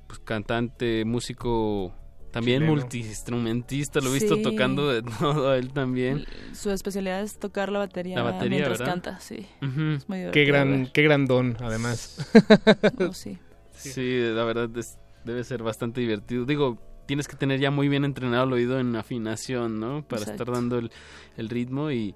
pues, 0.07 0.21
cantante, 0.21 1.05
músico 1.05 1.93
También 2.37 2.63
chileno. 2.63 2.77
multiinstrumentista, 2.81 4.01
lo 4.01 4.11
he 4.11 4.15
visto 4.15 4.37
Sí. 4.37 4.43
tocando 4.43 4.89
de 4.89 5.03
todo 5.19 5.55
él 5.55 5.73
también. 5.73 6.25
Su 6.53 6.71
especialidad 6.71 7.23
es 7.23 7.39
tocar 7.39 7.71
la 7.73 7.79
batería, 7.81 8.17
La 8.17 8.23
batería, 8.23 8.51
mientras 8.51 8.79
¿verdad? 8.79 8.93
canta, 8.93 9.21
sí. 9.21 9.47
Es 9.61 10.09
muy 10.09 10.19
divertido 10.19 10.33
Qué 10.33 10.45
gran, 10.45 10.91
qué 10.93 11.03
gran 11.03 11.27
don, 11.27 11.57
además. 11.61 12.19
Oh, 13.01 13.13
sí. 13.13 13.39
Sí, 13.73 14.21
la 14.35 14.45
verdad 14.45 14.71
es- 14.77 14.99
debe 15.25 15.45
ser 15.45 15.63
bastante 15.63 16.01
divertido. 16.01 16.45
Digo, 16.45 16.79
tienes 17.07 17.29
que 17.29 17.37
tener 17.37 17.61
ya 17.61 17.71
muy 17.71 17.89
bien 17.89 18.05
entrenado 18.05 18.45
el 18.45 18.53
oído 18.53 18.79
en 18.81 18.95
afinación, 18.97 19.81
¿no? 19.81 20.03
Para 20.07 20.23
Exacto. 20.23 20.43
estar 20.43 20.55
dando 20.55 20.79
el, 20.79 20.91
el 21.37 21.49
ritmo 21.49 21.91
y 21.91 22.15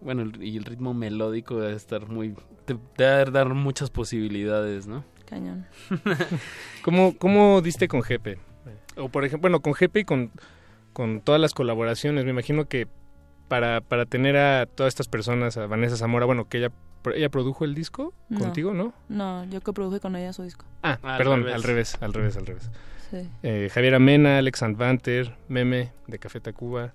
bueno, 0.00 0.22
el- 0.22 0.42
y 0.42 0.56
el 0.56 0.64
ritmo 0.64 0.94
melódico 0.94 1.60
debe 1.60 1.74
estar 1.76 2.08
muy 2.08 2.34
te, 2.64 2.74
te 2.96 3.04
debe 3.04 3.30
dar 3.30 3.54
muchas 3.54 3.90
posibilidades, 3.90 4.86
¿no? 4.86 5.04
Cañón. 5.26 5.66
¿Cómo, 6.82 7.16
¿Cómo 7.18 7.60
diste 7.62 7.88
con 7.88 8.02
Jepe? 8.02 8.38
O 8.96 9.08
por 9.08 9.24
ejemplo, 9.24 9.42
bueno, 9.42 9.60
con 9.60 9.74
Jepe 9.74 10.00
y 10.00 10.04
con, 10.04 10.30
con 10.92 11.20
todas 11.20 11.40
las 11.40 11.54
colaboraciones, 11.54 12.24
me 12.24 12.30
imagino 12.30 12.66
que 12.66 12.86
para, 13.48 13.80
para 13.80 14.06
tener 14.06 14.36
a 14.36 14.66
todas 14.66 14.90
estas 14.92 15.08
personas, 15.08 15.56
a 15.56 15.66
Vanessa 15.66 15.96
Zamora, 15.96 16.26
bueno, 16.26 16.48
que 16.48 16.58
ella, 16.58 16.70
ella 17.14 17.28
produjo 17.28 17.64
el 17.64 17.74
disco 17.74 18.12
No. 18.28 18.38
contigo, 18.40 18.72
¿no? 18.74 18.92
No, 19.08 19.44
yo 19.44 19.60
coproduje 19.60 20.00
con 20.00 20.16
ella 20.16 20.32
su 20.32 20.42
disco. 20.42 20.64
Ah, 20.82 20.98
Al 21.02 21.18
perdón, 21.18 21.40
revés. 21.40 21.54
al 21.54 21.62
revés, 21.62 21.98
al 22.00 22.12
revés, 22.14 22.36
al 22.36 22.46
revés. 22.46 22.70
Sí. 23.10 23.28
Eh, 23.42 23.68
Javier 23.72 23.94
Amena, 23.94 24.38
Alex 24.38 24.62
Antvanter, 24.62 25.36
Meme 25.48 25.92
de 26.06 26.18
Café 26.18 26.40
Tacuba. 26.40 26.94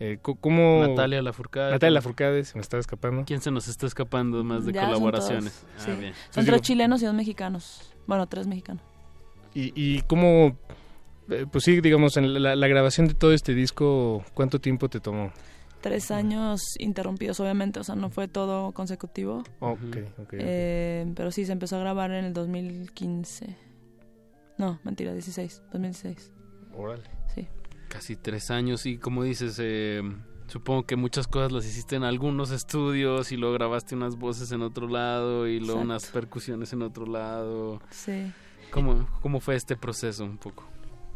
Eh, 0.00 0.18
¿Cómo? 0.20 0.84
Natalia 0.86 1.22
Lafourcade. 1.22 1.70
Natalia 1.70 1.92
Lafourcade, 1.94 2.44
se 2.44 2.56
me 2.56 2.60
estaba 2.60 2.80
escapando. 2.80 3.24
¿Quién 3.24 3.40
se 3.40 3.50
nos 3.50 3.68
está 3.68 3.86
escapando 3.86 4.42
más 4.44 4.66
de 4.66 4.72
Ya 4.72 4.80
son 4.82 4.88
colaboraciones? 4.90 5.52
todos, 5.54 5.72
Ah, 5.88 5.94
sí. 5.94 6.00
bien. 6.00 6.12
Son 6.14 6.22
Pues 6.34 6.34
tres 6.34 6.46
digo- 6.46 6.58
chilenos 6.58 7.00
y 7.02 7.06
dos 7.06 7.14
mexicanos. 7.14 7.94
Bueno, 8.06 8.26
tres 8.26 8.46
mexicanos. 8.46 8.82
¿Y, 9.54 9.72
y 9.76 10.02
cómo, 10.02 10.56
pues 11.50 11.64
sí, 11.64 11.80
digamos, 11.80 12.16
en 12.16 12.42
la, 12.42 12.56
la 12.56 12.68
grabación 12.68 13.08
de 13.08 13.14
todo 13.14 13.32
este 13.32 13.54
disco, 13.54 14.24
¿cuánto 14.34 14.60
tiempo 14.60 14.88
te 14.88 15.00
tomó? 15.00 15.32
Tres 15.80 16.10
años 16.10 16.62
interrumpidos, 16.78 17.40
obviamente, 17.40 17.78
o 17.78 17.84
sea, 17.84 17.94
no 17.94 18.08
fue 18.08 18.26
todo 18.26 18.72
consecutivo. 18.72 19.44
Ok, 19.60 19.96
ok. 20.18 20.32
Eh, 20.32 21.12
pero 21.14 21.30
sí, 21.30 21.44
se 21.44 21.52
empezó 21.52 21.76
a 21.76 21.80
grabar 21.80 22.10
en 22.10 22.24
el 22.24 22.32
2015. 22.32 23.54
No, 24.56 24.80
mentira, 24.82 25.12
16, 25.12 25.62
2016. 25.72 26.32
Órale. 26.74 27.02
Sí. 27.34 27.46
Casi 27.88 28.16
tres 28.16 28.50
años 28.50 28.86
y 28.86 28.96
como 28.96 29.24
dices, 29.24 29.58
eh, 29.60 30.00
supongo 30.46 30.84
que 30.84 30.96
muchas 30.96 31.26
cosas 31.26 31.52
las 31.52 31.66
hiciste 31.66 31.96
en 31.96 32.04
algunos 32.04 32.50
estudios 32.50 33.30
y 33.30 33.36
luego 33.36 33.54
grabaste 33.54 33.94
unas 33.94 34.16
voces 34.16 34.52
en 34.52 34.62
otro 34.62 34.88
lado 34.88 35.46
y 35.46 35.58
luego 35.58 35.80
Exacto. 35.80 35.84
unas 35.84 36.06
percusiones 36.06 36.72
en 36.72 36.82
otro 36.82 37.04
lado. 37.06 37.80
Sí. 37.90 38.32
¿Cómo, 38.70 39.06
¿Cómo 39.20 39.38
fue 39.40 39.54
este 39.54 39.76
proceso 39.76 40.24
un 40.24 40.38
poco? 40.38 40.64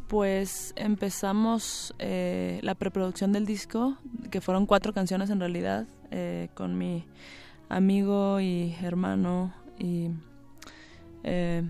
Pues 0.09 0.73
empezamos 0.77 1.95
eh, 1.99 2.61
la 2.63 2.75
preproducción 2.75 3.31
del 3.33 3.45
disco, 3.45 3.99
que 4.31 4.41
fueron 4.41 4.65
cuatro 4.65 4.95
canciones 4.95 5.29
en 5.29 5.39
realidad, 5.39 5.87
eh, 6.11 6.49
con 6.55 6.79
mi 6.79 7.05
amigo 7.69 8.41
y 8.41 8.75
hermano 8.83 9.53
y, 9.79 10.09
eh, 11.25 11.63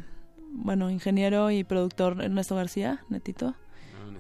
bueno, 0.53 0.89
ingeniero 0.89 1.51
y 1.51 1.65
productor 1.65 2.23
Ernesto 2.23 2.55
García, 2.55 3.05
Netito. 3.09 3.57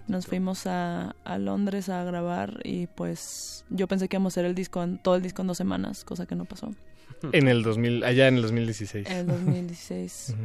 Nos 0.08 0.26
fuimos 0.26 0.66
a, 0.66 1.14
a 1.24 1.38
Londres 1.38 1.88
a 1.88 2.02
grabar 2.02 2.60
y 2.64 2.86
pues 2.88 3.66
yo 3.68 3.86
pensé 3.86 4.08
que 4.08 4.16
íbamos 4.16 4.32
a 4.32 4.34
hacer 4.34 4.46
el 4.46 4.54
disco, 4.54 4.82
en, 4.82 4.98
todo 4.98 5.14
el 5.14 5.22
disco 5.22 5.42
en 5.42 5.48
dos 5.48 5.58
semanas, 5.58 6.04
cosa 6.04 6.26
que 6.26 6.34
no 6.34 6.44
pasó. 6.44 6.74
En 7.32 7.48
el 7.48 7.62
2000, 7.62 8.04
allá 8.04 8.28
en 8.28 8.36
el 8.36 8.42
2016. 8.42 9.08
En 9.08 9.16
el 9.16 9.26
2016. 9.26 10.30
Ujú. 10.34 10.42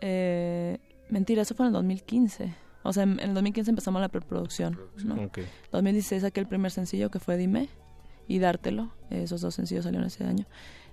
Eh, 0.00 0.78
mentira, 1.10 1.42
eso 1.42 1.54
fue 1.54 1.66
en 1.66 1.68
el 1.68 1.72
2015. 1.74 2.54
O 2.82 2.92
sea, 2.92 3.02
en 3.02 3.12
en 3.20 3.28
el 3.30 3.34
2015 3.34 3.70
empezamos 3.70 4.00
la 4.00 4.08
preproducción. 4.08 4.78
¿no? 5.04 5.14
Ok. 5.24 5.40
2016 5.72 6.22
saqué 6.22 6.40
el 6.40 6.46
primer 6.46 6.70
sencillo 6.70 7.10
que 7.10 7.18
fue 7.18 7.36
Dime 7.36 7.68
y 8.26 8.38
Dártelo. 8.38 8.92
Esos 9.10 9.40
dos 9.42 9.54
sencillos 9.54 9.84
salieron 9.84 10.06
ese 10.06 10.24
año. 10.24 10.46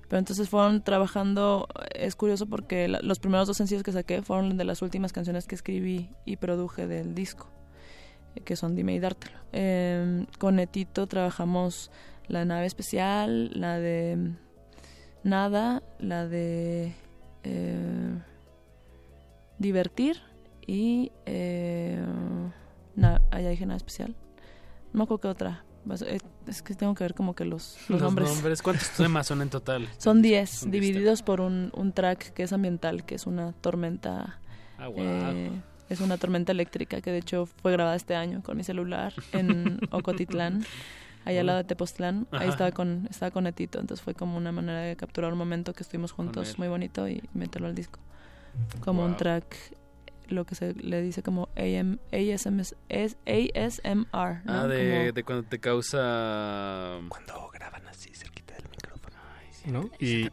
Pero 0.09 0.19
entonces 0.19 0.47
fueron 0.49 0.81
trabajando, 0.83 1.67
es 1.93 2.15
curioso 2.15 2.45
porque 2.45 2.87
la- 2.87 3.01
los 3.01 3.19
primeros 3.19 3.45
dos 3.47 3.57
sencillos 3.57 3.83
que 3.83 3.91
saqué 3.91 4.21
fueron 4.21 4.55
de 4.57 4.63
las 4.63 4.81
últimas 4.81 5.11
canciones 5.11 5.47
que 5.47 5.55
escribí 5.55 6.09
y 6.25 6.37
produje 6.37 6.87
del 6.87 7.13
disco, 7.13 7.49
eh, 8.35 8.41
que 8.41 8.55
son 8.55 8.73
Dime 8.75 8.93
y 8.95 8.99
Dártelo. 8.99 9.37
Eh, 9.51 10.25
con 10.39 10.55
Netito 10.55 11.07
trabajamos 11.07 11.91
la 12.29 12.45
nave 12.45 12.65
especial, 12.67 13.51
la 13.59 13.79
de 13.79 14.31
Nada, 15.23 15.83
la 15.99 16.25
de 16.27 16.93
eh, 17.43 18.17
Divertir 19.59 20.21
y... 20.65 21.11
Eh, 21.25 21.66
ya 23.47 23.51
dije 23.51 23.65
nada 23.65 23.77
especial. 23.77 24.15
No 24.93 24.99
me 24.99 25.03
acuerdo 25.03 25.21
qué 25.21 25.27
otra. 25.29 25.63
Eh, 26.05 26.17
Es 26.47 26.61
que 26.61 26.73
tengo 26.75 26.93
que 26.95 27.03
ver 27.03 27.13
como 27.13 27.33
que 27.33 27.45
los, 27.45 27.77
los, 27.89 28.01
nombres. 28.01 28.61
¿Cuántos 28.61 28.89
temas 28.97 29.27
son 29.27 29.41
en 29.41 29.49
total? 29.49 29.87
Son 29.97 30.21
10, 30.21 30.49
Son 30.49 30.71
diez 30.71 30.81
divididos 30.83 31.21
por 31.23 31.39
un, 31.41 31.71
un 31.75 31.93
track 31.93 32.33
que 32.33 32.43
es 32.43 32.51
ambiental, 32.53 33.05
que 33.05 33.15
es 33.15 33.25
una 33.25 33.53
tormenta. 33.53 34.39
Ah, 34.77 34.87
guau. 34.87 35.05
eh, 35.05 35.51
es 35.89 36.01
una 36.01 36.17
tormenta 36.17 36.51
eléctrica 36.51 36.99
que 37.01 37.11
de 37.11 37.19
hecho 37.19 37.45
fue 37.45 37.71
grabada 37.71 37.95
este 37.95 38.15
año 38.15 38.43
con 38.43 38.57
mi 38.57 38.63
celular 38.65 39.13
en 39.31 39.79
Ocotitlán, 39.91 40.65
allá 41.23 41.39
al 41.39 41.45
lado 41.45 41.57
de 41.59 41.63
Tepoztlán. 41.63 42.27
Ahí 42.31 42.39
Ajá. 42.41 42.49
estaba 42.49 42.71
con, 42.73 43.07
estaba 43.09 43.31
con 43.31 43.47
Etito, 43.47 43.79
entonces 43.79 44.03
fue 44.03 44.13
como 44.13 44.35
una 44.35 44.51
manera 44.51 44.81
de 44.81 44.95
capturar 44.97 45.31
un 45.31 45.37
momento 45.39 45.71
que 45.73 45.83
estuvimos 45.83 46.11
juntos 46.11 46.59
muy 46.59 46.67
bonito 46.67 47.07
y 47.07 47.23
meterlo 47.33 47.67
al 47.69 47.75
disco. 47.75 47.99
Como 48.81 49.03
un 49.03 49.11
Wow. 49.11 49.17
track, 49.17 49.55
lo 50.29 50.45
que 50.45 50.55
se 50.55 50.73
le 50.73 51.01
dice 51.01 51.23
como 51.23 51.49
AM, 51.55 51.99
ASMR, 52.11 52.63
es 52.89 53.17
ASMR. 53.25 54.41
¿no? 54.45 54.53
Ah, 54.53 54.67
de, 54.67 54.91
Como- 54.99 55.11
de 55.13 55.23
cuando 55.23 55.43
te 55.47 55.59
causa... 55.59 56.97
Cuando 57.09 57.49
graban 57.53 57.87
así 57.87 58.09
cerquita 58.13 58.53
del 58.55 58.69
micrófono. 58.69 59.15
¿No? 59.65 59.89
Y, 59.99 60.27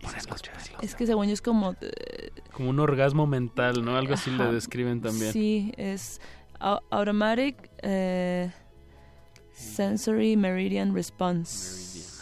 es 0.82 0.94
que 0.94 1.06
según 1.06 1.26
yo 1.26 1.32
es 1.32 1.42
como... 1.42 1.74
eh, 1.80 2.30
Como 2.52 2.70
un 2.70 2.78
orgasmo 2.80 3.26
mental, 3.26 3.84
¿no? 3.84 3.96
Algo 3.96 4.14
así 4.14 4.30
Ajá. 4.30 4.44
le 4.46 4.52
describen 4.54 5.00
también. 5.00 5.32
Sí, 5.32 5.72
es 5.76 6.20
au- 6.60 6.82
Automatic 6.90 7.70
eh, 7.82 8.50
Sensory 9.52 10.36
Meridian 10.36 10.94
Response. 10.94 11.98
Meridian. 11.98 12.13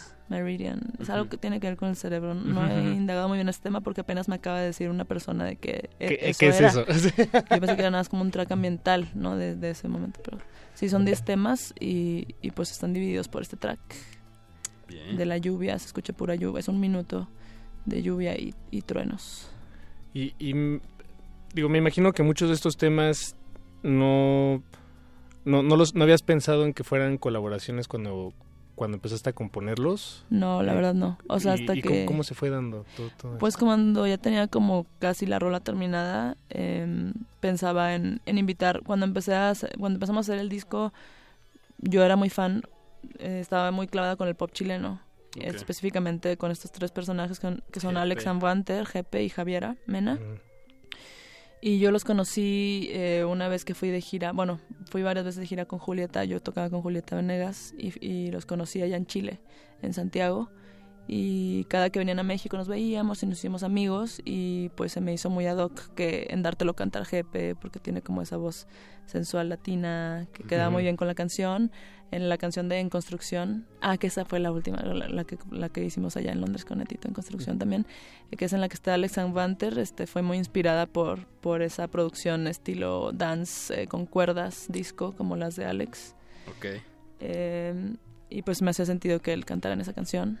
Es 0.99 1.09
algo 1.09 1.29
que 1.29 1.37
tiene 1.37 1.59
que 1.59 1.67
ver 1.67 1.77
con 1.77 1.89
el 1.89 1.95
cerebro. 1.95 2.33
No 2.33 2.65
he 2.67 2.93
indagado 2.93 3.27
muy 3.27 3.37
bien 3.37 3.49
este 3.49 3.63
tema 3.63 3.81
porque 3.81 4.01
apenas 4.01 4.27
me 4.29 4.35
acaba 4.35 4.59
de 4.59 4.67
decir 4.67 4.89
una 4.89 5.05
persona 5.05 5.45
de 5.45 5.57
que 5.57 5.89
e- 5.99 6.07
¿Qué- 6.07 6.29
eso 6.29 6.39
qué 6.39 6.47
es 6.47 6.59
era. 6.59 6.67
eso? 6.69 6.85
Yo 6.87 6.93
pensé 6.93 7.13
que 7.75 7.81
era 7.81 7.91
nada 7.91 7.99
más 8.01 8.09
como 8.09 8.21
un 8.23 8.31
track 8.31 8.51
ambiental, 8.51 9.09
¿no? 9.15 9.35
De, 9.35 9.55
de 9.55 9.69
ese 9.71 9.87
momento. 9.87 10.21
Pero 10.23 10.37
sí, 10.73 10.89
son 10.89 11.05
10 11.05 11.23
temas 11.25 11.73
y, 11.79 12.35
y 12.41 12.51
pues 12.51 12.71
están 12.71 12.93
divididos 12.93 13.27
por 13.27 13.41
este 13.41 13.57
track. 13.57 13.79
Bien. 14.87 15.17
De 15.17 15.25
la 15.25 15.37
lluvia, 15.37 15.77
se 15.79 15.87
escucha 15.87 16.13
pura 16.13 16.35
lluvia. 16.35 16.59
Es 16.61 16.67
un 16.67 16.79
minuto 16.79 17.27
de 17.85 18.01
lluvia 18.01 18.35
y, 18.37 18.53
y 18.71 18.81
truenos. 18.81 19.49
Y, 20.13 20.33
y, 20.39 20.79
digo, 21.53 21.69
me 21.69 21.77
imagino 21.79 22.11
que 22.13 22.23
muchos 22.23 22.49
de 22.49 22.55
estos 22.55 22.77
temas 22.77 23.35
no, 23.83 24.63
no, 25.45 25.63
no, 25.63 25.75
los, 25.75 25.95
no 25.95 26.03
habías 26.03 26.21
pensado 26.21 26.65
en 26.65 26.73
que 26.73 26.83
fueran 26.83 27.17
colaboraciones 27.17 27.87
cuando, 27.87 28.33
cuando 28.75 28.95
empezaste 28.97 29.29
a 29.29 29.33
componerlos. 29.33 30.25
No, 30.29 30.63
la 30.63 30.71
Eh, 30.73 30.75
verdad 30.75 30.93
no. 30.93 31.17
O 31.27 31.39
sea, 31.39 31.53
hasta 31.53 31.75
y 31.75 31.81
que... 31.81 32.05
cómo, 32.05 32.23
se 32.23 32.33
fue 32.35 32.49
dando 32.49 32.85
todo, 32.95 33.09
todo 33.21 33.37
Pues 33.37 33.55
cuando 33.57 34.07
ya 34.07 34.17
tenía 34.17 34.47
como 34.47 34.85
casi 34.99 35.25
la 35.25 35.37
rola 35.39 35.59
terminada, 35.59 36.35
em, 36.49 37.13
pensaba 37.39 37.93
en, 37.95 38.21
en 38.25 38.37
invitar, 38.37 38.81
cuando 38.83 39.05
empecé 39.05 39.35
a 39.35 39.51
hacer- 39.51 39.77
cuando 39.77 39.97
empezamos 39.97 40.27
a 40.27 40.31
hacer 40.33 40.41
el 40.41 40.49
disco, 40.49 40.91
yo 41.77 42.03
era 42.03 42.15
muy 42.15 42.29
fan, 42.29 42.63
eh, 43.19 43.39
estaba 43.41 43.71
muy 43.71 43.87
clavada 43.87 44.15
con 44.15 44.27
el 44.27 44.35
pop 44.35 44.51
chileno, 44.53 44.99
específicamente 45.35 46.37
con 46.37 46.51
estos 46.51 46.71
tres 46.71 46.91
personajes 46.91 47.39
que, 47.39 47.57
que 47.71 47.79
son 47.79 47.91
Jepe. 47.91 48.01
Alex 48.01 48.27
Anwanter, 48.27 48.85
Jepe 48.85 49.23
y 49.23 49.29
Javiera 49.29 49.75
Mena. 49.87 50.19
Y 51.65 51.79
yo 51.79 51.91
los 51.91 52.03
conocí 52.03 52.89
eh, 52.91 53.23
una 53.23 53.47
vez 53.47 53.63
que 53.63 53.73
fui 53.73 53.89
de 53.89 54.01
gira, 54.01 54.33
bueno, 54.33 54.59
fui 54.91 55.01
varias 55.01 55.23
veces 55.23 55.39
de 55.39 55.47
gira 55.47 55.63
con 55.63 55.79
Julieta, 55.79 56.25
yo 56.25 56.41
tocaba 56.41 56.69
con 56.69 56.81
Julieta 56.81 57.15
Venegas 57.15 57.73
y, 57.77 58.05
y 58.05 58.31
los 58.31 58.45
conocí 58.45 58.81
allá 58.81 58.97
en 58.97 59.05
Chile, 59.05 59.39
en 59.81 59.93
Santiago. 59.93 60.49
Y 61.07 61.65
cada 61.65 61.89
que 61.89 61.99
venían 61.99 62.19
a 62.19 62.23
México 62.23 62.55
nos 62.55 62.67
veíamos 62.67 63.21
y 63.23 63.25
nos 63.25 63.37
hicimos 63.37 63.63
amigos 63.63 64.21
y 64.23 64.69
pues 64.75 64.93
se 64.93 65.01
me 65.01 65.13
hizo 65.13 65.29
muy 65.29 65.45
ad 65.47 65.57
hoc 65.57 65.93
que 65.95 66.27
en 66.29 66.43
dártelo 66.43 66.75
cantar 66.75 67.05
Jepe 67.05 67.55
porque 67.55 67.79
tiene 67.79 68.01
como 68.01 68.21
esa 68.21 68.37
voz 68.37 68.67
sensual 69.05 69.49
latina 69.49 70.27
que 70.31 70.43
queda 70.43 70.69
muy 70.69 70.83
bien 70.83 70.95
con 70.95 71.07
la 71.07 71.15
canción. 71.15 71.71
En 72.11 72.29
la 72.29 72.37
canción 72.37 72.69
de 72.69 72.79
En 72.79 72.91
Construcción, 72.91 73.65
ah, 73.81 73.97
que 73.97 74.05
esa 74.05 74.23
fue 74.23 74.39
la 74.39 74.51
última, 74.51 74.77
la, 74.83 75.09
la 75.09 75.23
que, 75.23 75.35
la 75.49 75.69
que 75.69 75.83
hicimos 75.83 76.15
allá 76.15 76.31
en 76.31 76.41
Londres 76.41 76.63
con 76.63 76.77
Netito 76.77 77.07
En 77.07 77.13
Construcción 77.15 77.57
también, 77.57 77.87
que 78.37 78.45
es 78.45 78.53
en 78.53 78.61
la 78.61 78.69
que 78.69 78.75
está 78.75 78.93
Alex 78.93 79.15
Vanter, 79.33 79.79
este, 79.79 80.05
fue 80.05 80.21
muy 80.21 80.37
inspirada 80.37 80.85
por, 80.85 81.25
por 81.25 81.63
esa 81.63 81.87
producción 81.87 82.45
estilo 82.45 83.13
dance 83.13 83.81
eh, 83.81 83.87
con 83.87 84.05
cuerdas, 84.05 84.67
disco, 84.69 85.15
como 85.15 85.35
las 85.37 85.55
de 85.55 85.65
Alex. 85.65 86.15
Ok. 86.55 86.65
Eh, 87.19 87.95
y 88.29 88.43
pues 88.43 88.61
me 88.61 88.69
hacía 88.69 88.85
sentido 88.85 89.19
que 89.19 89.33
él 89.33 89.43
cantara 89.43 89.73
en 89.73 89.81
esa 89.81 89.93
canción. 89.93 90.39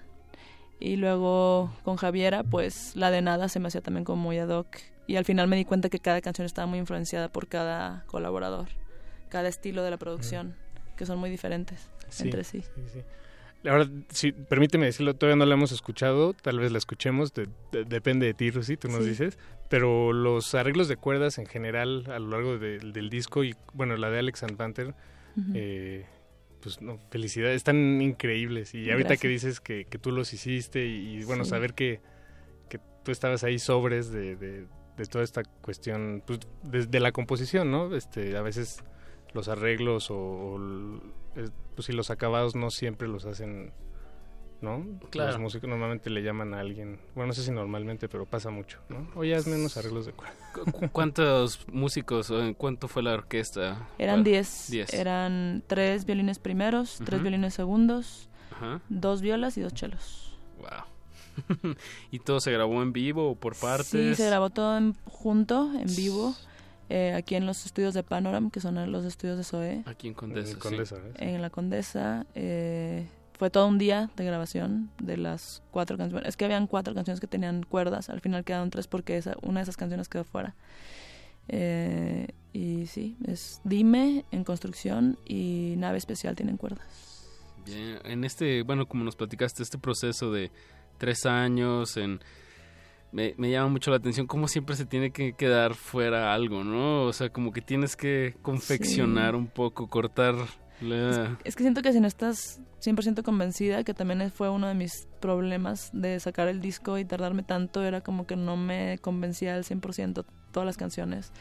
Y 0.79 0.97
luego 0.97 1.71
con 1.83 1.95
Javiera, 1.95 2.43
pues 2.43 2.95
la 2.95 3.09
de 3.11 3.21
nada 3.21 3.47
se 3.49 3.59
me 3.59 3.67
hacía 3.69 3.81
también 3.81 4.03
como 4.03 4.21
muy 4.21 4.37
ad 4.39 4.49
hoc. 4.49 4.67
Y 5.07 5.15
al 5.17 5.25
final 5.25 5.47
me 5.47 5.55
di 5.55 5.65
cuenta 5.65 5.89
que 5.89 5.99
cada 5.99 6.21
canción 6.21 6.45
estaba 6.45 6.65
muy 6.65 6.79
influenciada 6.79 7.29
por 7.29 7.47
cada 7.47 8.03
colaborador. 8.07 8.67
cada 9.29 9.49
estilo 9.49 9.81
de 9.83 9.89
la 9.89 9.97
producción, 9.97 10.53
que 10.95 11.07
son 11.07 11.17
muy 11.17 11.31
diferentes 11.31 11.89
Sí, 12.09 12.25
entre 12.25 12.43
sí. 12.43 12.61
sí. 12.93 13.01
Ahora, 13.67 13.87
si 14.09 14.31
permíteme 14.31 14.85
decirlo, 14.85 15.15
todavía 15.15 15.37
no 15.37 15.45
la 15.47 15.55
hemos 15.55 15.71
escuchado, 15.71 16.33
tal 16.35 16.59
vez 16.59 16.71
la 16.71 16.77
escuchemos, 16.77 17.33
de- 17.33 17.47
de- 17.71 17.83
depende 17.83 18.27
de 18.27 18.35
ti, 18.35 18.51
Rosy, 18.51 18.77
tú 18.77 18.89
nos 18.89 19.03
Sí. 19.03 19.09
dices, 19.09 19.39
pero 19.69 20.13
los 20.13 20.53
arreglos 20.53 20.87
de 20.87 20.97
cuerdas 20.97 21.39
en 21.39 21.47
general 21.47 22.03
a 22.11 22.19
lo 22.19 22.27
largo 22.27 22.59
de- 22.59 22.77
del 22.77 23.09
disco 23.09 23.43
y, 23.43 23.55
bueno, 23.73 23.97
la 23.97 24.11
de 24.11 24.19
Alex 24.19 24.43
and 24.43 24.55
Panther, 24.55 24.93
eh, 25.55 26.05
pues 26.63 26.81
no, 26.81 26.97
felicidades, 27.11 27.57
están 27.57 28.01
increíbles 28.01 28.73
y 28.73 28.89
ahorita 28.89 29.17
que 29.17 29.27
dices 29.27 29.59
que, 29.59 29.85
que 29.85 29.97
tú 29.99 30.11
los 30.11 30.33
hiciste 30.33 30.85
y, 30.85 31.17
y, 31.19 31.23
bueno, 31.25 31.43
Sí. 31.43 31.49
saber 31.49 31.73
que, 31.73 31.99
que 32.69 32.79
tú 33.03 33.11
estabas 33.11 33.43
ahí 33.43 33.59
sobres 33.59 34.09
de, 34.11 34.35
de- 34.37 34.65
de 34.95 35.05
toda 35.07 35.23
esta 35.23 35.43
cuestión, 35.43 36.23
pues 36.25 36.39
desde 36.63 36.99
la 36.99 37.11
composición, 37.11 37.71
¿no? 37.71 37.95
Este, 37.95 38.37
a 38.37 38.41
veces 38.43 38.83
los 39.33 39.47
arreglos 39.47 40.11
o, 40.11 40.15
o 40.15 40.61
pues 41.75 41.87
si 41.87 41.93
los 41.93 42.11
acabados 42.11 42.55
no 42.55 42.69
siempre 42.69 43.07
los 43.07 43.25
hacen, 43.25 43.73
¿no? 44.63 44.83
Claro. 45.11 45.31
Los 45.33 45.39
músicos 45.41 45.69
normalmente 45.69 46.09
le 46.09 46.23
llaman 46.23 46.53
a 46.55 46.61
alguien, 46.61 46.99
bueno, 47.13 47.27
no 47.27 47.33
sé 47.33 47.43
si 47.43 47.51
normalmente, 47.51 48.09
pero 48.09 48.25
pasa 48.25 48.49
mucho, 48.49 48.79
¿no? 48.89 49.07
Oye, 49.15 49.35
hazme 49.35 49.55
unos 49.55 49.77
arreglos 49.77 50.05
de 50.07 50.13
cuerda. 50.13 50.33
¿Cu- 50.71 50.89
¿Cuántos 50.91 51.67
músicos 51.71 52.31
o 52.31 52.53
cuánto 52.55 52.87
fue 52.87 53.03
la 53.03 53.13
orquesta? 53.13 53.87
Eran 53.99 54.15
¿Cuál? 54.17 54.23
10. 54.23 54.67
Diez. 54.71 54.93
Eran 54.93 55.63
tres 55.67 56.05
violines 56.05 56.39
primeros, 56.39 56.95
tres 57.05 57.15
Ujú. 57.19 57.21
violines 57.23 57.53
segundos, 57.53 58.29
Ajá. 58.51 58.81
dos 58.89 59.21
violas 59.21 59.57
y 59.57 59.61
dos 59.61 59.73
chelos. 59.73 60.35
Wow. 60.57 60.85
¿Y 62.11 62.19
todo 62.19 62.39
se 62.39 62.51
grabó 62.51 62.81
en 62.81 62.93
vivo 62.93 63.29
o 63.31 63.35
por 63.35 63.55
partes? 63.55 63.87
Sí, 63.87 64.15
se 64.15 64.25
grabó 64.27 64.49
todo 64.49 64.77
en- 64.77 64.95
junto, 65.05 65.71
en 65.73 65.93
vivo, 65.95 66.35
eh, 66.89 67.13
aquí 67.15 67.35
en 67.35 67.45
los 67.45 67.65
estudios 67.65 67.93
de 67.93 68.03
Panoram, 68.03 68.51
que 68.51 68.59
son 68.59 68.91
los 68.91 69.03
estudios 69.05 69.37
de 69.37 69.43
SOE. 69.43 69.83
Aquí 69.85 70.07
en 70.07 70.13
Condesa. 70.13 70.49
En 70.49 70.53
sí. 70.55 70.59
Condesa, 70.61 70.95
¿eh? 70.97 71.13
En 71.35 71.41
la 71.41 71.49
Condesa. 71.49 72.25
eh, 72.35 73.07
fue 73.43 73.49
todo 73.49 73.67
un 73.67 73.77
día 73.77 74.09
de 74.15 74.23
grabación 74.23 74.89
de 75.01 75.17
las 75.17 75.63
cuatro 75.69 75.97
canciones. 75.97 76.29
Es 76.29 76.37
que 76.37 76.45
habían 76.45 76.65
cuatro 76.65 76.93
canciones 76.93 77.19
que 77.19 77.27
tenían 77.27 77.63
cuerdas, 77.63 78.09
al 78.09 78.21
final 78.21 78.45
quedaron 78.45 78.69
tres 78.69 78.87
porque 78.87 79.17
esa, 79.17 79.35
una 79.41 79.59
de 79.59 79.63
esas 79.63 79.75
canciones 79.75 80.07
quedó 80.07 80.23
fuera. 80.23 80.55
Eh, 81.49 82.29
y 82.53 82.85
sí, 82.85 83.17
es 83.27 83.59
Dime 83.65 84.23
en 84.31 84.45
construcción 84.45 85.19
y 85.25 85.73
Nave 85.77 85.97
Especial 85.97 86.37
tienen 86.37 86.55
cuerdas. 86.55 87.27
Bien, 87.65 87.99
en 88.05 88.23
este, 88.23 88.61
bueno, 88.63 88.87
como 88.87 89.03
nos 89.03 89.17
platicaste, 89.17 89.61
este 89.61 89.77
proceso 89.77 90.31
de 90.31 90.49
tres 90.97 91.25
años, 91.25 91.97
en, 91.97 92.21
me, 93.11 93.35
me 93.37 93.51
llama 93.51 93.67
mucho 93.67 93.91
la 93.91 93.97
atención 93.97 94.25
cómo 94.25 94.47
siempre 94.47 94.77
se 94.77 94.85
tiene 94.85 95.11
que 95.11 95.33
quedar 95.33 95.73
fuera 95.75 96.33
algo, 96.33 96.63
¿no? 96.63 97.03
O 97.03 97.11
sea, 97.11 97.27
como 97.29 97.51
que 97.51 97.59
tienes 97.59 97.97
que 97.97 98.37
confeccionar 98.41 99.31
Sí. 99.31 99.37
un 99.37 99.47
poco, 99.47 99.89
cortar 99.89 100.35
la... 100.81 101.37
Es 101.43 101.55
que 101.55 101.63
siento 101.63 101.81
que 101.81 101.93
si 101.93 101.99
no 101.99 102.07
estás 102.07 102.61
100% 102.83 103.23
convencida, 103.23 103.83
que 103.83 103.93
también 103.93 104.31
fue 104.31 104.49
uno 104.49 104.67
de 104.67 104.73
mis 104.73 105.07
problemas 105.19 105.89
de 105.93 106.19
sacar 106.19 106.47
el 106.47 106.61
disco 106.61 106.97
y 106.97 107.05
tardarme 107.05 107.43
tanto, 107.43 107.83
era 107.83 108.01
como 108.01 108.27
que 108.27 108.35
no 108.35 108.57
me 108.57 108.97
convencía 108.99 109.55
al 109.55 109.63
100% 109.63 110.25
todas 110.51 110.65
las 110.65 110.77
canciones. 110.77 111.31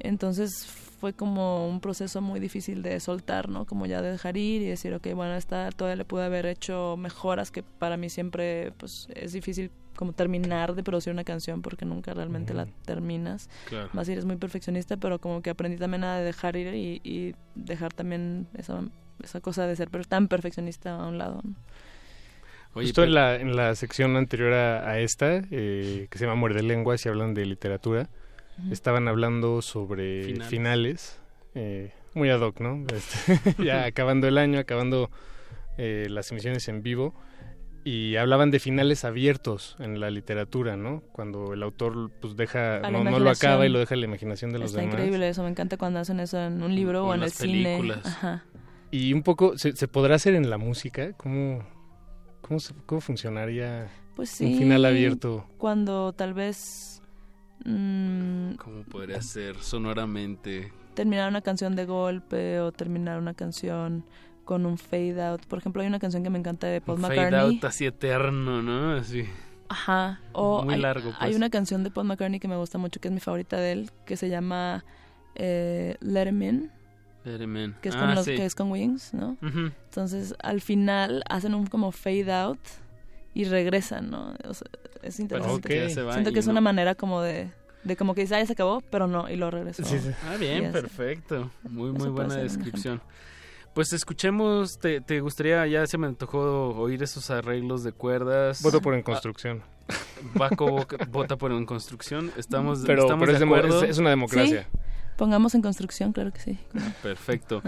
Entonces 0.00 0.66
fue 1.00 1.12
como 1.12 1.68
un 1.68 1.80
proceso 1.80 2.20
muy 2.20 2.40
difícil 2.40 2.82
de 2.82 2.98
soltar, 3.00 3.48
¿no? 3.48 3.66
Como 3.66 3.86
ya 3.86 4.00
de 4.00 4.10
dejar 4.12 4.36
ir 4.36 4.62
y 4.62 4.66
decir, 4.66 4.94
ok, 4.94 5.08
bueno, 5.14 5.34
esta 5.34 5.70
todavía 5.70 5.96
le 5.96 6.04
pude 6.04 6.24
haber 6.24 6.46
hecho 6.46 6.96
mejoras 6.96 7.50
que 7.50 7.62
para 7.62 7.96
mí 7.96 8.08
siempre 8.08 8.72
pues 8.78 9.08
es 9.14 9.32
difícil 9.32 9.70
como 9.96 10.12
terminar 10.12 10.74
de 10.74 10.82
producir 10.82 11.12
una 11.12 11.24
canción 11.24 11.62
porque 11.62 11.84
nunca 11.84 12.14
realmente 12.14 12.54
la 12.54 12.66
terminas. 12.84 13.48
Claro. 13.68 13.88
Más 13.92 14.06
si 14.06 14.12
eres 14.12 14.24
muy 14.24 14.36
perfeccionista, 14.36 14.96
pero 14.96 15.18
como 15.18 15.42
que 15.42 15.50
aprendí 15.50 15.76
también 15.78 16.04
a 16.04 16.18
dejar 16.18 16.56
ir 16.56 16.74
y, 16.74 17.00
y 17.04 17.34
dejar 17.54 17.92
también 17.92 18.46
esa, 18.56 18.82
esa 19.22 19.40
cosa 19.40 19.66
de 19.66 19.76
ser 19.76 19.88
tan 20.06 20.28
perfeccionista 20.28 20.96
a 20.96 21.06
un 21.08 21.18
lado. 21.18 21.40
¿no? 21.44 21.54
Oye, 22.74 22.86
Justo 22.88 23.02
pero- 23.02 23.08
en, 23.08 23.14
la, 23.14 23.36
en 23.36 23.56
la 23.56 23.74
sección 23.76 24.16
anterior 24.16 24.52
a, 24.52 24.88
a 24.90 24.98
esta, 24.98 25.42
eh, 25.50 26.08
que 26.10 26.18
se 26.18 26.24
llama 26.24 26.34
Muerde 26.34 26.62
Lenguas 26.62 27.04
y 27.06 27.08
hablan 27.08 27.32
de 27.34 27.46
literatura, 27.46 28.08
estaban 28.70 29.06
hablando 29.08 29.62
sobre 29.62 30.24
Finales. 30.24 30.48
finales, 30.48 31.20
eh, 31.54 31.92
muy 32.14 32.30
ad 32.30 32.40
hoc, 32.40 32.60
¿no? 32.60 32.84
Este, 32.92 33.62
ya 33.64 33.84
acabando 33.84 34.26
el 34.28 34.38
año, 34.38 34.58
acabando 34.58 35.10
eh, 35.78 36.06
las 36.10 36.30
emisiones 36.32 36.66
en 36.68 36.82
vivo, 36.82 37.14
y 37.84 38.16
hablaban 38.16 38.50
de 38.50 38.60
finales 38.60 39.04
abiertos 39.04 39.76
en 39.78 40.00
la 40.00 40.10
literatura, 40.10 40.76
¿no? 40.76 41.02
Cuando 41.12 41.52
el 41.52 41.62
autor 41.62 42.10
pues 42.20 42.34
deja, 42.36 42.80
no, 42.90 43.04
no 43.04 43.18
lo 43.18 43.28
acaba 43.30 43.66
y 43.66 43.68
lo 43.68 43.78
deja 43.78 43.94
a 43.94 43.98
la 43.98 44.06
imaginación 44.06 44.52
de 44.52 44.58
los 44.58 44.70
Está 44.70 44.80
demás. 44.80 44.94
increíble 44.94 45.28
eso, 45.28 45.42
me 45.42 45.50
encanta 45.50 45.76
cuando 45.76 45.98
hacen 46.00 46.18
eso 46.20 46.38
en 46.40 46.62
un 46.62 46.74
libro 46.74 47.04
O 47.04 47.08
o, 47.08 47.14
en 47.14 47.16
en 47.20 47.22
el 47.24 47.28
las 47.28 47.34
cine. 47.34 47.62
películas. 47.64 48.06
Ajá. 48.06 48.44
Y 48.90 49.12
un 49.12 49.22
poco, 49.22 49.58
¿se, 49.58 49.76
se 49.76 49.86
podrá 49.88 50.14
hacer 50.14 50.34
en 50.34 50.48
la 50.48 50.56
música? 50.56 51.12
¿Cómo, 51.14 51.66
cómo, 52.40 52.58
se- 52.60 52.74
cómo 52.86 53.00
funcionaría 53.02 53.88
Pues 54.16 54.30
sí. 54.30 54.46
un 54.46 54.58
final 54.58 54.84
abierto? 54.86 55.46
Cuando 55.58 56.12
tal 56.14 56.32
vez 56.32 57.02
mm, 57.64 58.54
¿Cómo 58.54 58.82
podría 58.84 59.20
ser 59.20 59.56
sonoramente? 59.58 60.72
terminar 60.94 61.28
una 61.28 61.40
canción 61.42 61.74
de 61.74 61.86
golpe 61.86 62.60
o 62.60 62.70
terminar 62.70 63.18
una 63.18 63.34
canción 63.34 64.04
con 64.44 64.66
un 64.66 64.78
fade 64.78 65.22
out. 65.22 65.44
Por 65.46 65.58
ejemplo, 65.58 65.82
hay 65.82 65.88
una 65.88 65.98
canción 65.98 66.22
que 66.22 66.30
me 66.30 66.38
encanta 66.38 66.66
de 66.66 66.80
Paul 66.80 66.98
Un 66.98 67.02
fade 67.04 67.16
McCartney. 67.16 67.56
out 67.56 67.64
así 67.64 67.86
eterno, 67.86 68.62
¿no? 68.62 68.92
Así. 68.96 69.24
Ajá. 69.68 70.20
O 70.32 70.62
Muy 70.62 70.74
hay, 70.74 70.80
largo, 70.80 71.10
hay 71.18 71.28
pues. 71.30 71.36
una 71.36 71.50
canción 71.50 71.82
de 71.84 71.90
Paul 71.90 72.06
McCartney 72.06 72.38
que 72.40 72.48
me 72.48 72.56
gusta 72.56 72.78
mucho, 72.78 73.00
que 73.00 73.08
es 73.08 73.14
mi 73.14 73.20
favorita 73.20 73.56
de 73.56 73.72
él, 73.72 73.90
que 74.04 74.16
se 74.16 74.28
llama 74.28 74.84
eh, 75.34 75.96
Let 76.00 76.28
Him 76.28 76.42
In, 76.42 76.70
Let 77.24 77.42
him 77.42 77.56
in. 77.56 77.74
que 77.80 77.88
es, 77.88 77.94
Ah, 77.96 78.00
con 78.00 78.14
los, 78.14 78.24
sí. 78.26 78.34
que 78.36 78.44
es 78.44 78.54
con 78.54 78.70
Wings, 78.70 79.14
¿no? 79.14 79.36
Entonces, 79.40 80.34
al 80.42 80.60
final 80.60 81.22
hacen 81.30 81.54
un 81.54 81.66
como 81.66 81.90
fade 81.90 82.30
out 82.32 82.60
y 83.32 83.44
regresan, 83.44 84.10
¿no? 84.10 84.34
O 84.46 84.52
sea, 84.54 84.68
es 85.02 85.18
interesante. 85.18 85.56
Ok. 85.56 85.66
que 85.66 85.88
ya 85.88 85.94
se 85.94 86.02
va 86.02 86.12
Siento 86.12 86.32
que 86.32 86.38
es 86.40 86.46
no. 86.46 86.52
una 86.52 86.60
manera 86.60 86.94
como 86.94 87.22
de, 87.22 87.50
de 87.82 87.96
como 87.96 88.14
que 88.14 88.20
dice, 88.20 88.34
ah, 88.36 88.40
ya 88.40 88.46
se 88.46 88.52
acabó, 88.52 88.82
pero 88.90 89.06
no, 89.06 89.28
y 89.30 89.36
lo 89.36 89.50
regresó. 89.50 89.82
Sí, 89.84 89.98
sí. 89.98 90.10
Ah, 90.28 90.36
bien, 90.38 90.70
perfecto. 90.70 91.50
Muy, 91.62 91.90
muy 91.92 92.02
Eso 92.02 92.12
buena 92.12 92.36
descripción. 92.36 93.00
Pues 93.74 93.92
escuchemos, 93.92 94.78
te, 94.78 95.00
te 95.00 95.20
gustaría, 95.20 95.66
ya 95.66 95.86
se 95.86 95.98
me 95.98 96.06
antojó 96.06 96.70
oír 96.76 97.02
esos 97.02 97.30
arreglos 97.30 97.82
de 97.82 97.92
cuerdas. 97.92 98.62
Voto 98.62 98.80
por 98.80 98.94
En 98.94 99.02
Construcción. 99.02 99.62
Ah, 99.88 99.94
Baco 100.34 100.66
voca- 100.70 101.04
vota 101.10 101.36
por 101.36 101.50
En 101.50 101.66
Construcción. 101.66 102.30
Estamos, 102.36 102.84
Pero, 102.86 103.02
estamos 103.02 103.20
pero 103.26 103.32
de 103.32 103.38
es, 103.38 103.42
acuerdo. 103.44 103.82
es- 103.84 103.90
es 103.90 103.98
una 103.98 104.10
democracia. 104.10 104.68
Sí, 104.70 104.78
pongamos 105.16 105.54
en 105.56 105.62
construcción, 105.62 106.12
claro 106.12 106.32
que 106.32 106.40
sí. 106.40 106.58
Perfecto. 107.02 107.62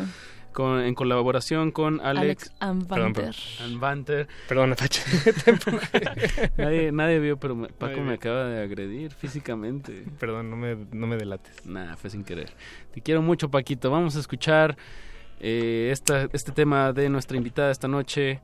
Con, 0.53 0.81
en 0.81 0.95
colaboración 0.95 1.71
con 1.71 2.01
Alex, 2.01 2.19
Alex 2.19 2.53
Anvanter. 2.61 3.35
Anvanter. 3.61 4.29
Perdón, 4.49 4.75
empujé. 5.45 6.53
Nadie, 6.57 6.93
nadie 6.93 7.19
vio, 7.19 7.37
pero 7.37 7.55
me- 7.57 7.69
Paco 7.69 7.89
Nadie 7.89 7.97
me 7.99 8.05
vio. 8.11 8.15
acaba 8.15 8.45
de 8.45 8.63
agredir 8.63 9.11
físicamente. 9.13 10.05
Perdón, 10.19 10.49
no 10.51 10.57
me, 10.57 10.77
no 10.93 11.07
me 11.09 11.17
delates. 11.17 11.67
Nah, 11.67 11.97
fue 11.97 12.09
sin 12.11 12.25
querer. 12.25 12.53
Te 12.95 13.03
quiero 13.03 13.21
mucho, 13.21 13.51
Paquito. 13.51 13.91
Vamos 13.91 14.17
a 14.17 14.21
escuchar 14.21 14.79
eh, 15.41 15.93
este 15.93 16.53
tema 16.53 16.93
de 16.93 17.09
nuestra 17.09 17.37
invitada 17.37 17.71
esta 17.71 17.89
noche, 17.89 18.41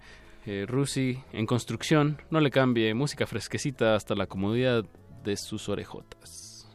eh, 0.47 0.67
Rusi, 0.69 1.23
en 1.33 1.47
construcción. 1.47 2.21
No 2.31 2.41
le 2.41 2.51
cambie, 2.51 2.95
música 2.95 3.27
fresquecita 3.27 3.95
hasta 3.95 4.15
la 4.15 4.27
comodidad 4.27 4.85
de 5.23 5.37
sus 5.37 5.69
orejotas. 5.69 6.69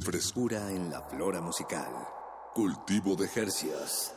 Frescura 0.00 0.70
en 0.70 0.90
la 0.90 1.02
flora 1.02 1.40
musical. 1.40 1.92
Cultivo 2.54 3.16
de 3.16 3.28
Jercias. 3.28 4.14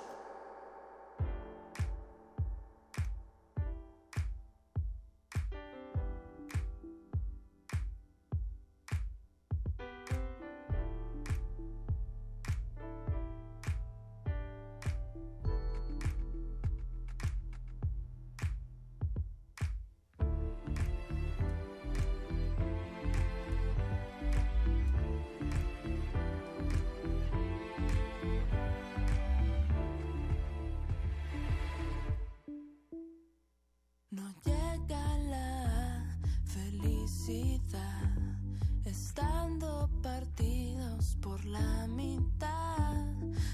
Estando 38.85 39.89
partidos 40.01 41.17
por 41.21 41.43
la 41.45 41.87
mitad. 41.87 42.95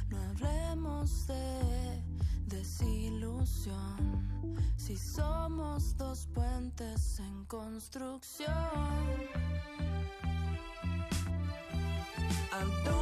No 0.10 0.18
hablemos 0.30 1.28
de 1.28 2.04
desilusión 2.48 4.20
si 4.78 4.98
somos 4.98 5.96
dos 5.98 6.28
puentes 6.34 7.20
en 7.20 7.46
construcción. 7.46 8.50
¿A 12.52 12.99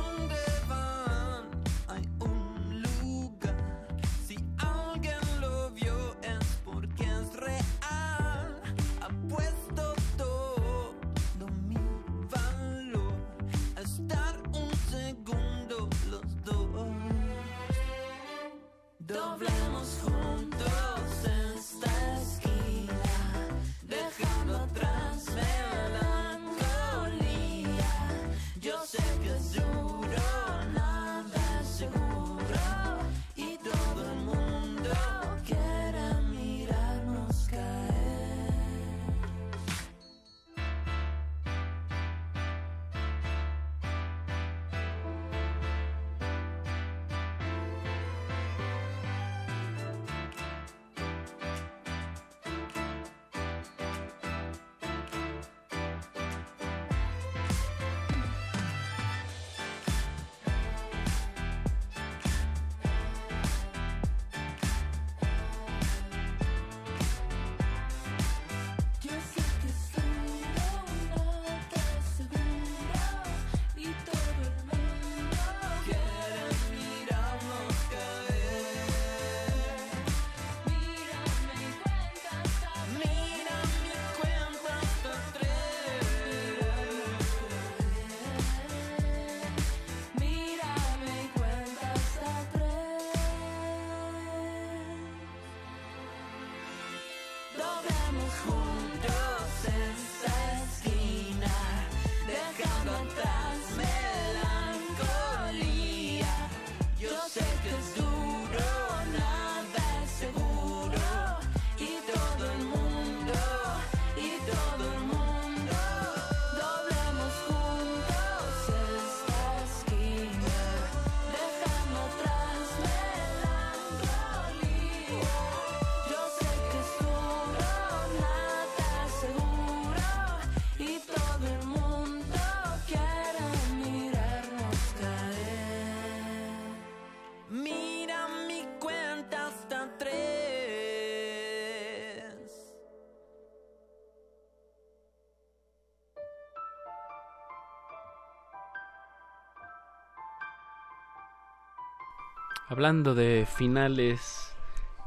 hablando 152.68 153.16
de 153.16 153.46
finales 153.48 154.54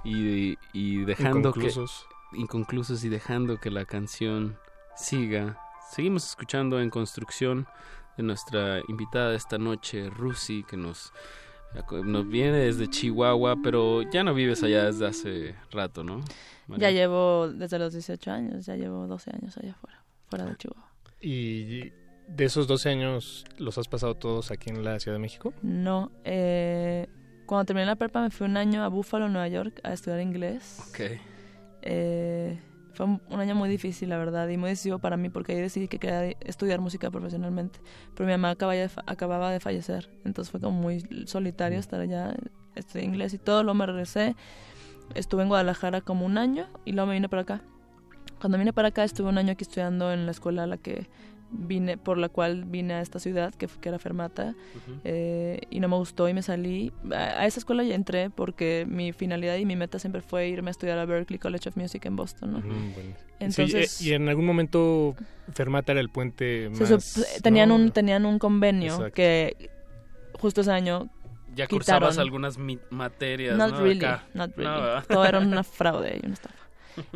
y, 0.04 0.56
y 0.72 1.04
dejando 1.04 1.50
Inconclusos. 1.50 2.06
que 2.30 2.38
inconclusos 2.38 3.04
y 3.04 3.08
dejando 3.08 3.58
que 3.58 3.70
la 3.70 3.84
canción 3.84 4.56
siga. 4.96 5.58
Seguimos 5.90 6.28
escuchando 6.28 6.80
en 6.80 6.90
construcción 6.90 7.66
de 8.16 8.22
nuestra 8.22 8.80
invitada 8.88 9.30
de 9.30 9.36
esta 9.36 9.58
noche, 9.58 10.08
Rusi, 10.10 10.64
que 10.64 10.76
nos 10.76 11.12
nos 12.04 12.28
viene 12.28 12.58
desde 12.58 12.88
Chihuahua, 12.88 13.56
pero 13.62 14.02
ya 14.02 14.24
no 14.24 14.34
vives 14.34 14.62
allá 14.64 14.86
desde 14.86 15.06
hace 15.06 15.54
rato, 15.70 16.02
¿no? 16.02 16.20
María? 16.66 16.90
Ya 16.90 16.96
llevo 16.96 17.48
desde 17.48 17.78
los 17.78 17.92
18 17.92 18.30
años, 18.30 18.66
ya 18.66 18.74
llevo 18.74 19.06
12 19.06 19.30
años 19.30 19.56
allá 19.56 19.70
afuera, 19.70 20.02
fuera 20.28 20.46
de 20.46 20.56
Chihuahua. 20.56 20.90
¿Y 21.20 21.90
de 22.26 22.44
esos 22.44 22.66
12 22.66 22.88
años 22.90 23.44
los 23.58 23.78
has 23.78 23.86
pasado 23.86 24.16
todos 24.16 24.50
aquí 24.50 24.70
en 24.70 24.82
la 24.84 24.98
Ciudad 24.98 25.16
de 25.16 25.20
México? 25.20 25.54
No, 25.62 26.10
eh, 26.24 27.08
cuando 27.50 27.64
terminé 27.64 27.84
la 27.84 27.96
prepa 27.96 28.22
me 28.22 28.30
fui 28.30 28.46
un 28.46 28.56
año 28.56 28.84
a 28.84 28.88
Buffalo, 28.88 29.28
Nueva 29.28 29.48
York, 29.48 29.80
a 29.82 29.92
estudiar 29.92 30.20
inglés. 30.20 30.78
Ok. 30.88 31.00
Eh, 31.82 32.60
fue 32.94 33.06
un, 33.06 33.40
año 33.40 33.56
muy 33.56 33.68
difícil, 33.68 34.08
la 34.08 34.18
verdad, 34.18 34.48
y 34.48 34.56
muy 34.56 34.70
decisivo 34.70 35.00
para 35.00 35.16
mí 35.16 35.30
porque 35.30 35.54
ahí 35.54 35.60
decidí 35.60 35.88
que 35.88 35.98
quería 35.98 36.36
estudiar 36.42 36.80
música 36.80 37.10
profesionalmente. 37.10 37.80
Pero 38.14 38.28
mi 38.28 38.34
mamá 38.34 38.50
acababa 38.50 38.78
de, 38.78 38.88
fa- 38.88 39.02
acababa 39.04 39.50
de 39.50 39.58
fallecer, 39.58 40.08
entonces 40.24 40.48
fue 40.48 40.60
como 40.60 40.80
muy 40.80 41.04
solitario 41.26 41.80
estar 41.80 42.00
allá. 42.00 42.36
Estudié 42.76 43.04
inglés 43.04 43.34
y 43.34 43.38
todo, 43.38 43.64
luego 43.64 43.74
me 43.74 43.86
regresé. 43.86 44.36
Estuve 45.16 45.42
en 45.42 45.48
Guadalajara 45.48 46.02
como 46.02 46.26
un 46.26 46.38
año 46.38 46.68
y 46.84 46.92
luego 46.92 47.08
me 47.08 47.14
vine 47.14 47.28
para 47.28 47.42
acá. 47.42 47.62
Cuando 48.40 48.58
vine 48.58 48.72
para 48.72 48.88
acá 48.88 49.02
estuve 49.02 49.28
un 49.28 49.38
año 49.38 49.54
aquí 49.54 49.64
estudiando 49.64 50.12
en 50.12 50.24
la 50.24 50.30
escuela 50.30 50.62
a 50.62 50.66
la 50.68 50.76
que 50.76 51.08
vine, 51.52 51.98
por 51.98 52.16
la 52.18 52.28
cual 52.28 52.64
vine 52.64 52.94
a 52.94 53.00
esta 53.00 53.18
ciudad, 53.18 53.52
que, 53.54 53.66
que 53.66 53.88
era 53.88 53.98
Fermata, 53.98 54.54
eh, 55.04 55.60
y 55.70 55.80
no 55.80 55.88
me 55.88 55.96
gustó 55.96 56.28
y 56.28 56.34
me 56.34 56.42
salí. 56.42 56.92
A, 57.12 57.16
a 57.42 57.46
esa 57.46 57.58
escuela 57.60 57.82
ya 57.82 57.94
entré 57.94 58.30
porque 58.30 58.86
mi 58.88 59.12
finalidad 59.12 59.56
y 59.56 59.66
mi 59.66 59.76
meta 59.76 59.98
siempre 59.98 60.22
fue 60.22 60.48
irme 60.48 60.70
a 60.70 60.72
estudiar 60.72 60.98
a 60.98 61.04
Berklee 61.04 61.38
College 61.38 61.68
of 61.68 61.76
Music 61.76 62.04
en 62.06 62.16
Boston, 62.16 62.52
¿no? 62.52 62.58
Ujú, 62.58 62.68
bueno. 62.94 63.14
Entonces, 63.40 63.90
Sí, 63.92 64.10
y 64.10 64.12
en 64.12 64.28
algún 64.28 64.44
momento 64.46 65.14
Fermata 65.52 65.92
era 65.92 66.00
el 66.00 66.10
puente 66.10 66.70
se 66.74 66.84
más... 66.94 67.16
sup- 67.16 67.42
tenían, 67.42 67.70
¿no? 67.70 67.76
un, 67.76 67.90
tenían 67.90 68.26
un 68.26 68.38
convenio 68.38 68.92
Exacto. 68.94 69.14
que 69.14 69.70
justo 70.34 70.60
ese 70.60 70.70
año 70.72 71.08
Ya 71.54 71.66
quitaron. 71.66 71.68
cursabas 71.78 72.18
algunas 72.18 72.58
mi- 72.58 72.78
materias, 72.90 73.56
Not 73.56 73.70
¿no? 73.72 73.80
really, 73.80 74.04
Acá. 74.04 74.24
not 74.34 74.50
No, 74.50 74.56
really. 74.56 74.80
¿verdad? 74.82 75.04
Todo 75.08 75.24
era 75.24 75.38
una 75.38 75.64
fraude 75.64 76.20
y 76.22 76.26
una 76.26 76.34
estafa. 76.34 76.56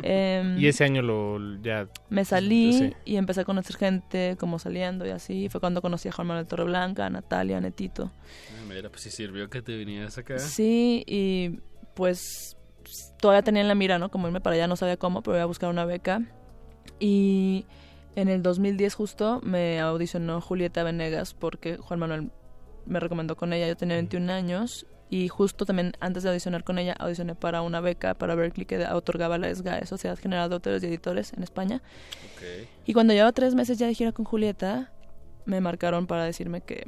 Em, 0.03 0.57
Y 0.59 0.67
ese 0.67 0.83
año 0.83 1.01
lo 1.01 1.39
ya... 1.61 1.87
Me 2.09 2.25
salí 2.25 2.73
Sí. 2.73 2.93
y 3.05 3.15
empecé 3.17 3.41
a 3.41 3.45
conocer 3.45 3.75
gente 3.75 4.35
como 4.39 4.59
saliendo 4.59 5.05
y 5.05 5.09
así. 5.09 5.49
Fue 5.49 5.59
cuando 5.59 5.81
conocí 5.81 6.07
a 6.09 6.11
Juan 6.11 6.27
Manuel 6.27 6.47
Torreblanca, 6.47 7.05
a 7.05 7.09
Natalia, 7.09 7.57
a 7.57 7.61
Netito. 7.61 8.11
Ah, 8.51 8.63
Mira, 8.67 8.89
pues 8.89 9.01
sí 9.01 9.11
sirvió 9.11 9.49
que 9.49 9.61
te 9.61 9.75
vinieras 9.77 10.17
acá. 10.17 10.39
Sí, 10.39 11.03
y 11.07 11.59
pues 11.95 12.57
todavía 13.19 13.41
tenía 13.43 13.61
en 13.61 13.67
la 13.67 13.75
mira, 13.75 13.99
¿no? 13.99 14.09
Como 14.09 14.27
irme 14.27 14.41
para 14.41 14.55
allá, 14.55 14.67
no 14.67 14.75
sabía 14.75 14.97
cómo, 14.97 15.21
pero 15.23 15.35
iba 15.37 15.43
a 15.43 15.47
buscar 15.47 15.69
una 15.69 15.85
beca. 15.85 16.21
Y 16.99 17.65
en 18.15 18.27
el 18.29 18.41
2010 18.41 18.93
justo 18.93 19.41
me 19.43 19.79
audicionó 19.79 20.39
Julieta 20.41 20.83
Venegas 20.83 21.33
porque 21.33 21.77
Juan 21.77 21.99
Manuel 21.99 22.31
me 22.85 22.99
recomendó 22.99 23.35
con 23.35 23.53
ella. 23.53 23.67
Yo 23.67 23.75
tenía 23.75 23.95
21 23.95 24.29
años 24.29 24.85
y 25.15 25.29
justo 25.29 25.65
también 25.65 25.93
antes 26.01 26.23
de 26.23 26.29
audicionar 26.29 26.65
con 26.65 26.77
ella 26.77 26.93
audicioné 26.99 27.35
para 27.35 27.61
una 27.61 27.79
beca 27.79 28.15
para 28.15 28.35
Berkeley 28.35 28.65
que 28.65 28.85
otorgaba 28.87 29.37
la 29.37 29.53
SGAE, 29.55 29.85
Sociedad 29.85 30.17
General 30.17 30.49
de 30.49 30.55
Autores 30.55 30.83
y 30.83 30.87
Editores 30.87 31.31
en 31.31 31.41
España. 31.41 31.81
Y 32.85 32.91
cuando 32.91 33.13
llevaba 33.13 33.31
tres 33.31 33.55
meses 33.55 33.77
ya 33.77 33.87
de 33.87 33.93
gira 33.93 34.11
con 34.11 34.25
Julieta, 34.25 34.91
me 35.45 35.61
marcaron 35.61 36.05
para 36.05 36.25
decirme 36.25 36.59
que 36.59 36.85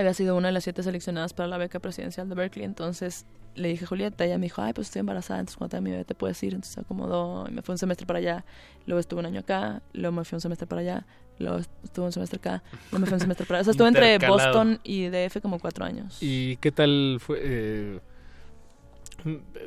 había 0.00 0.14
sido 0.14 0.36
una 0.36 0.48
de 0.48 0.52
las 0.52 0.64
siete 0.64 0.82
seleccionadas 0.82 1.32
para 1.32 1.48
la 1.48 1.56
beca 1.56 1.80
presidencial 1.80 2.28
de 2.28 2.34
Berkeley. 2.34 2.64
Entonces 2.66 3.24
le 3.54 3.68
dije 3.68 3.84
a 3.84 3.88
Julieta, 3.88 4.24
ella 4.24 4.36
me 4.36 4.44
dijo, 4.44 4.60
ay, 4.60 4.74
pues 4.74 4.88
estoy 4.88 5.00
embarazada, 5.00 5.40
entonces 5.40 5.56
cuando 5.56 5.70
tenga 5.70 5.80
mi 5.80 5.90
bebé 5.90 6.04
te 6.04 6.14
puedes 6.14 6.42
ir. 6.42 6.52
Entonces 6.52 6.74
se 6.74 6.80
acomodó 6.80 7.46
y 7.48 7.52
me 7.52 7.62
fue 7.62 7.72
un 7.72 7.78
semestre 7.78 8.06
para 8.06 8.18
allá. 8.18 8.44
Luego 8.84 9.00
estuve 9.00 9.20
un 9.20 9.26
año 9.26 9.40
acá, 9.40 9.82
luego 9.94 10.14
me 10.16 10.24
fui 10.24 10.36
un 10.36 10.40
semestre 10.42 10.66
para 10.66 10.82
allá, 10.82 11.06
luego 11.38 11.58
estuve 11.82 12.04
un 12.04 12.12
semestre 12.12 12.38
acá, 12.38 12.62
luego 12.90 12.98
me 12.98 13.06
fui 13.06 13.14
un 13.14 13.20
semestre 13.20 13.46
para 13.46 13.58
allá. 13.58 13.62
O 13.62 13.64
sea, 13.64 13.70
estuve 13.70 13.88
entre. 13.88 14.28
Boston 14.28 14.80
y 14.84 15.08
DF 15.08 15.40
como 15.40 15.58
cuatro 15.58 15.84
años. 15.84 16.18
¿Y 16.20 16.56
qué 16.58 16.72
tal 16.72 17.16
fue? 17.18 17.40
eh, 17.42 18.00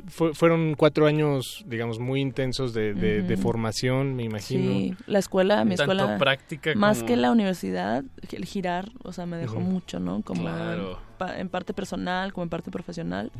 fue- 0.08 0.34
fueron 0.34 0.74
cuatro 0.74 1.06
años, 1.06 1.64
digamos, 1.66 1.98
muy 1.98 2.20
intensos 2.20 2.72
de, 2.74 2.94
de- 2.94 3.22
de 3.22 3.34
Ujú. 3.34 3.42
formación, 3.42 4.14
me 4.16 4.24
imagino. 4.24 4.70
Sí, 4.72 4.94
la 5.06 5.18
escuela, 5.18 5.64
mi 5.64 5.76
Tanto 5.76 5.92
escuela, 5.92 6.18
práctica 6.18 6.72
más 6.74 6.98
como- 6.98 7.08
que 7.08 7.16
la 7.16 7.30
universidad, 7.30 8.04
el 8.32 8.44
girar, 8.44 8.90
o 9.02 9.12
sea, 9.12 9.26
me 9.26 9.36
dejó 9.36 9.60
mucho, 9.60 10.00
¿no? 10.00 10.22
Como 10.22 10.42
Claro. 10.42 10.98
en 11.36 11.48
parte 11.48 11.72
personal, 11.74 12.32
como 12.32 12.44
en 12.44 12.50
parte 12.50 12.70
profesional, 12.70 13.30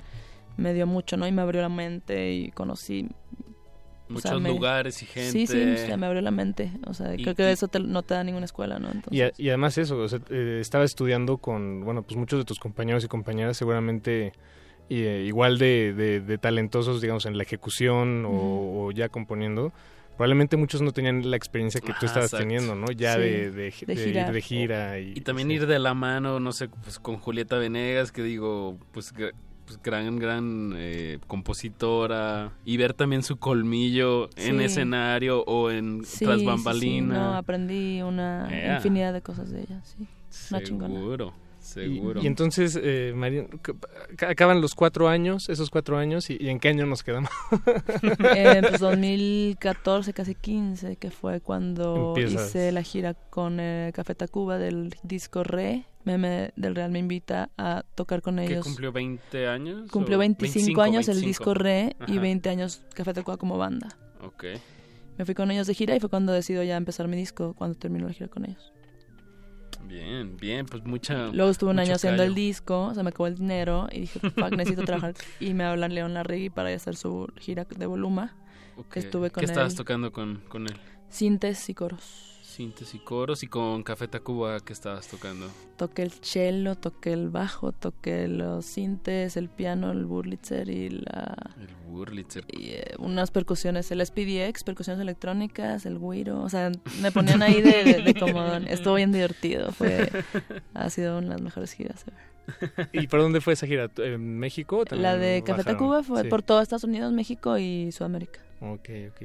me 0.56 0.74
dio 0.74 0.86
mucho, 0.86 1.16
¿no? 1.16 1.26
Y 1.26 1.32
me 1.32 1.42
abrió 1.42 1.62
la 1.62 1.68
mente 1.68 2.32
y 2.32 2.50
conocí 2.50 3.08
o 4.12 4.18
sea, 4.18 4.32
Muchos 4.32 4.42
me- 4.42 4.48
lugares 4.48 5.00
y 5.04 5.06
Sí, 5.06 5.30
sí, 5.30 5.46
gente. 5.46 5.84
o 5.84 5.86
sea, 5.86 5.96
me 5.96 6.04
abrió 6.06 6.20
la 6.20 6.32
mente. 6.32 6.72
O 6.88 6.94
sea, 6.94 7.14
Y- 7.14 7.22
creo 7.22 7.36
que 7.36 7.44
y- 7.48 7.52
eso 7.52 7.68
te- 7.68 7.78
no 7.78 8.02
te 8.02 8.14
da 8.14 8.24
ninguna 8.24 8.44
escuela, 8.44 8.80
¿no? 8.80 8.88
Entonces, 8.90 9.12
Y, 9.12 9.22
a- 9.22 9.30
y 9.38 9.48
además 9.50 9.78
eso, 9.78 9.96
o 9.98 10.08
sea, 10.08 10.18
eh, 10.30 10.58
estaba 10.60 10.82
estudiando 10.82 11.36
con, 11.38 11.84
bueno, 11.84 12.02
pues 12.02 12.16
muchos 12.16 12.40
de 12.40 12.44
tus 12.44 12.58
compañeros 12.58 13.04
y 13.04 13.06
compañeras 13.06 13.56
seguramente 13.56 14.32
eh, 14.90 15.24
igual 15.26 15.58
de, 15.58 15.94
de- 15.94 16.20
de 16.20 16.38
talentosos, 16.38 17.00
digamos, 17.00 17.24
en 17.26 17.36
la 17.36 17.42
ejecución 17.44 18.24
o, 18.26 18.90
ya 18.92 19.08
componiendo. 19.08 19.72
Probablemente 20.16 20.56
muchos 20.58 20.82
no 20.82 20.90
tenían 20.92 21.30
la 21.30 21.36
experiencia 21.36 21.80
que 21.80 21.92
tú 21.94 22.04
Ajá, 22.04 22.06
estabas 22.06 22.26
exacto. 22.32 22.44
teniendo, 22.44 22.74
¿no? 22.74 22.90
Ya 22.92 23.14
Sí, 23.14 23.20
de, 23.20 23.50
de, 23.50 23.50
de 23.52 23.70
de 23.86 23.96
girar. 23.96 24.28
ir 24.28 24.34
de 24.34 24.40
gira. 24.42 24.98
Y, 25.00 25.12
Y 25.16 25.20
también 25.22 25.50
ir 25.50 25.66
de 25.66 25.78
la 25.78 25.94
mano, 25.94 26.40
no 26.40 26.52
sé, 26.52 26.68
pues 26.68 26.98
con 26.98 27.16
Julieta 27.16 27.56
Venegas, 27.56 28.12
que 28.12 28.22
digo, 28.22 28.76
pues, 28.92 29.14
pues, 29.64 29.80
gran, 29.82 30.18
gran 30.18 30.74
eh, 30.76 31.18
compositora, 31.26 32.52
y 32.64 32.76
ver 32.76 32.92
también 32.92 33.22
su 33.22 33.36
colmillo 33.38 34.28
en 34.36 34.60
escenario 34.60 35.42
o 35.44 35.70
en 35.70 36.04
sí, 36.04 36.24
tras 36.24 36.36
sí, 36.38 36.40
sí, 36.40 36.46
bambalina. 36.46 37.14
no, 37.14 37.36
aprendí 37.36 38.02
una 38.02 38.48
Yeah. 38.50 38.74
infinidad 38.76 39.12
de 39.12 39.22
cosas 39.22 39.50
de 39.50 39.60
ella, 39.62 39.80
sí. 39.84 40.06
Una 40.50 40.62
chingona. 40.62 40.94
Seguro. 41.70 42.20
Y, 42.20 42.24
y 42.24 42.26
entonces, 42.26 42.78
eh, 42.82 43.12
María, 43.14 43.46
acaban 44.26 44.60
los 44.60 44.74
cuatro 44.74 45.08
años, 45.08 45.48
esos 45.48 45.70
cuatro 45.70 45.96
años, 45.98 46.28
y, 46.30 46.36
y 46.40 46.48
en 46.48 46.58
qué 46.58 46.68
año 46.68 46.86
nos 46.86 47.02
quedamos? 47.02 47.30
Eh, 48.36 48.62
pues 48.68 48.80
2014, 48.80 50.12
casi 50.12 50.34
15, 50.34 50.96
que 50.96 51.10
fue 51.10 51.40
cuando 51.40 52.14
Empiezas. 52.16 52.48
hice 52.48 52.72
la 52.72 52.82
gira 52.82 53.14
con 53.14 53.58
eh, 53.60 53.92
Café 53.94 54.14
Tacuba 54.14 54.58
del 54.58 54.94
disco 55.02 55.44
Re. 55.44 55.84
Meme 56.04 56.52
del 56.56 56.74
Real 56.74 56.90
me 56.90 56.98
invita 56.98 57.50
a 57.58 57.84
tocar 57.94 58.22
con 58.22 58.36
¿Qué 58.36 58.46
ellos. 58.46 58.64
cumplió 58.64 58.90
20 58.90 59.46
años? 59.48 59.90
Cumplió 59.90 60.16
o 60.16 60.20
25, 60.20 60.80
años 60.80 61.08
el 61.08 61.16
25? 61.16 61.26
disco 61.28 61.54
Re 61.54 61.96
y 62.06 62.12
Ajá. 62.12 62.20
20 62.22 62.48
años 62.48 62.82
Café 62.94 63.12
Tacuba 63.12 63.36
como 63.36 63.58
banda. 63.58 63.88
Ok. 64.22 64.44
Me 65.18 65.26
fui 65.26 65.34
con 65.34 65.50
ellos 65.50 65.66
de 65.66 65.74
gira 65.74 65.94
y 65.94 66.00
fue 66.00 66.08
cuando 66.08 66.32
decido 66.32 66.62
ya 66.62 66.78
empezar 66.78 67.06
mi 67.06 67.16
disco, 67.16 67.52
cuando 67.54 67.76
terminó 67.78 68.06
la 68.06 68.14
gira 68.14 68.28
con 68.28 68.46
ellos. 68.46 68.72
Bien, 69.86 70.36
bien, 70.36 70.66
pues 70.66 70.84
mucha. 70.84 71.28
Luego 71.28 71.50
estuve 71.50 71.70
un 71.70 71.78
año 71.78 71.94
haciendo 71.94 72.22
el 72.22 72.34
disco, 72.34 72.92
se 72.94 73.02
me 73.02 73.10
acabó 73.10 73.26
el 73.26 73.36
dinero 73.36 73.88
y 73.90 74.00
dije, 74.00 74.20
fuck, 74.20 74.52
necesito 74.52 74.84
trabajar. 74.84 75.14
Y 75.40 75.54
me 75.54 75.64
hablan 75.64 75.94
León 75.94 76.14
Larregui 76.14 76.50
para 76.50 76.72
hacer 76.74 76.96
su 76.96 77.28
gira 77.38 77.64
de 77.64 77.86
Voluma. 77.86 78.34
Estuve 78.94 79.30
con 79.30 79.40
¿Qué 79.40 79.46
estabas 79.46 79.74
tocando 79.74 80.12
con, 80.12 80.42
con 80.48 80.66
él? 80.66 80.76
Sintes 81.08 81.68
y 81.68 81.74
coros. 81.74 82.29
Sintes 82.50 82.94
y 82.94 82.98
coros 82.98 83.42
y 83.42 83.46
con 83.46 83.82
Café 83.82 84.08
Tacuba, 84.08 84.58
¿qué 84.60 84.72
estabas 84.72 85.06
tocando? 85.08 85.46
Toqué 85.76 86.02
el 86.02 86.10
cello, 86.10 86.74
toqué 86.74 87.12
el 87.12 87.30
bajo, 87.30 87.72
toqué 87.72 88.26
los 88.28 88.66
sintes, 88.66 89.36
el 89.36 89.48
piano, 89.48 89.92
el 89.92 90.04
burlitzer 90.04 90.68
y 90.68 90.90
la... 90.90 91.36
El 91.60 91.68
Wurlitzer. 91.90 92.44
y, 92.52 92.70
eh, 92.70 92.94
unas 92.98 93.30
percusiones, 93.30 93.90
el 93.92 94.04
SPDX, 94.04 94.64
percusiones 94.64 95.00
electrónicas, 95.00 95.86
el 95.86 95.98
güiro, 95.98 96.42
o 96.42 96.48
sea, 96.48 96.70
me 97.00 97.12
ponían 97.12 97.42
ahí 97.42 97.62
de, 97.62 97.84
de, 97.84 98.02
de 98.02 98.14
como... 98.14 98.44
Estuvo 98.68 98.94
bien 98.94 99.12
divertido, 99.12 99.70
fue... 99.72 100.10
Ha 100.74 100.90
sido 100.90 101.18
una 101.18 101.28
de 101.28 101.34
las 101.34 101.42
mejores 101.42 101.72
giras 101.72 102.04
ever. 102.06 102.88
¿Y 102.92 103.06
por 103.06 103.20
dónde 103.20 103.40
fue 103.40 103.52
esa 103.52 103.66
gira? 103.66 103.88
¿En 103.98 104.38
México? 104.38 104.84
también 104.84 105.02
La 105.04 105.16
de 105.16 105.42
Café 105.42 105.58
bajaron? 105.58 105.78
Tacuba 105.78 106.02
fue 106.02 106.22
Sí. 106.22 106.28
por 106.28 106.42
todo 106.42 106.60
Estados 106.60 106.82
Unidos, 106.84 107.12
México 107.12 107.56
y 107.58 107.92
Sudamérica. 107.92 108.40
Ok, 108.60 108.88
ok. 109.10 109.22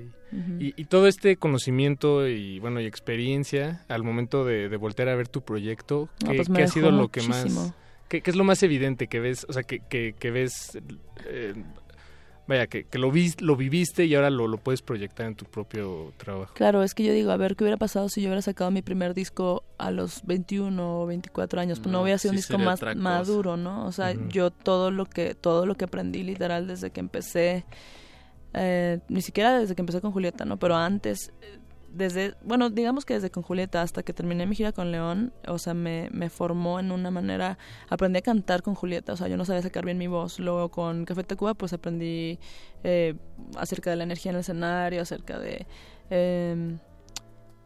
Y, 0.60 0.74
y 0.82 0.86
todo 0.86 1.08
este 1.08 1.36
conocimiento 1.38 2.28
y 2.28 2.60
bueno 2.60 2.80
y 2.80 2.86
experiencia 2.86 3.84
al 3.90 4.04
momento 4.04 4.46
de, 4.46 4.70
de 4.70 4.78
voltear 4.78 5.10
a 5.10 5.16
ver 5.16 5.28
tu 5.28 5.42
proyecto, 5.42 6.10
No, 6.24 6.32
¿qué, 6.32 6.38
pues 6.38 6.50
qué 6.50 6.64
ha 6.64 6.68
sido 6.68 6.92
lo 6.92 7.10
que 7.10 7.22
muchísimo. 7.22 7.62
más, 7.62 7.74
qué, 8.08 8.22
qué 8.22 8.30
es 8.32 8.36
lo 8.38 8.44
más 8.46 8.64
evidente 8.64 9.08
que 9.08 9.20
ves, 9.20 9.46
o 9.50 9.54
sea, 9.54 9.64
que, 9.64 9.80
que, 9.80 10.14
que 10.18 10.32
ves, 10.32 10.78
eh, 11.26 11.54
vaya, 12.48 12.68
que, 12.68 12.86
que 12.86 12.98
lo, 12.98 13.12
vis, 13.12 13.42
lo 13.42 13.56
viviste 13.56 14.06
y 14.06 14.16
ahora 14.16 14.30
lo, 14.30 14.48
lo 14.48 14.58
puedes 14.58 14.82
proyectar 14.82 15.26
en 15.26 15.36
tu 15.36 15.46
propio 15.46 16.14
trabajo? 16.18 16.54
Claro, 16.54 16.84
es 16.84 16.94
que 16.94 17.04
yo 17.04 17.12
digo, 17.12 17.32
a 17.32 17.38
ver, 17.38 17.56
¿qué 17.56 17.64
hubiera 17.64 17.78
pasado 17.78 18.08
si 18.08 18.22
yo 18.22 18.28
hubiera 18.30 18.42
sacado 18.42 18.72
mi 18.72 18.82
primer 18.82 19.14
disco 19.14 19.64
a 19.78 19.92
los 19.92 20.24
21 20.26 21.02
o 21.02 21.06
24 21.08 21.60
años? 21.60 21.80
Pues 21.80 21.88
no, 21.92 21.98
No, 22.00 22.04
hubiera 22.04 22.20
sido 22.20 22.32
un 22.32 22.38
disco 22.38 22.58
más 22.58 22.80
maduro, 22.96 23.58
¿no? 23.58 23.86
O 23.86 23.92
sea, 23.92 24.14
yo 24.30 24.52
todo 24.52 24.92
lo 24.92 25.06
que 25.08 25.34
todo 25.36 25.66
lo 25.66 25.76
que 25.76 25.86
aprendí 25.86 26.24
literal 26.24 26.68
desde 26.68 26.92
que 26.92 27.00
empecé, 27.00 27.66
eh, 28.56 29.00
ni 29.10 29.22
siquiera 29.22 29.60
desde 29.60 29.76
que 29.76 29.82
empecé 29.82 30.02
con 30.02 30.12
Julieta, 30.12 30.46
¿no? 30.46 30.58
Pero 30.58 30.76
antes, 30.76 31.34
eh, 31.42 31.60
desde, 31.90 32.36
bueno, 32.44 32.70
digamos 32.70 33.06
que 33.06 33.16
desde 33.16 33.32
con 33.32 33.44
Julieta 33.44 33.82
hasta 33.82 34.04
que 34.04 34.14
terminé 34.14 34.46
mi 34.46 34.56
gira 34.56 34.72
con 34.72 34.92
León, 34.92 35.34
o 35.48 35.58
sea, 35.58 35.74
me, 35.74 36.10
me 36.12 36.30
formó 36.30 36.80
en 36.80 36.92
una 36.92 37.12
manera, 37.12 37.58
aprendí 37.90 38.20
a 38.20 38.22
cantar 38.22 38.64
con 38.64 38.76
Julieta, 38.76 39.14
o 39.14 39.18
sea, 39.18 39.28
yo 39.28 39.38
no 39.38 39.46
sabía 39.46 39.62
sacar 39.62 39.86
bien 39.86 39.98
mi 39.98 40.08
voz. 40.08 40.40
Luego 40.40 40.70
con 40.70 41.06
Café 41.06 41.24
Tacuba, 41.24 41.54
pues 41.54 41.74
aprendí 41.74 42.40
eh, 42.84 43.16
acerca 43.58 43.90
de 43.90 43.96
la 43.98 44.04
energía 44.04 44.32
en 44.32 44.36
el 44.36 44.42
escenario, 44.42 45.02
acerca 45.02 45.40
de, 45.40 45.66
eh, 46.10 46.78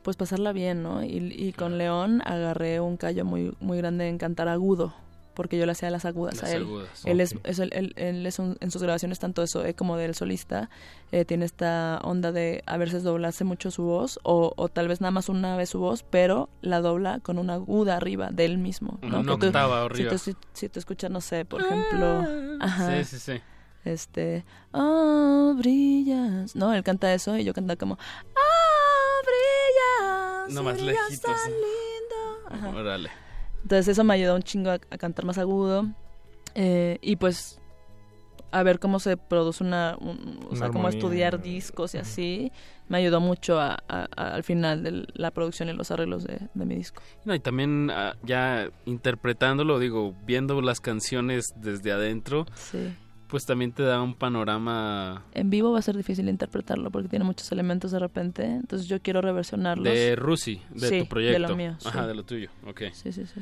pues 0.04 0.18
pasarla 0.18 0.54
bien, 0.54 0.84
¿no? 0.84 1.04
Y, 1.04 1.34
y 1.36 1.54
con 1.54 1.78
León 1.78 2.22
agarré 2.26 2.80
un 2.80 2.98
callo 2.98 3.26
muy, 3.26 3.56
muy 3.60 3.78
grande 3.78 4.08
en 4.08 4.18
cantar 4.18 4.48
agudo 4.48 4.94
porque 5.40 5.58
yo 5.58 5.66
le 5.66 5.72
hacía 5.72 5.90
las 5.90 6.04
agudas 6.04 6.36
Las 6.42 6.44
a 6.52 6.54
él. 6.54 6.64
agudas, 6.64 7.06
Él 7.06 7.22
es, 7.22 7.34
ok. 7.34 7.40
es 7.48 7.60
el- 7.60 7.72
él, 7.74 7.94
él 7.96 8.26
es 8.26 8.40
un- 8.40 8.58
en 8.60 8.72
sus 8.72 8.84
grabaciones 8.84 9.20
tanto 9.20 9.42
eso 9.42 9.64
eh, 9.64 9.74
como 9.74 9.96
del 9.96 10.14
solista 10.14 10.70
eh, 11.14 11.24
tiene 11.24 11.46
esta 11.46 12.02
onda 12.04 12.34
de 12.34 12.62
a 12.66 12.76
veces 12.76 13.04
doblarse 13.04 13.46
mucho 13.46 13.72
su 13.72 13.84
voz 13.84 14.20
o, 14.24 14.52
o 14.58 14.68
tal 14.68 14.90
vez 14.90 15.00
nada 15.00 15.12
más 15.12 15.30
una 15.30 15.56
vez 15.56 15.70
su 15.70 15.80
voz, 15.80 16.04
pero 16.04 16.50
la 16.62 16.82
dobla 16.82 17.22
con 17.22 17.38
una 17.40 17.54
aguda 17.54 17.96
arriba 17.96 18.32
de 18.34 18.44
él 18.44 18.58
mismo. 18.58 19.00
¿no? 19.02 19.20
Una 19.22 19.32
Que 19.36 19.40
tú- 19.40 19.46
octava 19.48 19.80
si 19.80 19.86
arriba. 19.86 20.12
tú- 20.12 20.18
Si, 20.18 20.36
si 20.52 20.68
tú 20.68 20.80
escuchas, 20.80 21.10
no 21.10 21.22
sé, 21.22 21.46
por 21.46 21.62
ejemplo... 21.62 22.26
Ajá, 22.60 22.98
Sí, 22.98 23.06
sí, 23.06 23.20
sí. 23.38 23.42
Este... 23.86 24.44
Oh, 24.74 25.54
brillas... 25.58 26.54
No, 26.58 26.74
él 26.74 26.84
canta 26.84 27.14
eso 27.14 27.38
y 27.38 27.46
yo 27.46 27.54
cantaba 27.54 27.78
como... 27.78 27.94
Oh, 27.94 29.22
brillas... 29.24 30.54
No 30.54 30.64
más 30.64 30.74
brillas 30.76 30.96
lejitos. 31.10 31.32
tan 31.32 31.52
lindo. 31.52 32.68
Ajá. 32.68 32.78
Órale. 32.78 33.10
Entonces 33.64 33.88
eso 33.90 34.04
me 34.04 34.14
ayudó 34.14 34.36
un 34.36 34.44
chingo 34.44 34.72
a, 34.72 34.76
a 34.76 34.98
cantar 34.98 35.26
más 35.26 35.38
agudo 35.38 35.86
eh, 36.56 36.98
y 37.02 37.16
pues 37.18 37.60
a 38.52 38.64
ver 38.64 38.80
cómo 38.80 39.00
se 39.00 39.16
produce 39.16 39.64
una, 39.64 39.96
un- 40.00 40.40
o 40.46 40.50
Una 40.50 40.58
sea, 40.58 40.70
cómo 40.70 40.90
estudiar 40.90 41.40
discos 41.40 41.94
y 41.94 42.00
así, 42.00 42.52
me 42.88 42.98
ayudó 42.98 43.20
mucho 43.22 43.60
a, 43.60 43.78
a- 43.88 44.08
a- 44.16 44.34
al 44.34 44.44
final 44.44 44.82
de 44.82 45.06
la 45.14 45.30
producción 45.30 45.70
y 45.70 45.74
los 45.74 45.92
arreglos 45.92 46.24
de, 46.24 46.40
de 46.56 46.66
mi 46.66 46.76
disco. 46.76 47.04
No, 47.26 47.36
y 47.36 47.40
también 47.40 47.92
ah, 47.92 48.16
ya 48.24 48.70
interpretándolo, 48.86 49.78
digo, 49.78 50.16
viendo 50.26 50.60
las 50.62 50.80
canciones 50.82 51.54
desde 51.58 51.92
adentro, 51.92 52.46
Sí. 52.56 52.90
Pues 53.30 53.46
también 53.46 53.72
te 53.72 53.84
da 53.84 54.02
un 54.02 54.14
panorama 54.16 55.24
En 55.34 55.50
vivo 55.50 55.72
va 55.72 55.80
a 55.80 55.82
ser 55.82 55.96
difícil 55.96 56.28
interpretarlo 56.30 56.92
porque 56.92 57.08
tiene 57.08 57.24
muchos 57.26 57.52
elementos 57.52 57.92
de 57.92 58.00
repente, 58.00 58.44
entonces 58.46 58.88
yo 58.88 59.02
quiero 59.02 59.22
reversionarlos. 59.22 59.86
de 59.86 60.16
Rusi, 60.16 60.62
de 60.72 60.90
Sí, 60.90 61.00
tu 61.00 61.06
proyecto. 61.08 61.34
de 61.42 61.48
lo 61.48 61.56
mío. 61.56 61.78
Ajá, 61.86 62.02
sí. 62.02 62.08
de 62.08 62.14
lo 62.16 62.24
tuyo, 62.24 62.50
ok. 62.68 62.82
Sí, 62.94 63.12
sí, 63.12 63.26
sí. 63.26 63.42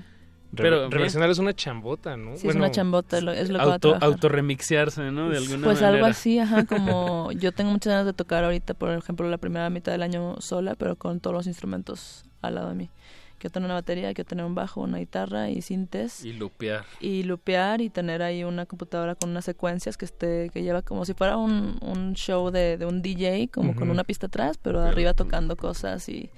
Pero 0.55 0.85
Re- 0.85 0.89
reversionar 0.95 1.29
es 1.29 1.39
una 1.39 1.53
chambota, 1.53 2.15
¿no? 2.15 2.37
Sí, 2.37 2.47
es 2.47 2.55
una 2.55 2.71
chambota, 2.71 3.17
es 3.17 3.23
lo 3.23 3.33
que 3.33 3.65
va 3.65 3.71
a 3.71 3.73
auto, 3.73 3.97
autorremixearse, 3.99 5.11
¿no? 5.11 5.29
De 5.29 5.37
alguna 5.37 5.63
Pues 5.65 5.81
manera. 5.81 5.89
algo 5.89 6.05
así, 6.05 6.39
ajá, 6.39 6.65
como 6.69 7.31
yo 7.33 7.51
tengo 7.51 7.71
muchas 7.71 7.91
ganas 7.91 8.05
de 8.05 8.13
tocar 8.13 8.43
ahorita, 8.43 8.73
por 8.73 8.91
ejemplo, 8.91 9.29
la 9.29 9.37
primera 9.37 9.69
mitad 9.69 9.91
del 9.91 10.03
año 10.03 10.35
sola, 10.39 10.75
pero 10.75 10.95
con 10.95 11.19
todos 11.19 11.35
los 11.35 11.47
instrumentos 11.47 12.23
al 12.41 12.55
lado 12.55 12.69
de 12.69 12.75
mí. 12.75 12.89
Quiero 13.37 13.51
tener 13.53 13.65
una 13.67 13.75
batería, 13.75 14.13
quiero 14.13 14.27
tener 14.27 14.45
un 14.45 14.55
bajo, 14.55 14.81
una 14.81 14.97
guitarra 14.97 15.49
y 15.49 15.61
sintes. 15.61 16.25
Y 16.25 16.33
lupear. 16.33 16.85
Y 16.99 17.23
lupear 17.23 17.81
y 17.81 17.89
tener 17.89 18.21
ahí 18.23 18.43
una 18.43 18.65
computadora 18.65 19.15
con 19.15 19.29
unas 19.29 19.45
secuencias 19.45 19.95
que 19.97 20.05
esté 20.05 20.49
que 20.51 20.63
lleva 20.63 20.81
como 20.81 21.05
si 21.05 21.13
fuera 21.13 21.37
un, 21.37 21.77
un 21.81 22.13
show 22.13 22.49
de, 22.51 22.77
de 22.77 22.85
un 22.85 23.01
DJ, 23.01 23.49
como 23.53 23.75
con 23.75 23.89
una 23.89 24.03
pista 24.03 24.27
atrás, 24.27 24.57
pero 24.57 24.81
arriba 24.81 25.13
tocando 25.13 25.55
cosas 25.55 26.09
y 26.09 26.31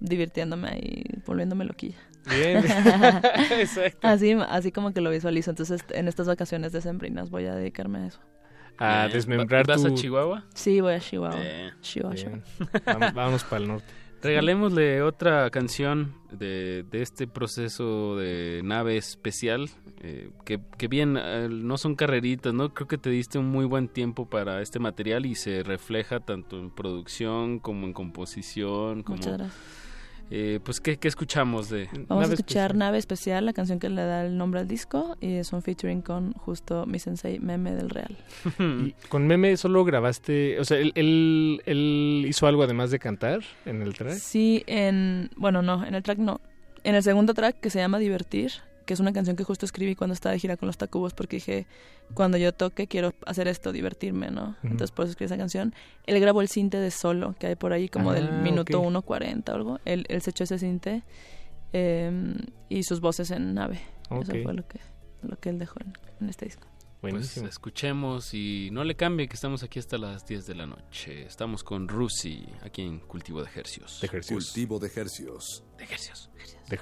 divirtiéndome 0.00 0.78
y 0.80 1.04
volviéndome 1.26 1.64
loquilla. 1.64 1.98
Bien. 2.28 2.58
Exacto. 3.52 3.98
Así, 4.06 4.32
así 4.48 4.72
como 4.72 4.92
que 4.92 5.00
lo 5.00 5.10
visualizo. 5.10 5.50
Entonces, 5.50 5.84
en 5.90 6.08
estas 6.08 6.26
vacaciones 6.26 6.72
decembrinas 6.72 7.30
voy 7.30 7.46
a 7.46 7.54
dedicarme 7.54 7.98
a 8.00 8.06
eso. 8.06 8.20
A 8.78 9.06
desmembrar 9.08 9.66
¿Vas 9.66 9.84
a 9.84 9.92
Chihuahua? 9.94 10.44
Sí, 10.54 10.80
voy 10.80 10.94
a 10.94 11.00
Chihuahua. 11.00 11.38
Chihuahua. 11.82 12.14
Bien. 12.14 12.42
Vam- 12.84 13.12
Vámonos 13.14 13.44
para 13.44 13.62
el 13.62 13.68
norte. 13.68 13.92
Regalémosle 14.22 15.02
otra 15.02 15.50
canción 15.50 16.14
de, 16.30 16.84
de 16.90 17.02
este 17.02 17.26
proceso 17.26 18.16
de 18.16 18.62
nave 18.64 18.96
especial, 18.96 19.68
eh, 20.00 20.30
que, 20.44 20.60
que 20.78 20.88
bien, 20.88 21.18
eh, 21.20 21.48
no 21.50 21.76
son 21.76 21.96
carreritas, 21.96 22.54
¿no? 22.54 22.72
Creo 22.72 22.86
que 22.86 22.98
te 22.98 23.10
diste 23.10 23.38
un 23.38 23.50
muy 23.50 23.64
buen 23.64 23.88
tiempo 23.88 24.28
para 24.28 24.62
este 24.62 24.78
material 24.78 25.26
y 25.26 25.34
se 25.34 25.62
refleja 25.62 26.20
tanto 26.20 26.58
en 26.58 26.70
producción 26.70 27.58
como 27.58 27.86
en 27.86 27.92
composición. 27.92 29.02
Como, 29.02 29.16
Muchas 29.16 29.38
gracias. 29.38 29.81
Eh, 30.34 30.60
pues, 30.64 30.80
¿qué, 30.80 30.96
qué 30.96 31.08
escuchamos 31.08 31.68
de 31.68 31.90
Vamos 32.08 32.30
a 32.30 32.32
escuchar 32.32 32.74
Nave 32.74 32.96
Especial, 32.96 33.44
la 33.44 33.52
canción 33.52 33.78
que 33.78 33.90
le 33.90 34.00
da 34.00 34.24
el 34.24 34.38
nombre 34.38 34.60
al 34.60 34.66
disco, 34.66 35.14
y 35.20 35.34
es 35.34 35.52
un 35.52 35.60
featuring 35.60 36.00
con 36.00 36.32
justo 36.32 36.86
mi 36.86 36.98
sensei 36.98 37.38
Meme 37.38 37.74
del 37.74 37.90
Real. 37.90 38.16
Y 38.58 38.94
con 39.10 39.26
Meme 39.26 39.58
solo 39.58 39.84
grabaste, 39.84 40.58
o 40.58 40.64
sea, 40.64 40.78
él, 40.78 40.92
él, 40.94 41.60
él 41.66 42.24
hizo 42.26 42.46
algo 42.46 42.62
además 42.62 42.90
de 42.90 42.98
cantar 42.98 43.40
en 43.66 43.82
el 43.82 43.92
track. 43.92 44.14
Sí, 44.14 44.64
en. 44.66 45.28
Bueno, 45.36 45.60
no, 45.60 45.84
en 45.84 45.94
el 45.94 46.02
track 46.02 46.16
no. 46.16 46.40
En 46.82 46.94
el 46.94 47.02
segundo 47.02 47.34
track 47.34 47.60
que 47.60 47.68
se 47.68 47.78
llama 47.78 47.98
Divertir, 47.98 48.52
que 48.84 48.94
es 48.94 49.00
una 49.00 49.12
canción 49.12 49.36
que 49.36 49.44
justo 49.44 49.64
escribí 49.66 49.94
cuando 49.94 50.14
estaba 50.14 50.32
de 50.32 50.38
gira 50.38 50.56
con 50.56 50.66
los 50.66 50.76
Tacubos, 50.76 51.14
porque 51.14 51.36
dije, 51.36 51.66
cuando 52.14 52.36
yo 52.38 52.52
toque 52.52 52.86
quiero 52.86 53.14
hacer 53.26 53.48
esto, 53.48 53.72
divertirme, 53.72 54.30
¿no? 54.30 54.56
Entonces 54.62 54.90
por 54.90 55.04
eso 55.04 55.10
escribí 55.12 55.26
esa 55.26 55.36
canción. 55.38 55.74
Él 56.06 56.20
grabó 56.20 56.40
el 56.42 56.48
cinte 56.48 56.78
de 56.78 56.90
solo, 56.90 57.34
que 57.38 57.46
hay 57.48 57.56
por 57.56 57.72
ahí 57.72 57.88
como 57.88 58.12
del 58.12 58.28
Ah, 58.28 58.40
minuto 58.42 58.80
ok. 58.80 58.86
1.40 58.92 59.48
o 59.48 59.54
algo. 59.54 59.80
Él, 59.84 60.04
él 60.08 60.22
se 60.22 60.30
echó 60.30 60.44
ese 60.44 60.58
cinte 60.58 61.02
eh, 61.72 62.34
y 62.68 62.82
sus 62.82 63.00
voces 63.00 63.30
en 63.30 63.54
nave. 63.54 63.80
Eso 64.10 64.32
fue 64.42 64.52
lo 64.54 64.66
que, 64.66 64.80
lo 65.22 65.38
que 65.38 65.48
él 65.48 65.58
dejó 65.58 65.80
en, 65.80 65.92
en 66.20 66.28
este 66.28 66.44
disco. 66.46 66.66
Pues 67.00 67.36
escuchemos 67.38 68.32
y 68.32 68.68
no 68.70 68.84
le 68.84 68.94
cambie 68.94 69.26
que 69.26 69.34
estamos 69.34 69.64
aquí 69.64 69.80
hasta 69.80 69.98
las 69.98 70.24
10 70.24 70.46
de 70.46 70.54
la 70.54 70.66
noche. 70.66 71.22
Estamos 71.22 71.64
con 71.64 71.88
Rusi, 71.88 72.46
aquí 72.62 72.82
en 72.82 73.00
Cultivo 73.00 73.40
de 73.42 73.48
Ejercios. 73.48 73.98
De 74.00 74.06
ejercicios. 74.06 74.44
Cultivo 74.52 74.78
de 74.78 74.86
hercios. 74.94 75.64
De 75.78 75.82
ejercicios. 75.84 76.28
De 76.68 76.74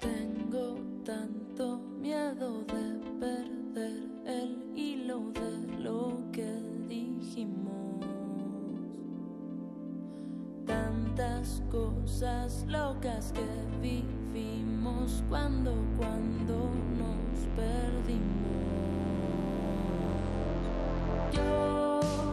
Tengo 0.00 0.76
tanto 1.04 1.78
miedo 1.98 2.62
de 2.62 3.00
perder 3.18 4.02
el 4.24 4.72
hilo 4.76 5.32
de 5.32 5.78
lo 5.80 6.30
que 6.30 6.46
dijimos. 6.86 8.06
Tantas 10.64 11.60
cosas 11.72 12.64
locas 12.68 13.32
que 13.32 13.44
vivimos 13.80 15.24
cuando, 15.28 15.74
cuando 15.98 16.70
nos 16.96 17.48
perdimos. 17.56 18.91
Yo 21.32 22.31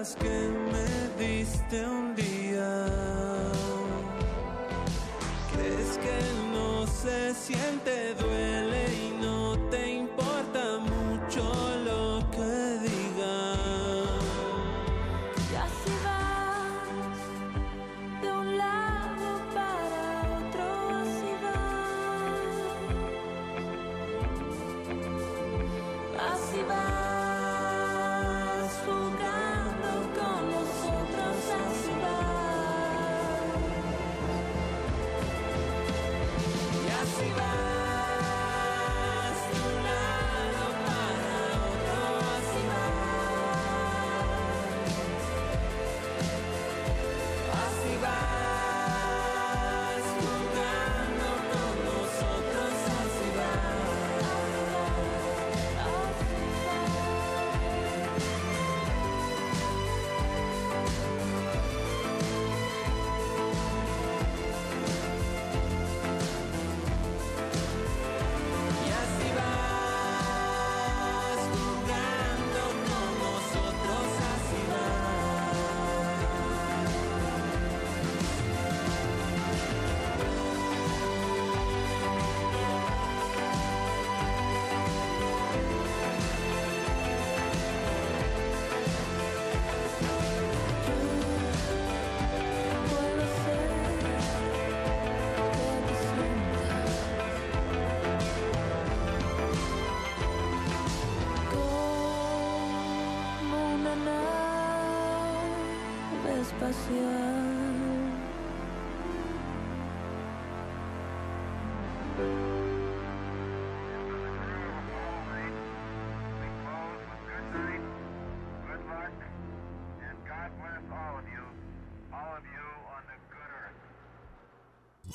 esperanzas 0.00 0.16
que 0.16 0.48
me 0.72 1.24
diste 1.24 1.86
un 1.86 2.03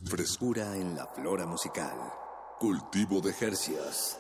Frescura 0.10 0.76
en 0.76 0.96
la 0.96 1.06
flora 1.06 1.46
musical. 1.46 1.96
Cultivo 2.60 3.22
de 3.22 3.32
Jercias. 3.32 4.20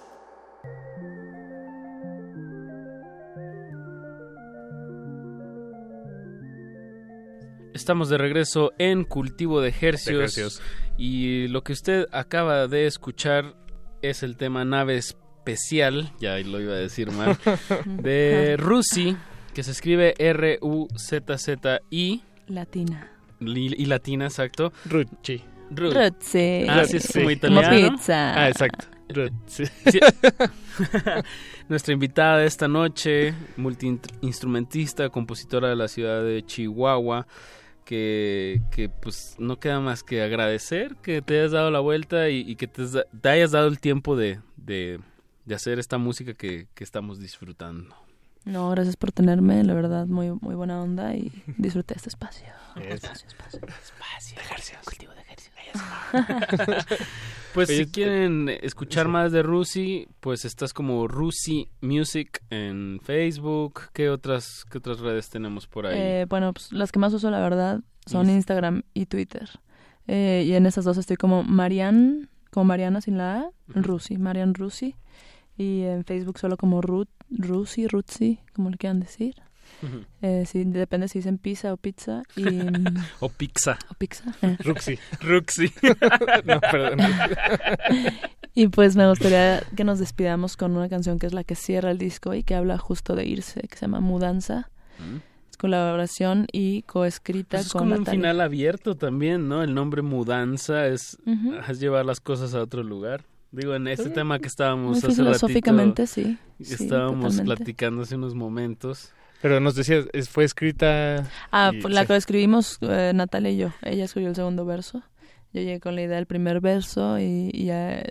Estamos 7.73 8.09
de 8.09 8.17
regreso 8.17 8.73
en 8.77 9.03
Cultivo 9.05 9.61
de 9.61 9.69
Hercios, 9.79 10.17
De 10.17 10.23
hercios. 10.23 10.61
y 10.97 11.47
lo 11.47 11.63
que 11.63 11.71
usted 11.73 12.07
acaba 12.11 12.67
de 12.67 12.87
escuchar 12.87 13.55
es 14.01 14.23
el 14.23 14.35
tema 14.37 14.65
nave 14.65 14.97
especial, 14.97 16.11
ya 16.19 16.37
lo 16.39 16.59
iba 16.59 16.73
a 16.73 16.77
decir 16.77 17.11
mal, 17.11 17.37
de 17.85 18.57
Rusi, 18.57 19.15
que 19.53 19.61
se 19.63 19.71
escribe 19.71 20.13
R-U-Z-Z-I 20.17 20.63
Latina. 22.47 23.11
li- 23.39 23.75
y 23.77 23.85
latina, 23.85 24.25
exacto. 24.25 24.73
Rucci. 24.85 25.41
Ru- 25.71 25.91
Ruzzi. 25.93 26.65
Ah, 26.67 26.83
sí, 26.85 26.97
es 26.97 27.03
Sí. 27.03 27.13
como 27.13 27.23
Como 27.23 27.31
italiano. 27.31 27.91
pizza. 27.97 28.33
Ah, 28.43 28.49
exacto. 28.49 28.85
Sí. 29.47 29.63
Nuestra 31.69 31.93
invitada 31.93 32.37
de 32.39 32.47
esta 32.47 32.67
noche, 32.67 33.33
multiinstrumentista, 33.57 35.09
compositora 35.09 35.69
de 35.69 35.75
la 35.75 35.87
ciudad 35.87 36.23
de 36.23 36.43
Chihuahua, 36.45 37.27
que, 37.85 38.61
que 38.71 38.89
pues 38.89 39.35
no 39.39 39.59
queda 39.59 39.79
más 39.79 40.03
que 40.03 40.21
agradecer 40.21 40.95
que 41.01 41.21
te 41.21 41.39
hayas 41.39 41.51
dado 41.51 41.71
la 41.71 41.79
vuelta 41.79 42.29
y, 42.29 42.41
y 42.41 42.55
que 42.55 42.67
te 42.67 43.29
hayas 43.29 43.51
dado 43.51 43.67
el 43.67 43.79
tiempo 43.79 44.15
de, 44.15 44.39
de, 44.57 44.99
de 45.45 45.55
hacer 45.55 45.79
esta 45.79 45.97
música 45.97 46.33
que, 46.33 46.67
que 46.75 46.83
estamos 46.83 47.19
disfrutando. 47.19 47.95
No, 48.45 48.69
gracias 48.71 48.95
por 48.95 49.11
tenerme, 49.11 49.63
la 49.63 49.73
verdad, 49.73 50.07
muy, 50.07 50.31
muy 50.41 50.55
buena 50.55 50.81
onda 50.81 51.15
y 51.15 51.31
disfruté 51.57 51.95
este 51.95 52.09
espacio. 52.09 52.47
Espacio, 52.75 53.27
espacio. 53.27 53.61
Espacio. 53.67 54.77
Cultivo 54.85 55.11
de 55.13 55.19
Pues 57.53 57.69
Oye, 57.69 57.85
si 57.85 57.91
quieren 57.91 58.47
escuchar 58.61 59.07
más 59.07 59.31
de 59.31 59.41
Rusi, 59.41 60.07
pues 60.19 60.45
estás 60.45 60.71
como 60.73 61.07
Rusi 61.07 61.69
Music 61.81 62.43
en 62.51 62.99
Facebook. 63.03 63.81
¿Qué 63.93 64.09
otras, 64.09 64.65
qué 64.71 64.77
otras 64.77 64.99
redes 64.99 65.29
tenemos 65.29 65.67
por 65.67 65.87
ahí? 65.87 65.97
Eh, 65.97 66.25
bueno, 66.29 66.53
pues 66.53 66.71
las 66.71 66.91
que 66.91 66.99
más 66.99 67.11
uso, 67.13 67.29
la 67.31 67.39
verdad, 67.39 67.81
son 68.05 68.27
Inst- 68.27 68.33
Instagram 68.35 68.83
y 68.93 69.07
Twitter. 69.07 69.49
Eh, 70.07 70.43
y 70.47 70.53
en 70.53 70.65
esas 70.67 70.85
dos 70.85 70.97
estoy 70.97 71.17
como 71.17 71.43
Marian, 71.43 72.29
como 72.51 72.65
Mariana 72.65 73.01
sin 73.01 73.17
la 73.17 73.39
A, 73.41 73.49
Rusi, 73.67 74.17
Marian 74.17 74.53
Rusi. 74.53 74.95
Y 75.60 75.84
en 75.84 76.06
Facebook 76.06 76.40
solo 76.40 76.56
como 76.57 76.81
Ruth, 76.81 77.10
Rusi, 77.30 77.88
Rutsi, 77.88 78.40
como 78.53 78.69
le 78.69 78.77
quieran 78.77 78.99
decir. 79.02 79.36
Ujú. 79.84 80.03
Eh, 80.22 80.45
sí, 80.48 80.64
depende 80.64 81.07
si 81.10 81.19
dicen 81.19 81.38
pizza 81.38 81.72
o 81.73 81.77
pizza. 81.77 82.23
Y, 82.36 82.44
mm, 82.44 82.84
o 83.19 83.30
pizza. 83.30 83.77
O 83.91 83.94
pizza. 83.94 84.23
eh. 84.41 84.57
Ruxi. 84.64 84.98
Ruxi. 85.22 85.72
no, 86.45 86.60
perdón. 86.61 86.99
Y 88.56 88.68
pues 88.68 88.95
me 88.98 89.07
gustaría 89.07 89.61
que 89.77 89.84
nos 89.86 89.99
despidamos 89.99 90.57
con 90.57 90.76
una 90.76 90.90
canción 90.90 91.18
que 91.19 91.27
es 91.27 91.34
la 91.34 91.44
que 91.45 91.56
cierra 91.56 91.91
el 91.91 91.98
disco 91.98 92.34
y 92.34 92.44
que 92.44 92.56
habla 92.56 92.77
justo 92.77 93.15
de 93.15 93.26
irse, 93.26 93.61
que 93.61 93.76
se 93.77 93.81
llama 93.86 93.99
Mudanza. 94.02 94.69
Es 95.49 95.56
colaboración 95.57 96.45
y 96.52 96.81
coescrita 96.81 97.57
Pues 97.57 97.68
es 97.68 97.72
con 97.72 97.80
como 97.81 97.94
un 97.94 97.99
Natalia. 97.99 98.18
final 98.19 98.41
abierto 98.41 98.95
también, 98.95 99.48
¿no? 99.48 99.61
El 99.64 99.73
nombre 99.76 100.02
mudanza 100.02 100.88
es 100.88 101.18
llevar 101.80 102.06
las 102.06 102.19
cosas 102.19 102.53
a 102.53 102.61
otro 102.61 102.84
lugar. 102.84 103.23
Digo, 103.51 103.76
en 103.76 103.88
este 103.88 104.05
Sí. 104.09 104.13
tema 104.13 104.39
que 104.39 104.47
estábamos 104.47 104.89
Muy 104.89 104.97
hace 104.99 105.11
filosóficamente, 105.11 106.03
ratito, 106.03 106.13
sí. 106.21 106.38
Sí, 106.63 106.73
estábamos 106.84 107.34
totalmente. 107.34 107.55
platicando 107.55 108.01
hace 108.03 108.15
unos 108.15 108.35
momentos. 108.35 109.11
Pero 109.41 109.59
nos 109.59 109.76
decías, 109.76 110.05
fue 110.30 110.43
escrita... 110.43 111.26
Ah, 111.51 111.71
y- 111.73 111.81
la 111.88 112.01
sí. 112.01 112.07
coescribimos 112.07 112.77
eh, 112.81 113.11
Natalia 113.15 113.51
y 113.51 113.57
yo. 113.57 113.73
Ella 113.81 114.05
escribió 114.05 114.30
el 114.30 114.35
segundo 114.35 114.65
verso. 114.65 115.01
Yo 115.53 115.61
llegué 115.61 115.80
con 115.80 115.95
la 115.95 116.01
idea 116.03 116.17
del 116.17 116.26
primer 116.27 116.59
verso 116.59 117.17
y, 117.17 117.49
y, 117.53 117.69
eh, 117.71 118.03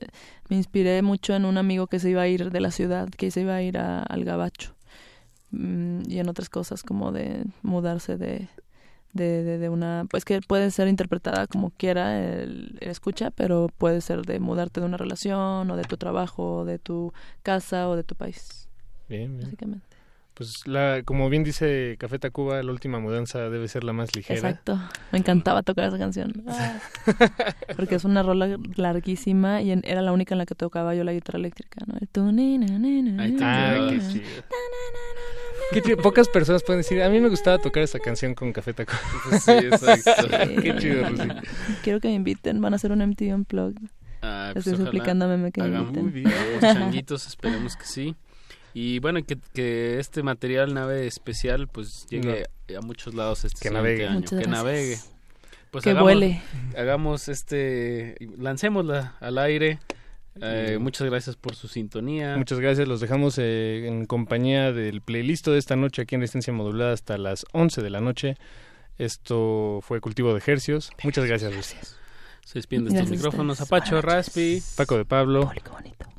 me 0.49 0.57
inspiré 0.57 1.03
mucho 1.03 1.35
en 1.37 1.45
un 1.45 1.57
amigo 1.59 1.87
que 1.87 2.01
se 2.01 2.11
iba 2.11 2.23
a 2.23 2.27
ir 2.29 2.51
de 2.51 2.61
la 2.61 2.71
ciudad, 2.73 3.09
que 3.11 3.31
se 3.31 3.43
iba 3.43 3.55
a 3.55 3.63
ir 3.63 3.79
a- 3.79 4.03
al 4.03 4.25
gabacho. 4.25 4.75
Mm, 5.51 6.03
y 6.11 6.19
en 6.19 6.29
otras 6.29 6.49
cosas 6.49 6.83
como 6.83 7.13
de 7.13 7.45
mudarse 7.63 8.17
de, 8.17 8.49
de, 9.13 9.43
de, 9.43 9.59
de 9.59 9.69
una... 9.69 10.07
Pues 10.11 10.25
que 10.25 10.41
puede 10.41 10.71
ser 10.71 10.89
interpretada 10.89 11.47
como 11.47 11.71
quiera 11.71 12.21
el, 12.21 12.79
el 12.81 12.91
escucha, 12.91 13.31
pero 13.31 13.69
puede 13.79 14.01
ser 14.01 14.23
de 14.23 14.41
mudarte 14.41 14.81
de 14.81 14.87
una 14.87 14.97
relación 14.97 15.71
o 15.71 15.77
de 15.77 15.85
tu 15.85 15.97
trabajo 15.97 16.59
o 16.59 16.65
de 16.65 16.79
tu 16.79 17.13
casa 17.43 17.89
o 17.89 17.97
de 17.97 18.05
tu 18.05 18.15
país. 18.15 18.69
Bien, 19.09 19.33
bien. 19.33 19.45
Básicamente. 19.45 19.88
Pues 20.39 20.69
la, 20.69 21.03
como 21.05 21.29
bien 21.29 21.43
dice 21.43 21.97
Café 21.99 22.21
Tacuba, 22.21 22.63
la 22.63 22.71
última 22.71 23.01
mudanza 23.01 23.51
debe 23.51 23.67
ser 23.67 23.83
la 23.83 23.93
más 23.93 24.15
ligera. 24.15 24.37
Exacto. 24.39 24.81
Me 25.11 25.19
encantaba 25.19 25.65
tocar 25.65 25.89
esa 25.89 25.99
canción. 25.99 26.33
Ah. 26.49 26.79
Porque 27.77 27.97
es 27.97 28.05
una 28.05 28.23
rola 28.23 28.57
larguísima 28.77 29.63
y 29.63 29.73
en- 29.73 29.83
era 29.85 30.01
la 30.03 30.13
única 30.13 30.35
en 30.35 30.39
la 30.39 30.47
que 30.47 30.55
tocaba 30.55 30.95
yo 30.95 31.03
la 31.05 31.13
guitarra 31.13 31.39
eléctrica, 31.39 31.81
¿no? 31.87 31.95
El 32.01 32.07
tu, 32.09 32.31
ni, 32.33 32.57
na, 32.59 32.67
ni, 32.79 33.03
na, 33.03 33.23
Ahí 33.23 33.33
te 33.33 33.39
ni, 33.39 33.45
Ah, 33.45 33.89
qué 33.91 33.99
chido. 34.13 34.25
Qué 35.73 35.83
chido. 35.83 35.97
Pocas 35.99 36.29
personas 36.29 36.63
pueden 36.63 36.81
decir, 36.81 37.03
a 37.03 37.09
mí 37.09 37.21
me 37.21 37.29
gustaba 37.29 37.59
tocar 37.59 37.83
esa 37.83 37.99
canción 37.99 38.35
con 38.35 38.53
Café 38.53 38.73
Tacuba. 38.75 38.99
Pues 39.29 39.43
sí, 39.43 39.51
exacto. 39.53 40.29
Qué 40.63 40.77
chido, 40.79 41.09
Rusi. 41.09 41.29
Quiero 41.83 42.01
que 42.01 42.09
me 42.09 42.15
inviten, 42.15 42.61
van 42.61 42.73
a 42.73 42.77
hacer 42.77 42.93
un 42.93 43.01
MTV 43.07 43.35
Unplugged. 43.35 43.89
Ah, 44.23 44.51
pues 44.53 44.67
Estoy 44.67 44.85
Meme 45.01 45.53
que 45.53 45.63
me 45.63 45.79
inviten. 45.79 46.25
los 46.25 46.61
changuitos, 46.61 47.27
esperemos 47.27 47.77
que 47.77 47.85
sí. 47.85 48.17
Y 48.81 49.01
bueno, 49.01 49.25
que, 49.25 49.37
que 49.55 49.99
este 49.99 50.23
material 50.23 50.73
nave 50.73 51.07
especial 51.09 51.67
pues 51.67 52.07
llegue 52.11 52.45
a 52.77 52.81
muchos 52.81 53.13
lados 53.15 53.45
este 53.45 53.59
Que 53.61 53.69
siguiente 53.71 53.83
navegue. 53.89 54.07
año, 54.07 54.15
Muchas 54.21 54.31
que 54.31 54.37
gracias. 54.45 54.57
navegue. 54.65 54.99
Pues 55.73 55.85
Que 55.85 55.91
hagamos- 55.91 56.03
vuele. 56.05 56.43
Hagamos 56.77 57.29
este, 57.29 58.15
lancémosla 58.39 59.17
al 59.21 59.39
aire. 59.39 59.81
Eh, 60.41 60.79
muchas 60.81 61.09
gracias 61.11 61.35
por 61.35 61.57
su 61.57 61.67
sintonía. 61.67 62.37
Muchas 62.37 62.61
gracias, 62.61 62.87
los 62.87 63.01
dejamos 63.01 63.37
eh, 63.39 63.89
en 63.89 64.05
compañía 64.07 64.71
del 64.73 65.01
playlist 65.03 65.49
de 65.49 65.59
esta 65.59 65.75
noche 65.75 66.03
aquí 66.03 66.15
en 66.15 66.21
Resistencia 66.21 66.53
Modulada 66.53 66.93
hasta 66.93 67.19
las 67.19 67.45
11 67.53 67.83
de 67.83 67.91
la 67.91 68.01
noche. 68.01 68.37
Esto 68.97 69.81
fue 69.83 70.01
Cultivo 70.01 70.33
de 70.35 70.43
Hercios. 70.47 70.91
Muchas 71.03 71.25
gracias, 71.25 71.53
Lucy. 71.53 71.77
Se 72.45 72.61
despiden 72.61 72.85
de 72.85 72.91
estos 72.91 73.09
Gracias 73.09 73.19
micrófonos. 73.19 73.61
Apacho, 73.61 74.01
Raspi. 74.01 74.63
Paco 74.77 74.97
de 74.97 75.05
Pablo. 75.05 75.47
Buenas 75.47 76.18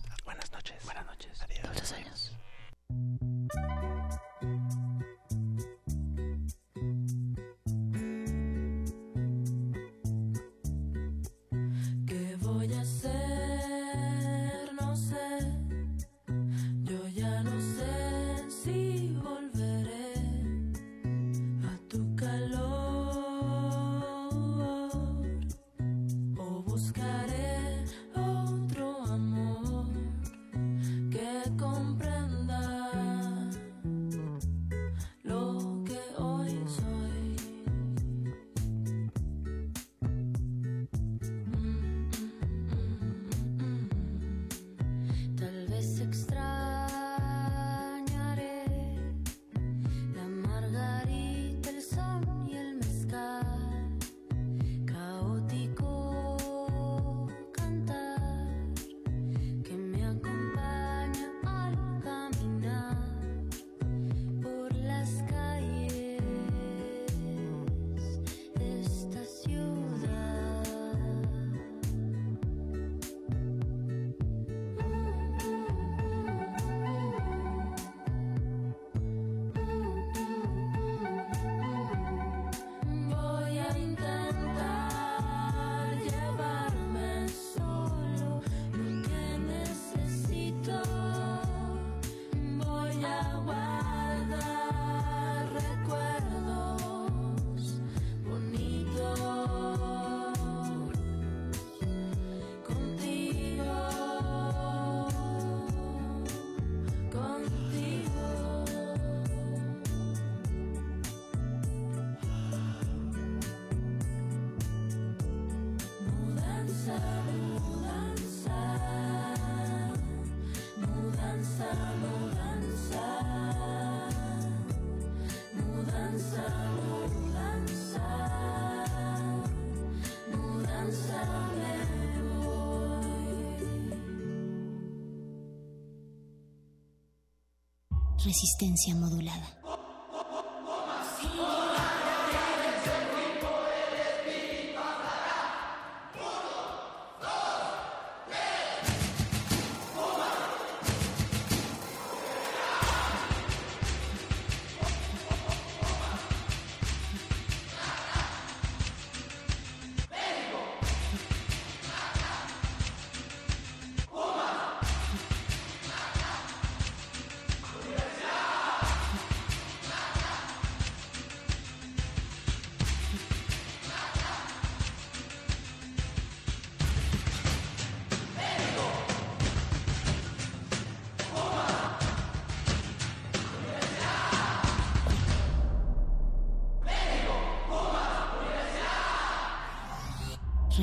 Resistencia 138.60 138.94
modulada. 138.94 139.59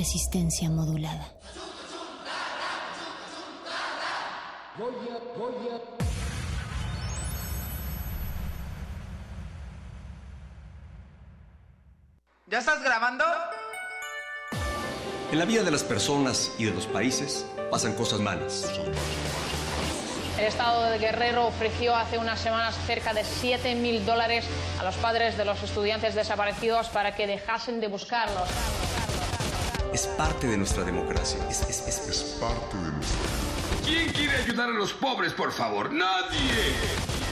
Resistencia 0.07 0.69
modulada. 0.69 1.33
¿Ya 12.45 12.59
estás 12.59 12.81
grabando? 12.81 13.25
En 15.29 15.39
la 15.39 15.43
vida 15.43 15.63
de 15.63 15.71
las 15.71 15.83
personas 15.83 16.53
y 16.57 16.63
de 16.63 16.71
los 16.71 16.87
países 16.87 17.45
pasan 17.69 17.93
cosas 17.93 18.21
malas. 18.21 18.65
El 20.39 20.45
Estado 20.45 20.83
de 20.83 20.99
Guerrero 20.99 21.47
ofreció 21.47 21.93
hace 21.93 22.17
unas 22.17 22.39
semanas 22.39 22.77
cerca 22.85 23.13
de 23.13 23.25
7 23.25 23.75
mil 23.75 24.05
dólares 24.05 24.45
a 24.79 24.85
los 24.85 24.95
padres 24.95 25.35
de 25.35 25.43
los 25.43 25.61
estudiantes 25.63 26.15
desaparecidos 26.15 26.87
para 26.87 27.13
que 27.13 27.27
dejasen 27.27 27.81
de 27.81 27.87
buscarlos. 27.89 28.47
Es 29.93 30.05
parte 30.07 30.47
de 30.47 30.57
nuestra 30.57 30.83
democracia. 30.83 31.39
Es, 31.49 31.61
es- 31.61 31.87
es- 31.87 32.07
es 32.07 32.17
parte 32.39 32.75
de 32.77 32.91
nuestra 32.91 33.17
¿Quién 33.85 34.11
quiere 34.11 34.35
ayudar 34.43 34.69
a 34.69 34.73
los 34.73 34.91
pobres, 34.93 35.33
por 35.33 35.51
favor? 35.51 35.91
¡Nadie! 35.93 36.73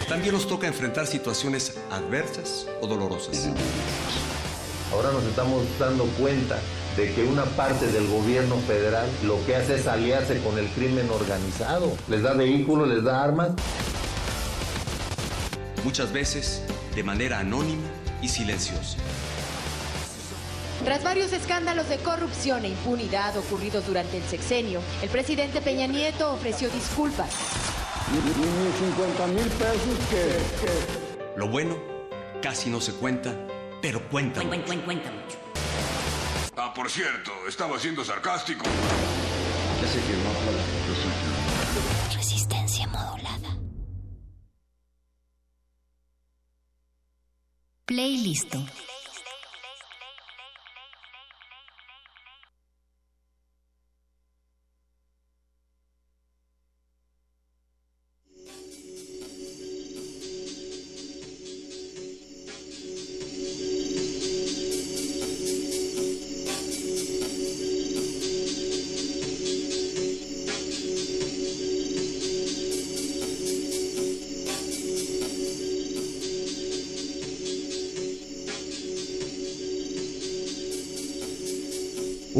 También 0.08 0.34
nos 0.34 0.48
toca 0.48 0.68
enfrentar 0.68 1.06
situaciones 1.08 1.78
adversas 1.92 2.66
o 2.82 2.88
dolorosas. 2.88 3.50
Ahora 4.94 5.12
nos 5.12 5.24
estamos 5.26 5.64
dando 5.80 6.06
cuenta 6.20 6.58
de 6.96 7.14
que 7.14 7.24
una 7.26 7.44
parte 7.44 7.88
del 7.88 8.08
gobierno 8.08 8.58
federal 8.62 9.10
lo 9.24 9.44
que 9.46 9.56
hace 9.58 9.76
es 9.76 9.88
aliarse 9.88 10.40
con 10.42 10.58
el 10.58 10.68
crimen 10.70 11.10
organizado. 11.10 11.92
Les 12.08 12.22
da 12.24 12.34
vehículos, 12.34 12.88
les 12.88 13.04
da 13.04 13.22
armas. 13.24 13.50
Muchas 15.84 16.14
veces 16.14 16.62
de 16.96 17.04
manera 17.04 17.40
anónima 17.40 17.84
y 18.22 18.30
silenciosa. 18.30 18.98
Tras 20.86 21.04
varios 21.04 21.34
escándalos 21.34 21.90
de 21.90 21.98
corrupción 21.98 22.64
e 22.64 22.70
impunidad 22.70 23.36
ocurridos 23.38 23.88
durante 23.88 24.18
el 24.18 24.24
sexenio, 24.24 24.82
el 25.02 25.10
presidente 25.10 25.60
Peña 25.60 25.88
Nieto 25.88 26.32
ofreció 26.32 26.70
disculpas. 26.70 27.34
50 28.78 29.28
mil 29.30 29.48
pesos 29.48 29.98
que... 30.12 30.38
Lo 31.40 31.48
bueno 31.48 31.76
casi 32.40 32.70
no 32.70 32.80
se 32.80 32.94
cuenta, 32.94 33.36
pero 33.82 34.08
cuenta. 34.10 34.42
mucho. 35.10 35.40
Ah, 36.56 36.72
por 36.72 36.92
cierto, 36.92 37.32
estaba 37.48 37.80
siendo 37.80 38.06
sarcástico. 38.06 38.66
Ya 39.82 39.88
sé 39.88 40.00
que 40.02 40.14
no 40.14 40.30
Resistencia 42.16 42.86
modulada. 42.86 43.58
Playlist. 47.86 48.54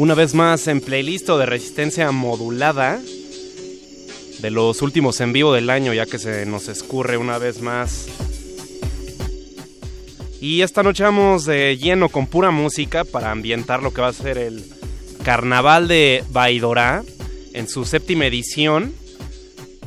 Una 0.06 0.14
vez 0.14 0.34
más 0.34 0.68
en 0.68 0.80
playlist 0.80 1.28
de 1.28 1.46
resistencia 1.46 2.12
modulada 2.12 3.00
de 4.38 4.50
los 4.52 4.80
últimos 4.80 5.20
en 5.20 5.32
vivo 5.32 5.52
del 5.52 5.68
año, 5.68 5.92
ya 5.94 6.06
que 6.06 6.20
se 6.20 6.46
nos 6.46 6.68
escurre 6.68 7.16
una 7.16 7.38
vez 7.38 7.60
más. 7.60 8.06
Y 10.40 10.60
esta 10.60 10.84
noche 10.84 11.02
vamos 11.02 11.44
de 11.44 11.76
lleno 11.76 12.08
con 12.08 12.28
pura 12.28 12.52
música 12.52 13.02
para 13.02 13.32
ambientar 13.32 13.82
lo 13.82 13.92
que 13.92 14.00
va 14.00 14.06
a 14.06 14.12
ser 14.12 14.38
el 14.38 14.64
Carnaval 15.24 15.88
de 15.88 16.22
Baidorá 16.30 17.02
en 17.52 17.68
su 17.68 17.84
séptima 17.84 18.26
edición. 18.26 18.94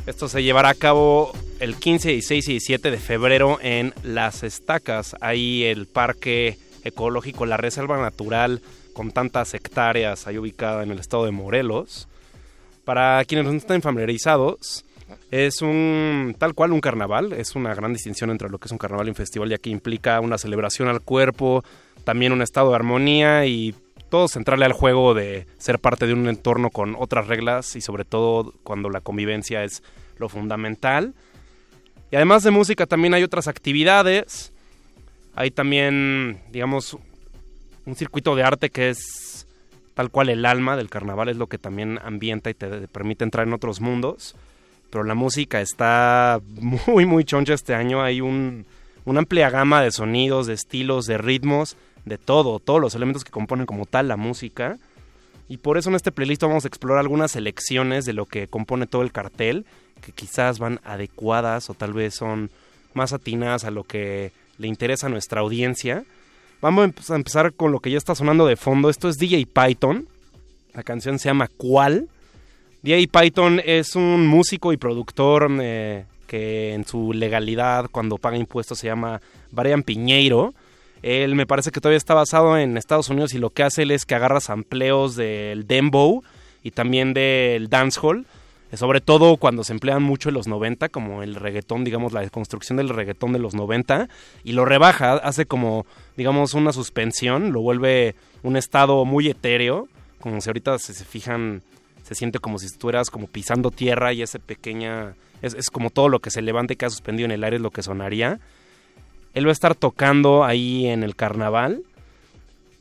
Esto 0.04 0.28
se 0.28 0.42
llevará 0.42 0.68
a 0.68 0.74
cabo 0.74 1.32
el 1.60 1.76
15, 1.76 2.10
16 2.10 2.46
y 2.46 2.50
17 2.50 2.90
de 2.90 2.98
febrero 2.98 3.58
en 3.62 3.94
Las 4.02 4.42
Estacas, 4.42 5.16
ahí 5.22 5.64
el 5.64 5.86
Parque 5.86 6.58
Ecológico 6.84 7.46
La 7.46 7.56
Reserva 7.56 7.98
Natural 7.98 8.60
con 8.92 9.12
tantas 9.12 9.54
hectáreas 9.54 10.26
ahí 10.26 10.38
ubicada 10.38 10.82
en 10.82 10.90
el 10.90 10.98
estado 10.98 11.24
de 11.24 11.30
Morelos. 11.30 12.08
Para 12.84 13.24
quienes 13.24 13.46
no 13.46 13.52
están 13.52 13.82
familiarizados, 13.82 14.84
es 15.30 15.62
un 15.62 16.34
tal 16.38 16.54
cual 16.54 16.72
un 16.72 16.80
carnaval, 16.80 17.32
es 17.32 17.54
una 17.54 17.74
gran 17.74 17.92
distinción 17.92 18.30
entre 18.30 18.48
lo 18.48 18.58
que 18.58 18.66
es 18.66 18.72
un 18.72 18.78
carnaval 18.78 19.06
y 19.06 19.10
un 19.10 19.16
festival, 19.16 19.48
ya 19.48 19.58
que 19.58 19.70
implica 19.70 20.20
una 20.20 20.38
celebración 20.38 20.88
al 20.88 21.00
cuerpo, 21.00 21.64
también 22.04 22.32
un 22.32 22.42
estado 22.42 22.70
de 22.70 22.76
armonía 22.76 23.46
y 23.46 23.74
todo 24.08 24.28
centrarle 24.28 24.64
al 24.64 24.72
juego 24.72 25.14
de 25.14 25.46
ser 25.58 25.78
parte 25.78 26.06
de 26.06 26.14
un 26.14 26.28
entorno 26.28 26.70
con 26.70 26.96
otras 26.98 27.28
reglas 27.28 27.76
y 27.76 27.80
sobre 27.80 28.04
todo 28.04 28.52
cuando 28.64 28.90
la 28.90 29.00
convivencia 29.00 29.62
es 29.62 29.82
lo 30.18 30.28
fundamental. 30.28 31.14
Y 32.10 32.16
además 32.16 32.42
de 32.42 32.50
música 32.50 32.86
también 32.86 33.14
hay 33.14 33.22
otras 33.22 33.46
actividades. 33.46 34.52
Hay 35.36 35.52
también, 35.52 36.40
digamos, 36.50 36.98
un 37.90 37.96
circuito 37.96 38.36
de 38.36 38.44
arte 38.44 38.70
que 38.70 38.90
es 38.90 39.46
tal 39.94 40.10
cual 40.10 40.28
el 40.28 40.46
alma 40.46 40.76
del 40.76 40.88
carnaval, 40.88 41.28
es 41.28 41.36
lo 41.36 41.48
que 41.48 41.58
también 41.58 41.98
ambienta 42.02 42.48
y 42.48 42.54
te 42.54 42.88
permite 42.88 43.24
entrar 43.24 43.46
en 43.46 43.52
otros 43.52 43.80
mundos. 43.80 44.36
Pero 44.90 45.04
la 45.04 45.14
música 45.14 45.60
está 45.60 46.40
muy, 46.86 47.04
muy 47.04 47.24
choncha 47.24 47.52
este 47.54 47.74
año. 47.74 48.02
Hay 48.02 48.20
un, 48.20 48.64
una 49.04 49.18
amplia 49.20 49.50
gama 49.50 49.82
de 49.82 49.90
sonidos, 49.90 50.46
de 50.46 50.54
estilos, 50.54 51.06
de 51.06 51.18
ritmos, 51.18 51.76
de 52.04 52.16
todo, 52.16 52.60
todos 52.60 52.80
los 52.80 52.94
elementos 52.94 53.24
que 53.24 53.30
componen 53.30 53.66
como 53.66 53.84
tal 53.86 54.08
la 54.08 54.16
música. 54.16 54.78
Y 55.48 55.56
por 55.58 55.76
eso 55.76 55.90
en 55.90 55.96
este 55.96 56.12
playlist 56.12 56.42
vamos 56.42 56.64
a 56.64 56.68
explorar 56.68 57.00
algunas 57.00 57.32
selecciones 57.32 58.04
de 58.04 58.12
lo 58.12 58.26
que 58.26 58.46
compone 58.46 58.86
todo 58.86 59.02
el 59.02 59.12
cartel, 59.12 59.66
que 60.00 60.12
quizás 60.12 60.60
van 60.60 60.80
adecuadas 60.84 61.68
o 61.70 61.74
tal 61.74 61.92
vez 61.92 62.14
son 62.14 62.50
más 62.94 63.12
atinadas 63.12 63.64
a 63.64 63.72
lo 63.72 63.82
que 63.82 64.32
le 64.58 64.68
interesa 64.68 65.08
a 65.08 65.10
nuestra 65.10 65.40
audiencia. 65.40 66.04
Vamos 66.60 66.84
a 66.84 66.88
empe- 66.88 67.10
a 67.12 67.16
empezar 67.16 67.52
con 67.54 67.72
lo 67.72 67.80
que 67.80 67.90
ya 67.90 67.98
está 67.98 68.14
sonando 68.14 68.46
de 68.46 68.56
fondo. 68.56 68.90
Esto 68.90 69.08
es 69.08 69.16
DJ 69.18 69.46
Python. 69.46 70.06
La 70.74 70.82
canción 70.82 71.18
se 71.18 71.28
llama 71.28 71.48
¿Cuál? 71.56 72.08
DJ 72.82 73.08
Python 73.08 73.60
es 73.64 73.96
un 73.96 74.26
músico 74.26 74.72
y 74.72 74.76
productor 74.76 75.48
eh, 75.60 76.04
que 76.26 76.72
en 76.74 76.86
su 76.86 77.12
legalidad, 77.12 77.86
cuando 77.90 78.18
paga 78.18 78.36
impuestos, 78.36 78.78
se 78.78 78.86
llama 78.86 79.20
Brian 79.50 79.82
Piñeiro. 79.82 80.54
Él 81.02 81.34
me 81.34 81.46
parece 81.46 81.70
que 81.70 81.80
todavía 81.80 81.96
está 81.96 82.14
basado 82.14 82.56
en 82.58 82.76
Estados 82.76 83.08
Unidos 83.08 83.32
y 83.34 83.38
lo 83.38 83.50
que 83.50 83.62
hace 83.62 83.82
él 83.82 83.90
es 83.90 84.04
que 84.04 84.14
agarra 84.14 84.40
sampleos 84.40 85.16
del 85.16 85.66
dembow 85.66 86.22
y 86.62 86.72
también 86.72 87.14
del 87.14 87.68
dancehall, 87.70 88.20
eh, 88.20 88.24
sobre 88.76 89.00
todo 89.00 89.36
cuando 89.36 89.64
se 89.64 89.72
emplean 89.72 90.02
mucho 90.02 90.28
en 90.28 90.34
los 90.36 90.46
90, 90.46 90.88
como 90.90 91.22
el 91.22 91.34
reggaetón, 91.34 91.84
digamos, 91.84 92.12
la 92.12 92.28
construcción 92.30 92.76
del 92.76 92.88
reggaetón 92.88 93.32
de 93.32 93.38
los 93.38 93.54
90, 93.54 94.08
y 94.44 94.52
lo 94.52 94.64
rebaja, 94.64 95.14
hace 95.14 95.46
como, 95.46 95.86
digamos, 96.16 96.54
una 96.54 96.72
suspensión, 96.72 97.52
lo 97.52 97.60
vuelve 97.60 98.14
un 98.42 98.56
estado 98.56 99.04
muy 99.04 99.28
etéreo, 99.28 99.88
como 100.20 100.40
si 100.40 100.48
ahorita 100.50 100.78
se, 100.78 100.94
se 100.94 101.04
fijan, 101.04 101.62
se 102.02 102.14
siente 102.14 102.38
como 102.38 102.58
si 102.58 102.66
estuvieras 102.66 103.10
como 103.10 103.26
pisando 103.26 103.70
tierra 103.70 104.12
y 104.12 104.22
esa 104.22 104.38
pequeña 104.38 105.14
es, 105.42 105.54
es 105.54 105.70
como 105.70 105.90
todo 105.90 106.08
lo 106.08 106.20
que 106.20 106.30
se 106.30 106.42
levante 106.42 106.76
que 106.76 106.84
ha 106.84 106.90
suspendido 106.90 107.24
en 107.24 107.32
el 107.32 107.44
aire 107.44 107.56
es 107.56 107.62
lo 107.62 107.70
que 107.70 107.82
sonaría. 107.82 108.38
Él 109.34 109.46
va 109.46 109.50
a 109.50 109.52
estar 109.52 109.74
tocando 109.74 110.44
ahí 110.44 110.86
en 110.86 111.02
el 111.02 111.16
carnaval. 111.16 111.82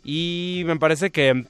Y 0.04 0.64
me 0.66 0.78
parece 0.78 1.12
que 1.12 1.46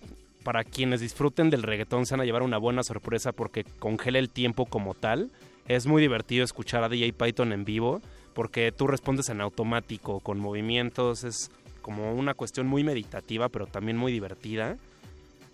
para 0.50 0.64
quienes 0.64 1.00
disfruten 1.00 1.52
del 1.52 1.62
reggaetón 1.62 2.08
se 2.08 2.16
van 2.16 2.22
a 2.22 2.26
llevar 2.26 2.42
una 2.42 2.58
buena 2.58 2.82
sorpresa 2.82 3.32
porque 3.34 3.64
congela 3.78 4.18
el 4.18 4.32
tiempo 4.32 4.66
como 4.66 4.96
tal. 4.96 5.30
Es 5.68 5.86
muy 5.86 6.02
divertido 6.02 6.44
escuchar 6.44 6.84
a 6.84 6.90
DJ 6.90 7.14
Python 7.14 7.54
en 7.54 7.66
vivo 7.66 8.02
porque 8.34 8.72
tú 8.72 8.88
respondes 8.88 9.30
en 9.30 9.42
automático, 9.42 10.22
con 10.22 10.40
movimientos. 10.40 11.24
Es 11.24 11.52
como 11.84 12.16
una 12.16 12.34
cuestión 12.34 12.66
muy 12.66 12.84
meditativa, 12.84 13.50
pero 13.50 13.68
también 13.68 13.96
muy 13.96 14.12
divertida. 14.12 14.78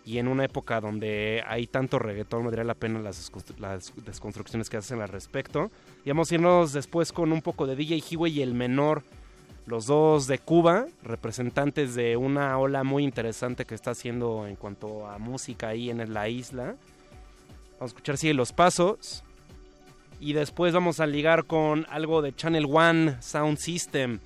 Y 0.05 0.19
en 0.19 0.29
una 0.29 0.45
época 0.45 0.79
donde 0.79 1.43
hay 1.45 1.67
tanto 1.67 1.99
reggaetón, 1.99 2.45
valdría 2.45 2.63
la 2.63 2.75
pena 2.75 3.01
las, 3.01 3.29
las 3.59 3.91
desconstrucciones 4.05 4.69
que 4.69 4.77
hacen 4.77 5.01
al 5.01 5.09
respecto. 5.09 5.71
Y 6.05 6.09
vamos 6.11 6.31
a 6.31 6.35
irnos 6.35 6.71
después 6.71 7.11
con 7.11 7.33
un 7.33 7.41
poco 7.41 7.67
de 7.67 7.75
DJ 7.75 8.01
Highway 8.11 8.39
y 8.39 8.41
el 8.41 8.53
menor. 8.53 9.03
Los 9.65 9.87
dos 9.87 10.27
de 10.27 10.37
Cuba, 10.37 10.85
representantes 11.01 11.95
de 11.95 12.17
una 12.17 12.57
ola 12.59 12.83
muy 12.83 13.03
interesante 13.03 13.65
que 13.65 13.73
está 13.73 13.91
haciendo 13.91 14.45
en 14.45 14.55
cuanto 14.55 15.07
a 15.07 15.17
música 15.17 15.69
ahí 15.69 15.89
en 15.89 16.13
la 16.13 16.29
isla. 16.29 16.75
Vamos 17.73 17.81
a 17.81 17.85
escuchar 17.85 18.17
Sigue 18.17 18.35
los 18.35 18.53
Pasos. 18.53 19.23
Y 20.19 20.33
después 20.33 20.73
vamos 20.73 20.99
a 20.99 21.07
ligar 21.07 21.45
con 21.45 21.85
algo 21.89 22.21
de 22.21 22.33
Channel 22.33 22.67
One 22.69 23.21
Sound 23.21 23.57
System. 23.57 24.19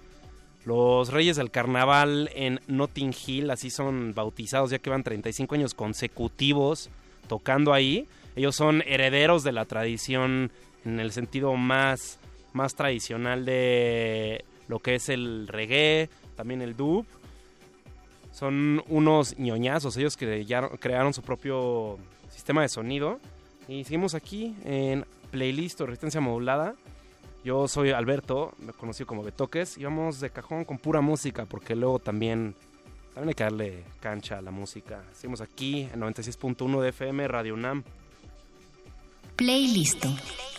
Los 0.66 1.11
Reyes 1.11 1.38
del 1.38 1.52
Carnaval 1.52 2.30
en 2.36 2.60
Notting 2.68 3.14
Hill, 3.26 3.49
así 3.49 3.70
son 3.70 4.14
bautizados, 4.14 4.70
ya 4.72 4.80
que 4.80 4.90
van 4.90 5.03
35 5.03 5.56
años 5.56 5.74
consecutivos 5.74 6.90
tocando 7.28 7.74
ahí. 7.74 8.07
Ellos 8.36 8.56
son 8.56 8.84
herederos 8.86 9.44
de 9.44 9.53
la 9.53 9.66
tradición 9.66 10.52
en 10.86 10.99
el 10.99 11.11
sentido 11.11 11.56
más, 11.56 12.20
más 12.53 12.76
tradicional 12.76 13.45
de 13.45 14.45
lo 14.70 14.80
que 14.80 14.96
es 14.96 15.10
el 15.10 15.48
reggae, 15.50 16.10
también 16.38 16.62
el 16.62 16.78
dub. 16.78 17.06
Son 18.32 18.82
unos 18.88 19.38
ñoñazos, 19.38 19.98
ellos 19.98 20.16
que 20.16 20.46
crearon 20.80 21.14
su 21.14 21.22
propio 21.22 21.98
sistema 22.30 22.62
de 22.62 22.70
sonido. 22.70 23.20
Y 23.68 23.84
seguimos 23.84 24.16
aquí 24.16 24.56
en 24.64 25.06
playlist 25.32 25.82
o 25.82 25.88
resistencia 25.88 26.22
modulada. 26.22 26.76
Yo 27.44 27.68
soy 27.68 27.91
Alberto, 27.91 28.54
conocido 28.78 29.08
como 29.08 29.24
Betoques, 29.24 29.78
y 29.78 29.84
vamos 29.84 30.20
de 30.20 30.30
cajón 30.30 30.66
con 30.66 30.78
pura 30.78 31.02
música, 31.02 31.46
porque 31.46 31.76
luego 31.76 32.00
también, 32.00 32.54
también 33.14 33.30
hay 33.30 33.34
que 33.36 33.44
darle 33.44 33.84
cancha 34.00 34.38
a 34.38 34.41
la 34.41 34.52
música. 34.52 35.04
Seguimos 35.14 35.41
aquí 35.41 35.90
en 35.91 36.02
96.1 36.02 36.82
de 36.82 36.90
FM 36.90 37.28
Radio. 37.28 37.56
Playlist. 39.36 40.00
Playlist. 40.00 40.59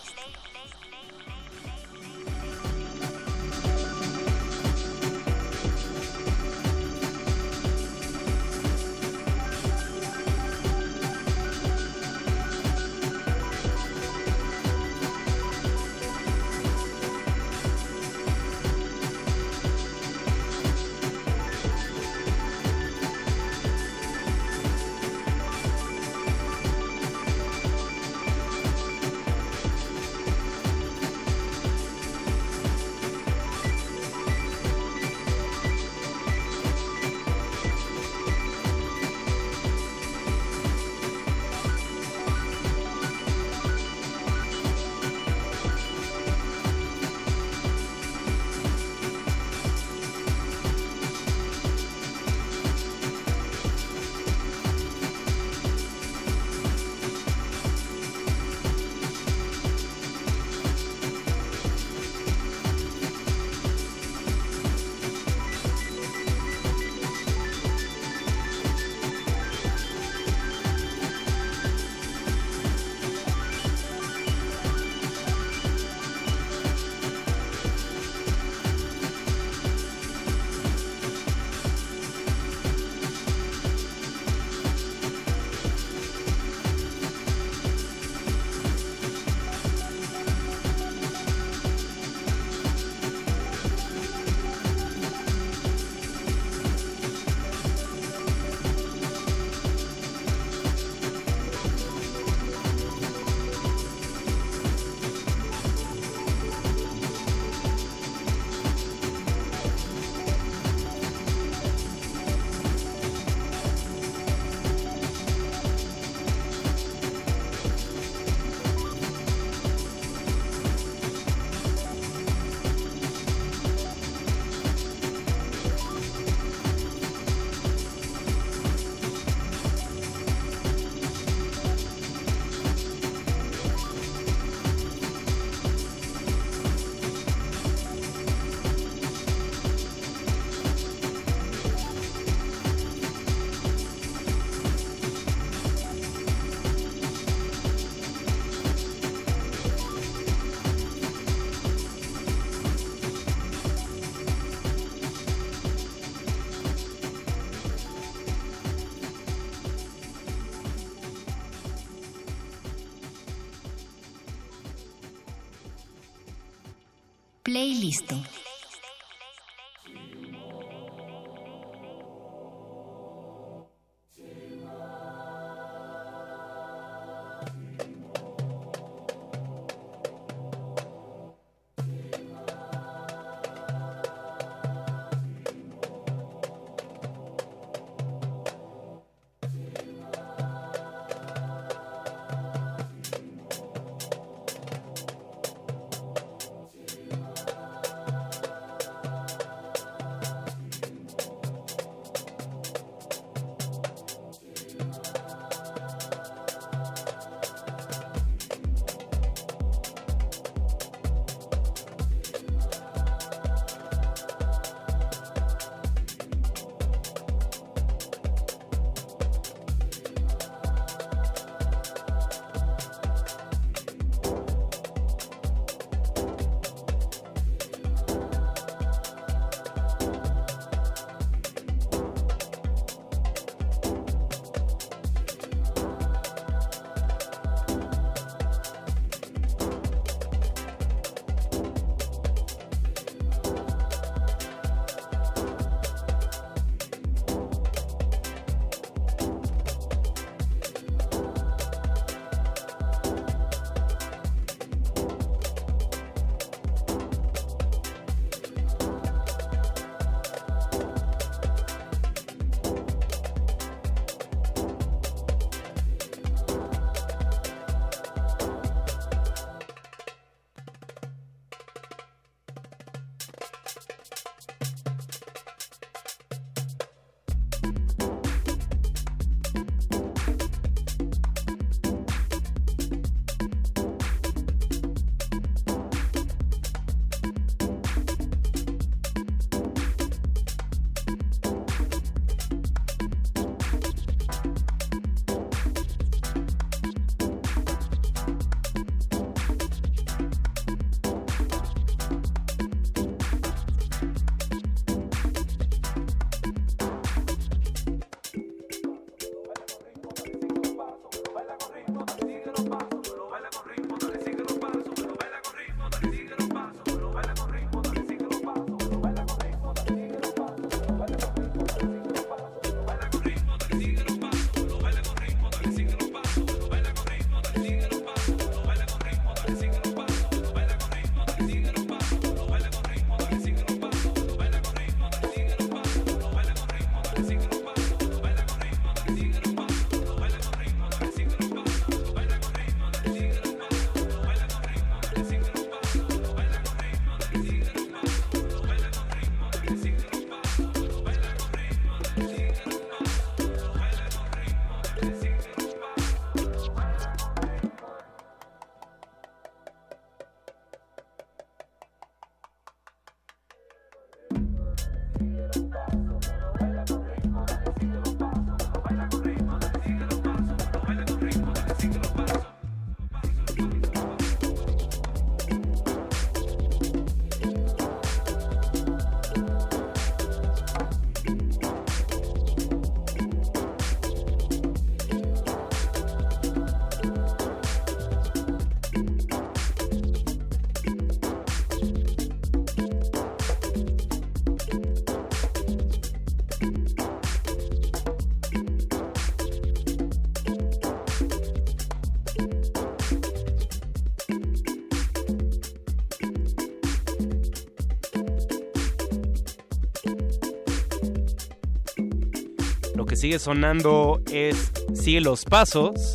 Sigue 413.20 413.38
sonando 413.38 414.22
es 414.32 414.72
Sigue 414.94 415.20
los 415.20 415.44
Pasos 415.44 416.14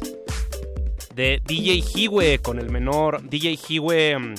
de 1.14 1.40
DJ 1.46 1.84
Hiwe 1.94 2.40
con 2.40 2.58
el 2.58 2.72
menor. 2.72 3.22
DJ 3.30 3.60
Hiwe 3.68 4.18
mm, 4.18 4.36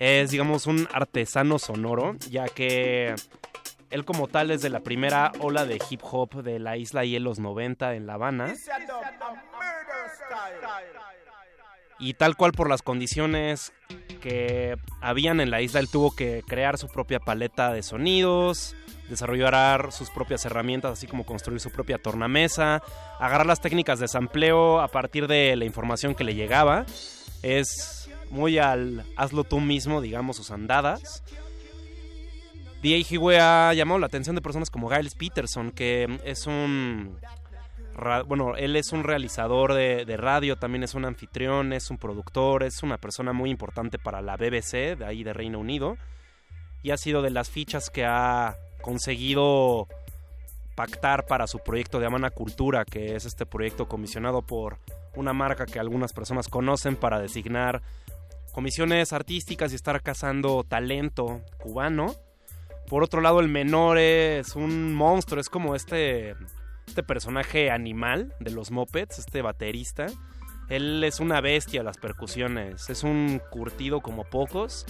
es, 0.00 0.32
digamos, 0.32 0.66
un 0.66 0.88
artesano 0.92 1.60
sonoro, 1.60 2.16
ya 2.28 2.48
que 2.48 3.14
él 3.90 4.04
como 4.04 4.26
tal 4.26 4.50
es 4.50 4.62
de 4.62 4.70
la 4.70 4.80
primera 4.80 5.30
ola 5.38 5.64
de 5.64 5.80
hip 5.88 6.00
hop 6.02 6.42
de 6.42 6.58
la 6.58 6.76
isla 6.76 7.04
y 7.04 7.14
en 7.14 7.22
los 7.22 7.38
90 7.38 7.94
en 7.94 8.06
La 8.08 8.14
Habana. 8.14 8.52
Y 12.00 12.14
tal 12.14 12.36
cual 12.36 12.50
por 12.50 12.68
las 12.68 12.82
condiciones 12.82 13.72
que 14.22 14.76
habían 15.00 15.40
en 15.40 15.50
la 15.50 15.60
isla, 15.60 15.80
él 15.80 15.88
tuvo 15.90 16.14
que 16.14 16.42
crear 16.46 16.78
su 16.78 16.86
propia 16.86 17.18
paleta 17.20 17.72
de 17.72 17.82
sonidos, 17.82 18.74
desarrollar 19.10 19.92
sus 19.92 20.08
propias 20.10 20.46
herramientas, 20.46 20.92
así 20.92 21.06
como 21.06 21.26
construir 21.26 21.60
su 21.60 21.70
propia 21.70 21.98
tornamesa, 21.98 22.82
agarrar 23.18 23.46
las 23.46 23.60
técnicas 23.60 23.98
de 23.98 24.08
sampleo 24.08 24.80
a 24.80 24.88
partir 24.88 25.26
de 25.26 25.56
la 25.56 25.64
información 25.64 26.14
que 26.14 26.24
le 26.24 26.34
llegaba. 26.34 26.86
Es 27.42 28.08
muy 28.30 28.58
al 28.58 29.04
hazlo 29.16 29.44
tú 29.44 29.60
mismo, 29.60 30.00
digamos, 30.00 30.36
sus 30.36 30.50
andadas. 30.50 31.22
D.A. 32.82 32.98
Hiwe 32.98 33.38
ha 33.38 33.74
llamado 33.74 33.98
la 33.98 34.06
atención 34.06 34.34
de 34.34 34.42
personas 34.42 34.70
como 34.70 34.88
Giles 34.88 35.14
Peterson, 35.14 35.72
que 35.72 36.18
es 36.24 36.46
un 36.46 37.16
bueno, 38.26 38.56
él 38.56 38.76
es 38.76 38.92
un 38.92 39.04
realizador 39.04 39.74
de, 39.74 40.16
radio, 40.16 40.56
también 40.56 40.82
es 40.82 40.94
un 40.94 41.04
anfitrión, 41.04 41.72
es 41.72 41.90
un 41.90 41.98
productor, 41.98 42.62
es 42.62 42.82
una 42.82 42.98
persona 42.98 43.32
muy 43.32 43.50
importante 43.50 43.98
para 43.98 44.22
la 44.22 44.36
BBC, 44.36 44.96
de 44.96 45.04
ahí 45.04 45.24
de 45.24 45.32
Reino 45.32 45.58
Unido, 45.58 45.96
y 46.82 46.90
ha 46.90 46.96
sido 46.96 47.22
de 47.22 47.30
las 47.30 47.50
fichas 47.50 47.90
que 47.90 48.04
ha 48.04 48.56
conseguido 48.80 49.88
pactar 50.74 51.26
para 51.26 51.46
su 51.46 51.58
proyecto 51.58 52.00
de 52.00 52.06
Amana 52.06 52.30
Cultura, 52.30 52.84
que 52.84 53.14
es 53.14 53.24
este 53.24 53.46
proyecto 53.46 53.86
comisionado 53.86 54.42
por 54.42 54.78
una 55.14 55.32
marca 55.32 55.66
que 55.66 55.78
algunas 55.78 56.12
personas 56.12 56.48
conocen 56.48 56.96
para 56.96 57.20
designar 57.20 57.82
comisiones 58.52 59.12
artísticas 59.12 59.72
y 59.72 59.76
estar 59.76 60.02
cazando 60.02 60.64
talento 60.64 61.42
cubano. 61.58 62.14
Por 62.88 63.02
otro 63.02 63.20
lado, 63.20 63.40
el 63.40 63.48
menor 63.48 63.98
es 63.98 64.56
un 64.56 64.94
monstruo, 64.94 65.40
es 65.40 65.48
como 65.48 65.74
este, 65.74 66.34
este 66.92 67.02
personaje 67.02 67.70
animal 67.70 68.34
de 68.38 68.50
los 68.50 68.70
Mopeds, 68.70 69.18
este 69.18 69.40
baterista. 69.40 70.08
Él 70.68 71.02
es 71.04 71.20
una 71.20 71.40
bestia 71.40 71.80
a 71.80 71.84
las 71.84 71.96
percusiones, 71.96 72.90
es 72.90 73.02
un 73.02 73.40
curtido 73.50 74.02
como 74.02 74.24
pocos. 74.24 74.84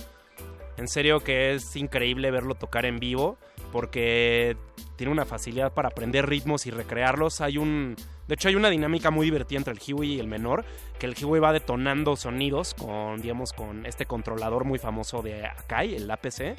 En 0.79 0.89
serio 0.89 1.21
que 1.21 1.55
es 1.55 1.77
increíble 1.77 2.33
verlo 2.33 2.57
tocar 2.57 2.87
en 2.87 2.99
vivo 2.99 3.39
porque 3.71 4.57
tiene 4.97 5.13
una 5.13 5.25
facilidad 5.25 5.73
para 5.75 5.91
aprender 5.91 6.29
ritmos 6.29 6.67
y 6.67 6.73
recrearlos. 6.73 7.41
Hay 7.41 7.57
un, 7.57 7.95
de 8.27 8.35
hecho 8.35 8.49
hay 8.49 8.57
una 8.57 8.71
dinámica 8.71 9.13
muy 9.13 9.27
divertida 9.27 9.59
entre 9.59 9.75
el 9.75 9.79
Huey 9.81 10.15
y 10.15 10.19
el 10.19 10.27
menor, 10.27 10.65
que 10.99 11.07
el 11.07 11.15
Huey 11.25 11.41
va 11.41 11.53
detonando 11.53 12.17
sonidos 12.17 12.75
con, 12.75 13.23
digamos, 13.23 13.53
con 13.53 13.87
este 13.87 14.07
controlador 14.07 14.65
muy 14.65 14.81
famoso 14.81 15.23
de 15.23 15.47
Akai, 15.47 15.95
el 15.95 16.11
APC. 16.11 16.57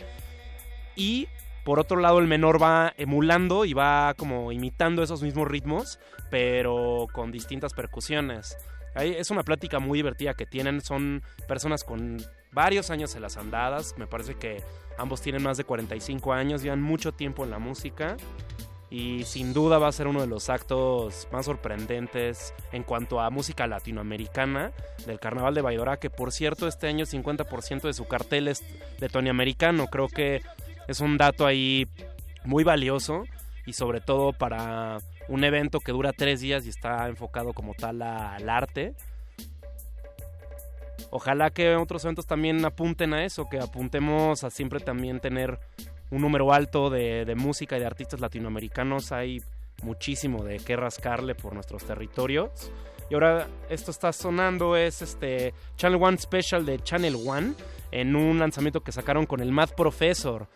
Y 0.95 1.27
por 1.63 1.79
otro 1.79 1.99
lado 1.99 2.19
el 2.19 2.27
menor 2.27 2.61
va 2.61 2.93
emulando 2.97 3.65
y 3.65 3.73
va 3.73 4.13
como 4.17 4.51
imitando 4.51 5.03
esos 5.03 5.21
mismos 5.23 5.47
ritmos, 5.47 5.99
pero 6.29 7.07
con 7.13 7.31
distintas 7.31 7.73
percusiones. 7.73 8.57
Es 8.95 9.31
una 9.31 9.43
plática 9.43 9.79
muy 9.79 9.99
divertida 9.99 10.35
que 10.35 10.45
tienen, 10.45 10.81
son 10.81 11.23
personas 11.47 11.83
con 11.83 12.17
varios 12.51 12.91
años 12.91 13.15
en 13.15 13.23
las 13.23 13.37
andadas, 13.37 13.95
me 13.97 14.05
parece 14.05 14.35
que 14.35 14.61
ambos 14.97 15.21
tienen 15.21 15.41
más 15.41 15.57
de 15.57 15.63
45 15.63 16.33
años, 16.33 16.61
llevan 16.61 16.81
mucho 16.81 17.11
tiempo 17.11 17.43
en 17.43 17.49
la 17.49 17.57
música 17.57 18.17
y 18.93 19.23
sin 19.23 19.53
duda 19.53 19.79
va 19.79 19.87
a 19.87 19.91
ser 19.91 20.05
uno 20.05 20.21
de 20.21 20.27
los 20.27 20.51
actos 20.51 21.27
más 21.31 21.47
sorprendentes 21.47 22.53
en 22.71 22.83
cuanto 22.83 23.19
a 23.19 23.31
música 23.31 23.65
latinoamericana 23.65 24.71
del 25.07 25.19
Carnaval 25.19 25.55
de 25.55 25.61
Baidora, 25.63 25.97
que 25.97 26.11
por 26.11 26.31
cierto 26.31 26.67
este 26.67 26.87
año 26.87 27.05
50% 27.05 27.81
de 27.81 27.93
su 27.93 28.05
cartel 28.05 28.47
es 28.47 28.63
de 28.99 29.09
Tony 29.09 29.29
Americano, 29.29 29.87
creo 29.87 30.07
que 30.09 30.43
es 30.87 30.99
un 30.99 31.17
dato 31.17 31.45
ahí 31.45 31.87
muy 32.45 32.63
valioso 32.63 33.23
y 33.65 33.73
sobre 33.73 34.01
todo 34.01 34.33
para 34.33 34.97
un 35.29 35.43
evento 35.43 35.79
que 35.79 35.91
dura 35.91 36.11
tres 36.11 36.41
días 36.41 36.65
y 36.65 36.69
está 36.69 37.07
enfocado 37.07 37.53
como 37.53 37.73
tal 37.73 38.01
al 38.01 38.49
arte. 38.49 38.93
Ojalá 41.09 41.51
que 41.51 41.75
otros 41.75 42.03
eventos 42.05 42.25
también 42.25 42.65
apunten 42.65 43.13
a 43.13 43.23
eso, 43.23 43.47
que 43.49 43.59
apuntemos 43.59 44.43
a 44.43 44.49
siempre 44.49 44.79
también 44.79 45.19
tener 45.19 45.59
un 46.09 46.21
número 46.21 46.51
alto 46.53 46.89
de, 46.89 47.25
de 47.25 47.35
música 47.35 47.77
y 47.77 47.79
de 47.79 47.85
artistas 47.85 48.19
latinoamericanos. 48.19 49.11
Hay 49.11 49.41
muchísimo 49.83 50.43
de 50.43 50.57
qué 50.57 50.75
rascarle 50.75 51.35
por 51.35 51.53
nuestros 51.53 51.83
territorios. 51.85 52.71
Y 53.09 53.13
ahora 53.13 53.47
esto 53.69 53.91
está 53.91 54.11
sonando, 54.11 54.75
es 54.75 55.01
este 55.01 55.53
Channel 55.75 56.01
One 56.01 56.17
Special 56.17 56.65
de 56.65 56.79
Channel 56.79 57.15
One 57.27 57.53
en 57.91 58.15
un 58.15 58.39
lanzamiento 58.39 58.81
que 58.81 58.91
sacaron 58.91 59.25
con 59.25 59.39
el 59.39 59.51
Mad 59.51 59.69
Professor. 59.75 60.47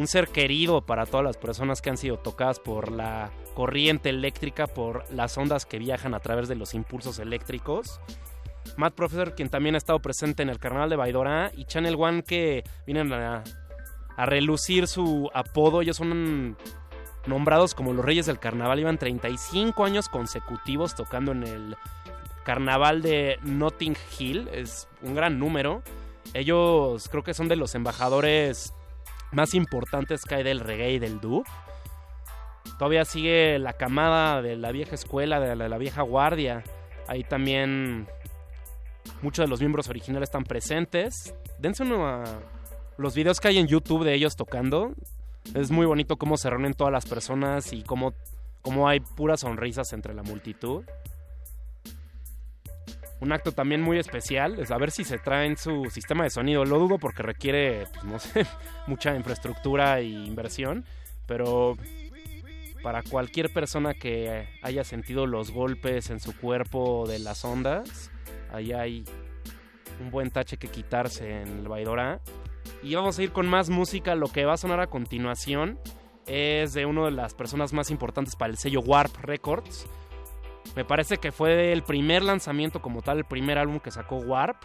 Un 0.00 0.06
ser 0.06 0.28
querido 0.28 0.80
para 0.80 1.04
todas 1.04 1.26
las 1.26 1.36
personas 1.36 1.82
que 1.82 1.90
han 1.90 1.98
sido 1.98 2.16
tocadas 2.16 2.58
por 2.58 2.90
la 2.90 3.30
corriente 3.52 4.08
eléctrica, 4.08 4.66
por 4.66 5.04
las 5.12 5.36
ondas 5.36 5.66
que 5.66 5.78
viajan 5.78 6.14
a 6.14 6.20
través 6.20 6.48
de 6.48 6.54
los 6.54 6.72
impulsos 6.72 7.18
eléctricos. 7.18 8.00
Matt 8.78 8.94
Professor, 8.94 9.34
quien 9.34 9.50
también 9.50 9.74
ha 9.74 9.78
estado 9.78 9.98
presente 9.98 10.42
en 10.42 10.48
el 10.48 10.58
Carnaval 10.58 10.88
de 10.88 10.96
Baidora, 10.96 11.52
y 11.54 11.66
Channel 11.66 11.96
One, 11.98 12.22
que 12.22 12.64
vienen 12.86 13.12
a, 13.12 13.44
a 14.16 14.24
relucir 14.24 14.86
su 14.86 15.30
apodo. 15.34 15.82
Ellos 15.82 15.98
son 15.98 16.56
nombrados 17.26 17.74
como 17.74 17.92
los 17.92 18.02
Reyes 18.02 18.24
del 18.24 18.38
Carnaval. 18.38 18.78
Llevan 18.78 18.96
35 18.96 19.84
años 19.84 20.08
consecutivos 20.08 20.94
tocando 20.94 21.32
en 21.32 21.42
el 21.42 21.76
Carnaval 22.42 23.02
de 23.02 23.38
Notting 23.42 23.98
Hill. 24.18 24.48
Es 24.50 24.88
un 25.02 25.14
gran 25.14 25.38
número. 25.38 25.82
Ellos 26.32 27.06
creo 27.10 27.22
que 27.22 27.34
son 27.34 27.48
de 27.48 27.56
los 27.56 27.74
embajadores 27.74 28.72
más 29.32 29.54
importantes 29.54 30.24
que 30.24 30.36
hay 30.36 30.42
del 30.42 30.60
reggae 30.60 30.92
y 30.92 30.98
del 30.98 31.20
dub. 31.20 31.44
Todavía 32.78 33.04
sigue 33.04 33.58
la 33.58 33.72
camada 33.72 34.42
de 34.42 34.56
la 34.56 34.72
vieja 34.72 34.94
escuela, 34.94 35.40
de 35.40 35.54
la, 35.54 35.64
de 35.64 35.68
la 35.68 35.78
vieja 35.78 36.02
guardia. 36.02 36.62
Ahí 37.08 37.24
también 37.24 38.06
muchos 39.22 39.44
de 39.44 39.48
los 39.48 39.60
miembros 39.60 39.88
originales 39.88 40.28
están 40.28 40.44
presentes. 40.44 41.34
Dense 41.58 41.82
uno 41.82 42.06
a 42.06 42.24
los 42.96 43.14
videos 43.14 43.40
que 43.40 43.48
hay 43.48 43.58
en 43.58 43.66
YouTube 43.66 44.04
de 44.04 44.14
ellos 44.14 44.36
tocando. 44.36 44.92
Es 45.54 45.70
muy 45.70 45.86
bonito 45.86 46.16
cómo 46.16 46.36
se 46.36 46.50
reúnen 46.50 46.74
todas 46.74 46.92
las 46.92 47.06
personas 47.06 47.72
y 47.72 47.82
cómo, 47.82 48.14
cómo 48.62 48.88
hay 48.88 49.00
puras 49.00 49.40
sonrisas 49.40 49.92
entre 49.92 50.14
la 50.14 50.22
multitud. 50.22 50.84
Un 53.20 53.32
acto 53.32 53.52
también 53.52 53.82
muy 53.82 53.98
especial 53.98 54.58
es 54.58 54.70
a 54.70 54.78
ver 54.78 54.90
si 54.90 55.04
se 55.04 55.18
traen 55.18 55.56
su 55.56 55.90
sistema 55.90 56.24
de 56.24 56.30
sonido. 56.30 56.64
Lo 56.64 56.78
dudo 56.78 56.98
porque 56.98 57.22
requiere, 57.22 57.86
pues, 57.92 58.04
no 58.04 58.18
sé, 58.18 58.46
mucha 58.86 59.14
infraestructura 59.14 60.00
e 60.00 60.04
inversión. 60.04 60.84
Pero 61.26 61.76
para 62.82 63.02
cualquier 63.02 63.52
persona 63.52 63.92
que 63.92 64.48
haya 64.62 64.84
sentido 64.84 65.26
los 65.26 65.50
golpes 65.50 66.08
en 66.10 66.18
su 66.18 66.34
cuerpo 66.34 67.06
de 67.06 67.18
las 67.18 67.44
ondas, 67.44 68.10
ahí 68.52 68.72
hay 68.72 69.04
un 70.00 70.10
buen 70.10 70.30
tache 70.30 70.56
que 70.56 70.68
quitarse 70.68 71.42
en 71.42 71.58
el 71.58 71.68
Baidora. 71.68 72.20
Y 72.82 72.94
vamos 72.94 73.18
a 73.18 73.22
ir 73.22 73.32
con 73.32 73.46
más 73.46 73.68
música. 73.68 74.14
Lo 74.14 74.28
que 74.28 74.46
va 74.46 74.54
a 74.54 74.56
sonar 74.56 74.80
a 74.80 74.86
continuación 74.86 75.78
es 76.26 76.72
de 76.72 76.86
una 76.86 77.04
de 77.04 77.10
las 77.10 77.34
personas 77.34 77.74
más 77.74 77.90
importantes 77.90 78.34
para 78.34 78.50
el 78.50 78.56
sello 78.56 78.80
Warp 78.80 79.14
Records. 79.18 79.86
Me 80.76 80.84
parece 80.84 81.18
que 81.18 81.32
fue 81.32 81.72
el 81.72 81.82
primer 81.82 82.22
lanzamiento 82.22 82.80
como 82.80 83.02
tal, 83.02 83.18
el 83.18 83.24
primer 83.24 83.58
álbum 83.58 83.80
que 83.80 83.90
sacó 83.90 84.16
Warp. 84.16 84.56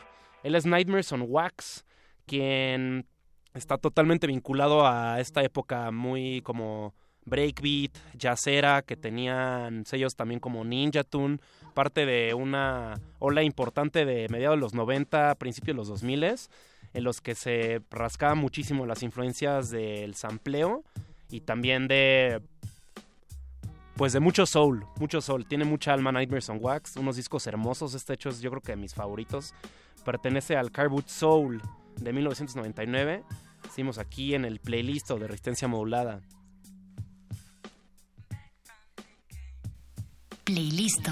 Él 0.44 0.56
es 0.56 0.66
Nightmares 0.66 1.12
on 1.12 1.26
Wax, 1.28 1.86
quien 2.26 3.08
está 3.54 3.78
totalmente 3.78 4.28
vinculado 4.28 4.86
a 4.86 5.20
esta 5.20 5.44
época 5.44 5.90
muy 5.92 6.42
como 6.42 6.94
breakbeat, 7.26 7.98
jazzera, 8.18 8.84
que 8.84 8.96
tenían 8.96 9.86
sellos 9.86 10.16
también 10.16 10.40
como 10.40 10.64
Ninja 10.64 11.04
Tune, 11.04 11.40
parte 11.74 12.06
de 12.06 12.34
una 12.34 13.02
ola 13.20 13.44
importante 13.44 14.06
de 14.06 14.30
mediados 14.30 14.58
de 14.58 14.62
los 14.62 14.74
90, 14.74 15.36
principios 15.36 15.76
de 15.76 15.78
los 15.78 15.88
2000 15.88 16.24
en 16.24 17.04
los 17.04 17.20
que 17.22 17.36
se 17.36 17.82
rascaban 17.90 18.38
muchísimo 18.38 18.86
las 18.86 19.04
influencias 19.04 19.70
del 19.70 20.16
sampleo 20.16 20.84
y 21.30 21.42
también 21.42 21.88
de 21.88 22.42
pues 23.96 24.12
de 24.14 24.20
mucho 24.20 24.46
soul, 24.46 24.86
mucho 25.00 25.22
soul. 25.22 25.46
Tiene 25.46 25.64
mucha 25.66 25.94
alma 25.94 26.12
Nightmares 26.12 26.50
on 26.50 26.60
Wax, 26.62 26.98
unos 26.98 27.16
discos 27.16 27.48
hermosos. 27.48 27.94
Este 27.94 28.14
hecho 28.14 28.30
es 28.30 28.42
yo 28.42 28.50
creo 28.50 28.62
que 28.62 28.74
de 28.74 28.78
mis 28.78 28.94
favoritos. 28.94 29.54
Pertenece 30.04 30.58
al 30.58 30.72
Carboot 30.72 31.08
Soul 31.08 31.62
de 31.98 32.14
1999. 32.14 33.24
Hicimos 33.66 33.98
aquí 33.98 34.36
en 34.36 34.46
el 34.46 34.60
playlist 34.60 35.10
de 35.12 35.28
Resistencia 35.28 35.68
Modulada. 35.68 36.22
Playlist. 40.44 41.08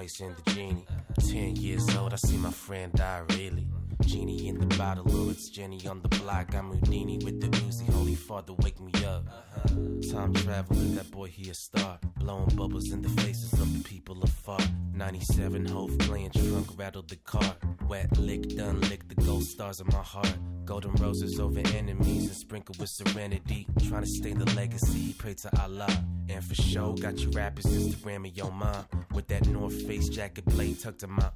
Christ 0.00 0.20
and 0.22 0.34
the 0.34 0.50
genie. 0.52 0.86
Ten 1.28 1.56
years 1.56 1.94
old, 1.94 2.14
I 2.14 2.16
see 2.16 2.38
my 2.38 2.50
friend 2.50 2.90
die 2.94 3.22
really. 3.36 3.68
Genie 4.00 4.48
in 4.48 4.58
the 4.58 4.74
bottle, 4.78 5.28
it's 5.28 5.50
Jenny 5.50 5.86
on 5.86 6.00
the 6.00 6.08
block. 6.20 6.54
I'm 6.54 6.70
Houdini 6.70 7.18
with 7.22 7.38
the 7.42 7.48
Uzi, 7.48 7.86
Holy 7.92 8.14
Father, 8.14 8.54
wake 8.62 8.80
me 8.80 8.92
up. 9.04 9.26
Time 10.10 10.32
traveling, 10.32 10.94
that 10.94 11.10
boy 11.10 11.26
he 11.26 11.50
a 11.50 11.54
star. 11.54 11.98
Blowing 12.16 12.48
bubbles 12.56 12.92
in 12.92 13.02
the 13.02 13.10
faces 13.10 13.52
of 13.52 13.70
the 13.76 13.84
people 13.84 14.22
afar. 14.22 14.58
97 14.94 15.66
Hove 15.66 15.98
playing 15.98 16.30
trunk, 16.30 16.78
rattled 16.78 17.10
the 17.10 17.16
car. 17.16 17.54
Wet 17.86 18.16
lick, 18.16 18.56
done 18.56 18.80
lick 18.88 19.06
the 19.06 19.16
gold 19.16 19.44
stars 19.44 19.80
in 19.80 19.86
my 19.88 20.02
heart. 20.02 20.34
Golden 20.64 20.94
roses 20.94 21.38
over 21.38 21.60
enemies 21.76 22.26
and 22.26 22.36
sprinkled 22.36 22.78
with 22.78 22.88
serenity. 22.88 23.66
Trying 23.86 24.04
to 24.04 24.08
stay 24.08 24.32
the 24.32 24.50
legacy, 24.54 25.14
pray 25.18 25.34
to 25.34 25.60
Allah. 25.60 26.04
And 26.30 26.42
for 26.42 26.54
sure, 26.54 26.94
got 26.94 27.18
you 27.18 27.28
rappers 27.32 27.66
Instagram 27.66 28.26
and 28.26 28.34
your 28.34 28.50
mom. 28.50 28.86
With 29.12 29.28
that 29.28 29.48
North 29.48 29.82
Face 29.86 30.08
jacket 30.08 30.44
blade 30.44 30.80
tucked 30.80 31.02
in 31.02 31.10
my 31.10 31.30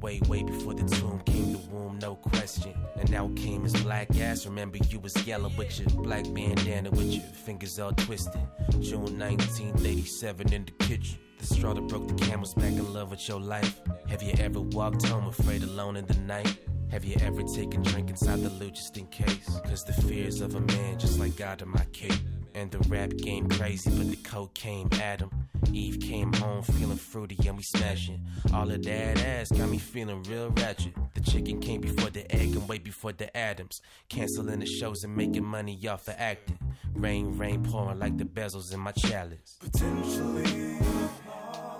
Way, 0.00 0.20
way 0.28 0.44
before 0.44 0.74
the 0.74 0.84
tomb 0.84 1.20
came 1.26 1.52
the 1.52 1.58
womb, 1.58 1.98
no 1.98 2.14
question. 2.14 2.72
And 3.00 3.10
now 3.10 3.32
came 3.34 3.64
his 3.64 3.72
black 3.82 4.16
ass. 4.20 4.46
Remember, 4.46 4.78
you 4.78 5.00
was 5.00 5.26
yellow 5.26 5.50
with 5.58 5.80
your 5.80 5.88
black 6.04 6.22
bandana 6.32 6.90
with 6.90 7.12
your 7.12 7.22
fingers 7.22 7.80
all 7.80 7.92
twisted. 7.92 8.40
June 8.80 9.18
1987 9.18 10.52
in 10.52 10.66
the 10.66 10.70
kitchen. 10.84 11.18
The 11.40 11.46
straw 11.46 11.74
that 11.74 11.88
broke 11.88 12.06
the 12.06 12.14
camel's 12.14 12.54
back 12.54 12.72
in 12.72 12.92
love 12.92 13.10
with 13.10 13.28
your 13.28 13.40
life. 13.40 13.80
Have 14.06 14.22
you 14.22 14.34
ever 14.38 14.60
walked 14.60 15.04
home 15.04 15.26
afraid 15.26 15.64
alone 15.64 15.96
in 15.96 16.06
the 16.06 16.18
night? 16.18 16.58
Have 16.92 17.04
you 17.04 17.16
ever 17.20 17.42
taken 17.42 17.82
drink 17.82 18.08
inside 18.08 18.40
the 18.40 18.50
loot 18.50 18.74
just 18.74 18.96
in 18.96 19.06
case? 19.08 19.50
Cause 19.64 19.84
the 19.84 19.92
fears 19.92 20.40
of 20.40 20.54
a 20.54 20.60
man 20.60 20.96
just 20.98 21.18
like 21.18 21.36
God 21.36 21.60
in 21.60 21.70
my 21.70 21.84
cape. 21.92 22.12
And 22.58 22.72
the 22.72 22.80
rap 22.88 23.10
game 23.16 23.48
crazy, 23.48 23.88
but 23.88 24.10
the 24.10 24.16
coke 24.16 24.52
cocaine 24.52 24.88
Adam. 25.00 25.30
Eve 25.72 26.00
came 26.00 26.32
home 26.32 26.60
feeling 26.64 26.96
fruity 26.96 27.36
and 27.46 27.56
we 27.56 27.62
smashing. 27.62 28.20
All 28.52 28.68
of 28.68 28.82
that 28.82 29.24
ass 29.24 29.52
got 29.52 29.68
me 29.68 29.78
feeling 29.78 30.24
real 30.24 30.50
ratchet. 30.50 30.92
The 31.14 31.20
chicken 31.20 31.60
came 31.60 31.80
before 31.80 32.10
the 32.10 32.28
egg 32.34 32.56
and 32.56 32.68
way 32.68 32.78
before 32.78 33.12
the 33.12 33.34
Adams. 33.36 33.80
Canceling 34.08 34.58
the 34.58 34.66
shows 34.66 35.04
and 35.04 35.14
making 35.14 35.44
money 35.44 35.78
off 35.86 36.04
the 36.04 36.20
acting. 36.20 36.58
Rain, 36.94 37.38
rain 37.38 37.62
pouring 37.62 38.00
like 38.00 38.18
the 38.18 38.24
bezels 38.24 38.74
in 38.74 38.80
my 38.80 38.90
chalice. 38.90 39.56
Potentially, 39.60 40.78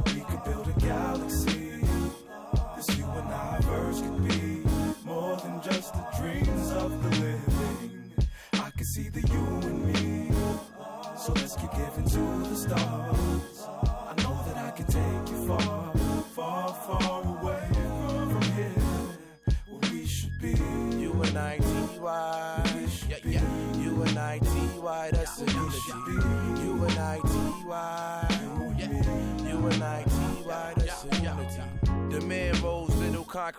we 0.04 0.20
could 0.20 0.44
build 0.44 0.68
a 0.68 0.80
galaxy. 0.80 1.67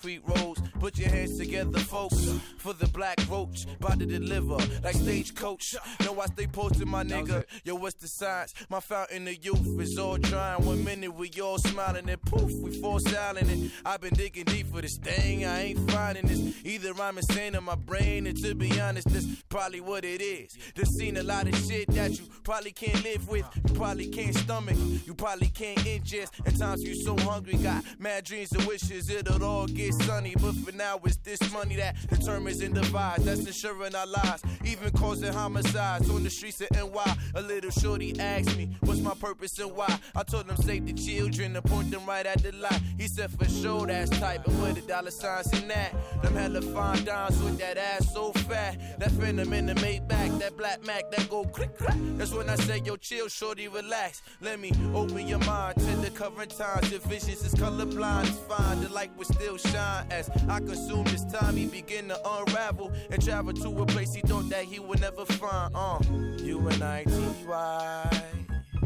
Concrete 0.10 0.42
roads. 0.42 0.62
Put 0.80 0.98
your 0.98 1.10
hands 1.10 1.38
together, 1.38 1.80
folks, 1.80 2.34
for 2.58 2.74
the 2.74 2.88
black 2.88 3.19
roach. 3.66 3.78
About 3.80 4.00
to 4.00 4.06
deliver 4.06 4.58
like 4.84 4.96
stagecoach. 4.96 5.76
Know 6.04 6.20
I 6.20 6.26
stay 6.28 6.48
posted, 6.48 6.88
my 6.88 7.04
nigga. 7.04 7.44
Yo, 7.64 7.76
what's 7.76 7.96
the 7.96 8.08
science? 8.08 8.54
My 8.70 8.80
fountain 8.80 9.28
of 9.28 9.44
youth 9.44 9.80
is 9.80 9.98
all 9.98 10.18
drying. 10.18 10.66
One 10.66 10.84
minute 10.84 11.14
we 11.14 11.32
all 11.42 11.58
smiling 11.58 12.10
and 12.10 12.22
poof, 12.22 12.52
we 12.62 12.80
fall 12.80 13.00
silent. 13.00 13.50
And 13.50 13.72
I've 13.86 14.02
been 14.02 14.14
digging 14.14 14.46
deep 14.46 14.68
for 14.68 14.82
this 14.82 14.98
thing. 14.98 15.46
I 15.46 15.64
ain't 15.64 15.92
finding 15.92 16.28
this. 16.28 16.66
Either 16.66 16.94
I'm 17.02 17.18
insane 17.18 17.56
in 17.56 17.64
my 17.64 17.76
brain, 17.76 18.28
and 18.28 18.38
to 18.44 18.56
be 18.56 18.80
honest, 18.80 19.10
that's 19.10 19.26
probably 19.50 19.82
what 19.82 20.06
it 20.06 20.22
is. 20.22 20.58
Just 20.76 20.94
seen 20.94 21.18
a 21.18 21.24
lot 21.24 21.48
of 21.48 21.56
shit 21.56 21.88
that 21.92 22.12
you 22.12 22.26
probably 22.44 22.72
can't 22.72 23.04
live 23.04 23.28
with. 23.30 23.46
You 23.56 23.74
probably 23.76 24.08
can't 24.08 24.36
stomach. 24.36 24.78
You 25.06 25.14
probably 25.14 25.48
can't 25.48 25.80
ingest. 25.80 26.30
At 26.46 26.58
times 26.58 26.84
you 26.84 26.96
so 26.96 27.16
hungry, 27.18 27.56
got 27.56 27.84
mad 27.98 28.26
dreams 28.26 28.52
and 28.52 28.66
wishes 28.66 29.10
it'll 29.10 29.44
all 29.44 29.68
get 29.68 29.94
sunny. 29.94 30.36
But 30.40 30.56
for 30.56 30.72
now, 30.72 31.00
it's 31.04 31.18
this 31.18 31.52
money 31.52 31.76
that 31.78 31.96
determines 32.10 32.62
and 32.62 32.76
divides. 32.76 33.26
That's 33.26 33.49
ensuring 33.50 33.96
our 33.96 34.06
lives, 34.06 34.44
even 34.64 34.92
causing 34.92 35.34
homicides 35.34 36.10
on 36.10 36.24
the 36.24 36.30
streets 36.30 36.62
of 36.62 36.68
NY. 36.72 37.16
A 37.36 37.42
little 37.42 37.72
shorty 37.72 38.18
asked 38.20 38.56
me, 38.56 38.70
What's 38.82 39.02
my 39.02 39.16
purpose 39.16 39.58
and 39.60 39.76
why? 39.76 40.00
I 40.16 40.24
told 40.24 40.50
him, 40.50 40.56
Save 40.58 40.86
the 40.86 40.94
children 40.94 41.56
and 41.56 41.66
point 41.66 41.90
them 41.92 42.06
right 42.06 42.26
at 42.26 42.42
the 42.44 42.52
light. 42.54 42.80
He 42.98 43.08
said, 43.08 43.32
For 43.32 43.46
sure, 43.50 43.88
that's 43.88 44.12
tight, 44.20 44.42
but 44.46 44.54
where 44.56 44.74
the 44.74 44.82
dollar 44.82 45.12
signs 45.12 45.52
in 45.60 45.68
that? 45.68 45.94
Them 46.22 46.36
hella 46.36 46.62
fine 46.62 47.04
dimes 47.04 47.42
with 47.42 47.58
that 47.60 47.78
ass 47.78 48.14
so 48.14 48.32
fat. 48.34 49.00
That 49.00 49.12
phantom 49.12 49.52
in 49.52 49.66
the 49.66 49.74
Maybach, 49.76 50.40
that 50.40 50.56
black 50.56 50.86
Mac, 50.86 51.10
that 51.12 51.28
go 51.30 51.44
click 51.46 51.76
clack. 51.78 51.98
That's 52.18 52.34
when 52.34 52.50
I 52.50 52.56
say, 52.56 52.82
Yo, 52.86 52.98
chill, 52.98 53.28
shorty, 53.28 53.68
relax. 53.68 54.22
Let 54.42 54.60
me 54.60 54.72
open 54.94 55.28
your 55.28 55.40
mind 55.40 55.80
to 55.80 55.96
the 55.98 56.12
current 56.12 56.56
times. 56.56 56.92
Your 56.92 57.02
visions 57.02 57.44
is 57.44 57.56
colorblind, 57.56 58.28
it's 58.28 58.38
fine. 58.48 58.82
The 58.82 58.90
light 58.90 59.16
will 59.18 59.26
still 59.26 59.58
shine 59.58 60.06
as 60.12 60.30
I 60.48 60.60
consume 60.60 61.06
this 61.06 61.26
time. 61.26 61.56
He 61.56 61.66
begin 61.66 62.10
to 62.10 62.20
unravel 62.24 62.92
and 63.10 63.24
travel 63.30 63.54
to 63.54 63.70
a 63.84 63.86
place 63.86 64.16
he 64.16 64.22
thought 64.22 64.50
that 64.50 64.64
he 64.64 64.80
would 64.80 65.00
never 65.02 65.24
find. 65.24 65.76
Uh, 65.76 66.00
you 66.42 66.68
and 66.68 66.82
I, 66.82 67.04
T-Y. 67.04 68.22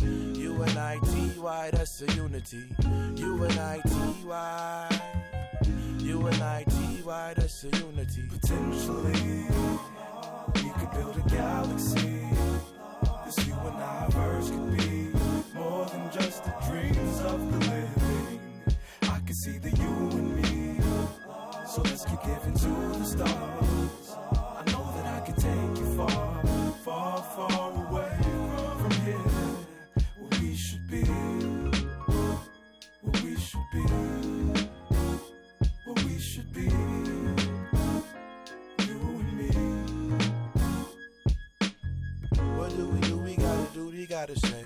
You 0.01 0.61
and 0.61 0.77
I, 0.77 0.99
T-Y, 0.99 1.69
that's 1.71 2.01
a 2.01 2.11
unity. 2.11 2.65
You 3.15 3.41
and 3.41 3.57
I, 3.57 3.79
T-Y. 3.87 5.01
You 5.99 6.27
and 6.27 6.43
I, 6.43 6.65
T-Y, 6.65 7.33
that's 7.37 7.63
a 7.63 7.69
unity. 7.69 8.23
Potentially, 8.27 9.45
we 10.55 10.69
could 10.77 10.91
build 10.91 11.15
a 11.15 11.29
galaxy. 11.29 12.27
This 13.25 13.47
you 13.47 13.53
and 13.53 13.81
I 13.81 14.07
verse 14.09 14.49
could 14.49 14.77
be 14.77 15.07
more 15.55 15.85
than 15.85 16.11
just 16.11 16.43
the 16.43 16.53
dreams 16.67 17.19
of 17.21 17.39
the 17.49 17.59
living. 17.69 18.41
I 19.03 19.19
can 19.25 19.35
see 19.35 19.57
the 19.57 19.69
you 19.69 19.93
and 20.19 20.35
me. 20.35 20.81
So 21.65 21.81
let's 21.83 22.03
keep 22.03 22.21
giving 22.23 22.55
to 22.55 22.99
the 22.99 23.05
stars. 23.05 23.72
Take 25.43 25.77
you 25.77 25.85
far, 25.97 26.41
far, 26.85 27.21
far 27.35 27.71
away 27.83 28.15
from 28.79 28.91
here, 29.03 29.31
where 30.17 30.39
we 30.39 30.55
should 30.55 30.87
be. 30.89 31.03
Where 33.03 33.21
we 33.21 33.35
should 33.35 33.67
be. 33.73 33.83
Where 35.83 35.99
we 36.05 36.17
should 36.17 36.49
be. 36.53 36.67
You 38.87 38.99
and 39.19 39.31
me. 39.37 39.49
What 42.57 42.69
do 42.77 42.83
we 42.87 42.99
do? 43.01 43.17
We 43.17 43.35
gotta 43.35 43.67
do, 43.73 43.89
we 43.89 44.05
gotta 44.05 44.39
say. 44.39 44.63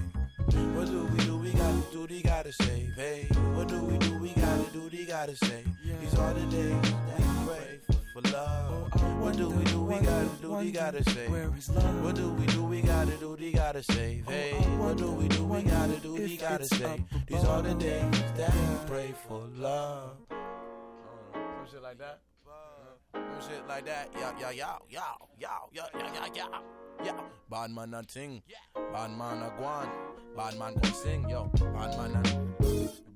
What 0.75 0.85
do 0.85 1.05
we 1.05 1.19
do? 1.25 1.37
We 1.37 1.51
gotta 1.53 1.83
do, 1.91 2.05
we 2.07 2.21
gotta 2.21 2.53
save. 2.53 2.93
Hey, 2.95 3.27
what 3.55 3.67
do 3.67 3.79
we 3.81 3.97
do? 3.97 4.19
We 4.19 4.29
gotta 4.33 4.69
do, 4.71 4.89
we 4.91 5.05
gotta 5.05 5.35
say. 5.35 5.63
These 6.01 6.15
are 6.19 6.33
the 6.35 6.45
days 6.51 6.81
that 7.07 7.19
we 7.19 7.25
pray 7.47 7.79
for, 7.87 7.96
for 8.21 8.31
love. 8.31 9.21
What 9.21 9.37
do 9.37 9.49
we 9.49 9.63
do? 9.65 9.81
We 9.81 9.99
gotta 9.99 10.29
do, 10.41 10.51
we 10.53 10.71
gotta 10.71 11.03
save. 11.03 11.29
What 12.03 12.15
do 12.15 12.29
we 12.29 12.45
do? 12.47 12.63
We 12.63 12.81
gotta 12.81 13.17
do, 13.17 13.35
we 13.39 13.51
gotta 13.51 13.83
save. 13.83 14.25
Hey, 14.27 14.53
what 14.77 14.97
do 14.97 15.11
we 15.11 15.27
do? 15.27 15.43
We 15.45 15.61
gotta 15.63 15.97
do, 15.99 16.13
we 16.15 16.37
gotta 16.37 16.65
save. 16.65 17.03
These 17.27 17.43
are 17.43 17.61
the 17.61 17.73
days 17.75 18.23
that 18.37 18.53
we 18.53 18.87
pray 18.87 19.13
for 19.27 19.43
love. 19.55 20.17
Some 20.29 21.67
shit 21.71 21.81
like 21.81 21.97
that. 21.99 22.19
Some 23.13 23.49
shit 23.49 23.67
like 23.67 23.85
that. 23.85 24.09
Yeah, 24.17 24.31
yeah, 24.39 24.51
yeah, 24.51 24.77
yeah, 24.89 25.01
yeah, 25.39 25.49
yeah, 25.73 25.87
yeah, 26.13 26.27
yeah. 26.35 26.59
Yeah, 27.05 27.13
bad 27.47 27.69
man 27.69 27.93
a 27.93 28.01
ting, 28.01 28.41
bad 28.73 29.11
man 29.15 29.43
a 29.43 29.51
guan, 29.61 29.87
bad 30.35 30.57
man 30.57 30.73
come 30.81 30.93
sing, 30.93 31.29
yo, 31.29 31.43
bad 31.53 31.95
man 31.95 32.15
a, 32.15 32.23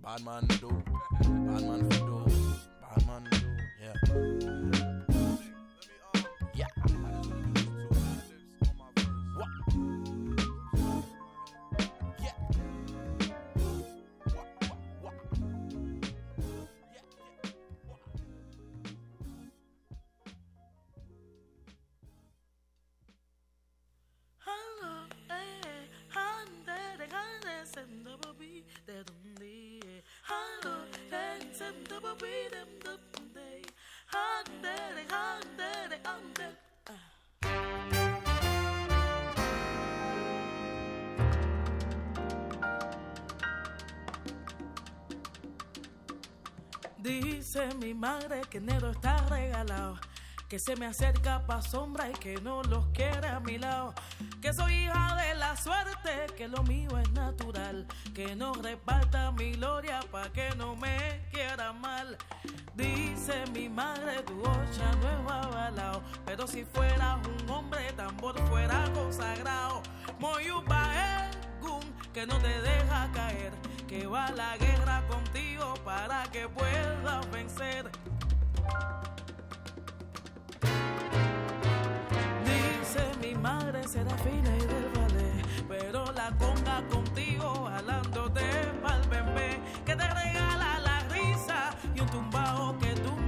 bad 0.04 0.24
man 0.24 0.46
do, 0.46 0.84
bad 1.20 1.64
man 1.64 1.90
do, 1.90 2.26
bad 2.80 3.08
man 3.08 3.28
do, 3.32 3.40
yeah. 3.82 4.81
Dice 47.04 47.68
mi 47.80 47.96
madre 47.96 48.42
que 48.50 48.60
enero 48.60 48.92
está 48.92 49.18
regalado, 49.28 50.00
que 50.52 50.60
se 50.60 50.76
me 50.76 50.86
acerca 50.86 51.48
pa' 51.48 51.62
sombra 51.62 52.10
y 52.10 52.12
que 52.12 52.36
no 52.42 52.62
los 52.64 52.86
quiere 52.88 53.30
a 53.30 53.40
mi 53.40 53.58
lado. 53.58 53.94
Que 54.42 54.52
soy 54.52 54.74
hija 54.74 55.16
de 55.16 55.34
la 55.36 55.56
suerte, 55.56 56.26
que 56.36 56.50
lo 56.50 56.62
mío 56.64 56.90
es 57.00 57.10
natural, 57.14 57.88
que 58.14 58.36
no 58.36 58.54
reparta 58.56 59.32
mi 59.32 59.54
gloria 59.54 60.02
pa' 60.12 60.28
que 60.34 60.50
no 60.58 60.76
me 60.76 61.22
quiera 61.32 61.72
mal. 61.72 62.18
Dice 62.76 63.46
mi 63.54 63.70
madre, 63.70 64.24
tu 64.24 64.42
ocha 64.42 64.92
no 65.00 65.10
es 65.10 65.46
avalado, 65.46 66.04
pero 66.26 66.46
si 66.46 66.66
fueras 66.66 67.26
un 67.26 67.50
hombre, 67.50 67.94
tambor 67.94 68.38
fuera 68.50 68.92
consagrado. 68.94 69.82
Moyupa 70.20 70.92
que 72.14 72.28
no 72.28 72.38
te 72.40 72.62
deja 72.62 73.10
caer, 73.14 73.54
que 73.88 74.06
va 74.06 74.26
a 74.26 74.32
la 74.34 74.58
guerra 74.58 75.02
contigo 75.08 75.76
para 75.86 76.24
que 76.24 76.50
puedas 76.50 77.32
vencer. 77.32 77.90
Madre 83.42 83.88
será 83.88 84.16
fina 84.18 84.56
y 84.56 84.66
del 84.72 84.90
ballet, 84.96 85.46
pero 85.68 86.06
la 86.14 86.32
conga 86.38 86.84
contigo 86.90 87.66
jalándote 87.66 88.42
pa'l 88.84 89.02
bebé, 89.10 89.60
que 89.86 89.96
te 89.96 90.08
regala 90.08 90.80
la 90.80 91.00
risa 91.10 91.72
y 91.96 92.00
un 92.02 92.08
tumbao 92.08 92.78
que 92.78 92.94
tumba, 93.06 93.21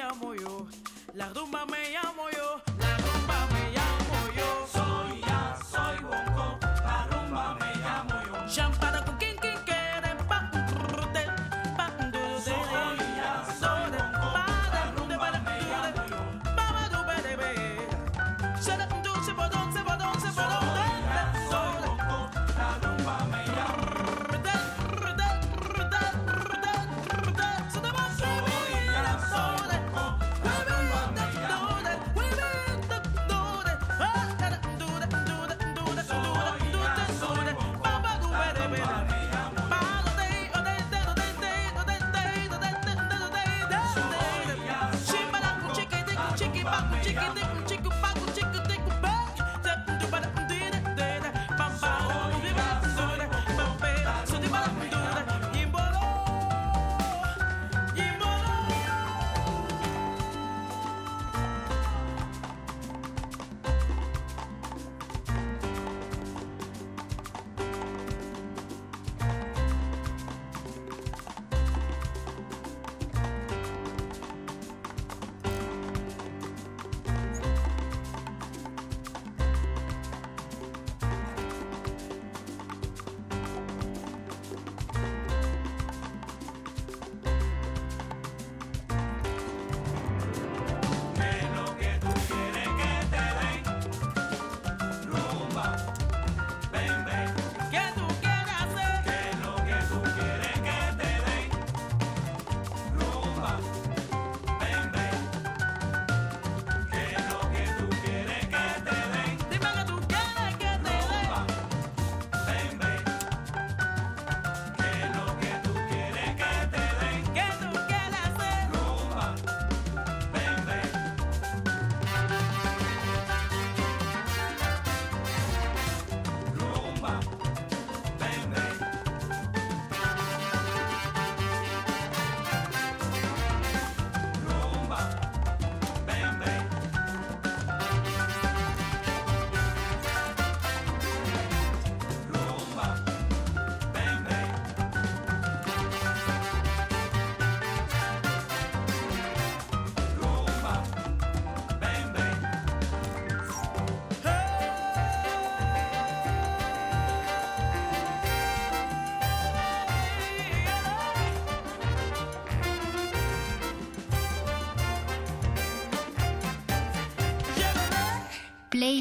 rumba 0.00 0.06
me 0.24 0.34
llamo 0.34 0.34
yo, 0.34 0.66
la 1.14 1.28
rumba 1.30 1.66
me 1.66 1.79
¿Qué 47.12 47.39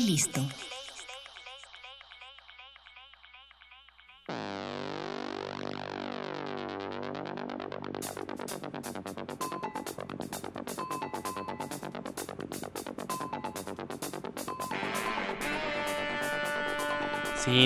Si 0.10 0.18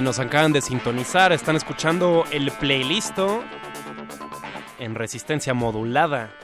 nos 0.01 0.19
acaban 0.19 0.51
de 0.51 0.59
sintonizar, 0.59 1.31
están 1.31 1.55
escuchando 1.55 2.25
el 2.31 2.51
playlist 2.51 3.17
en 4.79 4.95
resistencia 4.95 5.53
modulada. 5.53 6.42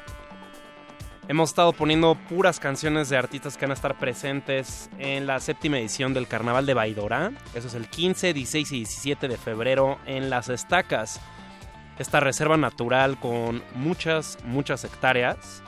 Hemos 1.29 1.51
estado 1.51 1.73
poniendo 1.73 2.15
puras 2.27 2.59
canciones 2.59 3.07
de 3.07 3.15
artistas 3.15 3.55
que 3.55 3.65
van 3.65 3.69
a 3.69 3.75
estar 3.75 3.99
presentes 3.99 4.89
en 4.97 5.27
la 5.27 5.39
séptima 5.39 5.77
edición 5.77 6.11
del 6.11 6.27
Carnaval 6.27 6.65
de 6.65 6.73
Baidora. 6.73 7.31
Eso 7.53 7.67
es 7.67 7.75
el 7.75 7.87
15, 7.87 8.33
16 8.33 8.71
y 8.71 8.75
17 8.77 9.27
de 9.27 9.37
febrero 9.37 9.99
en 10.07 10.31
Las 10.31 10.49
Estacas. 10.49 11.21
Esta 11.99 12.19
reserva 12.19 12.57
natural 12.57 13.19
con 13.19 13.61
muchas, 13.75 14.39
muchas 14.43 14.83
hectáreas. 14.85 15.61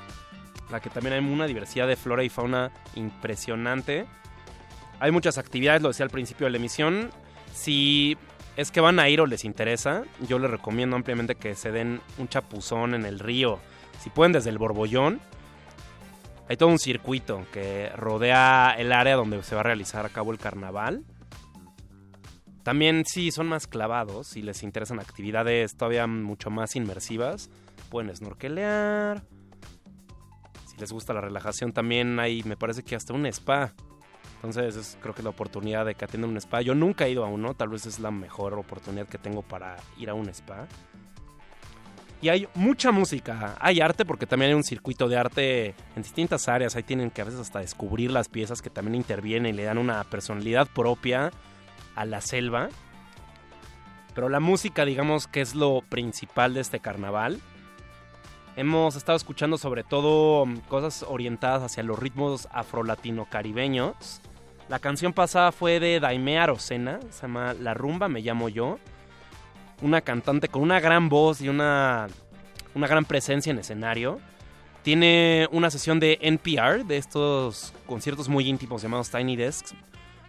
La 0.72 0.80
que 0.80 0.90
también 0.90 1.14
hay 1.14 1.20
una 1.20 1.46
diversidad 1.46 1.88
de 1.88 1.96
flora 1.96 2.24
y 2.24 2.30
fauna 2.30 2.72
impresionante. 2.96 4.08
Hay 5.00 5.12
muchas 5.12 5.38
actividades, 5.38 5.84
lo 5.84 5.90
decía 5.90 6.06
al 6.06 6.10
principio 6.10 6.48
de 6.48 6.52
la 6.54 6.58
emisión. 6.58 7.12
Si 7.54 8.18
es 8.58 8.72
que 8.72 8.82
van 8.82 9.00
a 9.00 9.10
ir 9.10 9.22
o 9.22 9.28
les 9.28 9.46
interesa, 9.46 10.06
yo 10.28 10.40
les 10.40 10.50
recomiendo 10.50 10.96
ampliamente 10.96 11.36
que 11.36 11.54
se 11.54 11.72
den 11.72 12.02
un 12.18 12.28
chapuzón 12.28 12.96
en 12.96 13.06
el 13.06 13.20
río. 13.20 13.60
Si 14.00 14.10
pueden 14.10 14.32
desde 14.32 14.50
el 14.50 14.58
Borbollón, 14.58 15.22
hay 16.52 16.58
todo 16.58 16.68
un 16.68 16.80
circuito 16.80 17.46
que 17.54 17.88
rodea 17.96 18.76
el 18.78 18.92
área 18.92 19.16
donde 19.16 19.42
se 19.42 19.56
va 19.56 19.62
a 19.62 19.64
realizar 19.64 20.06
a 20.06 20.10
cabo 20.10 20.34
el 20.34 20.38
carnaval. 20.38 21.06
También 22.64 23.06
si 23.06 23.32
son 23.32 23.48
más 23.48 23.68
clavados, 23.68 24.28
si 24.28 24.42
les 24.42 24.62
interesan 24.62 25.00
actividades 25.00 25.78
todavía 25.78 26.08
mucho 26.08 26.50
más 26.50 26.76
inmersivas, 26.76 27.50
pueden 27.90 28.14
snorkelear. 28.14 29.24
Si 30.68 30.76
les 30.78 30.92
gusta 30.92 31.14
la 31.14 31.22
relajación 31.22 31.72
también 31.72 32.20
hay, 32.20 32.44
me 32.44 32.58
parece 32.58 32.84
que 32.84 32.98
hasta 32.98 33.14
un 33.14 33.26
spa. 33.28 33.74
Entonces 34.36 34.76
es, 34.76 34.98
creo 35.00 35.16
que 35.16 35.24
la 35.24 35.30
oportunidad 35.30 35.86
de 35.86 35.96
que 35.96 36.04
atiendan 36.04 36.32
un 36.32 36.38
spa. 36.38 36.62
Yo 36.62 36.76
nunca 36.76 37.06
he 37.06 37.12
ido 37.12 37.24
a 37.24 37.30
uno, 37.30 37.54
tal 37.54 37.70
vez 37.70 37.86
es 37.86 38.00
la 38.00 38.12
mejor 38.12 38.56
oportunidad 38.56 39.08
que 39.08 39.18
tengo 39.18 39.42
para 39.42 39.78
ir 39.98 40.10
a 40.10 40.16
un 40.16 40.28
spa. 40.28 40.68
Y 42.22 42.30
hay 42.30 42.48
mucha 42.54 42.92
música, 42.92 43.56
hay 43.60 43.82
arte 43.82 44.06
porque 44.06 44.28
también 44.28 44.50
hay 44.50 44.56
un 44.56 44.64
circuito 44.64 45.10
de 45.10 45.18
arte 45.18 45.76
en 45.96 46.04
distintas 46.04 46.48
áreas. 46.48 46.76
Ahí 46.76 46.84
tienen 46.84 47.10
que 47.10 47.22
a 47.22 47.26
veces 47.26 47.40
hasta 47.40 47.60
descubrir 47.60 48.12
las 48.12 48.30
piezas 48.30 48.62
que 48.62 48.70
también 48.70 48.96
intervienen 48.96 49.56
y 49.56 49.58
le 49.58 49.64
dan 49.64 49.80
una 49.80 50.04
personalidad 50.04 50.68
propia 50.68 51.32
a 51.96 52.06
la 52.06 52.22
selva. 52.22 52.70
Pero 54.14 54.30
la 54.30 54.40
música, 54.40 54.86
digamos 54.86 55.26
que 55.28 55.42
es 55.42 55.56
lo 55.56 55.82
principal 55.82 56.54
de 56.54 56.62
este 56.62 56.80
carnaval. 56.80 57.40
Hemos 58.56 58.96
estado 58.98 59.16
escuchando 59.16 59.58
sobre 59.58 59.84
todo 59.84 60.46
mm, 60.46 60.58
cosas 60.68 61.04
orientadas 61.08 61.64
hacia 61.64 61.84
los 61.84 61.98
ritmos 61.98 62.50
afro-latino-caribeños. 62.52 64.22
La 64.68 64.80
canción 64.80 65.14
pasada 65.14 65.52
fue 65.52 65.80
de 65.80 66.00
Daime 66.00 66.38
Arocena, 66.38 67.00
se 67.10 67.24
llama 67.24 67.54
La 67.54 67.74
Rumba, 67.74 68.10
me 68.10 68.22
llamo 68.22 68.50
yo. 68.50 68.78
Una 69.82 70.02
cantante 70.02 70.48
con 70.48 70.62
una 70.62 70.80
gran 70.80 71.10
voz 71.10 71.42
y 71.42 71.50
una, 71.50 72.08
una 72.76 72.88
gran 72.88 73.06
presencia 73.06 73.52
en 73.52 73.60
escenario. 73.60 74.20
Tiene 74.84 75.48
una 75.52 75.70
sesión 75.70 76.00
de 76.00 76.18
NPR, 76.22 76.86
de 76.86 76.98
estos 76.98 77.74
conciertos 77.86 78.30
muy 78.30 78.48
íntimos 78.48 78.82
llamados 78.82 79.12
Tiny 79.12 79.36
Desks. 79.36 79.76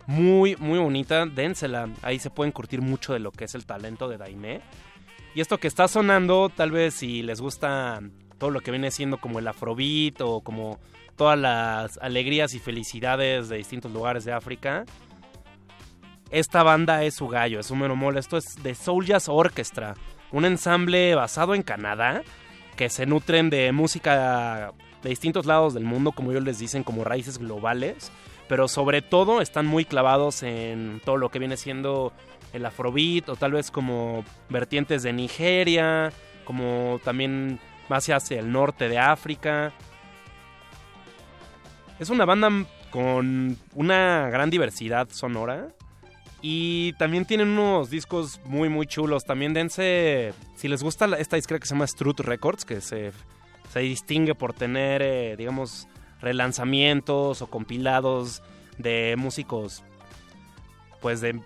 Muy, 0.07 0.57
muy 0.57 0.79
bonita, 0.79 1.27
dénsela. 1.27 1.89
Ahí 2.03 2.19
se 2.19 2.31
pueden 2.31 2.53
curtir 2.53 2.83
mucho 2.83 3.13
de 3.13 3.19
lo 3.19 3.31
que 3.31 3.45
es 3.45 3.55
el 3.55 3.65
talento 3.65 4.09
de 4.09 4.19
Daime. 4.19 4.61
Y 5.35 5.41
esto 5.41 5.59
que 5.59 5.69
está 5.69 5.89
sonando, 5.89 6.51
tal 6.51 6.71
vez 6.71 6.95
si 6.95 7.23
les 7.23 7.41
gusta 7.41 8.01
todo 8.39 8.51
lo 8.51 8.61
que 8.61 8.71
viene 8.71 8.91
siendo 8.91 9.19
como 9.19 9.39
el 9.39 9.49
afrobeat 9.49 10.21
o 10.21 10.41
como 10.41 10.79
todas 11.17 11.39
las 11.39 11.99
alegrías 11.99 12.55
y 12.55 12.59
felicidades 12.59 13.49
de 13.49 13.57
distintos 13.57 13.93
lugares 13.93 14.25
de 14.25 14.33
África, 14.33 14.85
esta 16.33 16.63
banda 16.63 17.05
es 17.05 17.15
su 17.15 17.29
gallo, 17.29 17.61
es 17.61 17.71
un 17.71 17.81
mero 17.81 17.95
mole. 17.95 18.19
Esto 18.19 18.39
es 18.39 18.57
The 18.63 18.75
Soul 18.75 19.05
Jazz 19.05 19.29
Orchestra, 19.29 19.95
un 20.33 20.47
ensamble 20.47 21.15
basado 21.15 21.55
en 21.55 21.63
Canadá 21.63 22.23
que 22.75 22.89
se 22.89 23.05
nutren 23.05 23.51
de 23.51 23.71
música 23.71 24.73
de 25.03 25.11
distintos 25.11 25.45
lados 25.45 25.75
del 25.75 25.85
mundo, 25.85 26.13
como 26.13 26.31
ellos 26.31 26.43
les 26.43 26.59
dicen, 26.59 26.85
como 26.85 27.05
raíces 27.05 27.37
globales, 27.37 28.11
pero 28.49 28.67
sobre 28.67 29.03
todo 29.03 29.43
están 29.43 29.67
muy 29.67 29.85
clavados 29.85 30.43
en 30.43 31.03
todo 31.05 31.19
lo 31.19 31.29
que 31.29 31.39
viene 31.39 31.59
siendo 31.59 32.15
el 32.55 32.65
afrobeat 32.65 33.29
o 33.29 33.37
tal 33.37 33.53
vez 33.53 33.71
como 33.71 34.25
vertientes 34.49 35.03
de 35.03 35.13
Nigeria, 35.13 36.13
como 36.47 36.99
también 37.05 37.61
más 37.91 38.09
hacia 38.09 38.41
el 38.41 38.51
norte 38.51 38.89
de 38.89 38.99
África. 38.99 39.73
Es 41.99 42.09
una 42.09 42.25
banda 42.25 42.49
con 42.91 43.59
una 43.75 44.31
gran 44.31 44.49
diversidad 44.49 45.09
sonora 45.11 45.75
y 46.43 46.93
también 46.95 47.25
tienen 47.25 47.49
unos 47.49 47.89
discos 47.89 48.41
muy 48.45 48.69
muy 48.69 48.87
chulos. 48.87 49.25
También 49.25 49.55
dense, 49.55 50.35
si 50.57 50.67
les 50.67 50.83
gusta 50.83 51.07
esta 51.17 51.37
disquera 51.37 51.61
que 51.61 51.67
se 51.67 51.75
llama 51.75 51.87
Struth 51.87 52.21
Records, 52.21 52.65
que 52.65 52.81
se, 52.81 53.13
se 53.73 53.81
distingue 53.81 54.35
por 54.35 54.53
tener, 54.53 55.03
eh, 55.03 55.37
digamos, 55.37 55.87
relanzamientos 56.21 57.43
o 57.43 57.47
compilados 57.47 58.43
de 58.77 59.15
músicos, 59.17 59.85
pues 61.01 61.21
de 61.21 61.41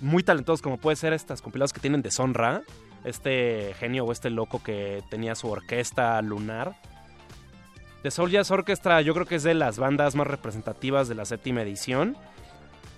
muy 0.00 0.22
talentosos, 0.22 0.62
como 0.62 0.76
puede 0.76 0.96
ser 0.96 1.12
estas 1.12 1.42
compilados 1.42 1.72
que 1.72 1.80
tienen 1.80 2.02
de 2.02 2.12
Sonra, 2.12 2.62
este 3.04 3.74
genio 3.78 4.04
o 4.04 4.12
este 4.12 4.30
loco 4.30 4.62
que 4.62 5.02
tenía 5.10 5.34
su 5.34 5.48
orquesta 5.48 6.22
lunar. 6.22 6.76
The 8.02 8.12
Soul 8.12 8.30
Jazz 8.30 8.52
Orchestra 8.52 9.00
yo 9.02 9.14
creo 9.14 9.26
que 9.26 9.34
es 9.34 9.42
de 9.42 9.54
las 9.54 9.78
bandas 9.78 10.14
más 10.14 10.28
representativas 10.28 11.08
de 11.08 11.16
la 11.16 11.24
séptima 11.24 11.62
edición. 11.62 12.16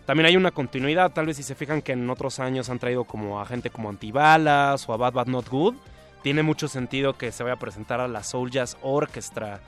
También 0.06 0.26
hay 0.26 0.36
una 0.36 0.50
continuidad, 0.50 1.12
tal 1.12 1.26
vez 1.26 1.36
si 1.36 1.42
se 1.42 1.54
fijan 1.54 1.82
que 1.82 1.92
en 1.92 2.08
otros 2.10 2.40
años 2.40 2.68
han 2.68 2.78
traído 2.78 3.04
como 3.04 3.40
a 3.40 3.46
gente 3.46 3.70
como 3.70 3.88
Antibalas 3.88 4.88
o 4.88 4.92
a 4.92 4.96
Bad 4.96 5.12
Bad 5.12 5.26
Not 5.26 5.48
Good. 5.48 5.74
Tiene 6.22 6.42
mucho 6.42 6.68
sentido 6.68 7.14
que 7.14 7.32
se 7.32 7.42
vaya 7.42 7.54
a 7.54 7.58
presentar 7.58 8.00
a 8.00 8.08
la 8.08 8.22
Soul 8.22 8.50
Jazz 8.50 8.76
Orchestra. 8.82 9.60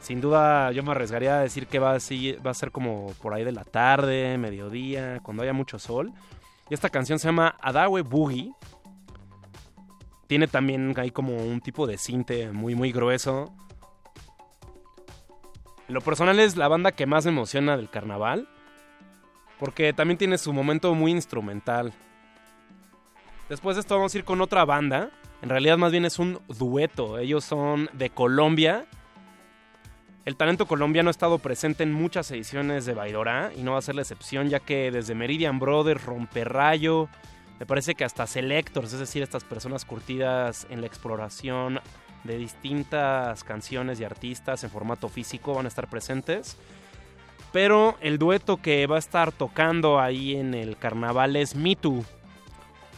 Sin 0.00 0.20
duda 0.20 0.70
yo 0.72 0.82
me 0.82 0.92
arriesgaría 0.92 1.38
a 1.38 1.42
decir 1.42 1.66
que 1.66 1.78
va 1.78 1.94
a, 1.94 2.00
ser, 2.00 2.70
como 2.70 3.12
por 3.20 3.34
ahí 3.34 3.44
de 3.44 3.52
la 3.52 3.64
tarde, 3.64 4.38
mediodía, 4.38 5.20
cuando 5.22 5.42
haya 5.42 5.52
mucho 5.52 5.78
sol. 5.78 6.12
Y 6.70 6.74
esta 6.74 6.90
canción 6.90 7.18
se 7.18 7.28
llama 7.28 7.56
Adawe 7.60 8.02
Boogie. 8.02 8.52
Tiene 10.26 10.46
también 10.46 10.94
ahí 10.98 11.10
como 11.10 11.36
un 11.36 11.60
tipo 11.60 11.86
de 11.86 11.98
cinte 11.98 12.52
muy 12.52 12.74
muy 12.74 12.92
grueso. 12.92 13.52
Lo 15.88 16.02
personal 16.02 16.38
es 16.38 16.56
la 16.56 16.68
banda 16.68 16.92
que 16.92 17.06
más 17.06 17.24
me 17.24 17.32
emociona 17.32 17.76
del 17.76 17.88
carnaval. 17.88 18.46
Porque 19.58 19.92
también 19.92 20.18
tiene 20.18 20.38
su 20.38 20.52
momento 20.52 20.94
muy 20.94 21.10
instrumental. 21.10 21.92
Después 23.48 23.76
de 23.76 23.80
esto 23.80 23.96
vamos 23.96 24.14
a 24.14 24.18
ir 24.18 24.24
con 24.24 24.40
otra 24.40 24.64
banda. 24.64 25.10
En 25.42 25.48
realidad 25.48 25.78
más 25.78 25.92
bien 25.92 26.04
es 26.04 26.18
un 26.18 26.40
dueto. 26.48 27.18
Ellos 27.18 27.44
son 27.44 27.88
de 27.92 28.10
Colombia. 28.10 28.86
El 30.24 30.36
talento 30.36 30.66
colombiano 30.66 31.08
ha 31.08 31.10
estado 31.10 31.38
presente 31.38 31.82
en 31.82 31.92
muchas 31.92 32.30
ediciones 32.30 32.84
de 32.84 32.92
Baidora 32.92 33.50
y 33.56 33.62
no 33.62 33.72
va 33.72 33.78
a 33.78 33.82
ser 33.82 33.94
la 33.94 34.02
excepción 34.02 34.50
ya 34.50 34.60
que 34.60 34.90
desde 34.90 35.14
Meridian 35.14 35.58
Brothers, 35.58 36.04
Romperrayo, 36.04 37.08
me 37.58 37.64
parece 37.64 37.94
que 37.94 38.04
hasta 38.04 38.26
Selectors, 38.26 38.92
es 38.92 39.00
decir, 39.00 39.22
estas 39.22 39.44
personas 39.44 39.84
curtidas 39.86 40.66
en 40.68 40.82
la 40.82 40.86
exploración 40.86 41.80
de 42.24 42.36
distintas 42.36 43.42
canciones 43.42 44.00
y 44.00 44.04
artistas 44.04 44.62
en 44.64 44.70
formato 44.70 45.08
físico 45.08 45.54
van 45.54 45.64
a 45.64 45.68
estar 45.68 45.88
presentes. 45.88 46.56
Pero 47.52 47.96
el 48.00 48.18
dueto 48.18 48.58
que 48.58 48.86
va 48.86 48.96
a 48.96 48.98
estar 49.00 49.32
tocando 49.32 50.00
ahí 50.00 50.36
en 50.36 50.54
el 50.54 50.76
carnaval 50.76 51.36
es 51.36 51.54
Me 51.54 51.76
Too. 51.76 52.04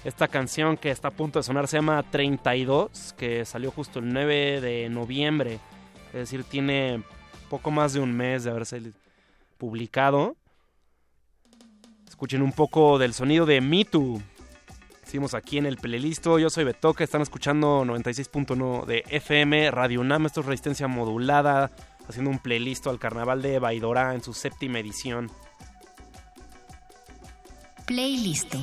Esta 0.05 0.29
canción 0.29 0.77
que 0.77 0.91
está 0.91 1.09
a 1.09 1.12
punto 1.12 1.39
de 1.39 1.43
sonar 1.43 1.69
se 1.69 1.77
llama 1.77 2.03
32, 2.03 3.15
que 3.19 3.45
salió 3.45 3.70
justo 3.70 3.99
el 3.99 4.12
9 4.12 4.61
de 4.61 4.89
noviembre. 4.89 5.61
Es 6.09 6.20
decir, 6.20 6.43
tiene 6.43 7.03
poco 7.49 7.70
más 7.70 7.93
de 7.93 8.01
un 8.01 8.17
mes 8.17 8.45
de 8.45 8.51
haberse 8.51 8.81
publicado. 9.59 10.37
Escuchen 12.09 12.43
un 12.43 12.53
poco 12.53 12.99
del 12.99 13.15
sonido 13.15 13.47
de 13.47 13.61
Me 13.61 13.85
Too. 13.85 14.20
Seguimos 15.05 15.35
aquí 15.35 15.59
en 15.59 15.67
el 15.67 15.77
Pelelisto. 15.77 16.39
Yo 16.39 16.51
soy 16.51 16.65
Betoque. 16.65 17.05
Están 17.05 17.20
escuchando 17.20 17.85
96.1 17.85 18.87
de 18.87 19.05
FM 19.09 19.70
Radio 19.70 20.01
UNAM. 20.01 20.27
Esto 20.27 20.41
es 20.41 20.47
Resistencia 20.47 20.89
Modulada. 20.89 21.70
Haciendo 22.09 22.31
un 22.31 22.39
playlist 22.39 22.87
al 22.87 22.99
carnaval 22.99 23.43
de 23.43 23.59
Baidora 23.59 24.15
en 24.15 24.23
su 24.23 24.33
séptima 24.33 24.79
edición. 24.81 25.31
Playlist. 27.87 28.55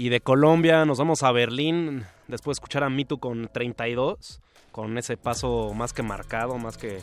Y 0.00 0.08
de 0.08 0.22
Colombia 0.22 0.86
nos 0.86 0.96
vamos 0.96 1.22
a 1.22 1.30
Berlín, 1.30 2.06
después 2.26 2.56
de 2.56 2.60
escuchar 2.60 2.84
a 2.84 2.88
Mitu 2.88 3.18
con 3.18 3.48
32, 3.52 4.40
con 4.72 4.96
ese 4.96 5.18
paso 5.18 5.74
más 5.74 5.92
que 5.92 6.02
marcado, 6.02 6.56
más 6.56 6.78
que 6.78 7.02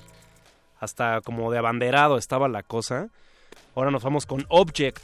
hasta 0.80 1.22
como 1.22 1.52
de 1.52 1.60
abanderado 1.60 2.18
estaba 2.18 2.48
la 2.48 2.64
cosa. 2.64 3.10
Ahora 3.76 3.92
nos 3.92 4.04
vamos 4.04 4.26
con 4.26 4.48
Object, 4.50 4.98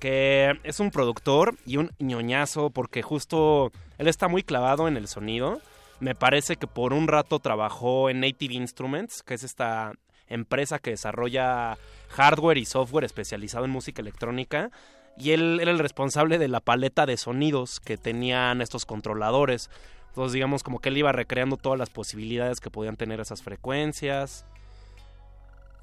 que 0.00 0.58
es 0.62 0.80
un 0.80 0.90
productor 0.90 1.54
y 1.66 1.76
un 1.76 1.90
ñoñazo 1.98 2.70
porque 2.70 3.02
justo 3.02 3.72
él 3.98 4.08
está 4.08 4.26
muy 4.26 4.42
clavado 4.42 4.88
en 4.88 4.96
el 4.96 5.06
sonido. 5.06 5.60
Me 6.00 6.14
parece 6.14 6.56
que 6.56 6.66
por 6.66 6.94
un 6.94 7.08
rato 7.08 7.40
trabajó 7.40 8.08
en 8.08 8.20
Native 8.20 8.54
Instruments, 8.54 9.22
que 9.22 9.34
es 9.34 9.44
esta 9.44 9.92
empresa 10.28 10.78
que 10.78 10.92
desarrolla 10.92 11.76
hardware 12.08 12.56
y 12.56 12.64
software 12.64 13.04
especializado 13.04 13.66
en 13.66 13.70
música 13.70 14.00
electrónica. 14.00 14.70
Y 15.16 15.30
él 15.30 15.58
era 15.60 15.70
el 15.70 15.78
responsable 15.78 16.38
de 16.38 16.48
la 16.48 16.60
paleta 16.60 17.06
de 17.06 17.16
sonidos 17.16 17.80
que 17.80 17.96
tenían 17.96 18.60
estos 18.60 18.84
controladores. 18.84 19.70
Entonces 20.08 20.32
digamos 20.32 20.62
como 20.62 20.80
que 20.80 20.88
él 20.88 20.98
iba 20.98 21.12
recreando 21.12 21.56
todas 21.56 21.78
las 21.78 21.90
posibilidades 21.90 22.60
que 22.60 22.70
podían 22.70 22.96
tener 22.96 23.20
esas 23.20 23.42
frecuencias. 23.42 24.44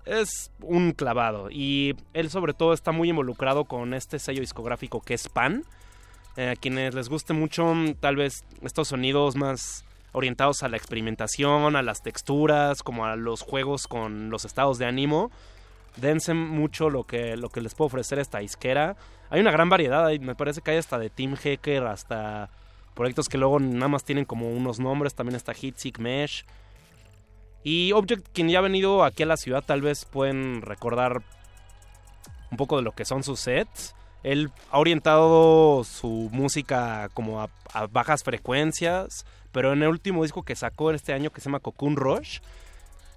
Es 0.06 0.52
un 0.62 0.92
clavado. 0.92 1.50
Y 1.52 1.96
él 2.14 2.30
sobre 2.30 2.54
todo 2.54 2.74
está 2.74 2.92
muy 2.92 3.10
involucrado 3.10 3.66
con 3.66 3.94
este 3.94 4.20
sello 4.20 4.42
discográfico 4.42 5.02
que 5.02 5.14
es 5.14 5.30
Pan. 5.30 5.64
Eh, 6.38 6.50
a 6.50 6.56
quienes 6.56 6.94
les 6.96 7.10
guste 7.10 7.34
mucho 7.34 7.74
tal 8.00 8.16
vez 8.16 8.46
estos 8.62 8.88
sonidos 8.88 9.36
más 9.36 9.84
orientados 10.14 10.64
a 10.64 10.70
la 10.70 10.78
experimentación, 10.78 11.76
a 11.76 11.82
las 11.82 12.02
texturas, 12.02 12.84
como 12.84 13.06
a 13.06 13.16
los 13.16 13.42
juegos 13.42 13.88
con 13.88 14.30
los 14.30 14.46
estados 14.46 14.78
de 14.78 14.86
ánimo. 14.86 15.32
Dense 15.98 16.34
mucho 16.34 16.90
lo 16.90 17.04
que, 17.04 17.36
lo 17.36 17.50
que 17.50 17.62
les 17.62 17.76
puede 17.76 17.88
ofrecer 17.88 18.20
esta 18.20 18.40
disquera. 18.40 18.96
Hay 19.30 19.42
una 19.42 19.52
gran 19.52 19.70
variedad, 19.70 20.10
me 20.20 20.36
parece 20.36 20.62
que 20.62 20.72
hay 20.72 20.78
hasta 20.78 20.98
de 20.98 21.10
Team 21.10 21.36
Hacker, 21.36 21.86
hasta 21.86 22.50
proyectos 22.94 23.30
que 23.30 23.38
luego 23.38 23.60
nada 23.60 23.88
más 23.88 24.04
tienen 24.04 24.26
como 24.26 24.50
unos 24.50 24.80
nombres. 24.80 25.14
También 25.14 25.36
está 25.36 25.54
Hitseek 25.54 26.00
Mesh. 26.00 26.46
Y 27.64 27.92
Object, 27.92 28.28
quien 28.34 28.50
ya 28.50 28.60
ha 28.60 28.62
venido 28.62 29.04
aquí 29.04 29.24
a 29.24 29.28
la 29.28 29.38
ciudad, 29.38 29.64
tal 29.64 29.82
vez 29.82 30.06
pueden 30.06 30.62
recordar 30.62 31.22
un 32.50 32.58
poco 32.58 32.78
de 32.78 32.84
lo 32.84 32.94
que 32.94 33.06
son 33.06 33.24
sus 33.24 33.40
sets. 33.40 33.96
Él 34.24 34.52
ha 34.70 34.80
orientado 34.80 35.84
su 35.84 36.30
música 36.32 37.10
como 37.14 37.42
a, 37.42 37.50
a 37.74 37.88
bajas 37.88 38.24
frecuencias, 38.24 39.26
pero 39.52 39.74
en 39.74 39.84
el 39.84 39.90
último 39.90 40.24
disco 40.24 40.44
que 40.44 40.56
sacó 40.56 40.92
este 40.92 41.14
año 41.14 41.32
que 41.32 41.42
se 41.42 41.46
llama 41.46 41.60
Cocoon 41.60 41.96
Rush, 41.96 42.40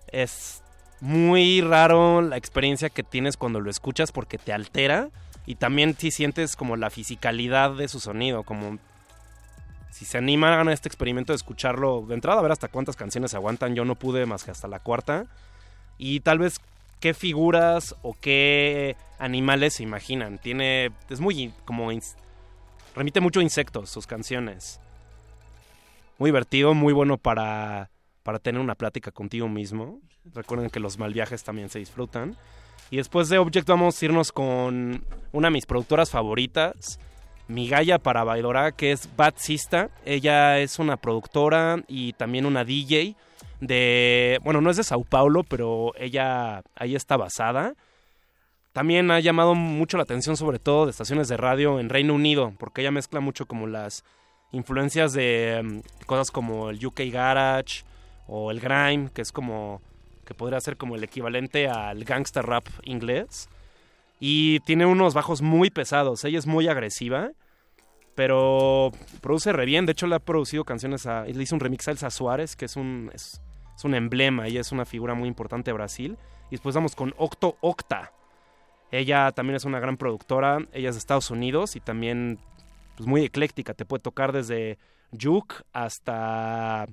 es 0.08 0.63
muy 1.04 1.60
raro 1.60 2.22
la 2.22 2.38
experiencia 2.38 2.88
que 2.88 3.02
tienes 3.02 3.36
cuando 3.36 3.60
lo 3.60 3.68
escuchas 3.68 4.10
porque 4.10 4.38
te 4.38 4.54
altera 4.54 5.10
y 5.44 5.56
también 5.56 5.94
si 5.98 6.10
sientes 6.10 6.56
como 6.56 6.78
la 6.78 6.88
fisicalidad 6.88 7.72
de 7.72 7.88
su 7.88 8.00
sonido, 8.00 8.42
como 8.42 8.78
si 9.90 10.06
se 10.06 10.16
animan 10.16 10.66
a 10.66 10.72
este 10.72 10.88
experimento 10.88 11.34
de 11.34 11.36
escucharlo 11.36 12.06
de 12.08 12.14
entrada, 12.14 12.38
a 12.38 12.42
ver 12.42 12.52
hasta 12.52 12.68
cuántas 12.68 12.96
canciones 12.96 13.32
se 13.32 13.36
aguantan, 13.36 13.74
yo 13.74 13.84
no 13.84 13.96
pude 13.96 14.24
más 14.24 14.44
que 14.44 14.50
hasta 14.50 14.66
la 14.66 14.78
cuarta. 14.78 15.26
Y 15.98 16.20
tal 16.20 16.38
vez 16.38 16.58
qué 17.00 17.12
figuras 17.12 17.94
o 18.00 18.16
qué 18.18 18.96
animales 19.18 19.74
se 19.74 19.82
imaginan. 19.82 20.38
Tiene, 20.38 20.90
es 21.10 21.20
muy 21.20 21.52
como, 21.66 21.90
remite 22.96 23.20
mucho 23.20 23.40
a 23.40 23.42
insectos 23.42 23.90
sus 23.90 24.06
canciones. 24.06 24.80
Muy 26.16 26.28
divertido, 26.28 26.72
muy 26.72 26.94
bueno 26.94 27.18
para, 27.18 27.90
para 28.24 28.40
tener 28.40 28.60
una 28.60 28.74
plática 28.74 29.12
contigo 29.12 29.48
mismo. 29.48 30.00
Recuerden 30.34 30.70
que 30.70 30.80
los 30.80 30.98
mal 30.98 31.12
viajes 31.12 31.44
también 31.44 31.68
se 31.68 31.78
disfrutan. 31.78 32.36
Y 32.90 32.96
después 32.96 33.28
de 33.28 33.38
Object 33.38 33.68
vamos 33.68 34.00
a 34.00 34.04
irnos 34.04 34.32
con 34.32 35.04
una 35.32 35.48
de 35.48 35.52
mis 35.52 35.66
productoras 35.66 36.10
favoritas, 36.10 36.98
mi 37.46 37.70
para 38.02 38.24
Baidora, 38.24 38.72
que 38.72 38.92
es 38.92 39.08
Bad 39.16 39.34
Sista. 39.36 39.90
Ella 40.04 40.58
es 40.58 40.78
una 40.78 40.96
productora 40.96 41.82
y 41.86 42.14
también 42.14 42.46
una 42.46 42.64
DJ 42.64 43.14
de, 43.60 44.40
bueno, 44.42 44.60
no 44.60 44.70
es 44.70 44.78
de 44.78 44.84
Sao 44.84 45.04
Paulo, 45.04 45.44
pero 45.44 45.92
ella 45.98 46.62
ahí 46.74 46.94
está 46.94 47.16
basada. 47.16 47.74
También 48.72 49.10
ha 49.10 49.20
llamado 49.20 49.54
mucho 49.54 49.98
la 49.98 50.02
atención 50.02 50.36
sobre 50.36 50.58
todo 50.58 50.86
de 50.86 50.90
estaciones 50.90 51.28
de 51.28 51.36
radio 51.36 51.78
en 51.78 51.90
Reino 51.90 52.14
Unido, 52.14 52.54
porque 52.58 52.80
ella 52.80 52.90
mezcla 52.90 53.20
mucho 53.20 53.46
como 53.46 53.66
las 53.66 54.02
influencias 54.50 55.12
de 55.12 55.60
mm, 55.62 56.06
cosas 56.06 56.30
como 56.30 56.70
el 56.70 56.84
UK 56.84 57.00
Garage 57.12 57.84
o 58.26 58.50
el 58.50 58.60
grime, 58.60 59.10
que 59.12 59.22
es 59.22 59.32
como 59.32 59.80
que 60.24 60.34
podría 60.34 60.60
ser 60.60 60.76
como 60.76 60.96
el 60.96 61.04
equivalente 61.04 61.68
al 61.68 62.04
gangster 62.04 62.44
rap 62.44 62.66
inglés. 62.84 63.48
Y 64.20 64.60
tiene 64.60 64.86
unos 64.86 65.14
bajos 65.14 65.42
muy 65.42 65.70
pesados. 65.70 66.24
Ella 66.24 66.38
es 66.38 66.46
muy 66.46 66.68
agresiva, 66.68 67.32
pero 68.14 68.92
produce 69.20 69.52
re 69.52 69.66
bien. 69.66 69.86
De 69.86 69.92
hecho, 69.92 70.06
le 70.06 70.14
ha 70.14 70.20
producido 70.20 70.64
canciones 70.64 71.06
a. 71.06 71.24
Le 71.24 71.42
hizo 71.42 71.54
un 71.54 71.60
remix 71.60 71.88
a 71.88 71.90
Elsa 71.90 72.10
Suárez, 72.10 72.56
que 72.56 72.64
es 72.64 72.76
un, 72.76 73.10
es, 73.12 73.40
un 73.82 73.94
emblema. 73.94 74.46
Ella 74.46 74.60
es 74.60 74.72
una 74.72 74.86
figura 74.86 75.14
muy 75.14 75.28
importante 75.28 75.70
de 75.70 75.74
Brasil. 75.74 76.16
Y 76.48 76.52
después 76.52 76.74
vamos 76.74 76.94
con 76.94 77.12
Octo 77.18 77.56
Octa. 77.60 78.12
Ella 78.90 79.32
también 79.32 79.56
es 79.56 79.64
una 79.64 79.80
gran 79.80 79.96
productora. 79.96 80.58
Ella 80.72 80.90
es 80.90 80.94
de 80.94 81.00
Estados 81.00 81.30
Unidos 81.30 81.76
y 81.76 81.80
también 81.80 82.38
pues, 82.96 83.08
muy 83.08 83.24
ecléctica. 83.24 83.74
Te 83.74 83.84
puede 83.84 84.02
tocar 84.02 84.32
desde 84.32 84.78
juke 85.20 85.64
hasta 85.72 86.86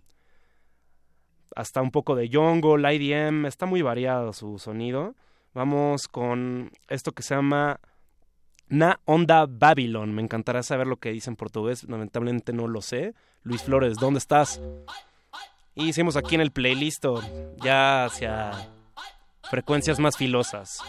hasta 1.55 1.81
un 1.81 1.91
poco 1.91 2.15
de 2.15 2.29
jungle, 2.31 2.93
IDM, 2.93 3.45
está 3.45 3.65
muy 3.65 3.81
variado 3.81 4.33
su 4.33 4.59
sonido. 4.59 5.15
Vamos 5.53 6.07
con 6.07 6.71
esto 6.87 7.11
que 7.11 7.23
se 7.23 7.35
llama 7.35 7.79
Na 8.67 8.99
Onda 9.05 9.45
Babylon. 9.47 10.13
Me 10.13 10.21
encantará 10.21 10.63
saber 10.63 10.87
lo 10.87 10.97
que 10.97 11.11
dice 11.11 11.29
en 11.29 11.35
portugués, 11.35 11.83
lamentablemente 11.83 12.53
no 12.53 12.67
lo 12.67 12.81
sé. 12.81 13.13
Luis 13.43 13.63
Flores, 13.63 13.97
¿dónde 13.97 14.19
estás? 14.19 14.61
Y 15.75 15.89
hicimos 15.89 16.15
aquí 16.15 16.35
en 16.35 16.41
el 16.41 16.51
playlist 16.51 17.05
ya 17.63 18.05
hacia 18.05 18.51
frecuencias 19.49 19.99
más 19.99 20.17
filosas. 20.17 20.79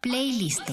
Playlist. 0.00 0.68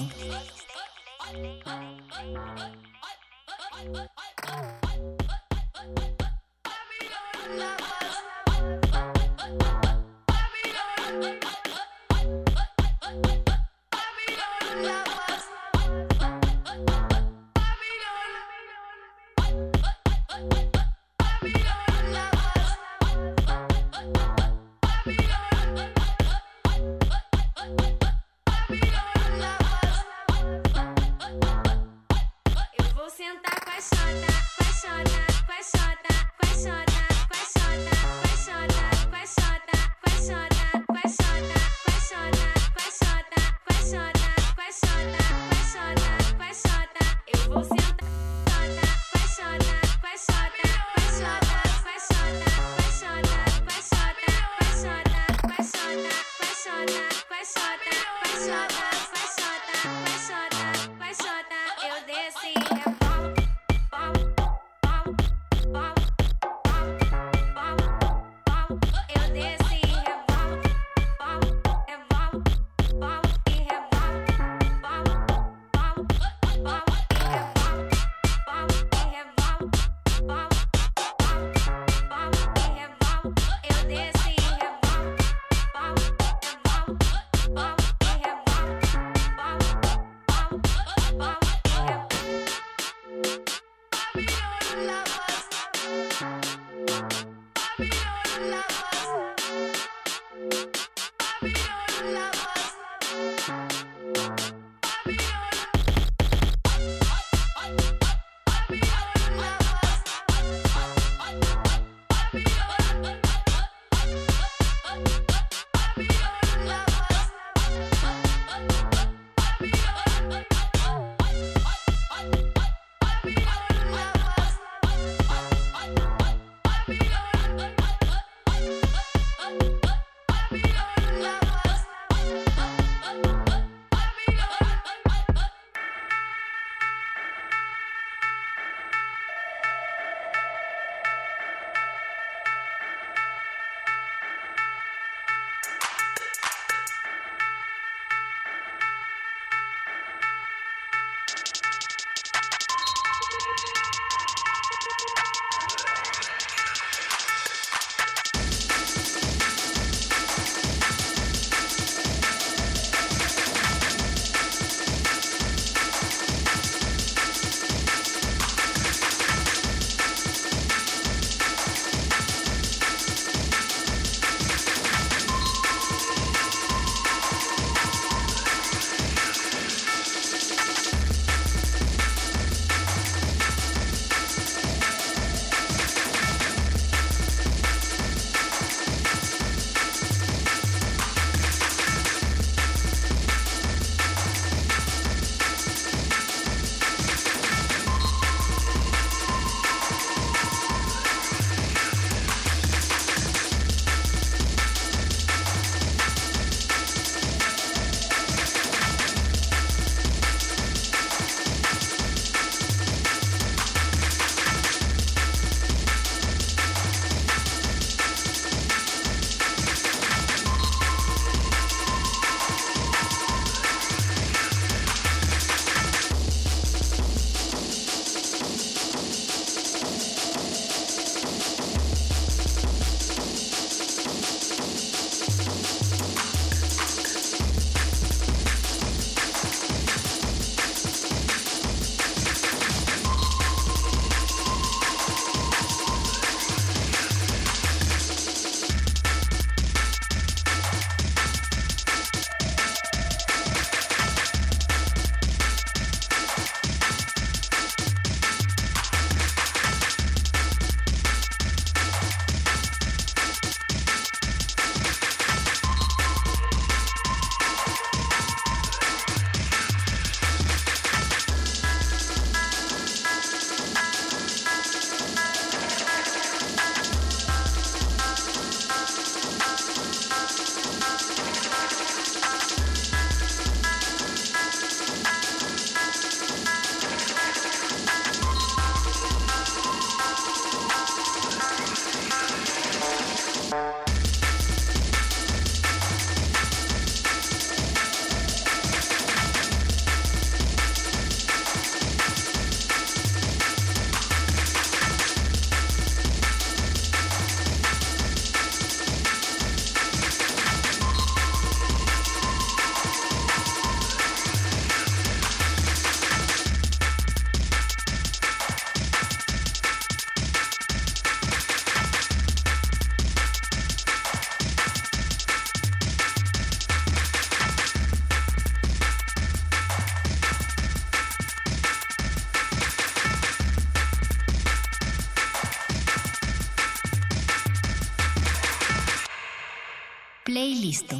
Playlist. 340.68 340.92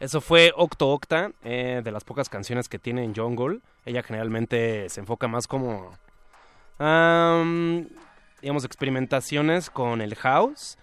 Eso 0.00 0.20
fue 0.20 0.52
Octo 0.54 0.88
Octa, 0.90 1.30
eh, 1.44 1.80
de 1.82 1.90
las 1.90 2.04
pocas 2.04 2.28
canciones 2.28 2.68
que 2.68 2.78
tiene 2.78 3.04
en 3.04 3.14
Jungle. 3.14 3.60
Ella 3.86 4.02
generalmente 4.02 4.88
se 4.90 5.00
enfoca 5.00 5.28
más 5.28 5.46
como, 5.46 5.92
am, 6.78 7.88
digamos, 8.44 8.66
experimentaciones 8.66 9.70
con 9.70 10.02
el 10.02 10.14
house, 10.16 10.76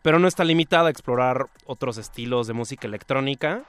pero 0.00 0.18
no 0.18 0.26
está 0.26 0.42
limitada 0.42 0.86
a 0.86 0.90
explorar 0.90 1.44
otros 1.66 1.98
estilos 1.98 2.46
de 2.46 2.54
música 2.54 2.86
electrónica. 2.86 3.64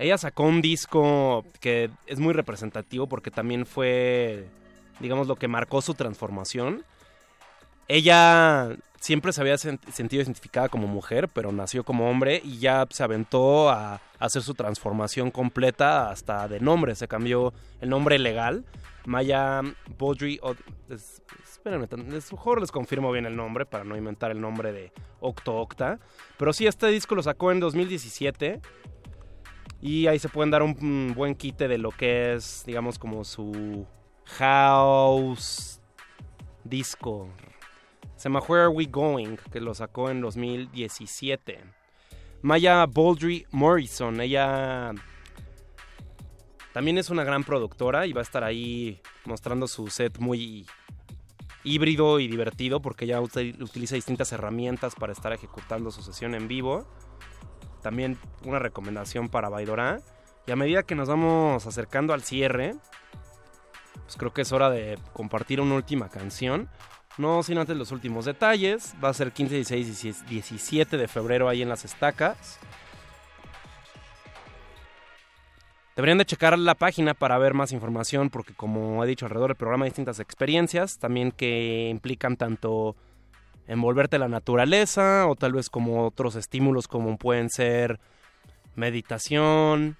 Ella 0.00 0.18
sacó 0.18 0.42
un 0.42 0.60
disco 0.62 1.44
que 1.60 1.90
es 2.06 2.18
muy 2.18 2.32
representativo 2.32 3.06
porque 3.06 3.30
también 3.30 3.66
fue, 3.66 4.48
digamos, 4.98 5.28
lo 5.28 5.36
que 5.36 5.46
marcó 5.46 5.80
su 5.80 5.94
transformación. 5.94 6.84
Ella 7.86 8.74
siempre 9.04 9.34
se 9.34 9.40
había 9.42 9.56
sen- 9.56 9.78
sentido 9.92 10.22
identificada 10.22 10.70
como 10.70 10.86
mujer, 10.86 11.28
pero 11.28 11.52
nació 11.52 11.84
como 11.84 12.08
hombre 12.08 12.40
y 12.42 12.56
ya 12.58 12.86
se 12.88 13.02
aventó 13.02 13.68
a, 13.68 14.00
hacer 14.18 14.40
su 14.40 14.54
transformación 14.54 15.30
completa 15.30 16.08
hasta 16.08 16.48
de 16.48 16.58
nombre. 16.58 16.94
Se 16.94 17.06
cambió 17.06 17.52
el 17.82 17.90
nombre 17.90 18.18
legal. 18.18 18.64
Maya 19.04 19.60
Baudry. 19.98 20.40
es- 20.88 21.22
Espérenme, 21.42 21.86
es 22.16 22.32
mejor 22.32 22.60
les 22.62 22.72
confirmo 22.72 23.12
bien 23.12 23.26
el 23.26 23.36
nombre 23.36 23.66
para 23.66 23.84
no 23.84 23.94
inventar 23.94 24.30
el 24.30 24.40
nombre 24.40 24.72
de 24.72 24.90
Octo 25.20 25.54
Octa. 25.56 25.98
Pero 26.38 26.54
sí, 26.54 26.66
este 26.66 26.86
disco 26.86 27.14
lo 27.14 27.22
sacó 27.22 27.52
en 27.52 27.60
2017. 27.60 28.62
Y 29.82 30.06
ahí 30.06 30.18
se 30.18 30.30
pueden 30.30 30.50
dar 30.50 30.62
un, 30.62 30.76
mm, 30.80 31.14
buen 31.14 31.34
quite 31.34 31.68
de 31.68 31.76
lo 31.76 31.90
que 31.90 32.32
es, 32.34 32.64
digamos, 32.66 32.98
como 32.98 33.22
su 33.24 33.86
house 34.24 35.78
disco. 36.64 37.28
Se 38.24 38.30
llama 38.30 38.40
Where 38.48 38.62
Are 38.62 38.68
We 38.72 38.86
Going, 38.86 39.36
que 39.52 39.60
lo 39.60 39.74
sacó 39.74 40.08
en 40.08 40.22
2017. 40.22 41.60
Maya 42.40 42.86
Baldry 42.86 43.46
Morrison, 43.50 44.18
ella 44.18 44.92
también 46.72 46.96
es 46.96 47.10
una 47.10 47.22
gran 47.22 47.44
productora 47.44 48.06
y 48.06 48.14
va 48.14 48.20
a 48.20 48.22
estar 48.22 48.42
ahí 48.42 48.98
mostrando 49.26 49.66
su 49.66 49.88
set 49.88 50.16
muy 50.20 50.64
híbrido 51.64 52.18
y 52.18 52.26
divertido 52.26 52.80
porque 52.80 53.04
ella 53.04 53.20
uti- 53.20 53.60
utiliza 53.62 53.94
distintas 53.94 54.32
herramientas 54.32 54.94
para 54.94 55.12
estar 55.12 55.34
ejecutando 55.34 55.90
su 55.90 56.00
sesión 56.00 56.34
en 56.34 56.48
vivo. 56.48 56.88
También 57.82 58.16
una 58.46 58.58
recomendación 58.58 59.28
para 59.28 59.50
Baidora. 59.50 60.00
Y 60.46 60.50
a 60.50 60.56
medida 60.56 60.82
que 60.82 60.94
nos 60.94 61.10
vamos 61.10 61.66
acercando 61.66 62.14
al 62.14 62.22
cierre, 62.22 62.74
pues 64.02 64.16
creo 64.16 64.32
que 64.32 64.40
es 64.40 64.52
hora 64.52 64.70
de 64.70 64.98
compartir 65.12 65.60
una 65.60 65.74
última 65.74 66.08
canción. 66.08 66.70
No 67.16 67.42
sin 67.42 67.58
antes 67.58 67.76
los 67.76 67.92
últimos 67.92 68.24
detalles. 68.24 68.94
Va 69.02 69.10
a 69.10 69.14
ser 69.14 69.32
15, 69.32 69.54
16 69.54 70.24
y 70.26 70.30
17 70.30 70.96
de 70.96 71.08
febrero 71.08 71.48
ahí 71.48 71.62
en 71.62 71.68
las 71.68 71.84
estacas. 71.84 72.58
Deberían 75.96 76.18
de 76.18 76.24
checar 76.24 76.58
la 76.58 76.74
página 76.74 77.14
para 77.14 77.38
ver 77.38 77.54
más 77.54 77.70
información 77.70 78.28
porque 78.28 78.52
como 78.52 79.04
he 79.04 79.06
dicho 79.06 79.26
alrededor 79.26 79.50
del 79.50 79.56
programa 79.56 79.84
hay 79.84 79.90
distintas 79.90 80.18
experiencias 80.18 80.98
también 80.98 81.30
que 81.30 81.88
implican 81.88 82.36
tanto 82.36 82.96
envolverte 83.68 84.16
en 84.16 84.20
la 84.22 84.28
naturaleza 84.28 85.28
o 85.28 85.36
tal 85.36 85.52
vez 85.52 85.70
como 85.70 86.04
otros 86.04 86.34
estímulos 86.34 86.88
como 86.88 87.16
pueden 87.16 87.48
ser 87.48 88.00
meditación, 88.74 89.96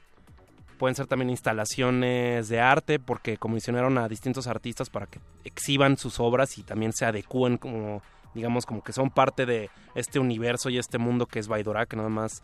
pueden 0.75 0.95
ser 0.95 1.07
también 1.07 1.31
instalaciones 1.31 2.49
de 2.49 2.61
arte 2.61 2.99
porque 2.99 3.37
comisionaron 3.37 3.99
a 3.99 4.09
distintos 4.09 4.47
artistas 4.47 4.91
para 4.91 5.07
que 5.07 5.21
exhiban 5.45 5.97
sus 5.97 6.21
obras 6.21 6.59
y 6.59 6.63
también 6.63 6.93
se 6.93 7.05
adecúen 7.05 7.57
como 7.57 8.03
digamos 8.35 8.67
como 8.67 8.83
que 8.83 8.93
son 8.93 9.11
parte 9.11 9.47
de 9.47 9.71
este 9.95 10.19
universo 10.19 10.69
y 10.71 10.79
este 10.79 10.99
mundo 10.99 11.27
que 11.27 11.39
es 11.39 11.49
Baidora 11.49 11.87
que 11.87 11.97
nada 11.97 12.09
más 12.09 12.43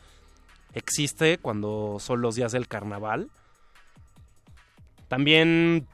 existe 0.74 1.38
cuando 1.38 1.96
son 1.98 2.20
los 2.20 2.34
días 2.34 2.52
del 2.52 2.68
carnaval. 2.68 3.30
También 5.08 5.88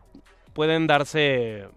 pueden 0.53 0.87
darse 0.87 1.69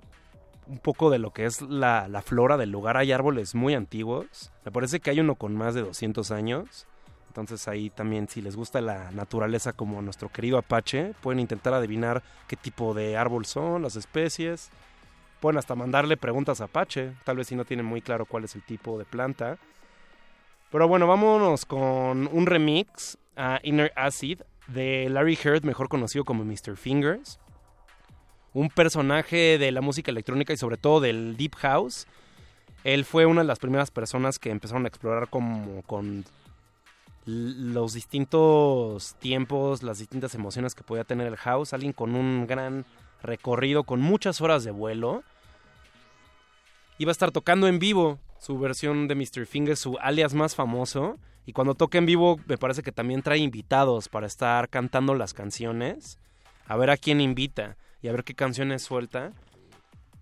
un 0.67 0.79
poco 0.79 1.09
de 1.09 1.19
lo 1.19 1.31
que 1.31 1.45
es 1.45 1.61
la, 1.61 2.07
la 2.07 2.21
flora 2.21 2.57
del 2.57 2.69
lugar. 2.71 2.97
Hay 2.97 3.11
árboles 3.11 3.55
muy 3.55 3.73
antiguos. 3.73 4.51
Me 4.65 4.71
parece 4.71 4.99
que 4.99 5.09
hay 5.09 5.19
uno 5.19 5.35
con 5.35 5.55
más 5.55 5.73
de 5.73 5.81
200 5.81 6.31
años. 6.31 6.87
Entonces 7.39 7.67
ahí 7.67 7.89
también 7.89 8.27
si 8.27 8.41
les 8.41 8.55
gusta 8.55 8.81
la 8.81 9.11
naturaleza 9.11 9.73
como 9.73 10.01
nuestro 10.01 10.29
querido 10.29 10.57
Apache, 10.57 11.13
pueden 11.21 11.39
intentar 11.39 11.73
adivinar 11.73 12.23
qué 12.47 12.55
tipo 12.55 12.93
de 12.93 13.17
árbol 13.17 13.45
son, 13.45 13.81
las 13.81 13.95
especies. 13.95 14.69
Pueden 15.39 15.57
hasta 15.57 15.75
mandarle 15.75 16.17
preguntas 16.17 16.61
a 16.61 16.65
Apache, 16.65 17.13
tal 17.23 17.37
vez 17.37 17.47
si 17.47 17.55
no 17.55 17.65
tienen 17.65 17.85
muy 17.85 18.01
claro 18.01 18.25
cuál 18.25 18.43
es 18.43 18.55
el 18.55 18.61
tipo 18.61 18.99
de 18.99 19.05
planta. 19.05 19.57
Pero 20.71 20.87
bueno, 20.87 21.07
vámonos 21.07 21.65
con 21.65 22.29
un 22.31 22.45
remix 22.45 23.17
a 23.35 23.59
Inner 23.63 23.91
Acid 23.95 24.41
de 24.67 25.09
Larry 25.09 25.37
Heard, 25.41 25.63
mejor 25.63 25.89
conocido 25.89 26.25
como 26.25 26.43
Mr. 26.43 26.75
Fingers. 26.75 27.39
Un 28.53 28.69
personaje 28.69 29.57
de 29.57 29.71
la 29.71 29.81
música 29.81 30.11
electrónica 30.11 30.53
y 30.53 30.57
sobre 30.57 30.77
todo 30.77 30.99
del 30.99 31.37
Deep 31.37 31.55
House. 31.55 32.05
Él 32.83 33.05
fue 33.05 33.25
una 33.25 33.41
de 33.41 33.47
las 33.47 33.59
primeras 33.59 33.91
personas 33.91 34.39
que 34.39 34.51
empezaron 34.51 34.85
a 34.85 34.87
explorar 34.89 35.29
como 35.29 35.81
con 35.83 36.23
los 37.29 37.93
distintos 37.93 39.15
tiempos, 39.15 39.83
las 39.83 39.99
distintas 39.99 40.33
emociones 40.33 40.73
que 40.73 40.83
podía 40.83 41.03
tener 41.03 41.27
el 41.27 41.37
house. 41.37 41.73
Alguien 41.73 41.93
con 41.93 42.15
un 42.15 42.47
gran 42.47 42.85
recorrido, 43.21 43.83
con 43.83 44.01
muchas 44.01 44.41
horas 44.41 44.63
de 44.63 44.71
vuelo. 44.71 45.23
Iba 46.97 47.11
a 47.11 47.13
estar 47.13 47.31
tocando 47.31 47.67
en 47.67 47.79
vivo 47.79 48.19
su 48.39 48.57
versión 48.57 49.07
de 49.07 49.15
Mr. 49.15 49.45
Fingers, 49.45 49.79
su 49.79 49.97
alias 49.99 50.33
más 50.33 50.55
famoso. 50.55 51.17
Y 51.45 51.53
cuando 51.53 51.75
toca 51.75 51.97
en 51.97 52.05
vivo, 52.05 52.39
me 52.47 52.57
parece 52.57 52.83
que 52.83 52.91
también 52.91 53.21
trae 53.21 53.39
invitados 53.39 54.09
para 54.09 54.27
estar 54.27 54.69
cantando 54.69 55.15
las 55.15 55.33
canciones. 55.33 56.17
A 56.67 56.77
ver 56.77 56.89
a 56.89 56.97
quién 56.97 57.21
invita 57.21 57.77
y 58.01 58.07
a 58.07 58.11
ver 58.11 58.23
qué 58.23 58.33
canciones 58.33 58.81
suelta. 58.81 59.33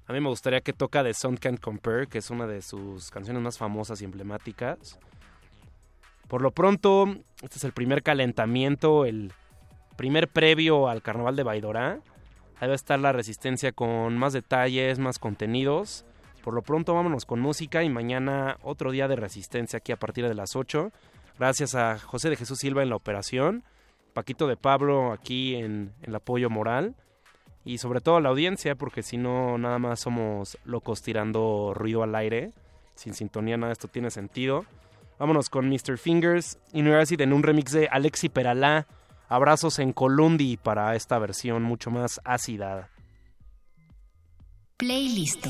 A 0.07 0.13
mí 0.13 0.21
me 0.21 0.29
gustaría 0.29 0.61
que 0.61 0.71
toca 0.71 1.03
The 1.03 1.13
Sun 1.13 1.37
Can't 1.37 1.59
Compare, 1.59 2.07
que 2.07 2.19
es 2.19 2.29
una 2.29 2.47
de 2.47 2.61
sus 2.61 3.11
canciones 3.11 3.41
más 3.41 3.57
famosas 3.57 4.01
y 4.01 4.05
emblemáticas. 4.05 4.99
Por 6.27 6.41
lo 6.41 6.51
pronto, 6.51 7.07
este 7.41 7.57
es 7.57 7.63
el 7.63 7.71
primer 7.71 8.03
calentamiento, 8.03 9.05
el 9.05 9.31
primer 9.95 10.27
previo 10.27 10.89
al 10.89 11.01
carnaval 11.01 11.35
de 11.35 11.43
Baidora. 11.43 11.99
Ahí 12.59 12.67
va 12.67 12.73
a 12.73 12.75
estar 12.75 12.99
la 12.99 13.13
resistencia 13.13 13.71
con 13.71 14.17
más 14.17 14.33
detalles, 14.33 14.99
más 14.99 15.19
contenidos. 15.19 16.05
Por 16.43 16.53
lo 16.53 16.61
pronto, 16.61 16.93
vámonos 16.93 17.25
con 17.25 17.39
música 17.39 17.83
y 17.83 17.89
mañana 17.89 18.57
otro 18.61 18.91
día 18.91 19.07
de 19.07 19.15
resistencia 19.15 19.77
aquí 19.77 19.91
a 19.91 19.97
partir 19.97 20.27
de 20.27 20.35
las 20.35 20.55
8. 20.55 20.91
Gracias 21.37 21.75
a 21.75 21.99
José 21.99 22.29
de 22.29 22.35
Jesús 22.35 22.59
Silva 22.59 22.83
en 22.83 22.89
la 22.89 22.95
operación, 22.95 23.63
Paquito 24.13 24.47
de 24.47 24.57
Pablo 24.57 25.11
aquí 25.11 25.55
en 25.55 25.93
el 26.01 26.15
apoyo 26.15 26.49
moral 26.49 26.95
y 27.63 27.77
sobre 27.77 28.01
todo 28.01 28.15
a 28.15 28.21
la 28.21 28.29
audiencia, 28.29 28.75
porque 28.75 29.03
si 29.03 29.17
no, 29.17 29.57
nada 29.57 29.77
más 29.77 29.99
somos 29.99 30.57
locos 30.65 31.01
tirando 31.01 31.73
ruido 31.75 32.01
al 32.01 32.15
aire. 32.15 32.53
Sin 32.95 33.13
sintonía, 33.13 33.57
nada 33.57 33.67
de 33.67 33.73
esto 33.73 33.89
tiene 33.89 34.09
sentido. 34.09 34.65
Vámonos 35.19 35.49
con 35.49 35.67
Mr. 35.67 35.97
Fingers 35.97 36.59
University 36.73 37.23
en 37.23 37.33
un 37.33 37.43
remix 37.43 37.71
de 37.71 37.87
Alexi 37.91 38.29
Peralá. 38.29 38.87
Abrazos 39.29 39.79
en 39.79 39.91
Colundi 39.91 40.57
para 40.57 40.95
esta 40.95 41.19
versión 41.19 41.63
mucho 41.63 41.91
más 41.91 42.21
ácida. 42.23 42.89
Playlist. 44.77 45.47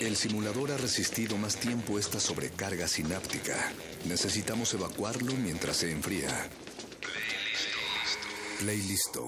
El 0.00 0.16
simulador 0.16 0.70
ha 0.70 0.76
resistido 0.76 1.36
más 1.36 1.56
tiempo 1.56 1.98
esta 1.98 2.20
sobrecarga 2.20 2.86
sináptica. 2.86 3.72
Necesitamos 4.04 4.72
evacuarlo 4.74 5.32
mientras 5.34 5.78
se 5.78 5.90
enfría. 5.90 6.48
Play 8.60 8.80
listo. 8.82 9.27